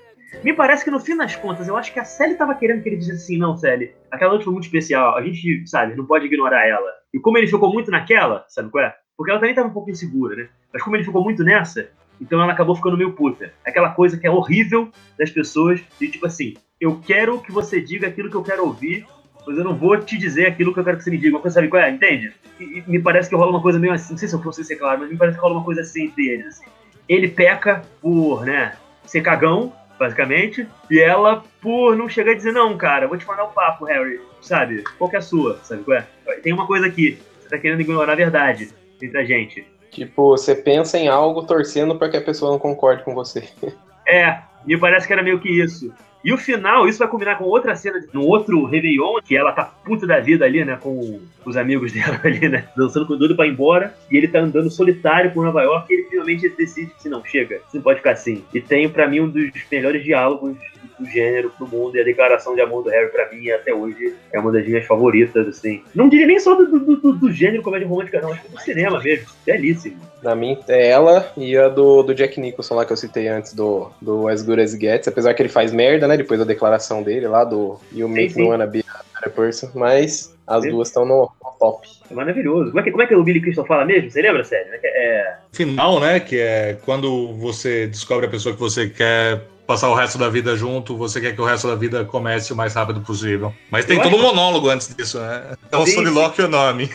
Me 0.44 0.54
parece 0.54 0.84
que 0.84 0.92
no 0.92 1.00
fim 1.00 1.18
das 1.18 1.36
contas, 1.36 1.68
eu 1.68 1.76
acho 1.76 1.92
que 1.92 2.00
a 2.00 2.06
Sally 2.06 2.36
tava 2.36 2.54
querendo 2.54 2.84
que 2.84 2.90
ele 2.90 2.98
dissesse 2.98 3.24
assim, 3.24 3.38
não, 3.38 3.58
Sally, 3.58 3.94
aquela 4.12 4.32
noite 4.32 4.44
foi 4.44 4.54
muito 4.54 4.66
especial, 4.66 5.18
a 5.18 5.24
gente, 5.24 5.68
sabe, 5.68 5.96
não 5.96 6.06
pode 6.06 6.26
ignorar 6.26 6.68
ela. 6.68 6.92
E 7.14 7.20
como 7.20 7.38
ele 7.38 7.48
ficou 7.48 7.72
muito 7.72 7.90
naquela, 7.90 8.46
sabe 8.48 8.70
qual 8.70 8.84
é? 8.84 8.96
Porque 9.18 9.32
ela 9.32 9.40
também 9.40 9.56
tava 9.56 9.68
um 9.68 9.74
pouco 9.74 9.90
insegura, 9.90 10.36
né? 10.36 10.50
Mas 10.72 10.84
como 10.84 10.96
ele 10.96 11.04
ficou 11.04 11.24
muito 11.24 11.44
nessa, 11.44 11.90
então 12.20 12.42
ela 12.42 12.54
acabou 12.54 12.76
ficando 12.76 12.98
meio 12.98 13.14
puta. 13.14 13.54
Aquela 13.66 13.90
coisa 13.90 14.18
que 14.18 14.28
é 14.28 14.32
horrível 14.32 14.90
das 15.18 15.30
pessoas, 15.30 15.82
de 16.00 16.08
tipo 16.10 16.26
assim, 16.26 16.56
eu 16.80 17.00
quero 17.06 17.40
que 17.42 17.52
você 17.52 17.82
diga 17.82 18.08
aquilo 18.08 18.30
que 18.30 18.36
eu 18.36 18.44
quero 18.44 18.66
ouvir, 18.66 19.06
mas 19.46 19.58
eu 19.58 19.64
não 19.64 19.76
vou 19.76 19.98
te 19.98 20.18
dizer 20.18 20.48
aquilo 20.48 20.74
que 20.74 20.80
eu 20.80 20.84
quero 20.84 20.98
que 20.98 21.04
você 21.04 21.12
me 21.12 21.18
diga. 21.18 21.36
Uma 21.36 21.42
coisa, 21.42 21.56
sabe 21.56 21.68
qual 21.68 21.82
é? 21.82 21.90
Entende? 21.90 22.32
E, 22.60 22.80
e 22.80 22.84
me 22.88 23.00
parece 23.00 23.30
que 23.30 23.36
rola 23.36 23.52
uma 23.52 23.62
coisa 23.62 23.80
meio 23.80 23.94
assim, 23.94 24.12
não 24.12 24.18
sei 24.18 24.28
se 24.28 24.36
eu 24.36 24.42
fosse 24.42 24.64
ser 24.64 24.76
claro, 24.76 25.00
mas 25.00 25.10
me 25.10 25.18
parece 25.18 25.38
que 25.38 25.42
rola 25.42 25.56
uma 25.56 25.64
coisa 25.64 25.82
assim 25.82 26.06
entre 26.06 26.28
eles, 26.28 26.48
assim. 26.48 26.66
Ele 27.08 27.28
peca 27.28 27.82
por, 28.02 28.46
né, 28.46 28.76
ser 29.06 29.22
cagão, 29.22 29.74
basicamente, 29.98 30.68
e 30.90 31.00
ela 31.00 31.44
por 31.62 31.96
não 31.96 32.08
chegar 32.08 32.32
a 32.32 32.36
dizer, 32.36 32.52
não, 32.52 32.78
cara, 32.78 33.08
vou 33.08 33.18
te 33.18 33.28
mandar 33.28 33.46
um 33.46 33.52
papo, 33.52 33.86
Harry, 33.86 34.22
sabe? 34.42 34.84
Qual 34.98 35.10
que 35.10 35.16
é 35.16 35.20
a 35.20 35.22
sua, 35.22 35.60
sabe 35.64 35.84
qual 35.84 35.98
é? 35.98 36.06
Tem 36.42 36.54
uma 36.54 36.68
coisa 36.68 36.86
aqui, 36.86 37.18
você 37.40 37.50
tá 37.50 37.58
querendo 37.58 37.82
ignorar 37.82 38.14
a 38.14 38.16
verdade 38.16 38.70
entre 39.02 39.18
a 39.18 39.26
gente. 39.26 39.66
Tipo, 39.92 40.30
você 40.30 40.56
pensa 40.56 40.98
em 40.98 41.08
algo 41.08 41.44
torcendo 41.44 41.96
para 41.96 42.10
que 42.10 42.18
a 42.18 42.22
pessoa 42.22 42.52
não 42.52 42.60
concorde 42.60 43.04
com 43.04 43.14
você. 43.14 43.48
É, 44.12 44.40
me 44.66 44.76
parece 44.76 45.06
que 45.06 45.14
era 45.14 45.22
meio 45.22 45.40
que 45.40 45.48
isso. 45.48 45.94
E 46.24 46.34
o 46.34 46.38
final, 46.38 46.88
isso 46.88 47.00
vai 47.00 47.08
combinar 47.08 47.38
com 47.38 47.46
outra 47.46 47.76
cena, 47.76 48.04
no 48.12 48.26
outro 48.26 48.66
Réveillon, 48.66 49.22
que 49.24 49.38
ela 49.38 49.54
tá 49.54 49.64
puta 49.86 50.06
da 50.06 50.20
vida 50.20 50.46
ali, 50.46 50.66
né, 50.66 50.78
com 50.82 51.22
os 51.46 51.56
amigos 51.56 51.94
dela 51.94 52.20
ali, 52.24 52.50
né, 52.50 52.68
dançando 52.76 53.06
com 53.06 53.14
o 53.14 53.18
Dudu 53.18 53.36
pra 53.36 53.46
ir 53.48 53.52
embora, 53.52 53.96
e 54.12 54.18
ele 54.18 54.28
tá 54.28 54.40
andando 54.40 54.70
solitário 54.70 55.32
por 55.32 55.46
Nova 55.46 55.62
York, 55.62 55.94
e 55.94 55.96
ele 55.96 56.10
finalmente 56.10 56.50
decide 56.50 56.92
que, 57.02 57.08
não, 57.08 57.24
chega, 57.24 57.62
você 57.68 57.78
não 57.78 57.84
pode 57.84 58.00
ficar 58.00 58.12
assim. 58.12 58.44
E 58.54 58.60
tem, 58.60 58.90
para 58.90 59.08
mim, 59.08 59.22
um 59.22 59.30
dos 59.30 59.52
melhores 59.72 60.04
diálogos 60.04 60.58
do 61.00 61.06
gênero 61.06 61.52
pro 61.58 61.68
mundo, 61.68 61.96
e 61.96 62.02
a 62.02 62.04
declaração 62.04 62.56
de 62.56 62.62
amor 62.62 62.84
do 62.84 62.90
Harry, 62.90 63.10
pra 63.10 63.32
mim, 63.32 63.50
até 63.50 63.74
hoje, 63.74 64.16
é 64.32 64.40
uma 64.40 64.52
das 64.52 64.66
minhas 64.66 64.86
favoritas, 64.86 65.48
assim. 65.48 65.84
Não 65.96 66.10
diria 66.10 66.28
nem 66.28 66.40
só 66.40 66.56
do, 66.56 66.68
do, 66.68 66.96
do, 66.98 67.14
do 67.14 67.32
gênero 67.32 67.64
comédia 67.64 67.88
romântica, 67.88 68.22
não, 68.22 68.32
acho 68.32 68.42
que 68.44 68.50
do 68.50 68.60
cinema 68.60 69.02
mesmo, 69.02 69.28
belíssimo. 69.46 69.98
Na 70.22 70.36
mim, 70.36 70.58
é 70.68 70.90
ela 70.90 71.32
e 71.38 71.58
a 71.58 71.70
do, 71.70 72.04
do 72.04 72.14
Jack 72.14 72.40
Nicholson 72.40 72.76
lá 72.76 72.86
que 72.86 72.92
eu 72.92 72.98
citei 72.98 73.28
antes, 73.28 73.54
do, 73.54 73.90
do 74.02 74.28
As 74.28 74.42
Good 74.42 74.62
As 74.62 74.72
Gets, 74.72 75.08
apesar 75.08 75.34
que 75.34 75.42
ele 75.42 75.50
faz 75.50 75.72
merda, 75.72 76.08
né, 76.08 76.18
depois 76.18 76.40
da 76.40 76.46
declaração 76.46 77.02
dele 77.02 77.28
lá, 77.28 77.44
do 77.44 77.80
You 77.94 78.10
Make 78.10 78.36
Me 78.36 78.44
Wanna 78.44 78.68
Be 78.68 78.84
a 78.90 79.04
Better 79.16 79.34
Person, 79.34 79.70
mas 79.74 80.36
as 80.46 80.64
sim. 80.64 80.72
duas 80.72 80.90
estão 80.90 81.06
no, 81.06 81.32
no, 81.44 81.52
top. 81.60 81.88
É 82.10 82.14
maravilhoso. 82.14 82.72
Como 82.72 82.80
é, 82.80 82.84
que, 82.84 82.92
como 82.92 83.04
é 83.04 83.08
que 83.08 83.16
o 83.16 83.24
Billy 83.24 83.42
Crystal 83.42 83.66
fala 83.66 83.86
mesmo? 83.86 84.10
Você 84.10 84.22
lembra, 84.22 84.44
sério? 84.44 84.74
É, 84.74 84.80
é... 84.84 85.38
Final, 85.54 86.00
né, 86.00 86.20
que 86.20 86.40
é 86.40 86.78
quando 86.84 87.34
você 87.38 87.88
descobre 87.88 88.26
a 88.26 88.30
pessoa 88.30 88.54
que 88.54 88.60
você 88.60 88.90
quer 88.90 89.42
passar 89.70 89.88
o 89.88 89.94
resto 89.94 90.18
da 90.18 90.28
vida 90.30 90.56
junto, 90.56 90.98
você 90.98 91.22
quer 91.22 91.36
que 91.36 91.40
o 91.40 91.46
resto 91.46 91.68
da 91.68 91.76
vida 91.76 92.04
comece 92.04 92.52
o 92.52 92.56
mais 92.56 92.74
rápido 92.74 93.02
possível. 93.02 93.54
Mas 93.70 93.86
tem 93.86 93.98
eu 93.98 94.02
todo 94.02 94.16
acho... 94.16 94.26
um 94.26 94.28
monólogo 94.28 94.68
antes 94.68 94.96
disso, 94.96 95.20
né? 95.20 95.56
Então, 95.68 95.86
Solilóquio 95.86 96.42
é 96.42 96.48
o 96.48 96.50
nome. 96.50 96.90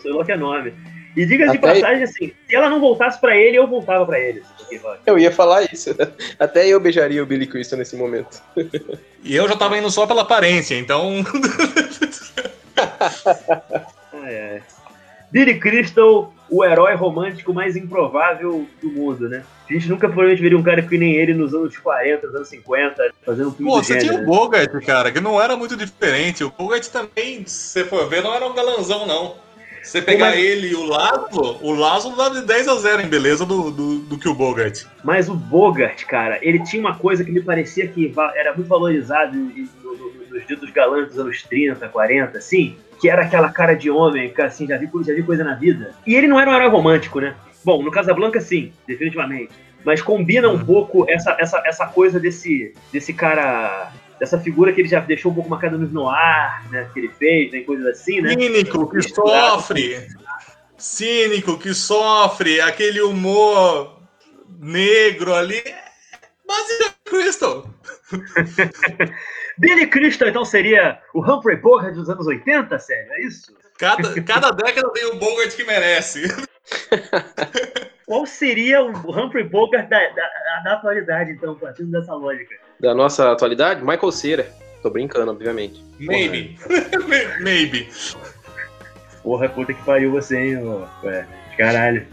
Solilóquio 0.00 0.32
é 0.32 0.36
nome. 0.38 0.72
E 1.14 1.26
diga 1.26 1.50
de 1.50 1.58
passagem 1.58 2.04
assim, 2.04 2.32
se 2.48 2.54
ela 2.54 2.70
não 2.70 2.80
voltasse 2.80 3.20
para 3.20 3.36
ele, 3.36 3.58
eu 3.58 3.66
voltava 3.66 4.06
para 4.06 4.18
ele. 4.18 4.42
Eu 5.04 5.18
ia 5.18 5.30
falar 5.30 5.70
isso. 5.70 5.94
Até 6.40 6.66
eu 6.66 6.80
beijaria 6.80 7.22
o 7.22 7.26
Billy 7.26 7.46
Crystal 7.46 7.78
nesse 7.78 7.94
momento. 7.94 8.42
E 9.24 9.34
eu 9.34 9.48
já 9.48 9.56
tava 9.56 9.76
indo 9.76 9.90
só 9.90 10.06
pela 10.06 10.22
aparência, 10.22 10.78
então. 10.78 11.12
ai, 14.14 14.40
ai. 14.52 14.62
Billy 15.32 15.58
Crystal, 15.58 16.32
o 16.50 16.64
herói 16.64 16.94
romântico 16.94 17.52
mais 17.52 17.76
improvável 17.76 18.66
do 18.80 18.90
mundo, 18.90 19.28
né? 19.28 19.44
A 19.68 19.72
gente 19.72 19.88
nunca 19.88 20.06
provavelmente 20.06 20.42
veria 20.42 20.58
um 20.58 20.62
cara 20.62 20.80
que 20.82 20.96
nem 20.96 21.14
ele 21.14 21.34
nos 21.34 21.54
anos 21.54 21.76
40, 21.76 22.26
nos 22.26 22.36
anos 22.36 22.48
50, 22.48 23.10
fazendo 23.24 23.48
um 23.48 23.52
filme 23.52 23.70
Pô, 23.70 23.82
você 23.82 23.98
tinha 23.98 24.14
o 24.14 24.24
Bogart, 24.24 24.72
né? 24.72 24.80
cara, 24.80 25.12
que 25.12 25.20
não 25.20 25.40
era 25.40 25.56
muito 25.56 25.76
diferente. 25.76 26.42
O 26.42 26.50
Bogart 26.50 26.86
também, 26.88 27.44
se 27.46 27.80
você 27.80 27.84
for 27.84 28.08
ver, 28.08 28.22
não 28.22 28.34
era 28.34 28.46
um 28.46 28.54
galanzão, 28.54 29.06
não. 29.06 29.36
Você 29.82 30.02
pegar 30.02 30.30
Mas... 30.30 30.38
ele 30.38 30.68
e 30.68 30.74
o 30.74 30.84
Laszlo, 30.84 31.58
o 31.62 31.72
Laszlo 31.74 32.16
dá 32.16 32.28
de 32.28 32.42
10 32.42 32.68
a 32.68 32.74
0 32.74 33.02
em 33.02 33.08
beleza 33.08 33.46
do, 33.46 33.70
do, 33.70 33.98
do, 34.00 34.18
que 34.18 34.28
o 34.28 34.34
Bogart. 34.34 34.84
Mas 35.04 35.28
o 35.28 35.34
Bogart, 35.34 36.04
cara, 36.04 36.38
ele 36.42 36.62
tinha 36.64 36.80
uma 36.80 36.96
coisa 36.96 37.24
que 37.24 37.30
me 37.30 37.40
parecia 37.40 37.86
que 37.86 38.12
era 38.34 38.54
muito 38.54 38.68
valorizado 38.68 39.36
nos 39.36 40.46
dias 40.46 40.60
dos 40.60 40.70
galãs 40.70 41.08
dos 41.08 41.18
anos 41.18 41.42
30, 41.42 41.88
40, 41.88 42.36
assim, 42.36 42.76
que 43.00 43.08
era 43.08 43.22
aquela 43.22 43.50
cara 43.50 43.74
de 43.74 43.90
homem, 43.90 44.30
que 44.30 44.42
assim, 44.42 44.66
já 44.66 44.76
vi, 44.76 44.88
já 45.06 45.14
vi 45.14 45.22
coisa 45.22 45.44
na 45.44 45.54
vida. 45.54 45.94
E 46.06 46.14
ele 46.14 46.26
não 46.26 46.38
era 46.38 46.50
um 46.50 46.54
herói 46.54 46.68
romântico, 46.68 47.20
né? 47.20 47.34
Bom, 47.64 47.82
no 47.82 47.90
Casablanca, 47.90 48.40
sim, 48.40 48.72
definitivamente. 48.86 49.50
Mas 49.84 50.02
combina 50.02 50.48
um 50.48 50.54
hum. 50.54 50.64
pouco 50.64 51.06
essa, 51.08 51.36
essa, 51.38 51.62
essa 51.64 51.86
coisa 51.86 52.18
desse, 52.18 52.74
desse 52.92 53.12
cara. 53.12 53.92
Dessa 54.18 54.36
figura 54.40 54.72
que 54.72 54.80
ele 54.80 54.88
já 54.88 54.98
deixou 54.98 55.30
um 55.30 55.34
pouco 55.34 55.48
marcada 55.48 55.78
no 55.78 55.86
noir, 55.86 56.68
né? 56.70 56.88
Que 56.92 56.98
ele 56.98 57.08
fez, 57.08 57.52
né? 57.52 57.60
Coisas 57.60 57.86
assim, 57.86 58.20
né? 58.20 58.30
Cínico, 58.30 58.90
que 58.90 59.02
sofre. 59.02 60.08
Cínico, 60.76 61.56
que 61.56 61.72
sofre. 61.72 62.60
Aquele 62.60 63.00
humor 63.00 64.00
negro 64.58 65.34
ali. 65.34 65.62
Basicamente, 66.44 66.96
Crystal. 67.04 67.70
Billy 69.58 69.86
Crystal, 69.86 70.28
então, 70.28 70.44
seria 70.44 71.00
o 71.14 71.20
Humphrey 71.20 71.56
Bogart 71.56 71.94
dos 71.94 72.08
anos 72.08 72.26
80, 72.26 72.78
sério? 72.78 73.12
É 73.12 73.26
isso? 73.26 73.52
Cada, 73.78 74.22
cada 74.22 74.50
década 74.50 74.90
tem 74.92 75.06
o 75.06 75.16
Bogart 75.16 75.54
que 75.54 75.64
merece. 75.64 76.22
Qual 78.06 78.24
seria 78.26 78.82
o 78.82 78.90
Humphrey 78.90 79.44
Bogart 79.44 79.88
da, 79.88 79.98
da, 79.98 80.62
da, 80.64 80.72
atualidade, 80.74 81.32
então, 81.32 81.54
partindo 81.54 81.90
dessa 81.90 82.14
lógica? 82.14 82.54
Da 82.80 82.94
nossa 82.94 83.32
atualidade? 83.32 83.84
Michael 83.84 84.12
Cera. 84.12 84.46
Tô 84.82 84.90
brincando, 84.90 85.30
obviamente. 85.30 85.84
Maybe. 85.98 86.56
Maybe. 87.42 87.88
Porra, 89.22 89.48
puta 89.48 89.74
que 89.74 89.82
pariu 89.82 90.12
você, 90.12 90.38
hein, 90.38 90.58
Ué. 91.02 91.26
Caralho. 91.58 92.06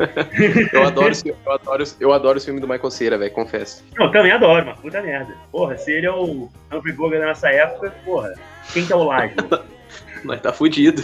eu, 0.73 0.83
adoro, 0.83 1.13
eu, 1.23 1.51
adoro, 1.51 1.83
eu 1.99 2.13
adoro 2.13 2.37
o 2.39 2.41
filme 2.41 2.59
do 2.59 2.67
Michael 2.67 2.89
Cera, 2.89 3.15
velho, 3.15 3.31
confesso. 3.31 3.85
Não, 3.95 4.11
também 4.11 4.31
adoro, 4.31 4.65
mas 4.65 4.79
puta 4.79 5.01
merda. 5.03 5.35
Porra, 5.51 5.77
se 5.77 5.91
ele 5.91 6.07
é 6.07 6.11
o 6.11 6.49
Humphrey 6.73 6.95
Bogart 6.95 7.21
da 7.21 7.27
nossa 7.27 7.49
época, 7.49 7.93
porra, 8.03 8.33
quem 8.73 8.83
que 8.83 8.91
é 8.91 8.95
o 8.95 9.03
Laje? 9.03 9.35
mas 10.25 10.41
tá 10.41 10.51
fudido. 10.51 11.03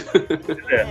É. 0.68 0.84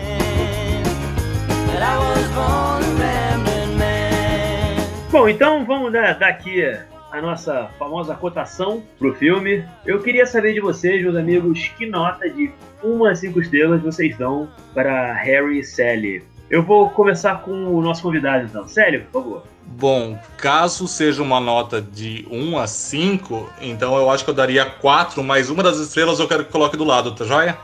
Bom, 5.11 5.27
então 5.27 5.65
vamos 5.65 5.91
dar, 5.91 6.17
dar 6.17 6.29
aqui 6.29 6.63
a 7.11 7.21
nossa 7.21 7.69
famosa 7.77 8.15
cotação 8.15 8.81
pro 8.97 9.13
filme. 9.13 9.65
Eu 9.85 10.01
queria 10.01 10.25
saber 10.25 10.53
de 10.53 10.61
vocês, 10.61 11.01
meus 11.03 11.17
amigos, 11.17 11.67
que 11.77 11.85
nota 11.85 12.29
de 12.29 12.49
1 12.81 13.05
a 13.05 13.13
5 13.13 13.41
estrelas 13.41 13.81
vocês 13.81 14.17
dão 14.17 14.49
para 14.73 15.13
Harry 15.15 15.59
e 15.59 15.63
Sally. 15.65 16.23
Eu 16.51 16.61
vou 16.61 16.89
começar 16.89 17.43
com 17.43 17.51
o 17.51 17.81
nosso 17.81 18.03
convidado, 18.03 18.43
então. 18.43 18.67
Sério, 18.67 19.05
por 19.09 19.23
favor. 19.23 19.43
Bom, 19.65 20.19
caso 20.37 20.85
seja 20.85 21.23
uma 21.23 21.39
nota 21.39 21.81
de 21.81 22.27
1 22.29 22.57
a 22.57 22.67
5, 22.67 23.49
então 23.61 23.95
eu 23.95 24.09
acho 24.09 24.25
que 24.25 24.29
eu 24.29 24.33
daria 24.33 24.65
4, 24.65 25.23
mas 25.23 25.49
uma 25.49 25.63
das 25.63 25.77
estrelas 25.77 26.19
eu 26.19 26.27
quero 26.27 26.43
que 26.43 26.51
coloque 26.51 26.75
do 26.75 26.83
lado, 26.83 27.15
tá 27.15 27.23
joia? 27.23 27.57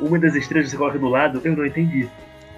Uma 0.00 0.18
das 0.18 0.34
estrelas 0.34 0.68
você 0.68 0.76
coloca 0.76 0.98
do 0.98 1.06
lado? 1.06 1.40
Eu 1.44 1.56
não 1.56 1.64
entendi. 1.64 2.08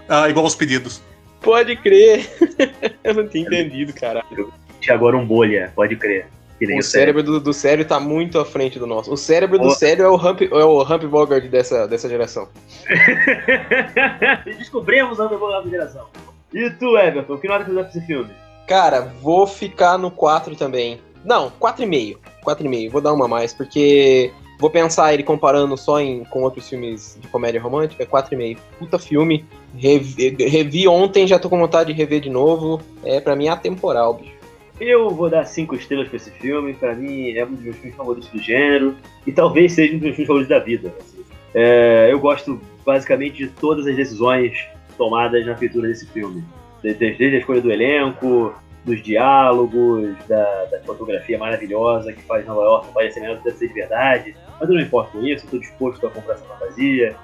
Ah, 0.09 0.27
igual 0.31 0.47
os 0.47 0.55
pedidos. 0.55 1.03
Pode 1.43 1.77
crer. 1.77 2.27
eu 3.05 3.13
não 3.13 3.29
tinha 3.29 3.45
entendido, 3.45 3.93
caralho. 3.93 4.51
Agora 4.89 5.19
um 5.19 5.27
bolha, 5.27 5.71
pode 5.77 5.97
crer. 5.97 6.29
O 6.61 6.83
cérebro 6.83 7.23
do, 7.23 7.41
do 7.41 7.53
sério 7.53 7.85
tá 7.85 8.01
muito 8.01 8.39
à 8.39 8.45
frente 8.45 8.79
do 8.79 8.87
nosso. 8.87 9.13
O 9.13 9.17
cérebro 9.17 9.59
do 9.59 9.71
sério 9.71 10.05
é 10.05 10.09
o 10.09 10.17
Hump, 10.17 10.43
é 10.43 10.65
o 10.65 10.83
Hump 10.83 11.05
Bogart 11.05 11.45
dessa, 11.45 11.87
dessa 11.87 12.09
geração. 12.09 12.49
Descobrimos 14.45 15.19
o 15.19 15.25
Hump 15.25 15.39
Bogart 15.39 15.65
dessa 15.65 15.71
geração. 15.71 16.07
E 16.53 16.71
tu, 16.71 16.99
Everton, 16.99 17.39
que 17.39 17.47
nota 17.47 17.65
que 17.65 17.71
você 17.71 17.77
dá 17.77 17.83
pra 17.83 17.91
esse 17.91 18.07
filme? 18.07 18.31
Cara, 18.67 19.13
vou 19.23 19.47
ficar 19.47 19.97
no 19.99 20.11
4 20.11 20.57
também. 20.57 21.01
Não, 21.25 21.51
4,5. 21.61 22.17
4,5. 22.45 22.91
Vou 22.91 23.01
dar 23.01 23.13
uma 23.13 23.27
a 23.27 23.29
mais, 23.29 23.53
porque 23.53 24.33
Vou 24.59 24.69
pensar 24.69 25.15
ele 25.15 25.23
comparando 25.23 25.77
só 25.77 26.01
em, 26.01 26.25
com 26.25 26.43
outros 26.43 26.69
filmes 26.69 27.17
de 27.21 27.29
comédia 27.29 27.61
romântica, 27.61 28.05
4,5. 28.05 28.59
Puta 28.79 28.99
filme. 28.99 29.45
Revi, 29.77 30.35
revi 30.45 30.89
ontem, 30.89 31.29
já 31.29 31.39
tô 31.39 31.49
com 31.49 31.59
vontade 31.59 31.93
de 31.93 31.99
rever 31.99 32.21
de 32.21 32.29
novo. 32.29 32.81
É, 33.05 33.21
pra 33.21 33.37
mim, 33.37 33.47
é 33.47 33.51
atemporal, 33.51 34.15
bicho. 34.15 34.38
Eu 34.81 35.11
vou 35.11 35.29
dar 35.29 35.45
cinco 35.45 35.75
estrelas 35.75 36.09
pra 36.09 36.17
esse 36.17 36.31
filme. 36.31 36.75
Pra 36.75 36.95
mim, 36.95 37.33
é 37.37 37.45
um 37.45 37.53
dos 37.53 37.63
meus 37.63 37.77
filmes 37.77 37.97
favoritos 37.97 38.29
do 38.31 38.39
gênero. 38.39 38.97
E 39.27 39.33
talvez 39.33 39.73
seja 39.73 39.93
um 39.93 39.97
dos 39.97 40.05
meus 40.05 40.17
filmes 40.17 40.29
favoritos 40.29 40.49
da 40.49 40.59
vida. 40.59 40.95
Assim. 40.99 41.25
É, 41.55 42.09
eu 42.11 42.21
gosto, 42.21 42.61
basicamente, 42.85 43.39
de 43.39 43.49
todas 43.49 43.87
as 43.87 43.97
decisões 43.97 44.67
tomadas 44.97 45.45
na 45.47 45.57
feitura 45.57 45.89
desse 45.89 46.07
filme. 46.07 46.45
Desde, 46.83 47.25
a 47.25 47.39
escolha 47.39 47.61
do 47.61 47.73
elenco, 47.73 48.55
dos 48.85 49.03
diálogos, 49.03 50.17
da, 50.29 50.65
da, 50.67 50.81
fotografia 50.81 51.37
maravilhosa 51.39 52.13
que 52.13 52.23
faz 52.23 52.47
Nova 52.47 52.63
York 52.63 52.93
parecer 52.93 53.21
melhor 53.21 53.37
do 53.37 53.43
que 53.43 53.51
ser 53.53 53.69
de 53.69 53.75
verdade. 53.75 54.37
Mas 54.61 54.69
eu 54.69 54.75
não 54.75 54.83
importo 54.83 55.13
com 55.13 55.27
isso, 55.27 55.45
estou 55.45 55.59
disposto 55.59 56.07
a 56.07 56.11
comprar 56.11 56.35
essa 56.35 56.45
fantasia. 56.45 57.17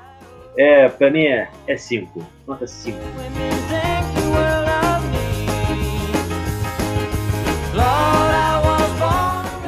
É, 0.56 0.88
pra 0.88 1.10
mim 1.10 1.24
é 1.24 1.76
5. 1.76 2.20
É 2.20 2.24
Nota 2.46 2.66
5. 2.66 2.98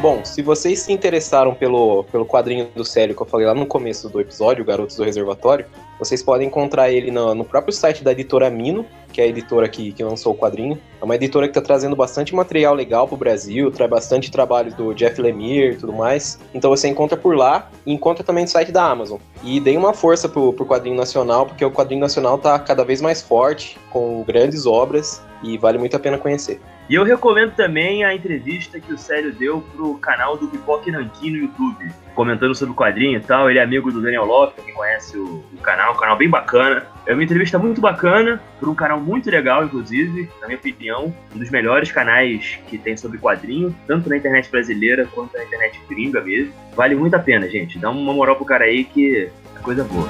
Bom, 0.01 0.24
se 0.24 0.41
vocês 0.41 0.81
se 0.81 0.93
interessaram 0.93 1.53
pelo, 1.53 2.05
pelo 2.05 2.24
quadrinho 2.24 2.69
do 2.77 2.85
Célio 2.85 3.16
que 3.16 3.23
eu 3.23 3.27
falei 3.27 3.45
lá 3.45 3.55
no 3.55 3.66
começo 3.66 4.09
do 4.09 4.20
episódio, 4.20 4.65
Garotos 4.65 4.95
do 4.95 5.03
Reservatório, 5.03 5.66
vocês 5.99 6.23
podem 6.23 6.47
encontrar 6.47 6.91
ele 6.91 7.11
no, 7.11 7.35
no 7.35 7.45
próprio 7.45 7.73
site 7.73 8.05
da 8.05 8.12
editora 8.12 8.49
Mino, 8.49 8.87
que 9.12 9.20
é 9.20 9.24
a 9.24 9.27
editora 9.27 9.69
que, 9.69 9.93
que 9.93 10.05
lançou 10.05 10.35
o 10.35 10.37
quadrinho. 10.37 10.78
É 11.01 11.05
uma 11.05 11.16
editora 11.16 11.49
que 11.49 11.51
está 11.51 11.61
trazendo 11.61 11.97
bastante 11.97 12.35
material 12.35 12.73
legal 12.73 13.09
pro 13.09 13.16
Brasil, 13.16 13.70
traz 13.73 13.91
bastante 13.91 14.31
trabalhos 14.31 14.74
do 14.74 14.95
Jeff 14.95 15.20
Lemire 15.20 15.73
e 15.73 15.77
tudo 15.77 15.93
mais. 15.93 16.39
Então 16.55 16.70
você 16.70 16.87
encontra 16.87 17.16
por 17.16 17.35
lá 17.35 17.69
e 17.85 17.93
encontra 17.93 18.23
também 18.23 18.45
no 18.45 18.49
site 18.51 18.70
da 18.70 18.85
Amazon. 18.85 19.19
E 19.43 19.59
dê 19.59 19.77
uma 19.77 19.93
força 19.93 20.28
pro, 20.28 20.53
pro 20.53 20.66
quadrinho 20.66 20.97
nacional, 20.97 21.47
porque 21.47 21.65
o 21.65 21.70
quadrinho 21.73 22.01
nacional 22.01 22.39
tá 22.39 22.59
cada 22.59 22.85
vez 22.85 23.01
mais 23.01 23.23
forte, 23.23 23.77
com 23.91 24.23
grandes 24.23 24.66
obras, 24.66 25.20
e 25.43 25.59
vale 25.59 25.78
muito 25.78 25.97
a 25.97 25.99
pena 25.99 26.16
conhecer. 26.16 26.61
E 26.88 26.94
eu 26.94 27.02
recomendo 27.02 27.52
também 27.52 28.04
a 28.04 28.14
entrevista 28.14 28.78
que 28.78 28.92
o 28.92 28.98
Célio 28.98 29.32
deu 29.32 29.60
pro 29.60 29.98
canal 29.98 30.36
do 30.36 30.46
Pipoque 30.46 30.90
Nanquim 30.90 31.30
no 31.30 31.36
YouTube, 31.38 31.90
comentando 32.14 32.54
sobre 32.54 32.72
o 32.72 32.76
quadrinho 32.76 33.18
e 33.18 33.20
tal. 33.20 33.50
Ele 33.50 33.58
é 33.58 33.62
amigo 33.62 33.90
do 33.90 34.00
Daniel 34.00 34.24
Lopes, 34.24 34.64
quem 34.64 34.72
conhece 34.72 35.18
o, 35.18 35.44
o 35.52 35.58
canal, 35.60 35.94
um 35.94 35.96
canal 35.96 36.16
bem 36.16 36.30
bacana. 36.30 36.86
É 37.04 37.12
uma 37.12 37.24
entrevista 37.24 37.58
muito 37.58 37.80
bacana, 37.80 38.40
por 38.60 38.68
um 38.68 38.74
canal 38.74 39.00
muito 39.00 39.28
legal, 39.28 39.64
inclusive, 39.64 40.28
na 40.40 40.46
minha 40.46 40.58
opinião, 40.58 41.12
um 41.34 41.38
dos 41.38 41.50
melhores 41.50 41.90
canais 41.90 42.56
que 42.68 42.78
tem 42.78 42.96
sobre 42.96 43.18
quadrinho, 43.18 43.74
tanto 43.88 44.08
na 44.08 44.16
internet 44.16 44.48
brasileira 44.48 45.08
quanto 45.12 45.36
na 45.36 45.42
internet 45.42 45.80
gringa 45.88 46.20
mesmo. 46.20 46.52
Vale 46.76 46.94
muito 46.94 47.14
a 47.14 47.18
pena, 47.18 47.48
gente. 47.48 47.80
Dá 47.80 47.90
uma 47.90 48.12
moral 48.12 48.36
pro 48.36 48.44
cara 48.44 48.64
aí 48.64 48.84
que 48.84 49.28
é 49.56 49.58
coisa 49.60 49.82
boa. 49.82 50.06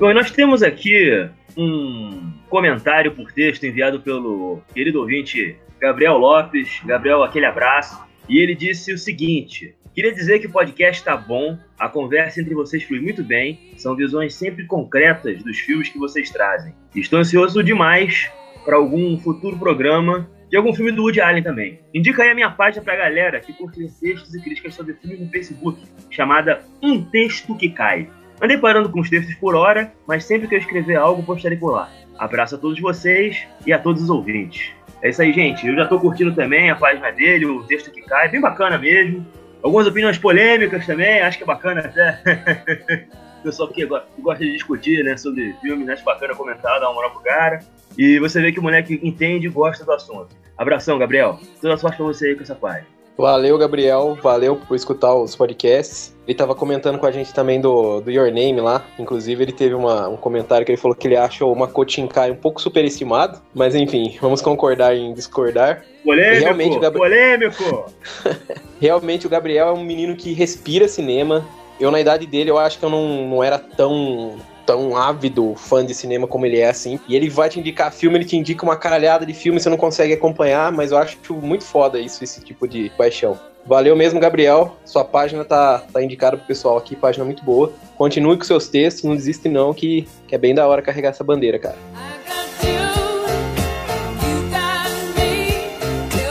Bom, 0.00 0.14
nós 0.14 0.30
temos 0.30 0.62
aqui 0.62 1.28
um 1.54 2.32
comentário 2.48 3.12
por 3.12 3.30
texto 3.32 3.64
enviado 3.64 4.00
pelo 4.00 4.62
querido 4.72 4.98
ouvinte 4.98 5.58
Gabriel 5.78 6.16
Lopes. 6.16 6.80
Gabriel, 6.86 7.22
aquele 7.22 7.44
abraço. 7.44 8.02
E 8.26 8.38
ele 8.38 8.54
disse 8.54 8.94
o 8.94 8.98
seguinte: 8.98 9.76
Queria 9.94 10.10
dizer 10.10 10.38
que 10.38 10.46
o 10.46 10.50
podcast 10.50 11.02
está 11.02 11.14
bom, 11.14 11.58
a 11.78 11.86
conversa 11.86 12.40
entre 12.40 12.54
vocês 12.54 12.82
flui 12.82 12.98
muito 12.98 13.22
bem, 13.22 13.74
são 13.76 13.94
visões 13.94 14.34
sempre 14.34 14.64
concretas 14.66 15.42
dos 15.42 15.58
filmes 15.58 15.90
que 15.90 15.98
vocês 15.98 16.30
trazem. 16.30 16.72
Estou 16.96 17.18
ansioso 17.18 17.62
demais 17.62 18.30
para 18.64 18.76
algum 18.76 19.18
futuro 19.18 19.58
programa 19.58 20.26
de 20.48 20.56
algum 20.56 20.72
filme 20.72 20.92
do 20.92 21.02
Woody 21.02 21.20
Allen 21.20 21.42
também. 21.42 21.78
Indica 21.92 22.22
aí 22.22 22.30
a 22.30 22.34
minha 22.34 22.50
página 22.50 22.82
pra 22.82 22.96
galera 22.96 23.38
que 23.38 23.52
curte 23.52 23.86
textos 24.00 24.34
e 24.34 24.40
críticas 24.40 24.74
sobre 24.74 24.94
filmes 24.94 25.20
no 25.20 25.28
Facebook, 25.28 25.78
chamada 26.10 26.64
Um 26.82 27.02
Texto 27.02 27.54
que 27.54 27.68
Cai. 27.68 28.08
Andei 28.40 28.56
parando 28.56 28.88
com 28.88 29.00
os 29.00 29.10
textos 29.10 29.34
por 29.34 29.54
hora, 29.54 29.92
mas 30.06 30.24
sempre 30.24 30.48
que 30.48 30.54
eu 30.54 30.58
escrever 30.58 30.96
algo, 30.96 31.22
postarei 31.22 31.58
por 31.58 31.72
lá. 31.72 31.90
Abraço 32.18 32.54
a 32.54 32.58
todos 32.58 32.80
vocês 32.80 33.46
e 33.66 33.72
a 33.72 33.78
todos 33.78 34.02
os 34.02 34.10
ouvintes. 34.10 34.72
É 35.02 35.10
isso 35.10 35.20
aí, 35.20 35.32
gente. 35.32 35.66
Eu 35.66 35.74
já 35.74 35.86
tô 35.86 35.98
curtindo 35.98 36.34
também 36.34 36.70
a 36.70 36.76
página 36.76 37.10
dele, 37.10 37.46
o 37.46 37.62
texto 37.64 37.90
que 37.90 38.00
cai, 38.02 38.28
bem 38.28 38.40
bacana 38.40 38.78
mesmo. 38.78 39.26
Algumas 39.62 39.86
opiniões 39.86 40.18
polêmicas 40.18 40.86
também, 40.86 41.20
acho 41.20 41.36
que 41.36 41.44
é 41.44 41.46
bacana 41.46 41.80
até. 41.80 43.06
o 43.40 43.42
pessoal 43.42 43.68
que 43.68 43.84
gosta 43.86 44.44
de 44.44 44.52
discutir 44.52 45.04
né, 45.04 45.16
sobre 45.16 45.54
filmes, 45.60 45.88
acho 45.88 46.04
bacana 46.04 46.34
comentar, 46.34 46.80
dar 46.80 46.88
uma 46.88 46.94
moral 46.94 47.10
pro 47.10 47.20
cara. 47.20 47.60
E 47.96 48.18
você 48.18 48.40
vê 48.40 48.52
que 48.52 48.58
o 48.58 48.62
moleque 48.62 48.98
entende 49.02 49.46
e 49.46 49.50
gosta 49.50 49.84
do 49.84 49.92
assunto. 49.92 50.34
Abração, 50.56 50.98
Gabriel. 50.98 51.38
Toda 51.60 51.76
sorte 51.76 51.96
pra 51.96 52.06
você 52.06 52.28
aí 52.28 52.34
com 52.34 52.42
essa 52.42 52.54
página. 52.54 52.86
Valeu, 53.20 53.58
Gabriel. 53.58 54.16
Valeu 54.22 54.56
por 54.56 54.74
escutar 54.74 55.14
os 55.14 55.36
podcasts. 55.36 56.16
Ele 56.26 56.34
tava 56.34 56.54
comentando 56.54 56.98
com 56.98 57.04
a 57.04 57.10
gente 57.10 57.34
também 57.34 57.60
do, 57.60 58.00
do 58.00 58.10
Your 58.10 58.32
Name 58.32 58.60
lá. 58.60 58.82
Inclusive, 58.98 59.42
ele 59.42 59.52
teve 59.52 59.74
uma, 59.74 60.08
um 60.08 60.16
comentário 60.16 60.64
que 60.64 60.72
ele 60.72 60.80
falou 60.80 60.96
que 60.96 61.06
ele 61.06 61.16
acha 61.16 61.44
o 61.44 61.54
Makoto 61.54 62.00
um 62.00 62.36
pouco 62.36 62.62
superestimado. 62.62 63.38
Mas 63.54 63.74
enfim, 63.74 64.16
vamos 64.22 64.40
concordar 64.40 64.96
em 64.96 65.12
discordar. 65.12 65.84
Polêmico! 66.02 66.44
Realmente, 66.44 66.76
o 66.78 66.80
Gabri... 66.80 66.98
Polêmico! 66.98 67.92
Realmente, 68.80 69.26
o 69.26 69.30
Gabriel 69.30 69.68
é 69.68 69.72
um 69.72 69.84
menino 69.84 70.16
que 70.16 70.32
respira 70.32 70.88
cinema. 70.88 71.44
Eu, 71.78 71.90
na 71.90 72.00
idade 72.00 72.26
dele, 72.26 72.50
eu 72.50 72.58
acho 72.58 72.78
que 72.78 72.84
eu 72.84 72.90
não, 72.90 73.28
não 73.28 73.44
era 73.44 73.58
tão 73.58 74.38
tão 74.70 74.96
ávido 74.96 75.56
fã 75.56 75.84
de 75.84 75.92
cinema 75.92 76.28
como 76.28 76.46
ele 76.46 76.60
é, 76.60 76.68
assim. 76.68 77.00
E 77.08 77.16
ele 77.16 77.28
vai 77.28 77.48
te 77.48 77.58
indicar 77.58 77.92
filme, 77.92 78.16
ele 78.18 78.24
te 78.24 78.36
indica 78.36 78.64
uma 78.64 78.76
caralhada 78.76 79.26
de 79.26 79.34
filme, 79.34 79.58
você 79.58 79.68
não 79.68 79.76
consegue 79.76 80.12
acompanhar, 80.12 80.70
mas 80.70 80.92
eu 80.92 80.98
acho 80.98 81.18
muito 81.34 81.64
foda 81.64 81.98
isso, 81.98 82.22
esse 82.22 82.40
tipo 82.40 82.68
de 82.68 82.88
paixão. 82.96 83.36
Valeu 83.66 83.96
mesmo, 83.96 84.20
Gabriel. 84.20 84.76
Sua 84.84 85.04
página 85.04 85.44
tá, 85.44 85.82
tá 85.92 86.00
indicada 86.00 86.36
pro 86.36 86.46
pessoal 86.46 86.76
aqui, 86.76 86.94
página 86.94 87.24
muito 87.24 87.42
boa. 87.44 87.72
Continue 87.98 88.36
com 88.36 88.44
seus 88.44 88.68
textos, 88.68 89.02
não 89.02 89.16
desiste 89.16 89.48
não, 89.48 89.74
que, 89.74 90.06
que 90.28 90.36
é 90.36 90.38
bem 90.38 90.54
da 90.54 90.68
hora 90.68 90.80
carregar 90.80 91.08
essa 91.08 91.24
bandeira, 91.24 91.58
cara. 91.58 91.76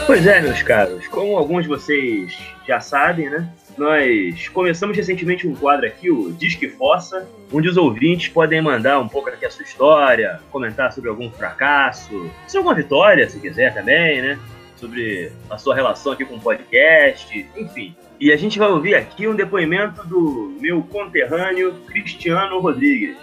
Pois 0.06 0.26
é, 0.26 0.40
meus 0.40 0.62
caros, 0.62 1.06
como 1.08 1.36
alguns 1.36 1.64
de 1.64 1.68
vocês 1.68 2.36
já 2.66 2.80
sabem, 2.80 3.28
né? 3.28 3.46
Nós 3.76 4.48
começamos 4.48 4.96
recentemente 4.96 5.46
um 5.46 5.54
quadro 5.54 5.86
aqui, 5.86 6.10
o 6.10 6.32
Disque 6.32 6.68
Fossa, 6.68 7.26
onde 7.52 7.68
os 7.68 7.76
ouvintes 7.76 8.28
podem 8.28 8.60
mandar 8.60 9.00
um 9.00 9.08
pouco 9.08 9.28
aqui 9.28 9.46
a 9.46 9.50
sua 9.50 9.64
história, 9.64 10.40
comentar 10.50 10.92
sobre 10.92 11.08
algum 11.08 11.30
fracasso, 11.30 12.30
sobre 12.46 12.58
alguma 12.58 12.74
vitória, 12.74 13.28
se 13.28 13.40
quiser 13.40 13.72
também, 13.72 14.20
né? 14.20 14.38
Sobre 14.76 15.32
a 15.48 15.58
sua 15.58 15.74
relação 15.74 16.12
aqui 16.12 16.24
com 16.24 16.36
o 16.36 16.40
podcast, 16.40 17.46
enfim. 17.56 17.94
E 18.18 18.32
a 18.32 18.36
gente 18.36 18.58
vai 18.58 18.68
ouvir 18.68 18.94
aqui 18.94 19.26
um 19.26 19.34
depoimento 19.34 20.06
do 20.06 20.54
meu 20.60 20.82
conterrâneo 20.82 21.74
Cristiano 21.86 22.60
Rodrigues. 22.60 23.16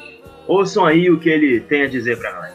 Ouçam 0.47 0.85
aí 0.85 1.09
o 1.11 1.19
que 1.19 1.29
ele 1.29 1.59
tem 1.59 1.83
a 1.83 1.87
dizer 1.87 2.17
para 2.17 2.33
nós. 2.33 2.53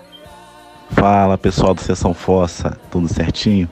Fala 0.91 1.39
pessoal 1.39 1.75
do 1.75 1.81
Sessão 1.81 2.13
Fossa, 2.13 2.79
tudo 2.91 3.09
certinho? 3.09 3.69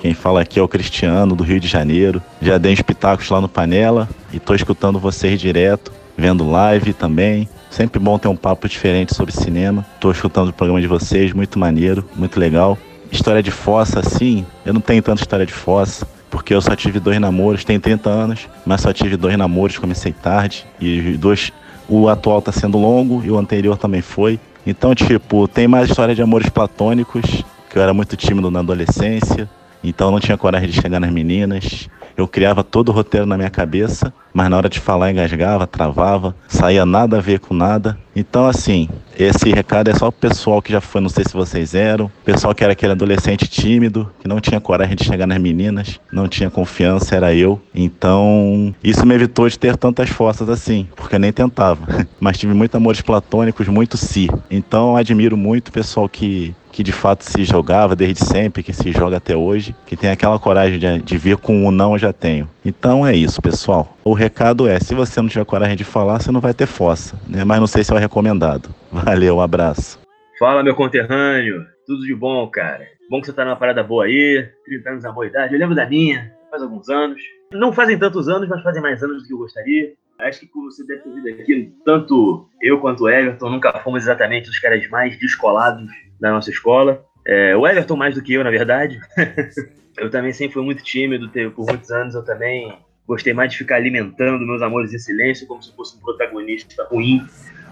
Quem 0.00 0.14
fala 0.14 0.42
aqui 0.42 0.58
é 0.58 0.62
o 0.62 0.68
Cristiano, 0.68 1.34
do 1.34 1.42
Rio 1.42 1.58
de 1.58 1.66
Janeiro. 1.68 2.22
Já 2.40 2.58
dei 2.58 2.72
espetáculos 2.72 3.30
lá 3.30 3.40
no 3.40 3.48
Panela 3.48 4.08
e 4.32 4.38
tô 4.38 4.54
escutando 4.54 4.98
vocês 4.98 5.40
direto, 5.40 5.92
vendo 6.16 6.48
live 6.48 6.92
também. 6.92 7.48
Sempre 7.70 7.98
bom 7.98 8.18
ter 8.18 8.28
um 8.28 8.36
papo 8.36 8.68
diferente 8.68 9.14
sobre 9.14 9.32
cinema. 9.32 9.84
Tô 10.00 10.10
escutando 10.10 10.48
o 10.48 10.52
programa 10.52 10.80
de 10.80 10.86
vocês, 10.86 11.32
muito 11.32 11.58
maneiro, 11.58 12.04
muito 12.14 12.38
legal. 12.38 12.78
História 13.10 13.42
de 13.42 13.50
fossa, 13.50 14.00
assim, 14.00 14.44
eu 14.64 14.74
não 14.74 14.80
tenho 14.80 15.02
tanta 15.02 15.22
história 15.22 15.46
de 15.46 15.52
fossa, 15.52 16.06
porque 16.30 16.52
eu 16.52 16.60
só 16.60 16.74
tive 16.74 16.98
dois 16.98 17.20
namoros, 17.20 17.64
tenho 17.64 17.80
30 17.80 18.10
anos, 18.10 18.48
mas 18.64 18.80
só 18.80 18.92
tive 18.92 19.16
dois 19.16 19.36
namoros, 19.36 19.78
comecei 19.78 20.12
tarde, 20.12 20.66
e 20.80 21.16
dois. 21.16 21.52
O 21.88 22.08
atual 22.08 22.42
tá 22.42 22.50
sendo 22.50 22.78
longo 22.78 23.22
e 23.24 23.30
o 23.30 23.38
anterior 23.38 23.78
também 23.78 24.02
foi. 24.02 24.40
Então, 24.66 24.94
tipo, 24.94 25.46
tem 25.46 25.68
mais 25.68 25.88
história 25.88 26.14
de 26.14 26.22
amores 26.22 26.48
platônicos, 26.48 27.44
que 27.70 27.78
eu 27.78 27.82
era 27.82 27.94
muito 27.94 28.16
tímido 28.16 28.50
na 28.50 28.58
adolescência. 28.58 29.48
Então 29.88 30.08
eu 30.08 30.12
não 30.12 30.20
tinha 30.20 30.36
coragem 30.36 30.68
de 30.68 30.80
chegar 30.80 30.98
nas 30.98 31.12
meninas. 31.12 31.88
Eu 32.16 32.26
criava 32.26 32.64
todo 32.64 32.88
o 32.88 32.92
roteiro 32.92 33.26
na 33.26 33.36
minha 33.36 33.50
cabeça, 33.50 34.12
mas 34.32 34.48
na 34.48 34.56
hora 34.56 34.68
de 34.70 34.80
falar 34.80 35.10
engasgava, 35.10 35.66
travava, 35.66 36.34
saía 36.48 36.86
nada 36.86 37.18
a 37.18 37.20
ver 37.20 37.38
com 37.38 37.52
nada. 37.52 37.98
Então, 38.14 38.46
assim, 38.46 38.88
esse 39.18 39.50
recado 39.50 39.90
é 39.90 39.94
só 39.94 40.10
pro 40.10 40.30
pessoal 40.30 40.62
que 40.62 40.72
já 40.72 40.80
foi, 40.80 41.02
não 41.02 41.10
sei 41.10 41.24
se 41.24 41.34
vocês 41.34 41.74
eram, 41.74 42.10
pessoal 42.24 42.54
que 42.54 42.64
era 42.64 42.72
aquele 42.72 42.92
adolescente 42.92 43.46
tímido, 43.46 44.10
que 44.18 44.26
não 44.26 44.40
tinha 44.40 44.58
coragem 44.58 44.96
de 44.96 45.04
chegar 45.04 45.26
nas 45.26 45.38
meninas, 45.38 46.00
não 46.10 46.26
tinha 46.26 46.48
confiança, 46.48 47.14
era 47.14 47.34
eu. 47.34 47.60
Então, 47.74 48.74
isso 48.82 49.04
me 49.04 49.14
evitou 49.14 49.46
de 49.46 49.58
ter 49.58 49.76
tantas 49.76 50.08
forças 50.08 50.48
assim, 50.48 50.88
porque 50.96 51.16
eu 51.16 51.20
nem 51.20 51.32
tentava. 51.32 51.86
Mas 52.18 52.38
tive 52.38 52.54
muitos 52.54 52.74
amores 52.74 53.02
platônicos, 53.02 53.68
muito 53.68 53.98
si. 53.98 54.30
Então, 54.50 54.96
admiro 54.96 55.36
muito 55.36 55.68
o 55.68 55.72
pessoal 55.72 56.08
que 56.08 56.54
que 56.76 56.82
de 56.82 56.92
fato 56.92 57.24
se 57.24 57.42
jogava 57.42 57.96
desde 57.96 58.22
sempre, 58.22 58.62
que 58.62 58.70
se 58.70 58.92
joga 58.92 59.16
até 59.16 59.34
hoje, 59.34 59.74
que 59.86 59.96
tem 59.96 60.10
aquela 60.10 60.38
coragem 60.38 60.78
de, 60.78 60.98
de 61.00 61.16
vir 61.16 61.38
com 61.38 61.66
o 61.66 61.70
não 61.70 61.94
eu 61.94 61.98
já 61.98 62.12
tenho. 62.12 62.46
Então 62.62 63.06
é 63.06 63.16
isso, 63.16 63.40
pessoal. 63.40 63.96
O 64.04 64.12
recado 64.12 64.68
é, 64.68 64.78
se 64.78 64.94
você 64.94 65.22
não 65.22 65.28
tiver 65.30 65.46
coragem 65.46 65.74
de 65.74 65.84
falar, 65.84 66.20
você 66.20 66.30
não 66.30 66.38
vai 66.38 66.52
ter 66.52 66.66
força, 66.66 67.18
né? 67.26 67.44
Mas 67.46 67.60
não 67.60 67.66
sei 67.66 67.82
se 67.82 67.92
é 67.92 67.94
o 67.94 67.98
recomendado. 67.98 68.68
Valeu, 68.92 69.36
um 69.36 69.40
abraço. 69.40 69.98
Fala, 70.38 70.62
meu 70.62 70.74
conterrâneo. 70.74 71.64
Tudo 71.86 72.02
de 72.02 72.14
bom, 72.14 72.46
cara. 72.48 72.86
Bom 73.08 73.20
que 73.20 73.26
você 73.26 73.32
tá 73.32 73.42
numa 73.42 73.56
parada 73.56 73.82
boa 73.82 74.04
aí, 74.04 74.46
30 74.66 74.90
anos 74.90 75.04
uma 75.04 75.14
boa 75.14 75.26
idade. 75.26 75.54
Eu 75.54 75.58
lembro 75.58 75.74
da 75.74 75.86
minha, 75.86 76.30
faz 76.50 76.62
alguns 76.62 76.90
anos. 76.90 77.18
Não 77.52 77.72
fazem 77.72 77.98
tantos 77.98 78.28
anos, 78.28 78.50
mas 78.50 78.62
fazem 78.62 78.82
mais 78.82 79.02
anos 79.02 79.22
do 79.22 79.26
que 79.26 79.32
eu 79.32 79.38
gostaria. 79.38 79.94
Acho 80.18 80.40
que 80.40 80.46
como 80.46 80.70
você 80.70 80.86
deve 80.86 81.00
ter 81.00 81.08
ouvido 81.08 81.28
aqui, 81.28 81.72
tanto 81.86 82.46
eu 82.60 82.80
quanto 82.80 83.04
o 83.04 83.08
Everton 83.08 83.48
nunca 83.48 83.72
fomos 83.78 84.02
exatamente 84.02 84.50
os 84.50 84.58
caras 84.58 84.86
mais 84.90 85.18
descolados 85.18 85.90
da 86.20 86.30
nossa 86.30 86.50
escola. 86.50 87.04
É, 87.26 87.56
o 87.56 87.66
Everton 87.66 87.96
mais 87.96 88.14
do 88.14 88.22
que 88.22 88.34
eu, 88.34 88.44
na 88.44 88.50
verdade. 88.50 89.00
eu 89.98 90.10
também 90.10 90.32
sempre 90.32 90.54
fui 90.54 90.64
muito 90.64 90.82
tímido, 90.82 91.28
por 91.52 91.66
muitos 91.66 91.90
anos 91.90 92.14
eu 92.14 92.24
também 92.24 92.72
gostei 93.06 93.32
mais 93.32 93.52
de 93.52 93.58
ficar 93.58 93.76
alimentando 93.76 94.44
meus 94.44 94.62
amores 94.62 94.92
em 94.92 94.98
silêncio, 94.98 95.46
como 95.46 95.62
se 95.62 95.74
fosse 95.74 95.96
um 95.96 96.00
protagonista 96.00 96.84
ruim 96.84 97.24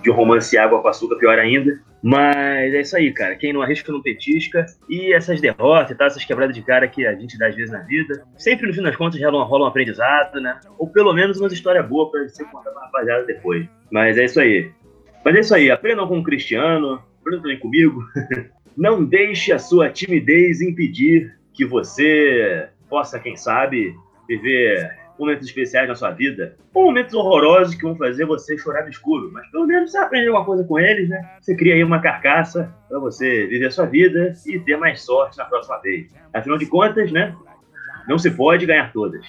de 0.03 0.11
um 0.11 0.15
romance 0.15 0.57
água 0.57 0.81
com 0.81 0.89
açúcar, 0.89 1.17
pior 1.17 1.39
ainda. 1.39 1.81
Mas 2.03 2.75
é 2.75 2.81
isso 2.83 2.95
aí, 2.97 3.11
cara. 3.11 3.35
Quem 3.35 3.53
não 3.53 3.63
arrisca 3.63 3.91
não 3.91 4.03
petisca. 4.03 4.67
E 4.89 5.15
essas 5.15 5.41
derrotas 5.41 5.93
e 5.93 5.95
tal, 5.95 6.07
essas 6.07 6.25
quebradas 6.25 6.55
de 6.55 6.63
cara 6.63 6.87
que 6.87 7.07
a 7.07 7.15
gente 7.15 7.39
dá 7.39 7.49
às 7.49 7.57
vezes 7.57 7.73
na 7.73 7.81
vida, 7.81 8.23
sempre 8.37 8.67
no 8.67 8.75
fim 8.75 8.83
das 8.83 8.95
contas 8.95 9.19
rola, 9.23 9.43
rola 9.43 9.65
um 9.65 9.69
aprendizado, 9.69 10.39
né? 10.39 10.61
Ou 10.79 10.87
pelo 10.87 11.15
menos 11.15 11.41
uma 11.41 11.49
história 11.49 11.83
boa 11.83 12.11
pra 12.11 12.29
você 12.29 12.45
contar 12.45 12.71
pra 12.71 12.83
rapaziada 12.83 13.25
depois. 13.25 13.67
Mas 13.91 14.19
é 14.19 14.25
isso 14.25 14.39
aí. 14.39 14.71
Mas 15.25 15.35
é 15.35 15.41
isso 15.41 15.55
aí. 15.55 15.71
Aprendam 15.71 16.07
com 16.07 16.19
o 16.19 16.23
Cristiano, 16.23 17.03
aprendam 17.25 17.43
também 17.43 17.59
comigo. 17.59 18.05
não 18.77 19.05
deixe 19.05 19.53
a 19.53 19.59
sua 19.59 19.91
timidez 19.91 20.61
impedir 20.61 21.35
que 21.53 21.65
você 21.65 22.69
possa, 22.89 23.19
quem 23.19 23.37
sabe, 23.37 23.95
viver 24.29 24.91
momentos 25.19 25.47
especiais 25.47 25.89
na 25.89 25.95
sua 25.95 26.11
vida, 26.11 26.57
ou 26.73 26.87
momentos 26.87 27.15
horrorosos 27.15 27.77
que 27.77 27.83
vão 27.83 27.97
fazer 27.97 28.27
você 28.27 28.59
chorar 28.59 28.83
no 28.83 28.89
escuro, 28.89 29.31
mas 29.33 29.49
pelo 29.51 29.65
menos 29.65 29.93
você 29.93 29.99
aprende 29.99 30.27
alguma 30.27 30.45
coisa 30.45 30.65
com 30.65 30.79
eles, 30.79 31.09
né? 31.09 31.37
Você 31.41 31.55
cria 31.55 31.75
aí 31.75 31.85
uma 31.85 32.01
carcaça 32.01 32.75
para 32.89 32.99
você 32.99 33.47
viver 33.47 33.67
a 33.67 33.71
sua 33.71 33.87
vida 33.87 34.33
e 34.45 34.59
ter 34.59 34.77
mais 34.77 35.03
sorte 35.03 35.39
na 35.39 35.45
próxima 35.45 35.81
vez. 35.81 36.09
Afinal 36.33 36.59
de 36.59 36.67
contas, 36.67 37.13
né? 37.13 37.35
Não 38.09 38.19
se 38.19 38.31
pode 38.31 38.67
ganhar 38.67 38.93
todas. 38.93 39.25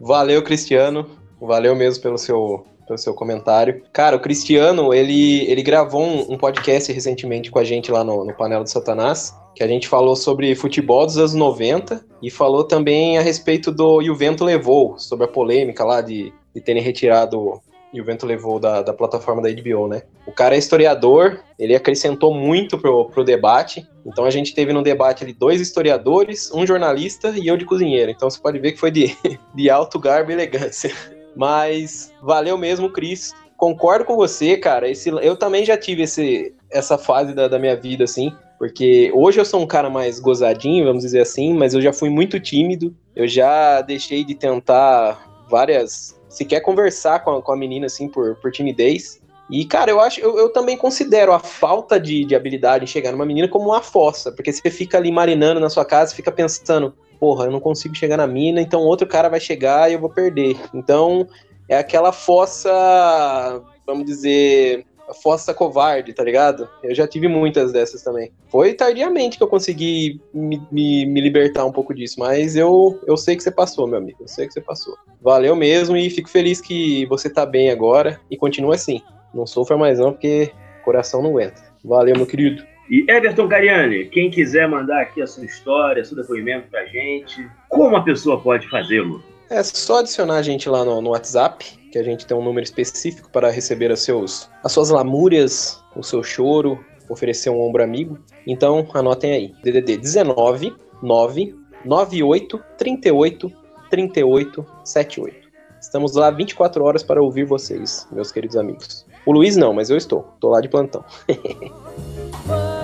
Valeu, 0.00 0.42
Cristiano. 0.42 1.06
Valeu 1.38 1.76
mesmo 1.76 2.02
pelo 2.02 2.16
seu 2.16 2.66
pelo 2.86 2.98
seu 2.98 3.12
comentário. 3.12 3.82
Cara, 3.92 4.16
o 4.16 4.20
Cristiano, 4.20 4.94
ele, 4.94 5.44
ele 5.50 5.62
gravou 5.62 6.02
um, 6.02 6.34
um 6.34 6.38
podcast 6.38 6.92
recentemente 6.92 7.50
com 7.50 7.58
a 7.58 7.64
gente 7.64 7.90
lá 7.90 8.04
no, 8.04 8.24
no 8.24 8.34
Panela 8.34 8.62
do 8.62 8.70
Satanás, 8.70 9.34
que 9.54 9.62
a 9.62 9.68
gente 9.68 9.88
falou 9.88 10.14
sobre 10.14 10.54
futebol 10.54 11.04
dos 11.04 11.18
anos 11.18 11.34
90 11.34 12.04
e 12.22 12.30
falou 12.30 12.64
também 12.64 13.18
a 13.18 13.22
respeito 13.22 13.72
do 13.72 14.00
E 14.00 14.10
o 14.10 14.14
Vento 14.14 14.44
Levou, 14.44 14.98
sobre 14.98 15.24
a 15.24 15.28
polêmica 15.28 15.84
lá 15.84 16.00
de, 16.00 16.32
de 16.54 16.60
terem 16.60 16.82
retirado 16.82 17.60
e 17.92 18.00
o 18.00 18.04
Vento 18.04 18.26
Levou 18.26 18.58
da, 18.58 18.82
da 18.82 18.92
plataforma 18.92 19.40
da 19.40 19.50
HBO, 19.50 19.88
né? 19.88 20.02
O 20.26 20.32
cara 20.32 20.54
é 20.54 20.58
historiador, 20.58 21.40
ele 21.58 21.74
acrescentou 21.74 22.34
muito 22.34 22.76
pro, 22.76 23.06
pro 23.06 23.24
debate. 23.24 23.88
Então 24.04 24.24
a 24.24 24.30
gente 24.30 24.54
teve 24.54 24.72
no 24.72 24.82
debate 24.82 25.24
ali 25.24 25.32
dois 25.32 25.60
historiadores, 25.60 26.50
um 26.52 26.66
jornalista 26.66 27.30
e 27.30 27.46
eu 27.46 27.56
de 27.56 27.64
cozinheiro. 27.64 28.10
Então 28.10 28.28
você 28.28 28.38
pode 28.38 28.58
ver 28.58 28.72
que 28.72 28.78
foi 28.78 28.90
de, 28.90 29.16
de 29.54 29.70
alto 29.70 29.98
garbo 29.98 30.30
e 30.30 30.34
elegância. 30.34 30.92
Mas 31.36 32.12
valeu 32.22 32.56
mesmo, 32.56 32.90
Cris. 32.90 33.34
Concordo 33.56 34.04
com 34.04 34.16
você, 34.16 34.56
cara. 34.56 34.88
Esse, 34.88 35.10
eu 35.10 35.36
também 35.36 35.64
já 35.64 35.76
tive 35.76 36.02
esse, 36.02 36.54
essa 36.70 36.96
fase 36.98 37.34
da, 37.34 37.46
da 37.46 37.58
minha 37.58 37.76
vida, 37.76 38.04
assim. 38.04 38.32
Porque 38.58 39.10
hoje 39.14 39.38
eu 39.38 39.44
sou 39.44 39.60
um 39.60 39.66
cara 39.66 39.90
mais 39.90 40.18
gozadinho, 40.18 40.86
vamos 40.86 41.02
dizer 41.02 41.20
assim, 41.20 41.52
mas 41.52 41.74
eu 41.74 41.80
já 41.80 41.92
fui 41.92 42.08
muito 42.08 42.40
tímido. 42.40 42.94
Eu 43.14 43.28
já 43.28 43.82
deixei 43.82 44.24
de 44.24 44.34
tentar 44.34 45.46
várias. 45.48 46.18
sequer 46.28 46.60
conversar 46.60 47.20
com 47.20 47.36
a, 47.36 47.42
com 47.42 47.52
a 47.52 47.56
menina, 47.56 47.86
assim, 47.86 48.08
por, 48.08 48.36
por 48.36 48.50
timidez. 48.50 49.20
E, 49.50 49.64
cara, 49.64 49.90
eu 49.90 50.00
acho, 50.00 50.20
eu, 50.20 50.36
eu 50.38 50.48
também 50.52 50.76
considero 50.76 51.32
a 51.32 51.38
falta 51.38 52.00
de, 52.00 52.24
de 52.24 52.34
habilidade 52.34 52.84
em 52.84 52.88
chegar 52.88 53.12
numa 53.12 53.24
menina 53.24 53.46
como 53.46 53.66
uma 53.66 53.80
fossa, 53.80 54.32
porque 54.32 54.52
você 54.52 54.70
fica 54.70 54.98
ali 54.98 55.12
marinando 55.12 55.60
na 55.60 55.70
sua 55.70 55.84
casa, 55.84 56.14
fica 56.14 56.32
pensando, 56.32 56.94
porra, 57.18 57.46
eu 57.46 57.50
não 57.50 57.60
consigo 57.60 57.94
chegar 57.94 58.16
na 58.16 58.26
mina, 58.26 58.60
então 58.60 58.80
outro 58.80 59.06
cara 59.06 59.28
vai 59.28 59.40
chegar 59.40 59.90
e 59.90 59.94
eu 59.94 60.00
vou 60.00 60.10
perder. 60.10 60.56
Então, 60.74 61.26
é 61.68 61.76
aquela 61.76 62.12
fossa, 62.12 63.62
vamos 63.86 64.04
dizer, 64.04 64.84
fossa 65.22 65.54
covarde, 65.54 66.12
tá 66.12 66.22
ligado? 66.22 66.68
Eu 66.82 66.94
já 66.94 67.06
tive 67.06 67.28
muitas 67.28 67.72
dessas 67.72 68.02
também. 68.02 68.30
Foi 68.48 68.74
tardiamente 68.74 69.36
que 69.36 69.42
eu 69.42 69.48
consegui 69.48 70.20
me, 70.32 70.60
me, 70.70 71.06
me, 71.06 71.20
libertar 71.20 71.64
um 71.64 71.72
pouco 71.72 71.94
disso, 71.94 72.18
mas 72.18 72.56
eu, 72.56 73.00
eu 73.06 73.16
sei 73.16 73.36
que 73.36 73.42
você 73.42 73.50
passou, 73.50 73.86
meu 73.86 73.98
amigo. 73.98 74.18
Eu 74.20 74.28
sei 74.28 74.46
que 74.46 74.52
você 74.52 74.60
passou. 74.60 74.96
Valeu 75.20 75.54
mesmo 75.54 75.96
e 75.96 76.10
fico 76.10 76.28
feliz 76.28 76.60
que 76.60 77.06
você 77.06 77.30
tá 77.30 77.46
bem 77.46 77.70
agora 77.70 78.20
e 78.30 78.36
continua 78.36 78.74
assim. 78.74 79.00
Não 79.32 79.46
sofra 79.46 79.76
mais 79.76 79.98
não, 79.98 80.12
porque 80.12 80.52
coração 80.84 81.22
não 81.22 81.30
aguenta. 81.30 81.62
Valeu, 81.84 82.16
meu 82.16 82.26
querido. 82.26 82.64
E 82.88 83.04
Everton 83.10 83.48
Cariani, 83.48 84.06
quem 84.06 84.30
quiser 84.30 84.68
mandar 84.68 85.02
aqui 85.02 85.20
a 85.20 85.26
sua 85.26 85.44
história, 85.44 86.04
seu 86.04 86.16
depoimento 86.16 86.68
pra 86.70 86.84
gente, 86.86 87.48
como 87.68 87.96
a 87.96 88.02
pessoa 88.02 88.40
pode 88.40 88.68
fazê-lo? 88.68 89.22
É 89.50 89.62
só 89.62 89.98
adicionar 89.98 90.36
a 90.36 90.42
gente 90.42 90.68
lá 90.68 90.84
no, 90.84 91.00
no, 91.00 91.10
WhatsApp, 91.10 91.64
que 91.90 91.98
a 91.98 92.02
gente 92.02 92.26
tem 92.26 92.36
um 92.36 92.42
número 92.42 92.64
específico 92.64 93.30
para 93.30 93.50
receber 93.50 93.90
as, 93.90 94.00
seus, 94.00 94.50
as 94.62 94.72
suas 94.72 94.90
lamúrias, 94.90 95.82
o 95.94 96.02
seu 96.02 96.22
choro, 96.22 96.78
oferecer 97.08 97.50
um 97.50 97.60
ombro 97.60 97.82
amigo. 97.82 98.18
Então, 98.46 98.88
anotem 98.94 99.32
aí. 99.32 99.52
DDD 99.62 99.96
19 99.96 100.74
9 101.02 101.54
98 101.84 102.60
38 102.78 103.52
38 103.90 104.66
78. 104.84 105.46
Estamos 105.80 106.14
lá 106.14 106.30
24 106.30 106.82
horas 106.84 107.02
para 107.02 107.22
ouvir 107.22 107.44
vocês, 107.44 108.08
meus 108.10 108.32
queridos 108.32 108.56
amigos. 108.56 109.06
O 109.24 109.32
Luiz 109.32 109.56
não, 109.56 109.72
mas 109.72 109.90
eu 109.90 109.96
estou. 109.96 110.30
Estou 110.34 110.50
lá 110.50 110.60
de 110.60 110.68
plantão. 110.68 111.04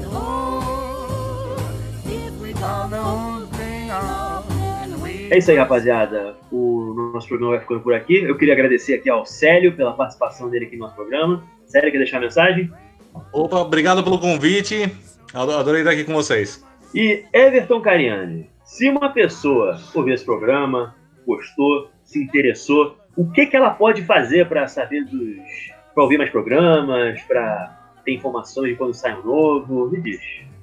É 5.30 5.38
isso 5.38 5.50
aí, 5.50 5.56
rapaziada. 5.56 6.36
O 6.50 7.10
nosso 7.14 7.26
programa 7.26 7.52
vai 7.52 7.60
ficando 7.60 7.80
por 7.80 7.94
aqui. 7.94 8.22
Eu 8.22 8.36
queria 8.36 8.52
agradecer 8.52 8.94
aqui 8.94 9.08
ao 9.08 9.24
Célio 9.24 9.74
pela 9.74 9.94
participação 9.94 10.50
dele 10.50 10.66
aqui 10.66 10.76
no 10.76 10.82
nosso 10.82 10.94
programa. 10.94 11.42
Célio, 11.64 11.90
quer 11.90 11.98
deixar 11.98 12.18
a 12.18 12.20
mensagem? 12.20 12.70
Opa, 13.32 13.56
obrigado 13.56 14.04
pelo 14.04 14.18
convite. 14.18 14.94
Adorei 15.32 15.80
estar 15.80 15.92
aqui 15.92 16.04
com 16.04 16.12
vocês. 16.12 16.62
E 16.94 17.24
Everton 17.32 17.80
Cariani, 17.80 18.50
se 18.62 18.90
uma 18.90 19.08
pessoa 19.08 19.80
ouvir 19.94 20.12
esse 20.12 20.24
programa, 20.24 20.94
gostou, 21.26 21.90
se 22.04 22.22
interessou, 22.22 22.98
o 23.16 23.30
que, 23.30 23.46
que 23.46 23.56
ela 23.56 23.70
pode 23.70 24.02
fazer 24.02 24.46
para 24.48 24.68
saber 24.68 25.04
dos. 25.04 25.38
para 25.94 26.02
ouvir 26.02 26.18
mais 26.18 26.28
programas, 26.28 27.22
para 27.22 27.81
ter 28.04 28.14
informações 28.14 28.70
de 28.70 28.76
quando 28.76 28.94
sai 28.94 29.18
um 29.18 29.24
novo? 29.24 29.90
Me 29.90 30.00
diz. 30.00 30.20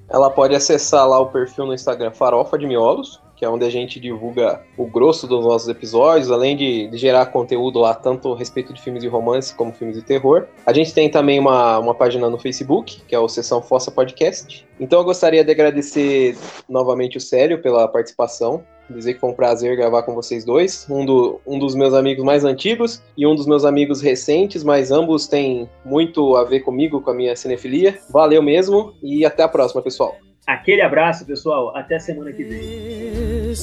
Ela 0.10 0.30
pode 0.30 0.56
acessar 0.56 1.08
lá 1.08 1.20
o 1.20 1.28
perfil 1.28 1.68
no 1.68 1.74
Instagram 1.74 2.12
Farofa 2.12 2.58
de 2.58 2.66
Miolos, 2.66 3.22
que 3.40 3.46
é 3.46 3.50
onde 3.50 3.64
a 3.64 3.70
gente 3.70 4.02
divulga 4.02 4.62
o 4.76 4.86
grosso 4.86 5.26
dos 5.26 5.46
nossos 5.46 5.70
episódios, 5.70 6.30
além 6.30 6.58
de, 6.58 6.90
de, 6.90 6.98
gerar 6.98 7.28
conteúdo 7.28 7.80
lá, 7.80 7.94
tanto 7.94 8.34
a 8.34 8.38
respeito 8.38 8.74
de 8.74 8.82
filmes 8.82 9.02
de 9.02 9.08
romance 9.08 9.56
como 9.56 9.72
filmes 9.72 9.96
de 9.96 10.04
terror. 10.04 10.48
A 10.66 10.74
gente 10.74 10.94
tem 10.94 11.10
também 11.10 11.40
uma, 11.40 11.80
uma 11.80 11.96
página 11.96 12.30
no 12.30 12.38
Facebook, 12.38 13.02
que 13.08 13.16
é 13.16 13.20
o 13.20 13.30
Sessão 13.30 13.62
Fossa 13.62 13.90
Podcast. 13.90 14.68
Então 14.78 15.00
eu 15.00 15.06
gostaria 15.06 15.42
de 15.42 15.52
agradecer 15.52 16.38
novamente 16.68 17.16
o 17.16 17.22
Célio 17.22 17.62
pela 17.62 17.88
participação. 17.88 18.62
Dizer 18.90 19.14
que 19.14 19.20
foi 19.20 19.30
um 19.30 19.34
prazer 19.34 19.76
gravar 19.78 20.04
com 20.04 20.16
vocês 20.16 20.44
dois. 20.44 20.88
Um, 20.90 21.06
do, 21.06 21.40
um 21.46 21.60
dos 21.60 21.76
meus 21.76 21.94
amigos 21.94 22.24
mais 22.24 22.44
antigos 22.44 23.02
e 23.16 23.28
um 23.28 23.36
dos 23.36 23.46
meus 23.46 23.64
amigos 23.66 24.02
recentes, 24.02 24.64
mas 24.64 24.92
ambos 24.92 25.28
têm 25.28 25.70
muito 25.86 26.36
a 26.36 26.44
ver 26.44 26.62
comigo, 26.62 27.02
com 27.02 27.12
a 27.12 27.14
minha 27.14 27.36
cinefilia. 27.36 27.98
Valeu 28.10 28.42
mesmo 28.42 28.94
e 29.02 29.26
até 29.26 29.44
a 29.44 29.48
próxima, 29.48 29.82
pessoal. 29.82 30.18
Aquele 30.48 30.82
abraço, 30.82 31.26
pessoal. 31.26 31.76
Até 31.78 32.00
semana 32.00 32.34
que 32.34 32.44
vem. 32.44 33.56